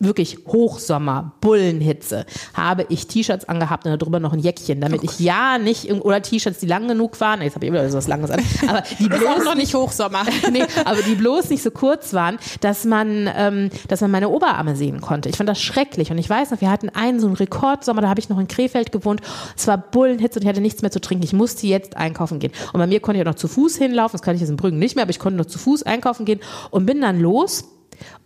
wirklich 0.01 0.39
Hochsommer, 0.47 1.33
Bullenhitze, 1.41 2.25
habe 2.55 2.87
ich 2.89 3.07
T-Shirts 3.07 3.49
angehabt 3.49 3.87
und 3.87 4.01
darüber 4.01 4.19
noch 4.19 4.33
ein 4.33 4.39
Jäckchen, 4.39 4.81
damit 4.81 5.03
oh 5.03 5.05
ich 5.05 5.21
ja 5.21 5.59
nicht, 5.59 5.93
oder 5.93 6.23
T-Shirts, 6.23 6.59
die 6.59 6.67
lang 6.67 6.89
genug 6.89 7.21
waren, 7.21 7.43
jetzt 7.43 7.55
habe 7.55 7.67
ich 7.67 7.69
immer 7.69 7.89
so 7.89 7.99
was 7.99 8.09
Langes 8.09 8.31
an, 8.31 8.41
aber 8.69 8.83
die 8.99 9.09
bloß 9.09 9.45
noch 9.45 9.55
nicht 9.55 9.75
Hochsommer. 9.75 10.25
nee, 10.53 10.65
aber 10.85 11.03
die 11.03 11.15
bloß 11.15 11.51
nicht 11.51 11.63
so 11.63 11.71
kurz 11.71 12.15
waren, 12.15 12.39
dass 12.63 12.85
man, 12.85 13.31
ähm, 13.37 13.71
dass 13.89 14.01
man 14.01 14.11
meine 14.11 14.31
Oberarme 14.31 14.75
sehen 14.75 15.03
konnte. 15.03 15.29
Ich 15.29 15.37
fand 15.37 15.49
das 15.49 15.61
schrecklich 15.61 16.11
und 16.11 16.19
ich 16.19 16.31
weiß 16.31 16.51
noch, 16.51 16.61
wir 16.63 16.71
hatten 16.71 16.89
einen 16.89 17.21
so 17.21 17.27
einen 17.27 17.37
Rekordsommer, 17.37 18.01
da 18.01 18.09
habe 18.09 18.21
ich 18.21 18.31
noch 18.31 18.39
in 18.39 18.49
Krefeld 18.49 18.93
gewohnt, 18.93 19.21
es 19.57 19.67
war 19.67 19.77
Bullenhitze 19.77 20.39
und 20.39 20.45
ich 20.45 20.49
hatte 20.49 20.63
nichts 20.63 20.81
mehr 20.81 20.91
zu 20.91 21.01
trinken. 21.01 21.25
Ich 21.25 21.35
musste 21.35 21.67
jetzt 21.67 21.97
einkaufen 21.97 22.39
gehen. 22.39 22.53
Und 22.73 22.81
bei 22.81 22.87
mir 22.87 23.01
konnte 23.01 23.21
ich 23.21 23.27
auch 23.27 23.33
noch 23.33 23.39
zu 23.39 23.49
Fuß 23.49 23.77
hinlaufen, 23.77 24.13
das 24.13 24.23
kann 24.23 24.35
ich 24.35 24.41
jetzt 24.41 24.51
in 24.51 24.57
Brüggen 24.57 24.79
nicht 24.79 24.97
mehr, 24.97 25.03
aber 25.03 25.11
ich 25.11 25.19
konnte 25.19 25.37
noch 25.37 25.47
zu 25.47 25.59
Fuß 25.59 25.83
einkaufen 25.83 26.25
gehen 26.25 26.41
und 26.71 26.87
bin 26.87 27.03
dann 27.03 27.21
los 27.21 27.65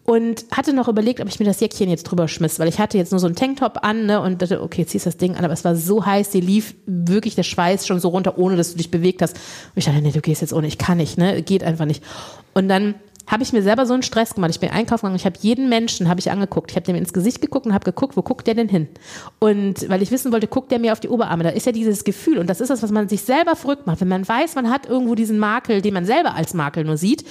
und 0.04 0.44
hatte 0.50 0.74
noch 0.74 0.88
überlegt, 0.88 1.20
ob 1.20 1.28
ich 1.28 1.40
mir 1.40 1.46
das 1.46 1.60
Jäckchen 1.60 1.88
jetzt 1.88 2.04
drüber 2.04 2.28
schmiss, 2.28 2.58
weil 2.58 2.68
ich 2.68 2.78
hatte 2.78 2.98
jetzt 2.98 3.10
nur 3.10 3.18
so 3.18 3.26
einen 3.26 3.36
Tanktop 3.36 3.78
an 3.82 4.04
ne, 4.06 4.20
und 4.20 4.42
dachte, 4.42 4.62
okay, 4.62 4.84
ziehst 4.84 5.06
das 5.06 5.16
Ding 5.16 5.34
an, 5.34 5.44
aber 5.44 5.54
es 5.54 5.64
war 5.64 5.74
so 5.76 6.04
heiß, 6.04 6.30
die 6.30 6.42
lief 6.42 6.74
wirklich 6.86 7.34
der 7.34 7.42
Schweiß 7.42 7.86
schon 7.86 8.00
so 8.00 8.08
runter, 8.08 8.38
ohne 8.38 8.56
dass 8.56 8.72
du 8.72 8.76
dich 8.76 8.90
bewegt 8.90 9.22
hast. 9.22 9.34
Und 9.34 9.76
ich 9.76 9.86
dachte, 9.86 10.02
nee, 10.02 10.12
du 10.12 10.20
gehst 10.20 10.42
jetzt 10.42 10.52
ohne, 10.52 10.66
ich 10.66 10.76
kann 10.76 10.98
nicht, 10.98 11.16
ne, 11.16 11.42
geht 11.42 11.64
einfach 11.64 11.86
nicht. 11.86 12.04
Und 12.52 12.68
dann 12.68 12.94
habe 13.26 13.42
ich 13.42 13.52
mir 13.52 13.62
selber 13.62 13.86
so 13.86 13.94
einen 13.94 14.02
Stress 14.02 14.34
gemacht. 14.34 14.50
Ich 14.50 14.60
bin 14.60 14.70
einkaufen 14.70 15.02
gegangen, 15.02 15.16
ich 15.16 15.24
habe 15.24 15.36
jeden 15.40 15.68
Menschen 15.68 16.08
habe 16.08 16.20
ich 16.20 16.30
angeguckt. 16.30 16.70
Ich 16.70 16.76
habe 16.76 16.84
dem 16.84 16.96
ins 16.96 17.12
Gesicht 17.12 17.40
geguckt 17.40 17.66
und 17.66 17.72
habe 17.72 17.84
geguckt, 17.84 18.16
wo 18.16 18.22
guckt 18.22 18.46
der 18.46 18.54
denn 18.54 18.68
hin? 18.68 18.88
Und 19.38 19.88
weil 19.88 20.02
ich 20.02 20.10
wissen 20.10 20.32
wollte, 20.32 20.46
guckt 20.46 20.70
der 20.70 20.78
mir 20.78 20.92
auf 20.92 21.00
die 21.00 21.08
Oberarme. 21.08 21.44
Da 21.44 21.50
ist 21.50 21.66
ja 21.66 21.72
dieses 21.72 22.04
Gefühl 22.04 22.38
und 22.38 22.48
das 22.48 22.60
ist 22.60 22.68
das, 22.68 22.82
was 22.82 22.90
man 22.90 23.08
sich 23.08 23.22
selber 23.22 23.56
verrückt 23.56 23.86
macht. 23.86 24.00
Wenn 24.00 24.08
man 24.08 24.28
weiß, 24.28 24.54
man 24.56 24.70
hat 24.70 24.86
irgendwo 24.86 25.14
diesen 25.14 25.38
Makel, 25.38 25.80
den 25.80 25.94
man 25.94 26.04
selber 26.04 26.34
als 26.34 26.54
Makel 26.54 26.84
nur 26.84 26.96
sieht, 26.96 27.24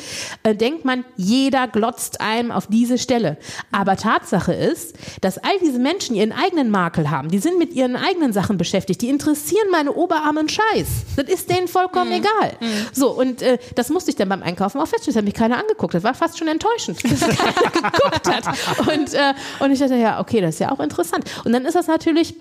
äh, 0.43 0.55
denkt 0.55 0.83
man, 0.83 1.05
jeder 1.15 1.67
glotzt 1.67 2.21
einem 2.21 2.51
auf 2.51 2.67
diese 2.67 2.97
Stelle. 2.97 3.37
Aber 3.71 3.95
Tatsache 3.95 4.53
ist, 4.53 4.95
dass 5.21 5.37
all 5.37 5.57
diese 5.61 5.79
Menschen 5.79 6.15
ihren 6.15 6.31
eigenen 6.31 6.71
Makel 6.71 7.11
haben. 7.11 7.29
Die 7.29 7.39
sind 7.39 7.59
mit 7.59 7.73
ihren 7.73 7.95
eigenen 7.95 8.33
Sachen 8.33 8.57
beschäftigt. 8.57 9.01
Die 9.01 9.09
interessieren 9.09 9.67
meine 9.71 9.93
Oberarme 9.93 10.39
einen 10.39 10.49
Scheiß. 10.49 10.87
Das 11.17 11.27
ist 11.27 11.49
denen 11.49 11.67
vollkommen 11.67 12.09
mhm. 12.09 12.17
egal. 12.17 12.57
Mhm. 12.59 12.65
So 12.93 13.11
und 13.11 13.41
äh, 13.41 13.59
das 13.75 13.89
musste 13.89 14.09
ich 14.09 14.15
dann 14.15 14.29
beim 14.29 14.41
Einkaufen 14.41 14.79
auch 14.79 14.87
feststellen. 14.87 15.13
Das 15.13 15.17
hat 15.17 15.25
mich 15.25 15.33
keiner 15.33 15.57
angeguckt 15.57 15.82
geguckt. 15.83 15.93
Das 15.93 16.03
war 16.03 16.13
fast 16.13 16.37
schon 16.37 16.47
enttäuschend, 16.47 17.03
dass 17.03 17.19
keiner 17.37 17.71
geguckt 17.71 18.29
hat. 18.29 18.47
Und, 18.87 19.13
äh, 19.13 19.33
und 19.59 19.71
ich 19.71 19.79
dachte, 19.79 19.95
ja, 19.95 20.19
okay, 20.19 20.41
das 20.41 20.55
ist 20.55 20.59
ja 20.59 20.71
auch 20.71 20.79
interessant. 20.79 21.25
Und 21.43 21.51
dann 21.51 21.65
ist 21.65 21.75
das 21.75 21.87
natürlich 21.87 22.35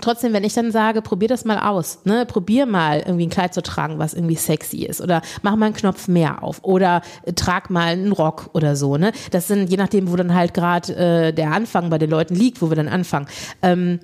trotzdem, 0.00 0.32
wenn 0.32 0.42
ich 0.42 0.54
dann 0.54 0.72
sage, 0.72 1.00
probier 1.00 1.28
das 1.28 1.44
mal 1.44 1.58
aus, 1.58 2.00
ne, 2.04 2.26
probier 2.26 2.66
mal 2.66 3.00
irgendwie 3.00 3.26
ein 3.26 3.30
Kleid 3.30 3.54
zu 3.54 3.62
tragen, 3.62 3.98
was 3.98 4.14
irgendwie 4.14 4.34
sexy 4.34 4.84
ist 4.84 5.00
oder 5.00 5.22
mach 5.42 5.54
mal 5.54 5.66
einen 5.66 5.74
Knopf 5.76 6.08
mehr 6.08 6.42
auf 6.42 6.64
oder 6.64 7.02
äh, 7.24 7.32
trag 7.34 7.70
mal 7.70 7.88
einen 7.88 8.10
Rock 8.10 8.50
oder 8.52 8.74
so, 8.74 8.96
ne. 8.96 9.12
Das 9.30 9.46
sind 9.46 9.70
je 9.70 9.76
nachdem, 9.76 10.10
wo 10.10 10.16
dann 10.16 10.34
halt 10.34 10.54
gerade 10.54 10.96
äh, 10.96 11.32
der 11.32 11.52
Anfang 11.52 11.88
bei 11.88 11.98
den 11.98 12.10
Leuten 12.10 12.34
liegt, 12.34 12.62
wo 12.62 12.70
wir 12.70 12.76
dann 12.76 12.88
anfangen. 12.88 13.28
Ähm, 13.62 14.00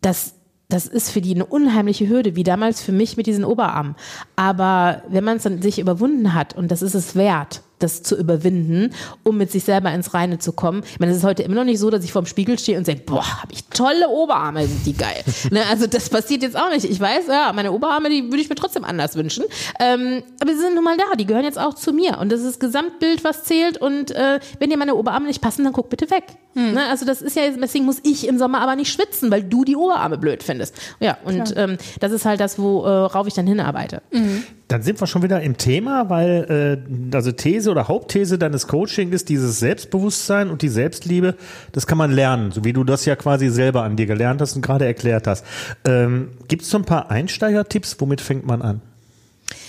das 0.00 0.36
das 0.68 0.86
ist 0.86 1.10
für 1.10 1.20
die 1.20 1.34
eine 1.34 1.46
unheimliche 1.46 2.08
Hürde, 2.08 2.34
wie 2.34 2.42
damals 2.42 2.82
für 2.82 2.92
mich 2.92 3.16
mit 3.16 3.26
diesen 3.26 3.44
Oberarmen. 3.44 3.94
Aber 4.34 5.02
wenn 5.08 5.22
man 5.22 5.36
es 5.36 5.44
dann 5.44 5.62
sich 5.62 5.78
überwunden 5.78 6.34
hat 6.34 6.56
und 6.56 6.70
das 6.70 6.82
ist 6.82 6.94
es 6.94 7.14
wert, 7.14 7.62
das 7.78 8.02
zu 8.02 8.16
überwinden, 8.16 8.94
um 9.22 9.36
mit 9.36 9.50
sich 9.50 9.64
selber 9.64 9.92
ins 9.92 10.14
Reine 10.14 10.38
zu 10.38 10.52
kommen. 10.52 10.82
Ich 10.84 10.98
meine, 10.98 11.12
es 11.12 11.18
ist 11.18 11.24
heute 11.24 11.42
immer 11.42 11.56
noch 11.56 11.64
nicht 11.64 11.78
so, 11.78 11.90
dass 11.90 12.04
ich 12.04 12.12
vorm 12.12 12.26
Spiegel 12.26 12.58
stehe 12.58 12.78
und 12.78 12.86
sage, 12.86 13.02
boah, 13.04 13.42
habe 13.42 13.52
ich 13.52 13.64
tolle 13.66 14.08
Oberarme, 14.08 14.66
sind 14.66 14.86
die 14.86 14.94
geil. 14.94 15.22
ne, 15.50 15.60
also 15.70 15.86
das 15.86 16.08
passiert 16.08 16.42
jetzt 16.42 16.56
auch 16.56 16.70
nicht. 16.70 16.84
Ich 16.84 16.98
weiß, 16.98 17.26
ja, 17.28 17.52
meine 17.52 17.72
Oberarme, 17.72 18.08
die 18.08 18.24
würde 18.24 18.40
ich 18.40 18.48
mir 18.48 18.54
trotzdem 18.54 18.84
anders 18.84 19.16
wünschen. 19.16 19.44
Ähm, 19.78 20.22
aber 20.40 20.52
sie 20.52 20.60
sind 20.60 20.74
nun 20.74 20.84
mal 20.84 20.96
da, 20.96 21.16
die 21.16 21.26
gehören 21.26 21.44
jetzt 21.44 21.58
auch 21.58 21.74
zu 21.74 21.92
mir. 21.92 22.18
Und 22.18 22.32
das 22.32 22.40
ist 22.40 22.46
das 22.46 22.58
Gesamtbild, 22.58 23.24
was 23.24 23.44
zählt. 23.44 23.78
Und 23.78 24.10
äh, 24.12 24.40
wenn 24.58 24.70
dir 24.70 24.78
meine 24.78 24.94
Oberarme 24.94 25.26
nicht 25.26 25.42
passen, 25.42 25.64
dann 25.64 25.72
guck 25.72 25.90
bitte 25.90 26.10
weg. 26.10 26.24
Hm. 26.54 26.72
Ne, 26.72 26.86
also 26.88 27.04
das 27.04 27.20
ist 27.20 27.36
ja, 27.36 27.42
deswegen 27.50 27.84
muss 27.84 28.00
ich 28.02 28.26
im 28.26 28.38
Sommer 28.38 28.62
aber 28.62 28.76
nicht 28.76 28.90
schwitzen, 28.90 29.30
weil 29.30 29.42
du 29.42 29.64
die 29.64 29.76
Oberarme 29.76 30.16
blöd 30.16 30.42
findest. 30.42 30.74
Ja, 31.00 31.18
und 31.24 31.54
ähm, 31.56 31.76
das 32.00 32.12
ist 32.12 32.24
halt 32.24 32.40
das, 32.40 32.58
worauf 32.58 33.26
ich 33.26 33.34
dann 33.34 33.46
hinarbeite. 33.46 34.00
Mhm. 34.10 34.44
Dann 34.68 34.82
sind 34.82 35.00
wir 35.00 35.06
schon 35.06 35.22
wieder 35.22 35.40
im 35.42 35.56
Thema, 35.56 36.10
weil 36.10 36.82
äh, 37.12 37.16
also 37.16 37.30
These 37.30 37.70
oder 37.70 37.86
Hauptthese 37.86 38.36
deines 38.36 38.66
Coaching 38.66 39.12
ist 39.12 39.28
dieses 39.28 39.60
Selbstbewusstsein 39.60 40.50
und 40.50 40.62
die 40.62 40.68
Selbstliebe. 40.68 41.36
Das 41.70 41.86
kann 41.86 41.98
man 41.98 42.10
lernen, 42.10 42.50
so 42.50 42.64
wie 42.64 42.72
du 42.72 42.82
das 42.82 43.04
ja 43.04 43.14
quasi 43.14 43.48
selber 43.48 43.84
an 43.84 43.96
dir 43.96 44.06
gelernt 44.06 44.40
hast 44.40 44.56
und 44.56 44.62
gerade 44.62 44.84
erklärt 44.84 45.28
hast. 45.28 45.44
Ähm, 45.84 46.30
Gibt 46.48 46.62
es 46.62 46.70
so 46.70 46.78
ein 46.78 46.84
paar 46.84 47.10
Einsteigertipps? 47.10 47.96
Womit 48.00 48.20
fängt 48.20 48.44
man 48.44 48.60
an? 48.60 48.80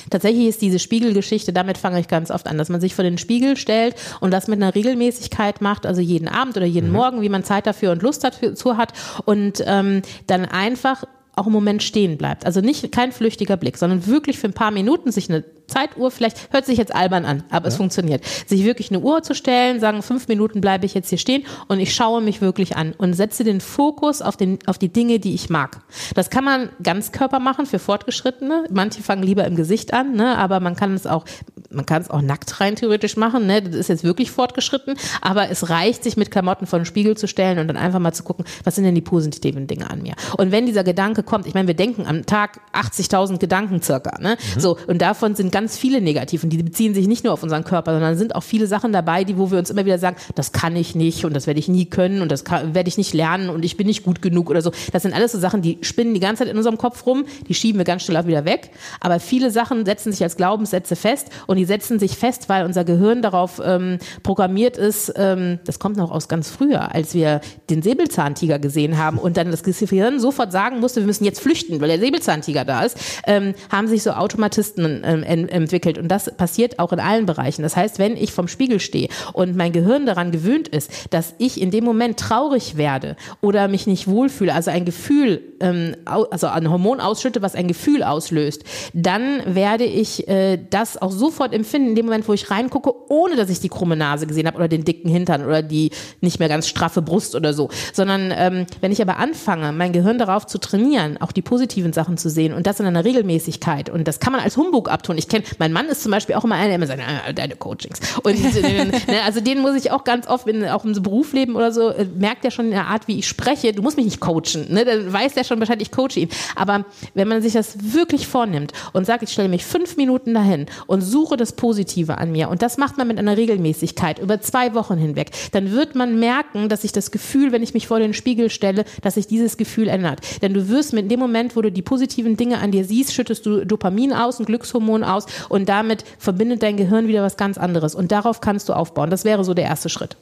Tatsächlich 0.09 0.47
ist 0.47 0.61
diese 0.61 0.79
Spiegelgeschichte, 0.79 1.53
damit 1.53 1.77
fange 1.77 1.99
ich 1.99 2.07
ganz 2.07 2.31
oft 2.31 2.47
an, 2.47 2.57
dass 2.57 2.69
man 2.69 2.81
sich 2.81 2.95
vor 2.95 3.03
den 3.03 3.17
Spiegel 3.17 3.57
stellt 3.57 3.95
und 4.19 4.31
das 4.31 4.47
mit 4.47 4.61
einer 4.61 4.73
Regelmäßigkeit 4.73 5.61
macht, 5.61 5.85
also 5.85 6.01
jeden 6.01 6.27
Abend 6.27 6.57
oder 6.57 6.65
jeden 6.65 6.87
mhm. 6.87 6.95
Morgen, 6.95 7.21
wie 7.21 7.29
man 7.29 7.43
Zeit 7.43 7.67
dafür 7.67 7.91
und 7.91 8.01
Lust 8.01 8.23
dazu 8.23 8.77
hat 8.77 8.93
und 9.25 9.63
ähm, 9.65 10.01
dann 10.25 10.45
einfach 10.45 11.03
auch 11.37 11.47
im 11.47 11.53
Moment 11.53 11.83
stehen 11.83 12.17
bleibt. 12.17 12.45
Also 12.45 12.61
nicht 12.61 12.91
kein 12.91 13.11
flüchtiger 13.11 13.57
Blick, 13.57 13.77
sondern 13.77 14.07
wirklich 14.07 14.39
für 14.39 14.47
ein 14.47 14.53
paar 14.53 14.71
Minuten 14.71 15.11
sich 15.11 15.29
eine 15.29 15.43
Zeituhr, 15.67 16.11
vielleicht 16.11 16.51
hört 16.51 16.65
sich 16.65 16.77
jetzt 16.77 16.95
albern 16.95 17.25
an, 17.25 17.43
aber 17.49 17.65
ja. 17.65 17.69
es 17.69 17.75
funktioniert. 17.75 18.23
Sich 18.45 18.63
wirklich 18.63 18.89
eine 18.89 18.99
Uhr 18.99 19.21
zu 19.23 19.35
stellen, 19.35 19.79
sagen, 19.79 20.01
fünf 20.01 20.27
Minuten 20.27 20.61
bleibe 20.61 20.85
ich 20.85 20.93
jetzt 20.93 21.09
hier 21.09 21.17
stehen 21.17 21.45
und 21.67 21.79
ich 21.79 21.93
schaue 21.93 22.21
mich 22.21 22.41
wirklich 22.41 22.75
an 22.75 22.93
und 22.97 23.13
setze 23.13 23.43
den 23.43 23.61
Fokus 23.61 24.21
auf, 24.21 24.37
den, 24.37 24.59
auf 24.65 24.77
die 24.77 24.89
Dinge, 24.89 25.19
die 25.19 25.33
ich 25.33 25.49
mag. 25.49 25.81
Das 26.15 26.29
kann 26.29 26.43
man 26.43 26.69
ganz 26.81 27.11
Körper 27.11 27.39
machen 27.39 27.65
für 27.65 27.79
Fortgeschrittene. 27.79 28.65
Manche 28.71 29.03
fangen 29.03 29.23
lieber 29.23 29.45
im 29.45 29.55
Gesicht 29.55 29.93
an, 29.93 30.13
ne? 30.13 30.37
aber 30.37 30.59
man 30.59 30.75
kann 30.75 30.93
es 30.93 31.05
auch, 31.05 31.25
man 31.69 31.85
kann 31.85 32.01
es 32.01 32.09
auch 32.09 32.21
nackt 32.21 32.59
rein 32.61 32.75
theoretisch 32.75 33.17
machen. 33.17 33.45
Ne? 33.45 33.61
Das 33.61 33.75
ist 33.75 33.89
jetzt 33.89 34.03
wirklich 34.03 34.31
fortgeschritten, 34.31 34.95
aber 35.21 35.49
es 35.49 35.69
reicht, 35.69 36.03
sich 36.03 36.17
mit 36.17 36.31
Klamotten 36.31 36.65
vor 36.65 36.79
den 36.79 36.85
Spiegel 36.85 37.17
zu 37.17 37.27
stellen 37.27 37.59
und 37.59 37.67
dann 37.67 37.77
einfach 37.77 37.99
mal 37.99 38.13
zu 38.13 38.23
gucken, 38.23 38.45
was 38.63 38.75
sind 38.75 38.85
denn 38.85 38.95
die 38.95 39.01
positiven 39.01 39.67
Dinge 39.67 39.89
an 39.89 40.01
mir. 40.01 40.13
Und 40.37 40.51
wenn 40.51 40.65
dieser 40.65 40.83
Gedanke 40.83 41.23
kommt, 41.23 41.45
ich 41.45 41.53
meine, 41.53 41.67
wir 41.67 41.75
denken 41.75 42.05
am 42.05 42.25
Tag 42.25 42.59
80.000 42.73 43.37
Gedanken 43.37 43.81
circa, 43.81 44.19
ne? 44.19 44.37
Mhm. 44.55 44.59
so 44.59 44.77
und 44.87 45.01
davon 45.01 45.35
sind 45.35 45.51
ganz 45.57 45.75
viele 45.75 46.01
negativ 46.01 46.43
und 46.43 46.51
die 46.51 46.61
beziehen 46.61 46.93
sich 46.93 47.07
nicht 47.07 47.23
nur 47.23 47.33
auf 47.33 47.41
unseren 47.41 47.63
Körper, 47.63 47.91
sondern 47.91 48.15
sind 48.15 48.35
auch 48.35 48.43
viele 48.43 48.67
Sachen 48.67 48.93
dabei, 48.93 49.23
die, 49.23 49.39
wo 49.39 49.49
wir 49.49 49.57
uns 49.57 49.71
immer 49.71 49.85
wieder 49.85 49.97
sagen, 49.97 50.15
das 50.35 50.51
kann 50.51 50.75
ich 50.75 50.93
nicht 50.93 51.25
und 51.25 51.35
das 51.35 51.47
werde 51.47 51.59
ich 51.59 51.67
nie 51.67 51.85
können 51.85 52.21
und 52.21 52.31
das 52.31 52.43
werde 52.45 52.87
ich 52.87 52.95
nicht 52.99 53.15
lernen 53.15 53.49
und 53.49 53.65
ich 53.65 53.75
bin 53.75 53.87
nicht 53.87 54.03
gut 54.03 54.21
genug 54.21 54.51
oder 54.51 54.61
so. 54.61 54.71
Das 54.93 55.01
sind 55.01 55.15
alles 55.15 55.31
so 55.31 55.39
Sachen, 55.39 55.63
die 55.63 55.79
spinnen 55.81 56.13
die 56.13 56.19
ganze 56.19 56.43
Zeit 56.43 56.51
in 56.51 56.57
unserem 56.57 56.77
Kopf 56.77 57.07
rum, 57.07 57.25
die 57.47 57.55
schieben 57.55 57.79
wir 57.79 57.85
ganz 57.85 58.03
schnell 58.03 58.17
auch 58.17 58.27
wieder 58.27 58.45
weg. 58.45 58.69
Aber 58.99 59.19
viele 59.19 59.49
Sachen 59.49 59.83
setzen 59.83 60.11
sich 60.11 60.21
als 60.21 60.37
Glaubenssätze 60.37 60.95
fest 60.95 61.29
und 61.47 61.57
die 61.57 61.65
setzen 61.65 61.97
sich 61.97 62.17
fest, 62.17 62.49
weil 62.49 62.63
unser 62.63 62.83
Gehirn 62.83 63.23
darauf 63.23 63.59
ähm, 63.65 63.97
programmiert 64.21 64.77
ist, 64.77 65.11
ähm, 65.15 65.57
das 65.65 65.79
kommt 65.79 65.97
noch 65.97 66.11
aus 66.11 66.27
ganz 66.27 66.51
früher, 66.51 66.93
als 66.93 67.15
wir 67.15 67.41
den 67.71 67.81
Säbelzahntiger 67.81 68.59
gesehen 68.59 68.99
haben 68.99 69.17
und 69.17 69.37
dann 69.37 69.49
das 69.49 69.63
Gehirn 69.63 70.19
sofort 70.19 70.51
sagen 70.51 70.81
musste, 70.81 70.99
wir 70.99 71.07
müssen 71.07 71.25
jetzt 71.25 71.39
flüchten, 71.39 71.81
weil 71.81 71.87
der 71.87 71.99
Säbelzahntiger 71.99 72.63
da 72.63 72.83
ist, 72.83 72.95
ähm, 73.25 73.55
haben 73.71 73.87
sich 73.87 74.03
so 74.03 74.11
Automatisten 74.11 75.01
ähm, 75.03 75.46
entwickelt. 75.49 75.97
Und 75.97 76.09
das 76.09 76.35
passiert 76.35 76.79
auch 76.79 76.91
in 76.93 76.99
allen 76.99 77.25
Bereichen. 77.25 77.61
Das 77.61 77.75
heißt, 77.75 77.99
wenn 77.99 78.17
ich 78.17 78.31
vom 78.31 78.47
Spiegel 78.47 78.79
stehe 78.79 79.09
und 79.33 79.55
mein 79.55 79.71
Gehirn 79.71 80.05
daran 80.05 80.31
gewöhnt 80.31 80.67
ist, 80.67 80.91
dass 81.11 81.33
ich 81.37 81.61
in 81.61 81.71
dem 81.71 81.83
Moment 81.83 82.19
traurig 82.19 82.77
werde 82.77 83.15
oder 83.41 83.67
mich 83.67 83.87
nicht 83.87 84.07
wohlfühle, 84.07 84.53
also 84.53 84.71
ein 84.71 84.85
Gefühl, 84.85 85.41
ähm, 85.59 85.95
also 86.05 86.47
ein 86.47 86.69
Hormon 86.69 86.99
ausschütte, 86.99 87.41
was 87.41 87.55
ein 87.55 87.67
Gefühl 87.67 88.03
auslöst, 88.03 88.63
dann 88.93 89.41
werde 89.45 89.85
ich 89.85 90.27
äh, 90.27 90.57
das 90.69 91.01
auch 91.01 91.11
sofort 91.11 91.53
empfinden, 91.53 91.89
in 91.89 91.95
dem 91.95 92.05
Moment, 92.05 92.27
wo 92.27 92.33
ich 92.33 92.49
reingucke, 92.49 92.93
ohne 93.09 93.35
dass 93.35 93.49
ich 93.49 93.59
die 93.59 93.69
krumme 93.69 93.95
Nase 93.95 94.27
gesehen 94.27 94.47
habe 94.47 94.57
oder 94.57 94.67
den 94.67 94.83
dicken 94.83 95.09
Hintern 95.09 95.45
oder 95.45 95.61
die 95.61 95.91
nicht 96.21 96.39
mehr 96.39 96.49
ganz 96.49 96.67
straffe 96.67 97.01
Brust 97.01 97.35
oder 97.35 97.53
so. 97.53 97.69
Sondern 97.93 98.33
ähm, 98.35 98.65
wenn 98.81 98.91
ich 98.91 99.01
aber 99.01 99.17
anfange, 99.17 99.71
mein 99.71 99.93
Gehirn 99.93 100.17
darauf 100.17 100.45
zu 100.45 100.57
trainieren, 100.57 101.17
auch 101.19 101.31
die 101.31 101.41
positiven 101.41 101.93
Sachen 101.93 102.17
zu 102.17 102.29
sehen 102.29 102.53
und 102.53 102.67
das 102.67 102.79
in 102.79 102.85
einer 102.85 103.05
Regelmäßigkeit 103.05 103.89
und 103.89 104.07
das 104.07 104.19
kann 104.19 104.33
man 104.33 104.41
als 104.41 104.57
Humbug 104.57 104.89
abtun. 104.89 105.17
Ich 105.17 105.27
kenne, 105.27 105.36
mein 105.59 105.73
Mann 105.73 105.87
ist 105.87 106.03
zum 106.03 106.11
Beispiel 106.11 106.35
auch 106.35 106.43
immer 106.43 106.55
einer, 106.55 106.67
der 106.67 106.75
immer 106.75 106.87
sagt, 106.87 107.01
ah, 107.01 107.33
deine 107.33 107.55
Coachings. 107.55 107.99
Und 108.23 108.35
ne, 109.07 109.23
also 109.25 109.39
den 109.39 109.59
muss 109.59 109.75
ich 109.75 109.91
auch 109.91 110.03
ganz 110.03 110.27
oft, 110.27 110.47
in, 110.47 110.65
auch 110.65 110.85
im 110.85 110.93
Berufsleben 111.01 111.55
oder 111.55 111.71
so, 111.71 111.89
äh, 111.89 112.05
merkt 112.05 112.45
er 112.45 112.51
schon 112.51 112.65
in 112.65 112.71
der 112.71 112.87
Art, 112.87 113.07
wie 113.07 113.19
ich 113.19 113.27
spreche, 113.27 113.73
du 113.73 113.81
musst 113.81 113.97
mich 113.97 114.05
nicht 114.05 114.19
coachen. 114.19 114.67
Ne? 114.69 114.85
Dann 114.85 115.11
weiß 115.11 115.33
der 115.33 115.43
schon 115.43 115.59
Bescheid, 115.59 115.81
ich 115.81 115.91
coache 115.91 116.17
ihn. 116.17 116.29
Aber 116.55 116.85
wenn 117.13 117.27
man 117.27 117.41
sich 117.41 117.53
das 117.53 117.93
wirklich 117.93 118.27
vornimmt 118.27 118.73
und 118.93 119.05
sagt, 119.05 119.23
ich 119.23 119.29
stelle 119.29 119.49
mich 119.49 119.65
fünf 119.65 119.97
Minuten 119.97 120.33
dahin 120.33 120.65
und 120.87 121.01
suche 121.01 121.37
das 121.37 121.53
Positive 121.53 122.17
an 122.17 122.31
mir 122.31 122.49
und 122.49 122.61
das 122.61 122.77
macht 122.77 122.97
man 122.97 123.07
mit 123.07 123.19
einer 123.19 123.37
Regelmäßigkeit 123.37 124.19
über 124.19 124.41
zwei 124.41 124.73
Wochen 124.73 124.97
hinweg, 124.97 125.31
dann 125.51 125.71
wird 125.71 125.95
man 125.95 126.19
merken, 126.19 126.69
dass 126.69 126.81
sich 126.81 126.91
das 126.91 127.11
Gefühl, 127.11 127.51
wenn 127.51 127.63
ich 127.63 127.73
mich 127.73 127.87
vor 127.87 127.99
den 127.99 128.13
Spiegel 128.13 128.49
stelle, 128.49 128.85
dass 129.01 129.15
sich 129.15 129.27
dieses 129.27 129.57
Gefühl 129.57 129.87
ändert. 129.87 130.19
Denn 130.41 130.53
du 130.53 130.69
wirst 130.69 130.93
mit 130.93 131.09
dem 131.11 131.19
Moment, 131.19 131.55
wo 131.55 131.61
du 131.61 131.71
die 131.71 131.81
positiven 131.81 132.37
Dinge 132.37 132.59
an 132.59 132.71
dir 132.71 132.85
siehst, 132.85 133.13
schüttest 133.13 133.45
du 133.45 133.65
Dopamin 133.65 134.13
aus, 134.13 134.39
ein 134.39 134.45
Glückshormon 134.45 135.03
aus 135.03 135.25
und 135.49 135.69
damit 135.69 136.03
verbindet 136.17 136.63
dein 136.63 136.77
Gehirn 136.77 137.07
wieder 137.07 137.23
was 137.23 137.37
ganz 137.37 137.57
anderes. 137.57 137.95
Und 137.95 138.11
darauf 138.11 138.41
kannst 138.41 138.69
du 138.69 138.73
aufbauen. 138.73 139.09
Das 139.09 139.25
wäre 139.25 139.43
so 139.43 139.53
der 139.53 139.65
erste 139.65 139.89
Schritt. 139.89 140.17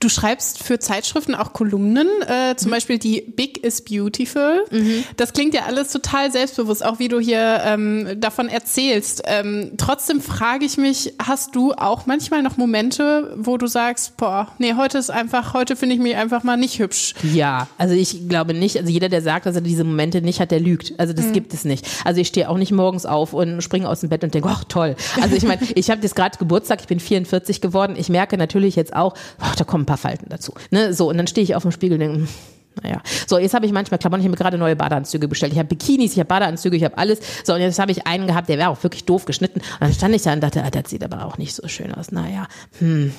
Du 0.00 0.08
schreibst 0.08 0.62
für 0.62 0.78
Zeitschriften 0.78 1.34
auch 1.34 1.52
Kolumnen, 1.52 2.08
äh, 2.26 2.54
zum 2.56 2.68
mhm. 2.68 2.74
Beispiel 2.74 2.98
die 2.98 3.22
Big 3.22 3.64
is 3.64 3.82
Beautiful. 3.82 4.64
Mhm. 4.70 5.04
Das 5.16 5.32
klingt 5.32 5.54
ja 5.54 5.62
alles 5.66 5.90
total 5.90 6.30
selbstbewusst, 6.30 6.84
auch 6.84 6.98
wie 6.98 7.08
du 7.08 7.18
hier 7.18 7.62
ähm, 7.64 8.20
davon 8.20 8.48
erzählst. 8.48 9.22
Ähm, 9.24 9.72
trotzdem 9.78 10.20
frage 10.20 10.66
ich 10.66 10.76
mich, 10.76 11.14
hast 11.22 11.54
du 11.54 11.72
auch 11.72 12.06
manchmal 12.06 12.42
noch 12.42 12.56
Momente, 12.56 13.34
wo 13.38 13.56
du 13.56 13.66
sagst, 13.66 14.16
boah, 14.16 14.48
nee, 14.58 14.74
heute 14.74 14.98
ist 14.98 15.10
einfach, 15.10 15.54
heute 15.54 15.76
finde 15.76 15.94
ich 15.94 16.00
mich 16.00 16.16
einfach 16.16 16.42
mal 16.42 16.56
nicht 16.56 16.78
hübsch. 16.78 17.14
Ja, 17.22 17.68
also 17.78 17.94
ich 17.94 18.28
glaube 18.28 18.52
nicht, 18.52 18.76
also 18.76 18.90
jeder, 18.90 19.08
der 19.08 19.22
sagt, 19.22 19.46
dass 19.46 19.54
er 19.54 19.62
diese 19.62 19.84
Momente 19.84 20.20
nicht 20.20 20.40
hat, 20.40 20.50
der 20.50 20.60
lügt. 20.60 20.92
Also 20.98 21.14
das 21.14 21.26
mhm. 21.26 21.32
gibt 21.32 21.54
es 21.54 21.64
nicht. 21.64 21.86
Also 22.04 22.20
ich 22.20 22.28
stehe 22.28 22.50
auch 22.50 22.58
nicht 22.58 22.72
morgens 22.72 23.06
auf 23.06 23.32
und 23.32 23.62
springe 23.62 23.88
aus 23.88 24.00
dem 24.00 24.10
Bett 24.10 24.24
und 24.24 24.34
denke, 24.34 24.48
ach 24.50 24.64
toll. 24.64 24.96
Also 25.22 25.36
ich 25.36 25.44
meine, 25.44 25.62
ich 25.74 25.90
habe 25.90 26.02
jetzt 26.02 26.16
gerade 26.16 26.36
Geburtstag, 26.38 26.80
ich 26.80 26.86
bin 26.86 27.00
44 27.00 27.60
geworden. 27.60 27.94
Ich 27.96 28.08
merke 28.08 28.36
natürlich 28.36 28.76
jetzt 28.76 28.95
auch, 28.96 29.14
oh, 29.40 29.52
da 29.56 29.64
kommen 29.64 29.82
ein 29.82 29.86
paar 29.86 29.96
Falten 29.96 30.28
dazu. 30.28 30.52
Ne? 30.70 30.92
So, 30.92 31.08
und 31.08 31.16
dann 31.16 31.26
stehe 31.26 31.44
ich 31.44 31.54
auf 31.54 31.62
dem 31.62 31.72
Spiegel 31.72 31.94
und 31.94 32.00
denke, 32.00 32.16
hm, 32.18 32.28
naja. 32.82 33.00
So, 33.26 33.38
jetzt 33.38 33.54
habe 33.54 33.66
ich 33.66 33.72
manchmal 33.72 33.98
Klamotten, 33.98 34.20
ich 34.20 34.26
habe 34.26 34.32
mir 34.32 34.36
gerade 34.36 34.58
neue 34.58 34.76
Badeanzüge 34.76 35.28
bestellt. 35.28 35.52
Ich 35.52 35.58
habe 35.58 35.68
Bikinis, 35.68 36.12
ich 36.12 36.18
habe 36.18 36.28
Badeanzüge, 36.28 36.76
ich 36.76 36.84
habe 36.84 36.98
alles. 36.98 37.20
So, 37.44 37.54
und 37.54 37.60
jetzt 37.60 37.78
habe 37.78 37.92
ich 37.92 38.06
einen 38.06 38.26
gehabt, 38.26 38.48
der 38.48 38.58
wäre 38.58 38.70
auch 38.70 38.82
wirklich 38.82 39.04
doof 39.04 39.24
geschnitten. 39.24 39.60
Und 39.60 39.80
dann 39.80 39.92
stand 39.92 40.14
ich 40.14 40.22
da 40.22 40.32
und 40.32 40.42
dachte, 40.42 40.62
ah, 40.62 40.70
das 40.70 40.90
sieht 40.90 41.02
aber 41.02 41.24
auch 41.24 41.38
nicht 41.38 41.54
so 41.54 41.66
schön 41.68 41.94
aus. 41.94 42.12
Naja, 42.12 42.46
hm, 42.78 43.12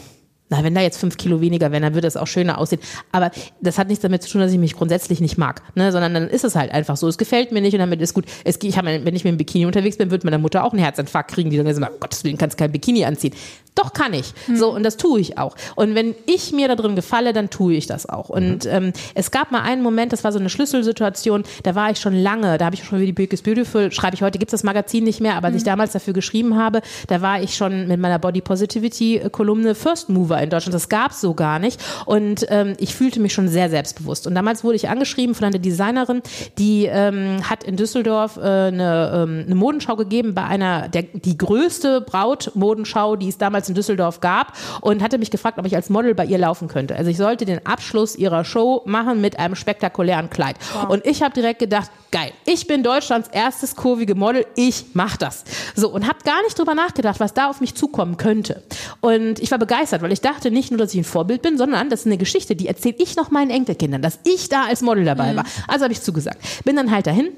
na, 0.49 0.63
wenn 0.63 0.73
da 0.73 0.81
jetzt 0.81 0.97
fünf 0.97 1.17
Kilo 1.17 1.41
weniger 1.41 1.71
wären, 1.71 1.83
dann 1.83 1.93
würde 1.93 2.07
es 2.07 2.15
auch 2.15 2.27
schöner 2.27 2.57
aussehen. 2.57 2.81
Aber 3.11 3.31
das 3.61 3.77
hat 3.77 3.89
nichts 3.89 4.01
damit 4.01 4.23
zu 4.23 4.29
tun, 4.29 4.41
dass 4.41 4.51
ich 4.51 4.57
mich 4.57 4.75
grundsätzlich 4.75 5.19
nicht 5.19 5.37
mag, 5.37 5.61
ne? 5.75 5.91
sondern 5.91 6.13
dann 6.13 6.29
ist 6.29 6.45
es 6.45 6.55
halt 6.55 6.71
einfach 6.71 6.95
so. 6.95 7.07
Es 7.07 7.17
gefällt 7.17 7.51
mir 7.51 7.61
nicht 7.61 7.73
und 7.73 7.79
damit 7.79 7.99
ist 8.01 8.13
gut. 8.13 8.25
Es, 8.45 8.57
ich 8.61 8.77
hab, 8.77 8.85
wenn 8.85 9.05
ich 9.07 9.23
mit 9.23 9.31
einem 9.31 9.37
Bikini 9.37 9.65
unterwegs 9.65 9.97
bin, 9.97 10.09
wird 10.09 10.23
meine 10.23 10.37
Mutter 10.37 10.63
auch 10.63 10.71
einen 10.71 10.81
Herzinfarkt 10.81 11.31
kriegen, 11.31 11.49
die 11.49 11.57
dann 11.57 11.73
sagt, 11.73 11.93
um 11.93 11.99
Gottes 11.99 12.23
Willen, 12.23 12.37
kannst 12.37 12.57
kein 12.57 12.71
Bikini 12.71 13.03
anziehen. 13.03 13.33
Doch 13.77 13.93
kann 13.93 14.13
ich. 14.13 14.33
Mhm. 14.47 14.57
So, 14.57 14.73
und 14.73 14.83
das 14.83 14.97
tue 14.97 15.19
ich 15.19 15.37
auch. 15.37 15.55
Und 15.75 15.93
wenn 15.93 16.15
ich 16.25 16.51
mir 16.51 16.67
da 16.67 16.75
drin 16.75 16.95
gefalle, 16.95 17.31
dann 17.31 17.49
tue 17.51 17.75
ich 17.75 17.85
das 17.85 18.09
auch. 18.09 18.29
Und 18.29 18.65
mhm. 18.65 18.71
ähm, 18.71 18.93
es 19.13 19.29
gab 19.29 19.51
mal 19.51 19.61
einen 19.61 19.83
Moment, 19.83 20.13
das 20.13 20.23
war 20.23 20.31
so 20.31 20.39
eine 20.39 20.49
Schlüsselsituation, 20.49 21.43
da 21.61 21.75
war 21.75 21.91
ich 21.91 21.99
schon 21.99 22.15
lange, 22.15 22.57
da 22.57 22.65
habe 22.65 22.75
ich 22.75 22.83
schon 22.83 22.99
wie 22.99 23.11
die 23.11 23.23
is 23.25 23.43
Beautiful, 23.43 23.91
schreibe 23.91 24.15
ich 24.15 24.23
heute, 24.23 24.39
gibt 24.39 24.49
es 24.49 24.61
das 24.61 24.63
Magazin 24.63 25.03
nicht 25.03 25.21
mehr, 25.21 25.35
aber 25.35 25.47
als 25.47 25.57
ich 25.57 25.61
mhm. 25.61 25.67
damals 25.67 25.91
dafür 25.91 26.13
geschrieben 26.13 26.57
habe, 26.57 26.81
da 27.07 27.21
war 27.21 27.41
ich 27.41 27.55
schon 27.55 27.87
mit 27.87 27.99
meiner 27.99 28.17
Body 28.17 28.41
Positivity 28.41 29.21
Kolumne 29.31 29.75
First 29.75 30.09
Mover 30.09 30.41
in 30.41 30.49
Deutschland. 30.49 30.73
Das 30.73 30.89
gab 30.89 31.11
es 31.11 31.21
so 31.21 31.35
gar 31.35 31.59
nicht. 31.59 31.79
Und 32.05 32.47
ähm, 32.49 32.73
ich 32.79 32.95
fühlte 32.95 33.19
mich 33.19 33.33
schon 33.33 33.47
sehr 33.47 33.69
selbstbewusst. 33.69 34.25
Und 34.25 34.33
damals 34.33 34.63
wurde 34.63 34.75
ich 34.75 34.89
angeschrieben 34.89 35.35
von 35.35 35.45
einer 35.45 35.59
Designerin, 35.59 36.21
die 36.57 36.85
ähm, 36.85 37.47
hat 37.47 37.63
in 37.63 37.75
Düsseldorf 37.75 38.37
äh, 38.37 38.41
eine, 38.41 39.11
ähm, 39.13 39.43
eine 39.45 39.55
Modenschau 39.55 39.95
gegeben 39.95 40.33
bei 40.33 40.45
einer, 40.45 40.89
der, 40.89 41.03
die 41.03 41.37
größte 41.37 42.01
Brautmodenschau, 42.01 43.15
die 43.15 43.29
es 43.29 43.37
damals 43.37 43.66
in 43.69 43.75
Düsseldorf 43.75 44.21
gab 44.21 44.53
und 44.81 45.01
hatte 45.01 45.17
mich 45.17 45.31
gefragt, 45.31 45.57
ob 45.59 45.65
ich 45.65 45.75
als 45.75 45.89
Model 45.89 46.15
bei 46.15 46.25
ihr 46.25 46.37
laufen 46.37 46.67
könnte. 46.67 46.95
Also 46.95 47.09
ich 47.09 47.17
sollte 47.17 47.45
den 47.45 47.65
Abschluss 47.65 48.15
ihrer 48.15 48.43
Show 48.45 48.81
machen 48.85 49.21
mit 49.21 49.39
einem 49.39 49.55
spektakulären 49.55 50.29
Kleid. 50.29 50.57
Wow. 50.73 50.89
Und 50.89 51.05
ich 51.05 51.21
habe 51.21 51.33
direkt 51.33 51.59
gedacht, 51.59 51.91
geil, 52.11 52.31
ich 52.45 52.67
bin 52.67 52.83
Deutschlands 52.83 53.29
erstes 53.31 53.75
kurvige 53.75 54.15
Model, 54.15 54.45
ich 54.55 54.85
mach 54.93 55.17
das. 55.17 55.43
So 55.75 55.89
und 55.89 56.07
habe 56.07 56.19
gar 56.23 56.41
nicht 56.43 56.57
drüber 56.57 56.75
nachgedacht, 56.75 57.19
was 57.19 57.33
da 57.33 57.49
auf 57.49 57.61
mich 57.61 57.75
zukommen 57.75 58.17
könnte. 58.17 58.63
Und 59.01 59.39
ich 59.39 59.51
war 59.51 59.59
begeistert, 59.59 60.01
weil 60.01 60.11
ich 60.11 60.21
dachte 60.21 60.51
nicht 60.51 60.71
nur, 60.71 60.77
dass 60.77 60.93
ich 60.93 60.99
ein 60.99 61.03
Vorbild 61.03 61.41
bin, 61.41 61.57
sondern 61.57 61.89
das 61.89 62.01
ist 62.01 62.05
eine 62.07 62.17
Geschichte, 62.17 62.55
die 62.55 62.67
erzähle 62.67 62.95
ich 62.99 63.15
noch 63.15 63.31
meinen 63.31 63.51
Enkelkindern, 63.51 64.01
dass 64.01 64.19
ich 64.23 64.49
da 64.49 64.65
als 64.65 64.81
Model 64.81 65.05
dabei 65.05 65.33
mhm. 65.33 65.37
war. 65.37 65.45
Also 65.67 65.83
habe 65.83 65.93
ich 65.93 66.01
zugesagt. 66.01 66.39
Bin 66.63 66.75
dann 66.75 66.91
halt 66.91 67.07
dahin 67.07 67.31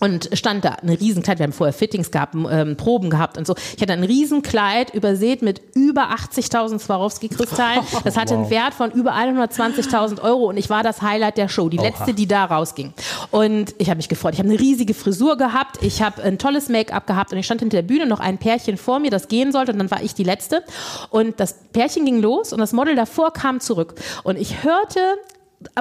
und 0.00 0.30
stand 0.32 0.64
da 0.64 0.76
ein 0.82 0.90
Riesenkleid. 0.90 1.38
Wir 1.38 1.44
haben 1.44 1.52
vorher 1.52 1.72
Fittings 1.72 2.10
gehabt, 2.10 2.34
ähm, 2.34 2.76
Proben 2.76 3.10
gehabt 3.10 3.36
und 3.36 3.46
so. 3.46 3.54
Ich 3.76 3.82
hatte 3.82 3.92
ein 3.92 4.04
Riesenkleid 4.04 4.94
übersät 4.94 5.42
mit 5.42 5.60
über 5.74 6.10
80.000 6.10 6.78
Swarovski-Kristallen. 6.78 7.82
Das 8.04 8.16
hatte 8.16 8.34
wow. 8.34 8.42
einen 8.42 8.50
Wert 8.50 8.74
von 8.74 8.90
über 8.92 9.14
120.000 9.14 10.22
Euro 10.22 10.48
und 10.48 10.56
ich 10.56 10.70
war 10.70 10.82
das 10.82 11.02
Highlight 11.02 11.36
der 11.36 11.48
Show, 11.48 11.68
die 11.68 11.78
Oha. 11.78 11.86
letzte, 11.86 12.14
die 12.14 12.26
da 12.26 12.44
rausging. 12.44 12.92
Und 13.30 13.74
ich 13.78 13.90
habe 13.90 13.96
mich 13.96 14.08
gefreut. 14.08 14.34
Ich 14.34 14.38
habe 14.38 14.48
eine 14.48 14.58
riesige 14.58 14.94
Frisur 14.94 15.36
gehabt, 15.36 15.82
ich 15.82 16.02
habe 16.02 16.22
ein 16.22 16.38
tolles 16.38 16.68
Make-up 16.68 17.06
gehabt 17.06 17.32
und 17.32 17.38
ich 17.38 17.46
stand 17.46 17.60
hinter 17.60 17.78
der 17.78 17.82
Bühne, 17.82 18.06
noch 18.06 18.20
ein 18.20 18.38
Pärchen 18.38 18.76
vor 18.76 19.00
mir, 19.00 19.10
das 19.10 19.28
gehen 19.28 19.52
sollte 19.52 19.72
und 19.72 19.78
dann 19.78 19.90
war 19.90 20.02
ich 20.02 20.14
die 20.14 20.24
Letzte. 20.24 20.62
Und 21.10 21.40
das 21.40 21.56
Pärchen 21.72 22.04
ging 22.04 22.20
los 22.20 22.52
und 22.52 22.60
das 22.60 22.72
Model 22.72 22.94
davor 22.94 23.32
kam 23.32 23.60
zurück. 23.60 23.94
Und 24.22 24.38
ich 24.38 24.62
hörte 24.62 25.00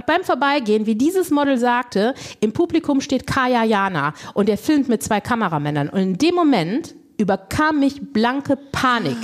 beim 0.06 0.24
Vorbeigehen, 0.24 0.86
wie 0.86 0.96
dieses 0.96 1.32
Model 1.32 1.58
sagte, 1.58 2.14
im 2.40 2.54
Publikum 2.54 3.02
steht 3.02 3.28
Kaya 3.28 3.64
Jana 3.64 4.14
und 4.34 4.50
er 4.50 4.58
filmt 4.58 4.90
mit 4.90 5.04
zwei 5.04 5.22
Kameramännern. 5.22 5.90
Und 5.90 6.00
in 6.00 6.18
dem 6.18 6.36
Moment 6.36 6.96
überkam 7.18 7.80
mich 7.80 8.14
blanke 8.14 8.56
Panik. 8.56 9.18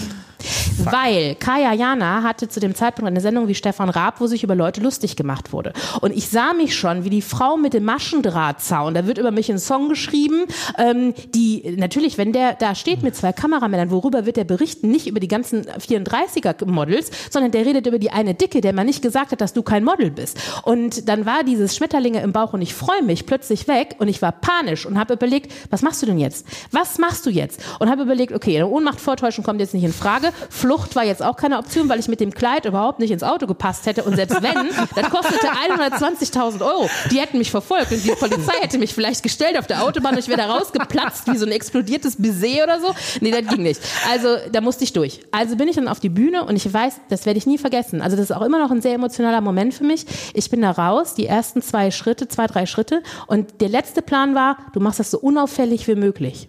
Weil 0.77 1.35
Kaya 1.35 1.73
Jana 1.73 2.23
hatte 2.23 2.49
zu 2.49 2.59
dem 2.59 2.75
Zeitpunkt 2.75 3.07
eine 3.07 3.21
Sendung 3.21 3.47
wie 3.47 3.55
Stefan 3.55 3.89
Raab, 3.89 4.19
wo 4.19 4.27
sich 4.27 4.43
über 4.43 4.55
Leute 4.55 4.81
lustig 4.81 5.15
gemacht 5.15 5.53
wurde. 5.53 5.73
Und 6.01 6.15
ich 6.15 6.29
sah 6.29 6.53
mich 6.53 6.75
schon 6.75 7.03
wie 7.03 7.09
die 7.09 7.21
Frau 7.21 7.57
mit 7.57 7.73
dem 7.73 7.85
Maschendrahtzaun. 7.85 8.93
Da 8.93 9.05
wird 9.05 9.17
über 9.17 9.31
mich 9.31 9.51
ein 9.51 9.59
Song 9.59 9.89
geschrieben, 9.89 10.45
ähm, 10.77 11.13
die 11.33 11.75
natürlich, 11.77 12.17
wenn 12.17 12.33
der 12.33 12.53
da 12.53 12.75
steht 12.75 13.03
mit 13.03 13.15
zwei 13.15 13.33
Kameramännern, 13.33 13.91
worüber 13.91 14.25
wird 14.25 14.37
der 14.37 14.43
berichten? 14.43 14.89
Nicht 14.89 15.07
über 15.07 15.19
die 15.19 15.27
ganzen 15.27 15.63
34er 15.65 16.65
Models, 16.65 17.11
sondern 17.29 17.51
der 17.51 17.65
redet 17.65 17.87
über 17.87 17.99
die 17.99 18.11
eine 18.11 18.33
Dicke, 18.33 18.61
der 18.61 18.73
man 18.73 18.85
nicht 18.85 19.01
gesagt 19.01 19.31
hat, 19.31 19.41
dass 19.41 19.53
du 19.53 19.63
kein 19.63 19.83
Model 19.83 20.11
bist. 20.11 20.37
Und 20.63 21.07
dann 21.09 21.25
war 21.25 21.43
dieses 21.43 21.75
Schmetterlinge 21.75 22.21
im 22.21 22.31
Bauch 22.31 22.53
und 22.53 22.61
ich 22.61 22.73
freue 22.73 23.03
mich 23.03 23.25
plötzlich 23.25 23.67
weg 23.67 23.95
und 23.99 24.07
ich 24.07 24.21
war 24.21 24.31
panisch 24.31 24.85
und 24.85 24.97
habe 24.97 25.13
überlegt, 25.13 25.51
was 25.69 25.81
machst 25.81 26.01
du 26.01 26.05
denn 26.05 26.19
jetzt? 26.19 26.45
Was 26.71 26.97
machst 26.97 27.25
du 27.25 27.29
jetzt? 27.29 27.61
Und 27.79 27.89
habe 27.89 28.03
überlegt, 28.03 28.33
okay, 28.33 28.55
eine 28.55 28.67
Ohnmachtvortäuschung 28.67 29.43
kommt 29.43 29.59
jetzt 29.59 29.73
nicht 29.73 29.83
in 29.83 29.93
Frage. 29.93 30.31
Flucht 30.63 30.95
war 30.95 31.03
jetzt 31.03 31.21
auch 31.21 31.35
keine 31.35 31.57
Option, 31.57 31.89
weil 31.89 31.99
ich 31.99 32.07
mit 32.07 32.21
dem 32.21 32.33
Kleid 32.33 32.63
überhaupt 32.63 32.99
nicht 32.99 33.11
ins 33.11 33.21
Auto 33.21 33.47
gepasst 33.47 33.85
hätte. 33.85 34.03
Und 34.03 34.15
selbst 34.15 34.41
wenn, 34.41 34.69
das 34.95 35.09
kostete 35.09 35.47
120.000 35.47 36.65
Euro. 36.65 36.89
Die 37.11 37.19
hätten 37.19 37.37
mich 37.37 37.51
verfolgt 37.51 37.91
und 37.91 38.01
die 38.01 38.11
Polizei 38.11 38.53
hätte 38.61 38.77
mich 38.77 38.93
vielleicht 38.93 39.23
gestellt 39.23 39.59
auf 39.59 39.67
der 39.67 39.83
Autobahn 39.83 40.13
und 40.13 40.19
ich 40.19 40.29
wäre 40.29 40.37
da 40.37 40.49
rausgeplatzt 40.49 41.27
wie 41.27 41.35
so 41.35 41.45
ein 41.45 41.51
explodiertes 41.51 42.15
Baiser 42.15 42.63
oder 42.63 42.79
so. 42.79 42.95
Nee, 43.19 43.31
das 43.31 43.45
ging 43.53 43.61
nicht. 43.61 43.81
Also 44.09 44.37
da 44.53 44.61
musste 44.61 44.85
ich 44.85 44.93
durch. 44.93 45.19
Also 45.31 45.57
bin 45.57 45.67
ich 45.67 45.75
dann 45.75 45.89
auf 45.89 45.99
die 45.99 46.07
Bühne 46.07 46.45
und 46.45 46.55
ich 46.55 46.73
weiß, 46.73 47.01
das 47.09 47.25
werde 47.25 47.39
ich 47.39 47.45
nie 47.45 47.57
vergessen. 47.57 48.01
Also 48.01 48.15
das 48.15 48.29
ist 48.29 48.31
auch 48.31 48.41
immer 48.41 48.59
noch 48.59 48.71
ein 48.71 48.81
sehr 48.81 48.93
emotionaler 48.93 49.41
Moment 49.41 49.73
für 49.73 49.83
mich. 49.83 50.05
Ich 50.33 50.49
bin 50.49 50.61
da 50.61 50.71
raus, 50.71 51.13
die 51.13 51.25
ersten 51.25 51.61
zwei 51.61 51.91
Schritte, 51.91 52.29
zwei, 52.29 52.47
drei 52.47 52.67
Schritte 52.67 53.03
und 53.27 53.59
der 53.59 53.67
letzte 53.67 54.01
Plan 54.01 54.33
war, 54.33 54.55
du 54.71 54.79
machst 54.79 55.01
das 55.01 55.11
so 55.11 55.19
unauffällig 55.19 55.89
wie 55.89 55.95
möglich. 55.95 56.47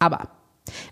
Aber 0.00 0.30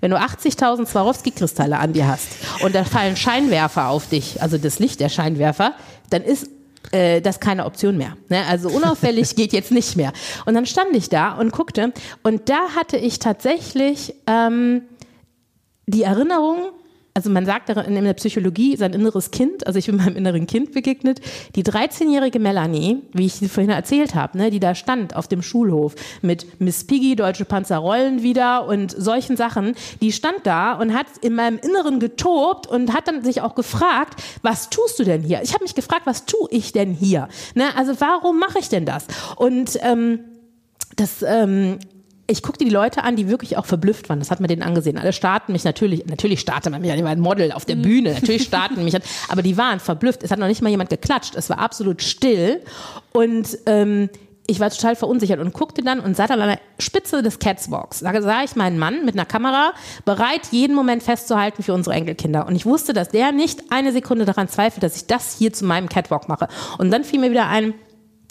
Wenn 0.01 0.11
du 0.11 0.19
80.000 0.19 0.87
Swarovski-Kristalle 0.87 1.79
an 1.79 1.93
dir 1.93 2.07
hast 2.07 2.29
und 2.63 2.75
da 2.75 2.85
fallen 2.85 3.17
Scheinwerfer 3.17 3.89
auf 3.89 4.09
dich, 4.09 4.43
also 4.43 4.59
das 4.59 4.79
Licht 4.79 5.01
der 5.01 5.09
Scheinwerfer, 5.09 5.75
dann 6.11 6.23
ist 6.23 6.49
äh, 6.91 7.21
das 7.21 7.41
keine 7.41 7.65
Option 7.65 7.97
mehr. 7.97 8.17
Ne? 8.29 8.45
Also 8.47 8.69
unauffällig 8.69 9.35
geht 9.37 9.53
jetzt 9.53 9.71
nicht 9.71 9.97
mehr. 9.97 10.13
Und 10.45 10.55
dann 10.55 10.67
stand 10.67 10.95
ich 10.95 11.09
da 11.09 11.33
und 11.33 11.53
guckte 11.53 11.93
und 12.23 12.49
da 12.49 12.71
hatte 12.77 12.97
ich 12.97 13.19
tatsächlich 13.19 14.15
ähm, 14.27 14.83
die 15.87 16.03
Erinnerung, 16.03 16.73
also 17.15 17.29
man 17.29 17.45
sagt 17.45 17.69
in 17.69 18.05
der 18.05 18.15
Psychologie 18.15 18.77
sein 18.77 18.95
inneres 18.95 19.31
Kind, 19.31 19.67
also 19.67 19.79
ich 19.79 19.87
bin 19.87 19.97
meinem 20.03 20.17
inneren 20.17 20.47
Kind 20.47 20.73
begegnet, 20.73 21.21
die 21.55 21.63
13-jährige 21.63 22.39
Melanie, 22.39 23.03
wie 23.13 23.27
ich 23.27 23.35
sie 23.35 23.49
vorhin 23.49 23.71
erzählt 23.71 24.15
habe, 24.15 24.39
ne, 24.39 24.51
die 24.51 24.61
da 24.61 24.75
stand 24.75 25.15
auf 25.15 25.29
dem 25.29 25.43
Schulhof 25.43 25.95
mit 26.23 26.61
Miss 26.61 26.85
Piggy, 26.85 27.17
Deutsche 27.17 27.45
Panzer 27.45 27.79
rollen 27.79 28.23
wieder 28.23 28.67
und 28.67 28.91
solchen 28.91 29.37
Sachen, 29.37 29.75
die 30.01 30.13
stand 30.13 30.41
da 30.45 30.73
und 30.73 30.95
hat 30.95 31.07
in 31.21 31.35
meinem 31.35 31.59
Inneren 31.59 32.01
getobt 32.01 32.67
und 32.67 32.95
hat 32.95 33.09
dann 33.09 33.23
sich 33.23 33.43
auch 33.43 33.55
gefragt, 33.55 34.23
was 34.43 34.71
tust 34.71 34.99
du 34.99 35.05
denn 35.05 35.23
hier? 35.23 35.43
Ich 35.43 35.53
habe 35.53 35.65
mich 35.65 35.75
gefragt, 35.75 36.07
was 36.07 36.25
tue 36.25 36.49
ich 36.51 36.73
denn 36.73 36.93
hier? 36.93 37.29
Ne, 37.55 37.77
also 37.77 37.93
warum 38.01 38.39
mache 38.39 38.59
ich 38.59 38.69
denn 38.69 38.87
das? 38.87 39.07
Und 39.37 39.79
ähm, 39.83 40.21
das 40.97 41.23
ähm, 41.23 41.79
ich 42.27 42.43
guckte 42.43 42.65
die 42.65 42.71
Leute 42.71 43.05
an, 43.05 43.17
die 43.17 43.29
wirklich 43.29 43.57
auch 43.57 43.67
verblüfft 43.67 44.09
waren. 44.09 44.19
Das 44.19 44.31
hat 44.31 44.41
man 44.41 44.49
denen 44.49 44.63
angesehen. 44.63 44.97
Alle 44.97 45.13
starten 45.13 45.53
mich 45.53 45.65
natürlich, 45.65 46.07
natürlich 46.07 46.41
startet 46.41 46.73
man 46.73 46.81
mich 46.81 46.91
an, 46.91 46.99
ich 46.99 47.05
war 47.05 47.11
ein 47.11 47.21
Model 47.21 47.53
auf 47.53 47.65
der 47.65 47.77
Mhm. 47.77 47.83
Bühne, 47.83 48.15
natürlich 48.15 48.43
starten 48.47 48.85
mich 48.85 48.95
an, 48.95 49.03
aber 49.29 49.43
die 49.43 49.57
waren 49.57 49.81
verblüfft. 49.81 50.23
Es 50.23 50.31
hat 50.31 50.39
noch 50.39 50.47
nicht 50.47 50.63
mal 50.63 50.71
jemand 50.71 50.91
geklatscht. 50.91 51.35
Es 51.35 51.51
war 51.51 51.59
absolut 51.59 52.03
still 52.03 52.61
und 53.13 53.59
ähm, 53.67 54.09
ich 54.47 54.61
war 54.61 54.71
total 54.71 54.97
verunsichert 54.97 55.41
und 55.41 55.53
guckte 55.53 55.83
dann 55.83 56.01
und 56.01 56.17
sah 56.17 56.27
dann 56.27 56.41
an 56.41 56.49
der 56.49 56.61
Spitze 56.79 57.23
des 57.23 57.39
Catwalks. 57.39 58.01
Da 58.01 58.21
sah 58.23 58.43
ich 58.43 58.57
meinen 58.57 58.79
Mann 58.79 59.05
mit 59.05 59.15
einer 59.15 59.25
Kamera 59.25 59.73
bereit, 60.05 60.49
jeden 60.51 60.75
Moment 60.75 61.03
festzuhalten 61.03 61.63
für 61.63 61.73
unsere 61.75 61.95
Enkelkinder. 61.95 62.47
Und 62.47 62.57
ich 62.57 62.67
wusste, 62.67 62.93
dass 62.93 63.09
der 63.09 63.33
nicht 63.33 63.71
eine 63.71 63.93
Sekunde 63.93 64.25
daran 64.25 64.49
zweifelt, 64.49 64.83
dass 64.83 64.97
ich 64.97 65.07
das 65.07 65.37
hier 65.39 65.53
zu 65.53 65.65
meinem 65.65 65.89
Catwalk 65.89 66.29
mache. 66.29 66.49
Und 66.79 66.91
dann 66.91 67.05
fiel 67.05 67.21
mir 67.21 67.31
wieder 67.31 67.49
ein, 67.49 67.75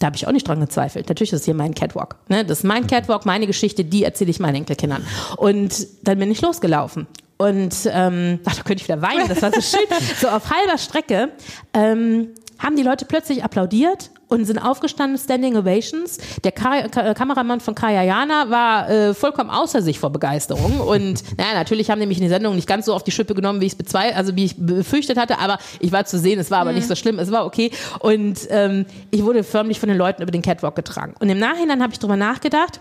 da 0.02 0.08
habe 0.08 0.16
ich 0.16 0.28
auch 0.28 0.32
nicht 0.32 0.48
dran 0.48 0.60
gezweifelt. 0.60 1.10
Natürlich 1.10 1.32
ist 1.32 1.46
hier 1.46 1.54
mein 1.54 1.76
Catwalk. 1.76 2.16
Ne? 2.28 2.44
Das 2.44 2.60
ist 2.60 2.64
mein 2.64 2.88
Catwalk, 2.88 3.26
meine 3.26 3.48
Geschichte, 3.48 3.86
die 3.86 4.04
erzähle 4.04 4.32
ich 4.32 4.40
meinen 4.40 4.56
Enkelkindern. 4.56 5.06
Und 5.38 5.88
dann 6.04 6.18
bin 6.18 6.32
ich 6.32 6.42
losgelaufen. 6.42 7.08
Und 7.38 7.76
ähm, 7.92 8.40
ach, 8.46 8.56
da 8.56 8.64
könnte 8.64 8.84
ich 8.84 8.88
wieder 8.88 9.02
weinen, 9.02 9.28
das 9.28 9.42
war 9.42 9.52
so 9.52 9.62
schön. 9.62 9.80
So 10.20 10.28
auf 10.28 10.52
halber 10.52 10.78
Strecke 10.78 11.30
ähm, 11.74 12.30
haben 12.62 12.76
die 12.76 12.84
Leute 12.84 13.06
plötzlich 13.06 13.44
applaudiert 13.44 14.12
und 14.28 14.46
sind 14.46 14.60
aufgestanden, 14.60 15.18
Standing 15.18 15.58
Ovations. 15.58 16.18
Der 16.44 16.54
Ka 16.54 16.88
Ka 16.88 17.14
Kameramann 17.14 17.60
von 17.60 17.76
Kaya 17.76 18.04
Jana 18.04 18.50
war 18.50 18.90
äh, 18.90 19.14
vollkommen 19.14 19.50
außer 19.50 19.82
sich 19.82 20.00
vor 20.00 20.10
Begeisterung. 20.10 20.80
Und 20.80 21.22
naja, 21.38 21.54
natürlich 21.54 21.90
haben 21.92 22.00
die 22.00 22.08
mich 22.08 22.18
in 22.18 22.24
die 22.24 22.30
Sendung 22.30 22.56
nicht 22.56 22.68
ganz 22.68 22.86
so 22.86 22.94
auf 22.94 23.04
die 23.04 23.12
Schippe 23.12 23.36
genommen, 23.36 23.60
wie 23.60 23.66
ich 23.66 23.76
es 23.78 23.96
also 23.96 24.36
wie 24.36 24.46
ich 24.46 24.56
befürchtet 24.58 25.18
hatte, 25.18 25.40
aber 25.40 25.58
ich 25.80 25.92
war 25.92 26.06
zu 26.06 26.18
sehen, 26.18 26.40
es 26.40 26.50
war 26.50 26.60
aber 26.60 26.72
nicht 26.72 26.88
so 26.88 26.96
schlimm, 26.96 27.20
es 27.20 27.32
war 27.32 27.46
okay. 27.46 27.72
Und 28.00 28.40
ähm, 28.50 28.86
ich 29.10 29.24
wurde 29.24 29.44
förmlich 29.44 29.80
von 29.80 29.90
den 29.90 29.98
Leuten 29.98 30.22
über 30.22 30.32
den 30.32 30.42
Catwalk 30.42 30.76
getragen. 30.76 31.14
Und 31.20 31.30
im 31.30 31.40
Nachhinein 31.40 31.82
habe 31.82 31.92
ich 31.92 32.00
drüber 32.00 32.16
nachgedacht, 32.16 32.80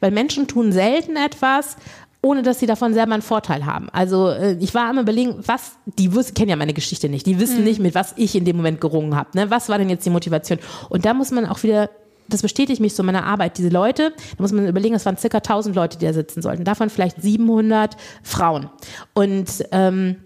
weil 0.00 0.10
Menschen 0.10 0.48
tun 0.48 0.72
selten 0.72 1.16
etwas, 1.16 1.76
ohne 2.22 2.42
dass 2.42 2.58
sie 2.58 2.66
davon 2.66 2.92
selber 2.92 3.14
einen 3.14 3.22
Vorteil 3.22 3.64
haben. 3.64 3.88
Also 3.90 4.28
äh, 4.28 4.56
ich 4.60 4.74
war 4.74 4.88
am 4.88 4.98
überlegen, 4.98 5.36
was, 5.46 5.72
die 5.86 6.14
wussten, 6.14 6.34
kennen 6.34 6.50
ja 6.50 6.56
meine 6.56 6.74
Geschichte 6.74 7.08
nicht, 7.08 7.26
die 7.26 7.40
wissen 7.40 7.64
nicht, 7.64 7.80
mit 7.80 7.94
was 7.94 8.12
ich 8.16 8.34
in 8.34 8.44
dem 8.44 8.56
Moment 8.56 8.80
gerungen 8.80 9.16
habe. 9.16 9.30
Ne? 9.34 9.50
Was 9.50 9.68
war 9.68 9.78
denn 9.78 9.88
jetzt 9.88 10.04
die 10.04 10.10
Motivation? 10.10 10.58
Und 10.88 11.04
da 11.04 11.14
muss 11.14 11.30
man 11.30 11.46
auch 11.46 11.62
wieder 11.62 11.90
das 12.28 12.42
bestätigt 12.42 12.80
mich 12.80 12.94
so 12.94 13.02
in 13.02 13.06
meiner 13.06 13.24
Arbeit. 13.24 13.58
Diese 13.58 13.70
Leute, 13.70 14.12
da 14.36 14.42
muss 14.42 14.52
man 14.52 14.68
überlegen, 14.68 14.94
es 14.94 15.04
waren 15.04 15.16
circa 15.16 15.38
1000 15.38 15.74
Leute, 15.74 15.98
die 15.98 16.06
da 16.06 16.12
sitzen 16.12 16.42
sollten. 16.42 16.62
Davon 16.62 16.88
vielleicht 16.88 17.20
700 17.20 17.96
Frauen. 18.22 18.70
Und 19.14 19.48
ähm, 19.72 20.16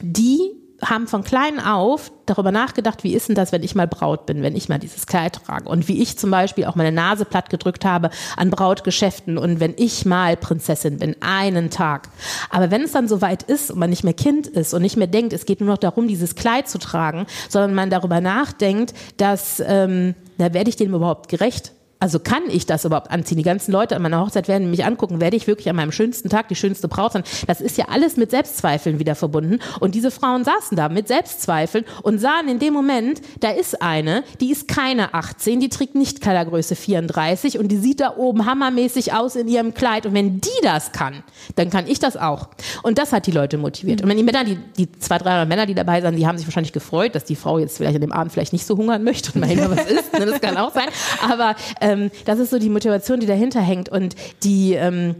die 0.00 0.61
haben 0.84 1.06
von 1.06 1.22
klein 1.24 1.60
auf 1.60 2.12
darüber 2.26 2.52
nachgedacht, 2.52 3.04
wie 3.04 3.14
ist 3.14 3.28
denn 3.28 3.34
das, 3.34 3.52
wenn 3.52 3.62
ich 3.62 3.74
mal 3.74 3.86
Braut 3.86 4.26
bin, 4.26 4.42
wenn 4.42 4.56
ich 4.56 4.68
mal 4.68 4.78
dieses 4.78 5.06
Kleid 5.06 5.40
trage 5.44 5.68
und 5.68 5.88
wie 5.88 6.02
ich 6.02 6.18
zum 6.18 6.30
Beispiel 6.30 6.64
auch 6.64 6.74
meine 6.74 6.92
Nase 6.92 7.24
platt 7.24 7.50
gedrückt 7.50 7.84
habe 7.84 8.10
an 8.36 8.50
Brautgeschäften 8.50 9.38
und 9.38 9.60
wenn 9.60 9.74
ich 9.76 10.04
mal 10.04 10.36
Prinzessin 10.36 10.98
bin, 10.98 11.16
einen 11.20 11.70
Tag. 11.70 12.08
Aber 12.50 12.70
wenn 12.70 12.82
es 12.82 12.92
dann 12.92 13.08
soweit 13.08 13.42
ist 13.42 13.70
und 13.70 13.78
man 13.78 13.90
nicht 13.90 14.04
mehr 14.04 14.14
Kind 14.14 14.46
ist 14.46 14.74
und 14.74 14.82
nicht 14.82 14.96
mehr 14.96 15.06
denkt, 15.06 15.32
es 15.32 15.46
geht 15.46 15.60
nur 15.60 15.70
noch 15.70 15.78
darum, 15.78 16.08
dieses 16.08 16.34
Kleid 16.34 16.68
zu 16.68 16.78
tragen, 16.78 17.26
sondern 17.48 17.74
man 17.74 17.90
darüber 17.90 18.20
nachdenkt, 18.20 18.94
dass, 19.16 19.62
ähm, 19.64 20.14
da 20.38 20.52
werde 20.52 20.70
ich 20.70 20.76
dem 20.76 20.94
überhaupt 20.94 21.28
gerecht? 21.28 21.72
Also 22.02 22.18
kann 22.18 22.42
ich 22.48 22.66
das 22.66 22.84
überhaupt 22.84 23.12
anziehen? 23.12 23.38
Die 23.38 23.44
ganzen 23.44 23.70
Leute 23.70 23.94
an 23.94 24.02
meiner 24.02 24.20
Hochzeit 24.20 24.48
werden 24.48 24.72
mich 24.72 24.84
angucken, 24.84 25.20
werde 25.20 25.36
ich 25.36 25.46
wirklich 25.46 25.70
an 25.70 25.76
meinem 25.76 25.92
schönsten 25.92 26.28
Tag 26.28 26.48
die 26.48 26.56
schönste 26.56 26.88
Braut 26.88 27.12
sein? 27.12 27.22
Das 27.46 27.60
ist 27.60 27.78
ja 27.78 27.84
alles 27.90 28.16
mit 28.16 28.32
Selbstzweifeln 28.32 28.98
wieder 28.98 29.14
verbunden. 29.14 29.60
Und 29.78 29.94
diese 29.94 30.10
Frauen 30.10 30.42
saßen 30.42 30.76
da 30.76 30.88
mit 30.88 31.06
Selbstzweifeln 31.06 31.84
und 32.02 32.18
sahen 32.18 32.48
in 32.48 32.58
dem 32.58 32.74
Moment, 32.74 33.20
da 33.38 33.50
ist 33.50 33.80
eine, 33.80 34.24
die 34.40 34.50
ist 34.50 34.66
keine 34.66 35.14
18, 35.14 35.60
die 35.60 35.68
trägt 35.68 35.94
nicht 35.94 36.20
Kleidergröße 36.20 36.74
34 36.74 37.60
und 37.60 37.68
die 37.68 37.76
sieht 37.76 38.00
da 38.00 38.16
oben 38.16 38.46
hammermäßig 38.46 39.14
aus 39.14 39.36
in 39.36 39.46
ihrem 39.46 39.72
Kleid. 39.72 40.04
Und 40.04 40.14
wenn 40.14 40.40
die 40.40 40.50
das 40.64 40.90
kann, 40.90 41.22
dann 41.54 41.70
kann 41.70 41.86
ich 41.86 42.00
das 42.00 42.16
auch. 42.16 42.48
Und 42.82 42.98
das 42.98 43.12
hat 43.12 43.28
die 43.28 43.30
Leute 43.30 43.58
motiviert. 43.58 44.02
Und 44.02 44.08
wenn 44.08 44.16
die 44.16 44.24
Männer, 44.24 44.42
die, 44.42 44.58
die 44.76 44.90
zwei, 44.98 45.18
drei 45.18 45.44
Männer, 45.46 45.66
die 45.66 45.74
dabei 45.74 46.00
sind, 46.00 46.16
die 46.16 46.26
haben 46.26 46.36
sich 46.36 46.48
wahrscheinlich 46.48 46.72
gefreut, 46.72 47.14
dass 47.14 47.22
die 47.22 47.36
Frau 47.36 47.60
jetzt 47.60 47.76
vielleicht 47.76 47.94
an 47.94 48.00
dem 48.00 48.12
Abend 48.12 48.32
vielleicht 48.32 48.52
nicht 48.52 48.66
so 48.66 48.76
hungern 48.76 49.04
möchte 49.04 49.30
und 49.34 49.40
mal 49.40 49.70
was 49.70 49.86
isst. 49.86 50.18
Ne? 50.18 50.26
Das 50.26 50.40
kann 50.40 50.56
auch 50.56 50.74
sein. 50.74 50.88
Aber 51.30 51.54
ähm, 51.92 52.10
das 52.24 52.38
ist 52.38 52.50
so 52.50 52.58
die 52.58 52.70
Motivation, 52.70 53.20
die 53.20 53.26
dahinter 53.26 53.60
hängt 53.60 53.88
und 53.88 54.14
die 54.42 54.74
ähm, 54.74 55.14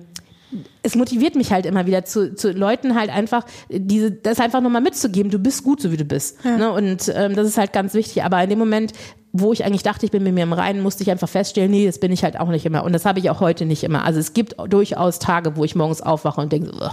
es 0.82 0.94
motiviert 0.94 1.34
mich 1.34 1.52
halt 1.52 1.66
immer 1.66 1.86
wieder 1.86 2.04
zu, 2.04 2.34
zu 2.34 2.52
Leuten 2.52 2.94
halt 2.94 3.10
einfach 3.10 3.46
diese 3.70 4.10
das 4.10 4.38
einfach 4.38 4.60
nochmal 4.60 4.82
mitzugeben. 4.82 5.30
Du 5.30 5.38
bist 5.38 5.64
gut, 5.64 5.80
so 5.80 5.92
wie 5.92 5.96
du 5.96 6.04
bist. 6.04 6.44
Ne? 6.44 6.70
Und 6.70 7.10
ähm, 7.14 7.34
das 7.34 7.46
ist 7.46 7.58
halt 7.58 7.72
ganz 7.72 7.94
wichtig. 7.94 8.22
Aber 8.22 8.42
in 8.42 8.50
dem 8.50 8.58
Moment, 8.58 8.92
wo 9.32 9.52
ich 9.52 9.64
eigentlich 9.64 9.82
dachte, 9.82 10.04
ich 10.04 10.12
bin 10.12 10.22
mit 10.22 10.34
mir 10.34 10.42
im 10.42 10.52
Reinen, 10.52 10.82
musste 10.82 11.02
ich 11.02 11.10
einfach 11.10 11.28
feststellen, 11.28 11.70
nee, 11.70 11.86
das 11.86 11.98
bin 11.98 12.12
ich 12.12 12.22
halt 12.22 12.38
auch 12.38 12.48
nicht 12.48 12.66
immer. 12.66 12.84
Und 12.84 12.92
das 12.92 13.04
habe 13.06 13.18
ich 13.18 13.30
auch 13.30 13.40
heute 13.40 13.64
nicht 13.64 13.82
immer. 13.82 14.04
Also 14.04 14.20
es 14.20 14.34
gibt 14.34 14.54
durchaus 14.68 15.18
Tage, 15.18 15.56
wo 15.56 15.64
ich 15.64 15.74
morgens 15.74 16.02
aufwache 16.02 16.40
und 16.40 16.52
denke, 16.52 16.70
so, 16.72 16.88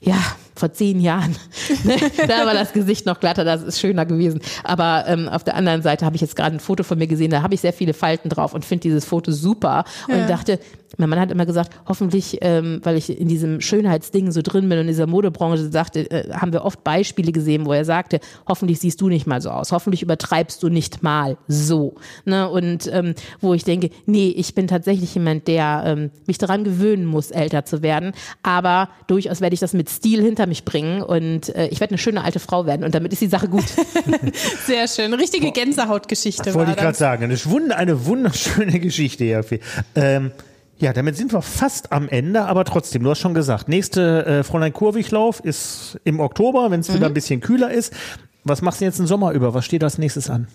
ja, 0.00 0.16
vor 0.56 0.72
zehn 0.72 1.00
Jahren, 1.00 1.36
ne, 1.84 1.96
da 2.26 2.44
war 2.46 2.54
das 2.54 2.72
Gesicht 2.72 3.06
noch 3.06 3.20
glatter, 3.20 3.44
das 3.44 3.62
ist 3.62 3.78
schöner 3.80 4.04
gewesen. 4.04 4.40
Aber 4.64 5.04
ähm, 5.06 5.28
auf 5.28 5.44
der 5.44 5.54
anderen 5.54 5.82
Seite 5.82 6.04
habe 6.04 6.16
ich 6.16 6.22
jetzt 6.22 6.34
gerade 6.36 6.56
ein 6.56 6.60
Foto 6.60 6.82
von 6.82 6.98
mir 6.98 7.06
gesehen, 7.06 7.30
da 7.30 7.42
habe 7.42 7.54
ich 7.54 7.60
sehr 7.60 7.72
viele 7.72 7.94
Falten 7.94 8.28
drauf 8.30 8.52
und 8.52 8.64
finde 8.64 8.82
dieses 8.82 9.04
Foto 9.04 9.32
super 9.32 9.84
und 10.08 10.14
Ja. 10.18 10.26
dachte, 10.26 10.58
mein 10.98 11.08
Mann 11.08 11.20
hat 11.20 11.30
immer 11.30 11.46
gesagt, 11.46 11.72
hoffentlich, 11.86 12.38
ähm, 12.40 12.80
weil 12.82 12.96
ich 12.96 13.18
in 13.18 13.28
diesem 13.28 13.60
Schönheitsding 13.60 14.32
so 14.32 14.42
drin 14.42 14.68
bin 14.68 14.72
und 14.78 14.82
in 14.82 14.88
dieser 14.88 15.06
Modebranche 15.06 15.70
sagte, 15.70 16.10
äh, 16.10 16.32
haben 16.34 16.52
wir 16.52 16.64
oft 16.64 16.82
Beispiele 16.84 17.32
gesehen, 17.32 17.64
wo 17.64 17.72
er 17.72 17.84
sagte, 17.84 18.18
hoffentlich 18.48 18.80
siehst 18.80 19.00
du 19.00 19.08
nicht 19.08 19.26
mal 19.26 19.40
so 19.40 19.50
aus, 19.50 19.72
hoffentlich 19.72 20.02
übertreibst 20.02 20.62
du 20.62 20.68
nicht 20.68 21.02
mal 21.02 21.36
so. 21.48 21.59
Ne? 22.24 22.48
Und 22.48 22.88
ähm, 22.92 23.14
wo 23.40 23.54
ich 23.54 23.64
denke, 23.64 23.90
nee, 24.06 24.28
ich 24.36 24.54
bin 24.54 24.66
tatsächlich 24.68 25.14
jemand, 25.14 25.48
der 25.48 25.82
ähm, 25.86 26.10
mich 26.26 26.38
daran 26.38 26.64
gewöhnen 26.64 27.04
muss, 27.06 27.30
älter 27.30 27.64
zu 27.64 27.82
werden, 27.82 28.12
aber 28.42 28.88
durchaus 29.06 29.40
werde 29.40 29.54
ich 29.54 29.60
das 29.60 29.72
mit 29.72 29.88
Stil 29.88 30.22
hinter 30.22 30.46
mich 30.46 30.64
bringen 30.64 31.02
und 31.02 31.54
äh, 31.54 31.68
ich 31.68 31.80
werde 31.80 31.92
eine 31.92 31.98
schöne 31.98 32.24
alte 32.24 32.38
Frau 32.40 32.66
werden 32.66 32.84
und 32.84 32.94
damit 32.94 33.12
ist 33.12 33.22
die 33.22 33.26
Sache 33.28 33.48
gut. 33.48 33.64
Sehr 34.66 34.88
schön. 34.88 35.12
Richtige 35.14 35.52
Gänsehautgeschichte 35.52 36.46
war 36.46 36.54
Wollte 36.54 36.70
ich 36.72 36.76
gerade 36.76 36.88
das. 36.90 36.98
sagen. 36.98 37.24
Eine, 37.24 37.34
wund- 37.36 37.70
eine 37.72 38.06
wunderschöne 38.06 38.78
Geschichte, 38.80 39.24
Jafi. 39.24 39.60
Ähm, 39.94 40.30
ja, 40.78 40.92
damit 40.94 41.16
sind 41.16 41.32
wir 41.32 41.42
fast 41.42 41.92
am 41.92 42.08
Ende, 42.08 42.42
aber 42.46 42.64
trotzdem, 42.64 43.02
du 43.02 43.10
hast 43.10 43.18
schon 43.18 43.34
gesagt, 43.34 43.68
nächste 43.68 44.24
äh, 44.24 44.42
Fräulein 44.42 44.72
Kurwiglauf 44.72 45.40
ist 45.40 45.98
im 46.04 46.20
Oktober, 46.20 46.70
wenn 46.70 46.80
es 46.80 46.92
wieder 46.92 47.06
ein 47.06 47.14
bisschen 47.14 47.40
kühler 47.40 47.70
ist. 47.70 47.92
Was 48.44 48.62
machst 48.62 48.80
du 48.80 48.86
jetzt 48.86 48.98
im 48.98 49.06
Sommer 49.06 49.32
über? 49.32 49.52
Was 49.52 49.66
steht 49.66 49.84
als 49.84 49.98
nächstes 49.98 50.30
an? 50.30 50.48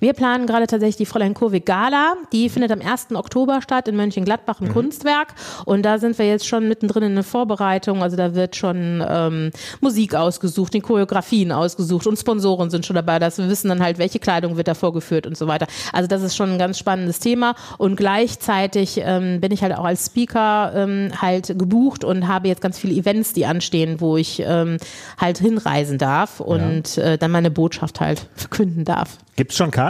Wir 0.00 0.12
planen 0.12 0.46
gerade 0.46 0.66
tatsächlich 0.66 0.96
die 0.96 1.06
Fräulein 1.06 1.34
Kurwig 1.34 1.66
Gala. 1.66 2.14
Die 2.32 2.48
findet 2.48 2.72
am 2.72 2.80
1. 2.80 3.14
Oktober 3.14 3.62
statt 3.62 3.88
in 3.88 3.96
Mönchengladbach 3.96 4.60
im 4.60 4.72
Kunstwerk. 4.72 5.34
Und 5.64 5.82
da 5.82 5.98
sind 5.98 6.18
wir 6.18 6.26
jetzt 6.26 6.46
schon 6.46 6.68
mittendrin 6.68 7.04
in 7.04 7.14
der 7.14 7.24
Vorbereitung. 7.24 8.02
Also 8.02 8.16
da 8.16 8.34
wird 8.34 8.56
schon 8.56 9.04
ähm, 9.08 9.50
Musik 9.80 10.14
ausgesucht, 10.14 10.74
die 10.74 10.80
Choreografien 10.80 11.52
ausgesucht 11.52 12.06
und 12.06 12.18
Sponsoren 12.18 12.70
sind 12.70 12.86
schon 12.86 12.96
dabei, 12.96 13.18
dass 13.18 13.38
wir 13.38 13.48
wissen 13.48 13.68
dann 13.68 13.82
halt, 13.82 13.98
welche 13.98 14.18
Kleidung 14.18 14.56
wird 14.56 14.68
da 14.68 14.74
vorgeführt 14.74 15.26
und 15.26 15.36
so 15.36 15.46
weiter. 15.46 15.66
Also 15.92 16.08
das 16.08 16.22
ist 16.22 16.36
schon 16.36 16.52
ein 16.52 16.58
ganz 16.58 16.78
spannendes 16.78 17.18
Thema. 17.18 17.54
Und 17.78 17.96
gleichzeitig 17.96 19.00
ähm, 19.02 19.40
bin 19.40 19.52
ich 19.52 19.62
halt 19.62 19.74
auch 19.76 19.84
als 19.84 20.06
Speaker 20.06 20.72
ähm, 20.74 21.10
halt 21.20 21.58
gebucht 21.58 22.04
und 22.04 22.28
habe 22.28 22.48
jetzt 22.48 22.60
ganz 22.60 22.78
viele 22.78 22.94
Events, 22.94 23.32
die 23.32 23.46
anstehen, 23.46 24.00
wo 24.00 24.16
ich 24.16 24.42
ähm, 24.44 24.78
halt 25.18 25.38
hinreisen 25.38 25.98
darf 25.98 26.40
und 26.40 26.98
äh, 26.98 27.18
dann 27.18 27.30
meine 27.30 27.50
Botschaft 27.50 28.00
halt 28.00 28.26
verkünden 28.34 28.84
darf. 28.84 29.18
Gibt 29.36 29.52
es 29.52 29.58
schon 29.58 29.70
Karten? 29.70 29.85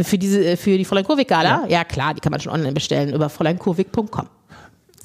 Für 0.00 0.18
diese, 0.18 0.56
für 0.56 0.78
die 0.78 0.84
Fräulein 0.84 1.04
Kurwig 1.04 1.28
Gala? 1.28 1.66
Ja. 1.68 1.84
klar, 1.84 2.14
die 2.14 2.20
kann 2.20 2.30
man 2.30 2.40
schon 2.40 2.52
online 2.52 2.72
bestellen 2.72 3.12
über 3.12 3.28
fräuleinkurwig.com. 3.28 4.28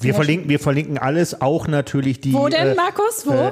Wir 0.00 0.14
verlinken, 0.14 0.48
wir 0.48 0.58
verlinken 0.58 0.98
alles, 0.98 1.40
auch 1.40 1.66
natürlich 1.66 2.20
die. 2.20 2.32
Wo 2.32 2.48
denn, 2.48 2.68
äh, 2.68 2.74
Markus? 2.74 3.26
Wo? 3.26 3.50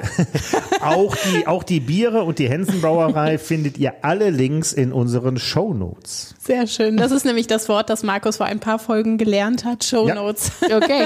auch 0.81 1.15
die, 1.15 1.47
auch 1.47 1.63
die 1.63 1.79
Biere 1.79 2.23
und 2.23 2.37
die 2.37 2.49
Hensenbrauerei 2.49 3.37
findet 3.39 3.77
ihr 3.77 3.93
alle 4.03 4.29
Links 4.29 4.73
in 4.73 4.91
unseren 4.91 5.37
Show 5.37 5.73
Notes. 5.73 6.35
Sehr 6.45 6.67
schön. 6.67 6.97
Das 6.97 7.11
ist 7.11 7.23
nämlich 7.23 7.47
das 7.47 7.69
Wort, 7.69 7.89
das 7.89 8.03
Markus 8.03 8.37
vor 8.37 8.45
ein 8.47 8.59
paar 8.59 8.77
Folgen 8.77 9.17
gelernt 9.17 9.63
hat. 9.63 9.83
Show 9.85 10.07
Ja. 10.07 10.15
Notes. 10.15 10.51
Okay. 10.73 11.05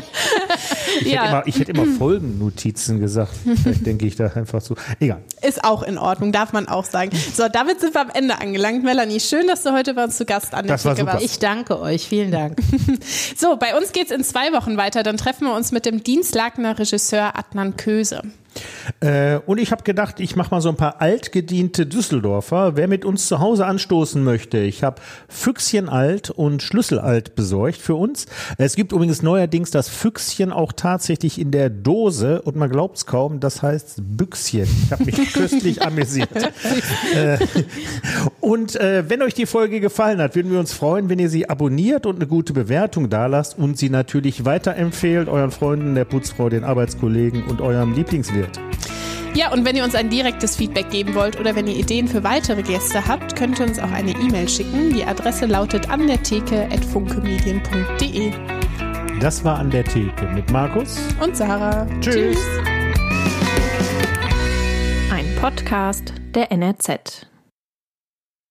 Ich, 1.01 1.13
hätte, 1.13 1.27
immer, 1.27 1.43
ich 1.45 1.59
hätte 1.59 1.71
immer 1.71 1.85
Folgennotizen 1.85 2.99
gesagt. 2.99 3.31
Vielleicht 3.61 3.85
denke 3.85 4.07
ich 4.07 4.15
da 4.15 4.27
einfach 4.27 4.61
so. 4.61 4.75
Egal. 4.99 5.21
Ist 5.41 5.63
auch 5.63 5.83
in 5.83 5.97
Ordnung, 5.97 6.31
darf 6.31 6.53
man 6.53 6.67
auch 6.67 6.85
sagen. 6.85 7.11
So, 7.35 7.47
damit 7.49 7.81
sind 7.81 7.93
wir 7.93 8.01
am 8.01 8.09
Ende 8.09 8.39
angelangt. 8.39 8.83
Melanie, 8.83 9.19
schön, 9.19 9.45
dass 9.47 9.63
du 9.63 9.73
heute 9.73 9.93
bei 9.93 10.05
uns 10.05 10.17
zu 10.17 10.25
Gast 10.25 10.53
an 10.53 10.65
der 10.67 10.83
war 10.83 10.95
Theke 10.95 11.05
warst. 11.07 11.25
Ich 11.25 11.39
danke 11.39 11.79
euch. 11.79 12.07
Vielen 12.07 12.31
Dank. 12.31 12.57
So, 13.35 13.57
bei 13.57 13.77
uns 13.77 13.91
geht's 13.91 14.11
in 14.11 14.23
zwei 14.23 14.51
Wochen 14.53 14.77
weiter. 14.77 15.03
Dann 15.03 15.17
treffen 15.17 15.45
wir 15.45 15.53
uns 15.53 15.71
mit 15.71 15.85
dem 15.85 16.03
Dienstlakener 16.03 16.79
Regisseur 16.79 17.37
Adnan 17.37 17.77
Köse. 17.77 18.21
Äh, 18.99 19.39
und 19.45 19.59
ich 19.59 19.71
habe 19.71 19.83
gedacht, 19.83 20.19
ich 20.19 20.35
mache 20.35 20.51
mal 20.51 20.61
so 20.61 20.69
ein 20.69 20.75
paar 20.75 21.01
altgediente 21.01 21.85
Düsseldorfer. 21.85 22.75
Wer 22.75 22.87
mit 22.87 23.05
uns 23.05 23.27
zu 23.27 23.39
Hause 23.39 23.65
anstoßen 23.65 24.23
möchte, 24.23 24.59
ich 24.59 24.83
habe 24.83 25.01
Füchschen 25.27 25.89
alt 25.89 26.29
und 26.29 26.61
Schlüssel 26.61 26.99
alt 26.99 27.35
besorgt 27.35 27.77
für 27.77 27.95
uns. 27.95 28.25
Es 28.57 28.75
gibt 28.75 28.91
übrigens 28.91 29.21
neuerdings 29.21 29.71
das 29.71 29.89
Füchschen 29.89 30.51
auch 30.51 30.71
tatsächlich 30.71 31.39
in 31.39 31.51
der 31.51 31.69
Dose 31.69 32.41
und 32.41 32.55
man 32.55 32.69
glaubt's 32.69 33.05
kaum, 33.05 33.39
das 33.39 33.61
heißt 33.61 34.01
Büchschen. 34.01 34.67
Ich 34.85 34.91
habe 34.91 35.05
mich 35.05 35.33
köstlich 35.33 35.81
amüsiert. 35.81 36.29
Äh, 37.15 37.37
und 38.39 38.75
äh, 38.75 39.09
wenn 39.09 39.21
euch 39.21 39.33
die 39.33 39.45
Folge 39.45 39.79
gefallen 39.79 40.21
hat, 40.21 40.35
würden 40.35 40.51
wir 40.51 40.59
uns 40.59 40.73
freuen, 40.73 41.09
wenn 41.09 41.19
ihr 41.19 41.29
sie 41.29 41.49
abonniert 41.49 42.05
und 42.05 42.17
eine 42.17 42.27
gute 42.27 42.53
Bewertung 42.53 43.09
dalasst 43.09 43.57
und 43.57 43.77
sie 43.77 43.89
natürlich 43.89 44.45
weiterempfehlt 44.45 45.27
euren 45.27 45.51
Freunden, 45.51 45.95
der 45.95 46.05
Putzfrau, 46.05 46.49
den 46.49 46.63
Arbeitskollegen 46.63 47.43
und 47.43 47.61
eurem 47.61 47.93
Lieblingswirt. 47.93 48.46
Ja, 49.33 49.51
und 49.51 49.65
wenn 49.65 49.75
ihr 49.75 49.83
uns 49.83 49.93
ein 49.93 50.09
direktes 50.09 50.55
Feedback 50.55 50.89
geben 50.89 51.13
wollt 51.13 51.39
oder 51.39 51.55
wenn 51.55 51.67
ihr 51.67 51.75
Ideen 51.75 52.07
für 52.07 52.23
weitere 52.23 52.63
Gäste 52.63 53.07
habt, 53.07 53.35
könnt 53.35 53.59
ihr 53.59 53.67
uns 53.67 53.77
auch 53.77 53.91
eine 53.91 54.11
E-Mail 54.11 54.49
schicken. 54.49 54.91
Die 54.93 55.03
Adresse 55.03 55.45
lautet 55.45 55.89
an 55.91 56.07
der 56.07 56.23
Theke 56.23 56.67
funkemedien.de. 56.91 58.31
Das 59.19 59.43
war 59.43 59.59
an 59.59 59.69
der 59.69 59.83
Theke 59.83 60.25
mit 60.33 60.49
Markus. 60.51 60.99
Und 61.21 61.37
Sarah. 61.37 61.87
Tschüss. 62.01 62.39
Ein 65.11 65.35
Podcast 65.39 66.13
der 66.33 66.51
NRZ. 66.51 67.27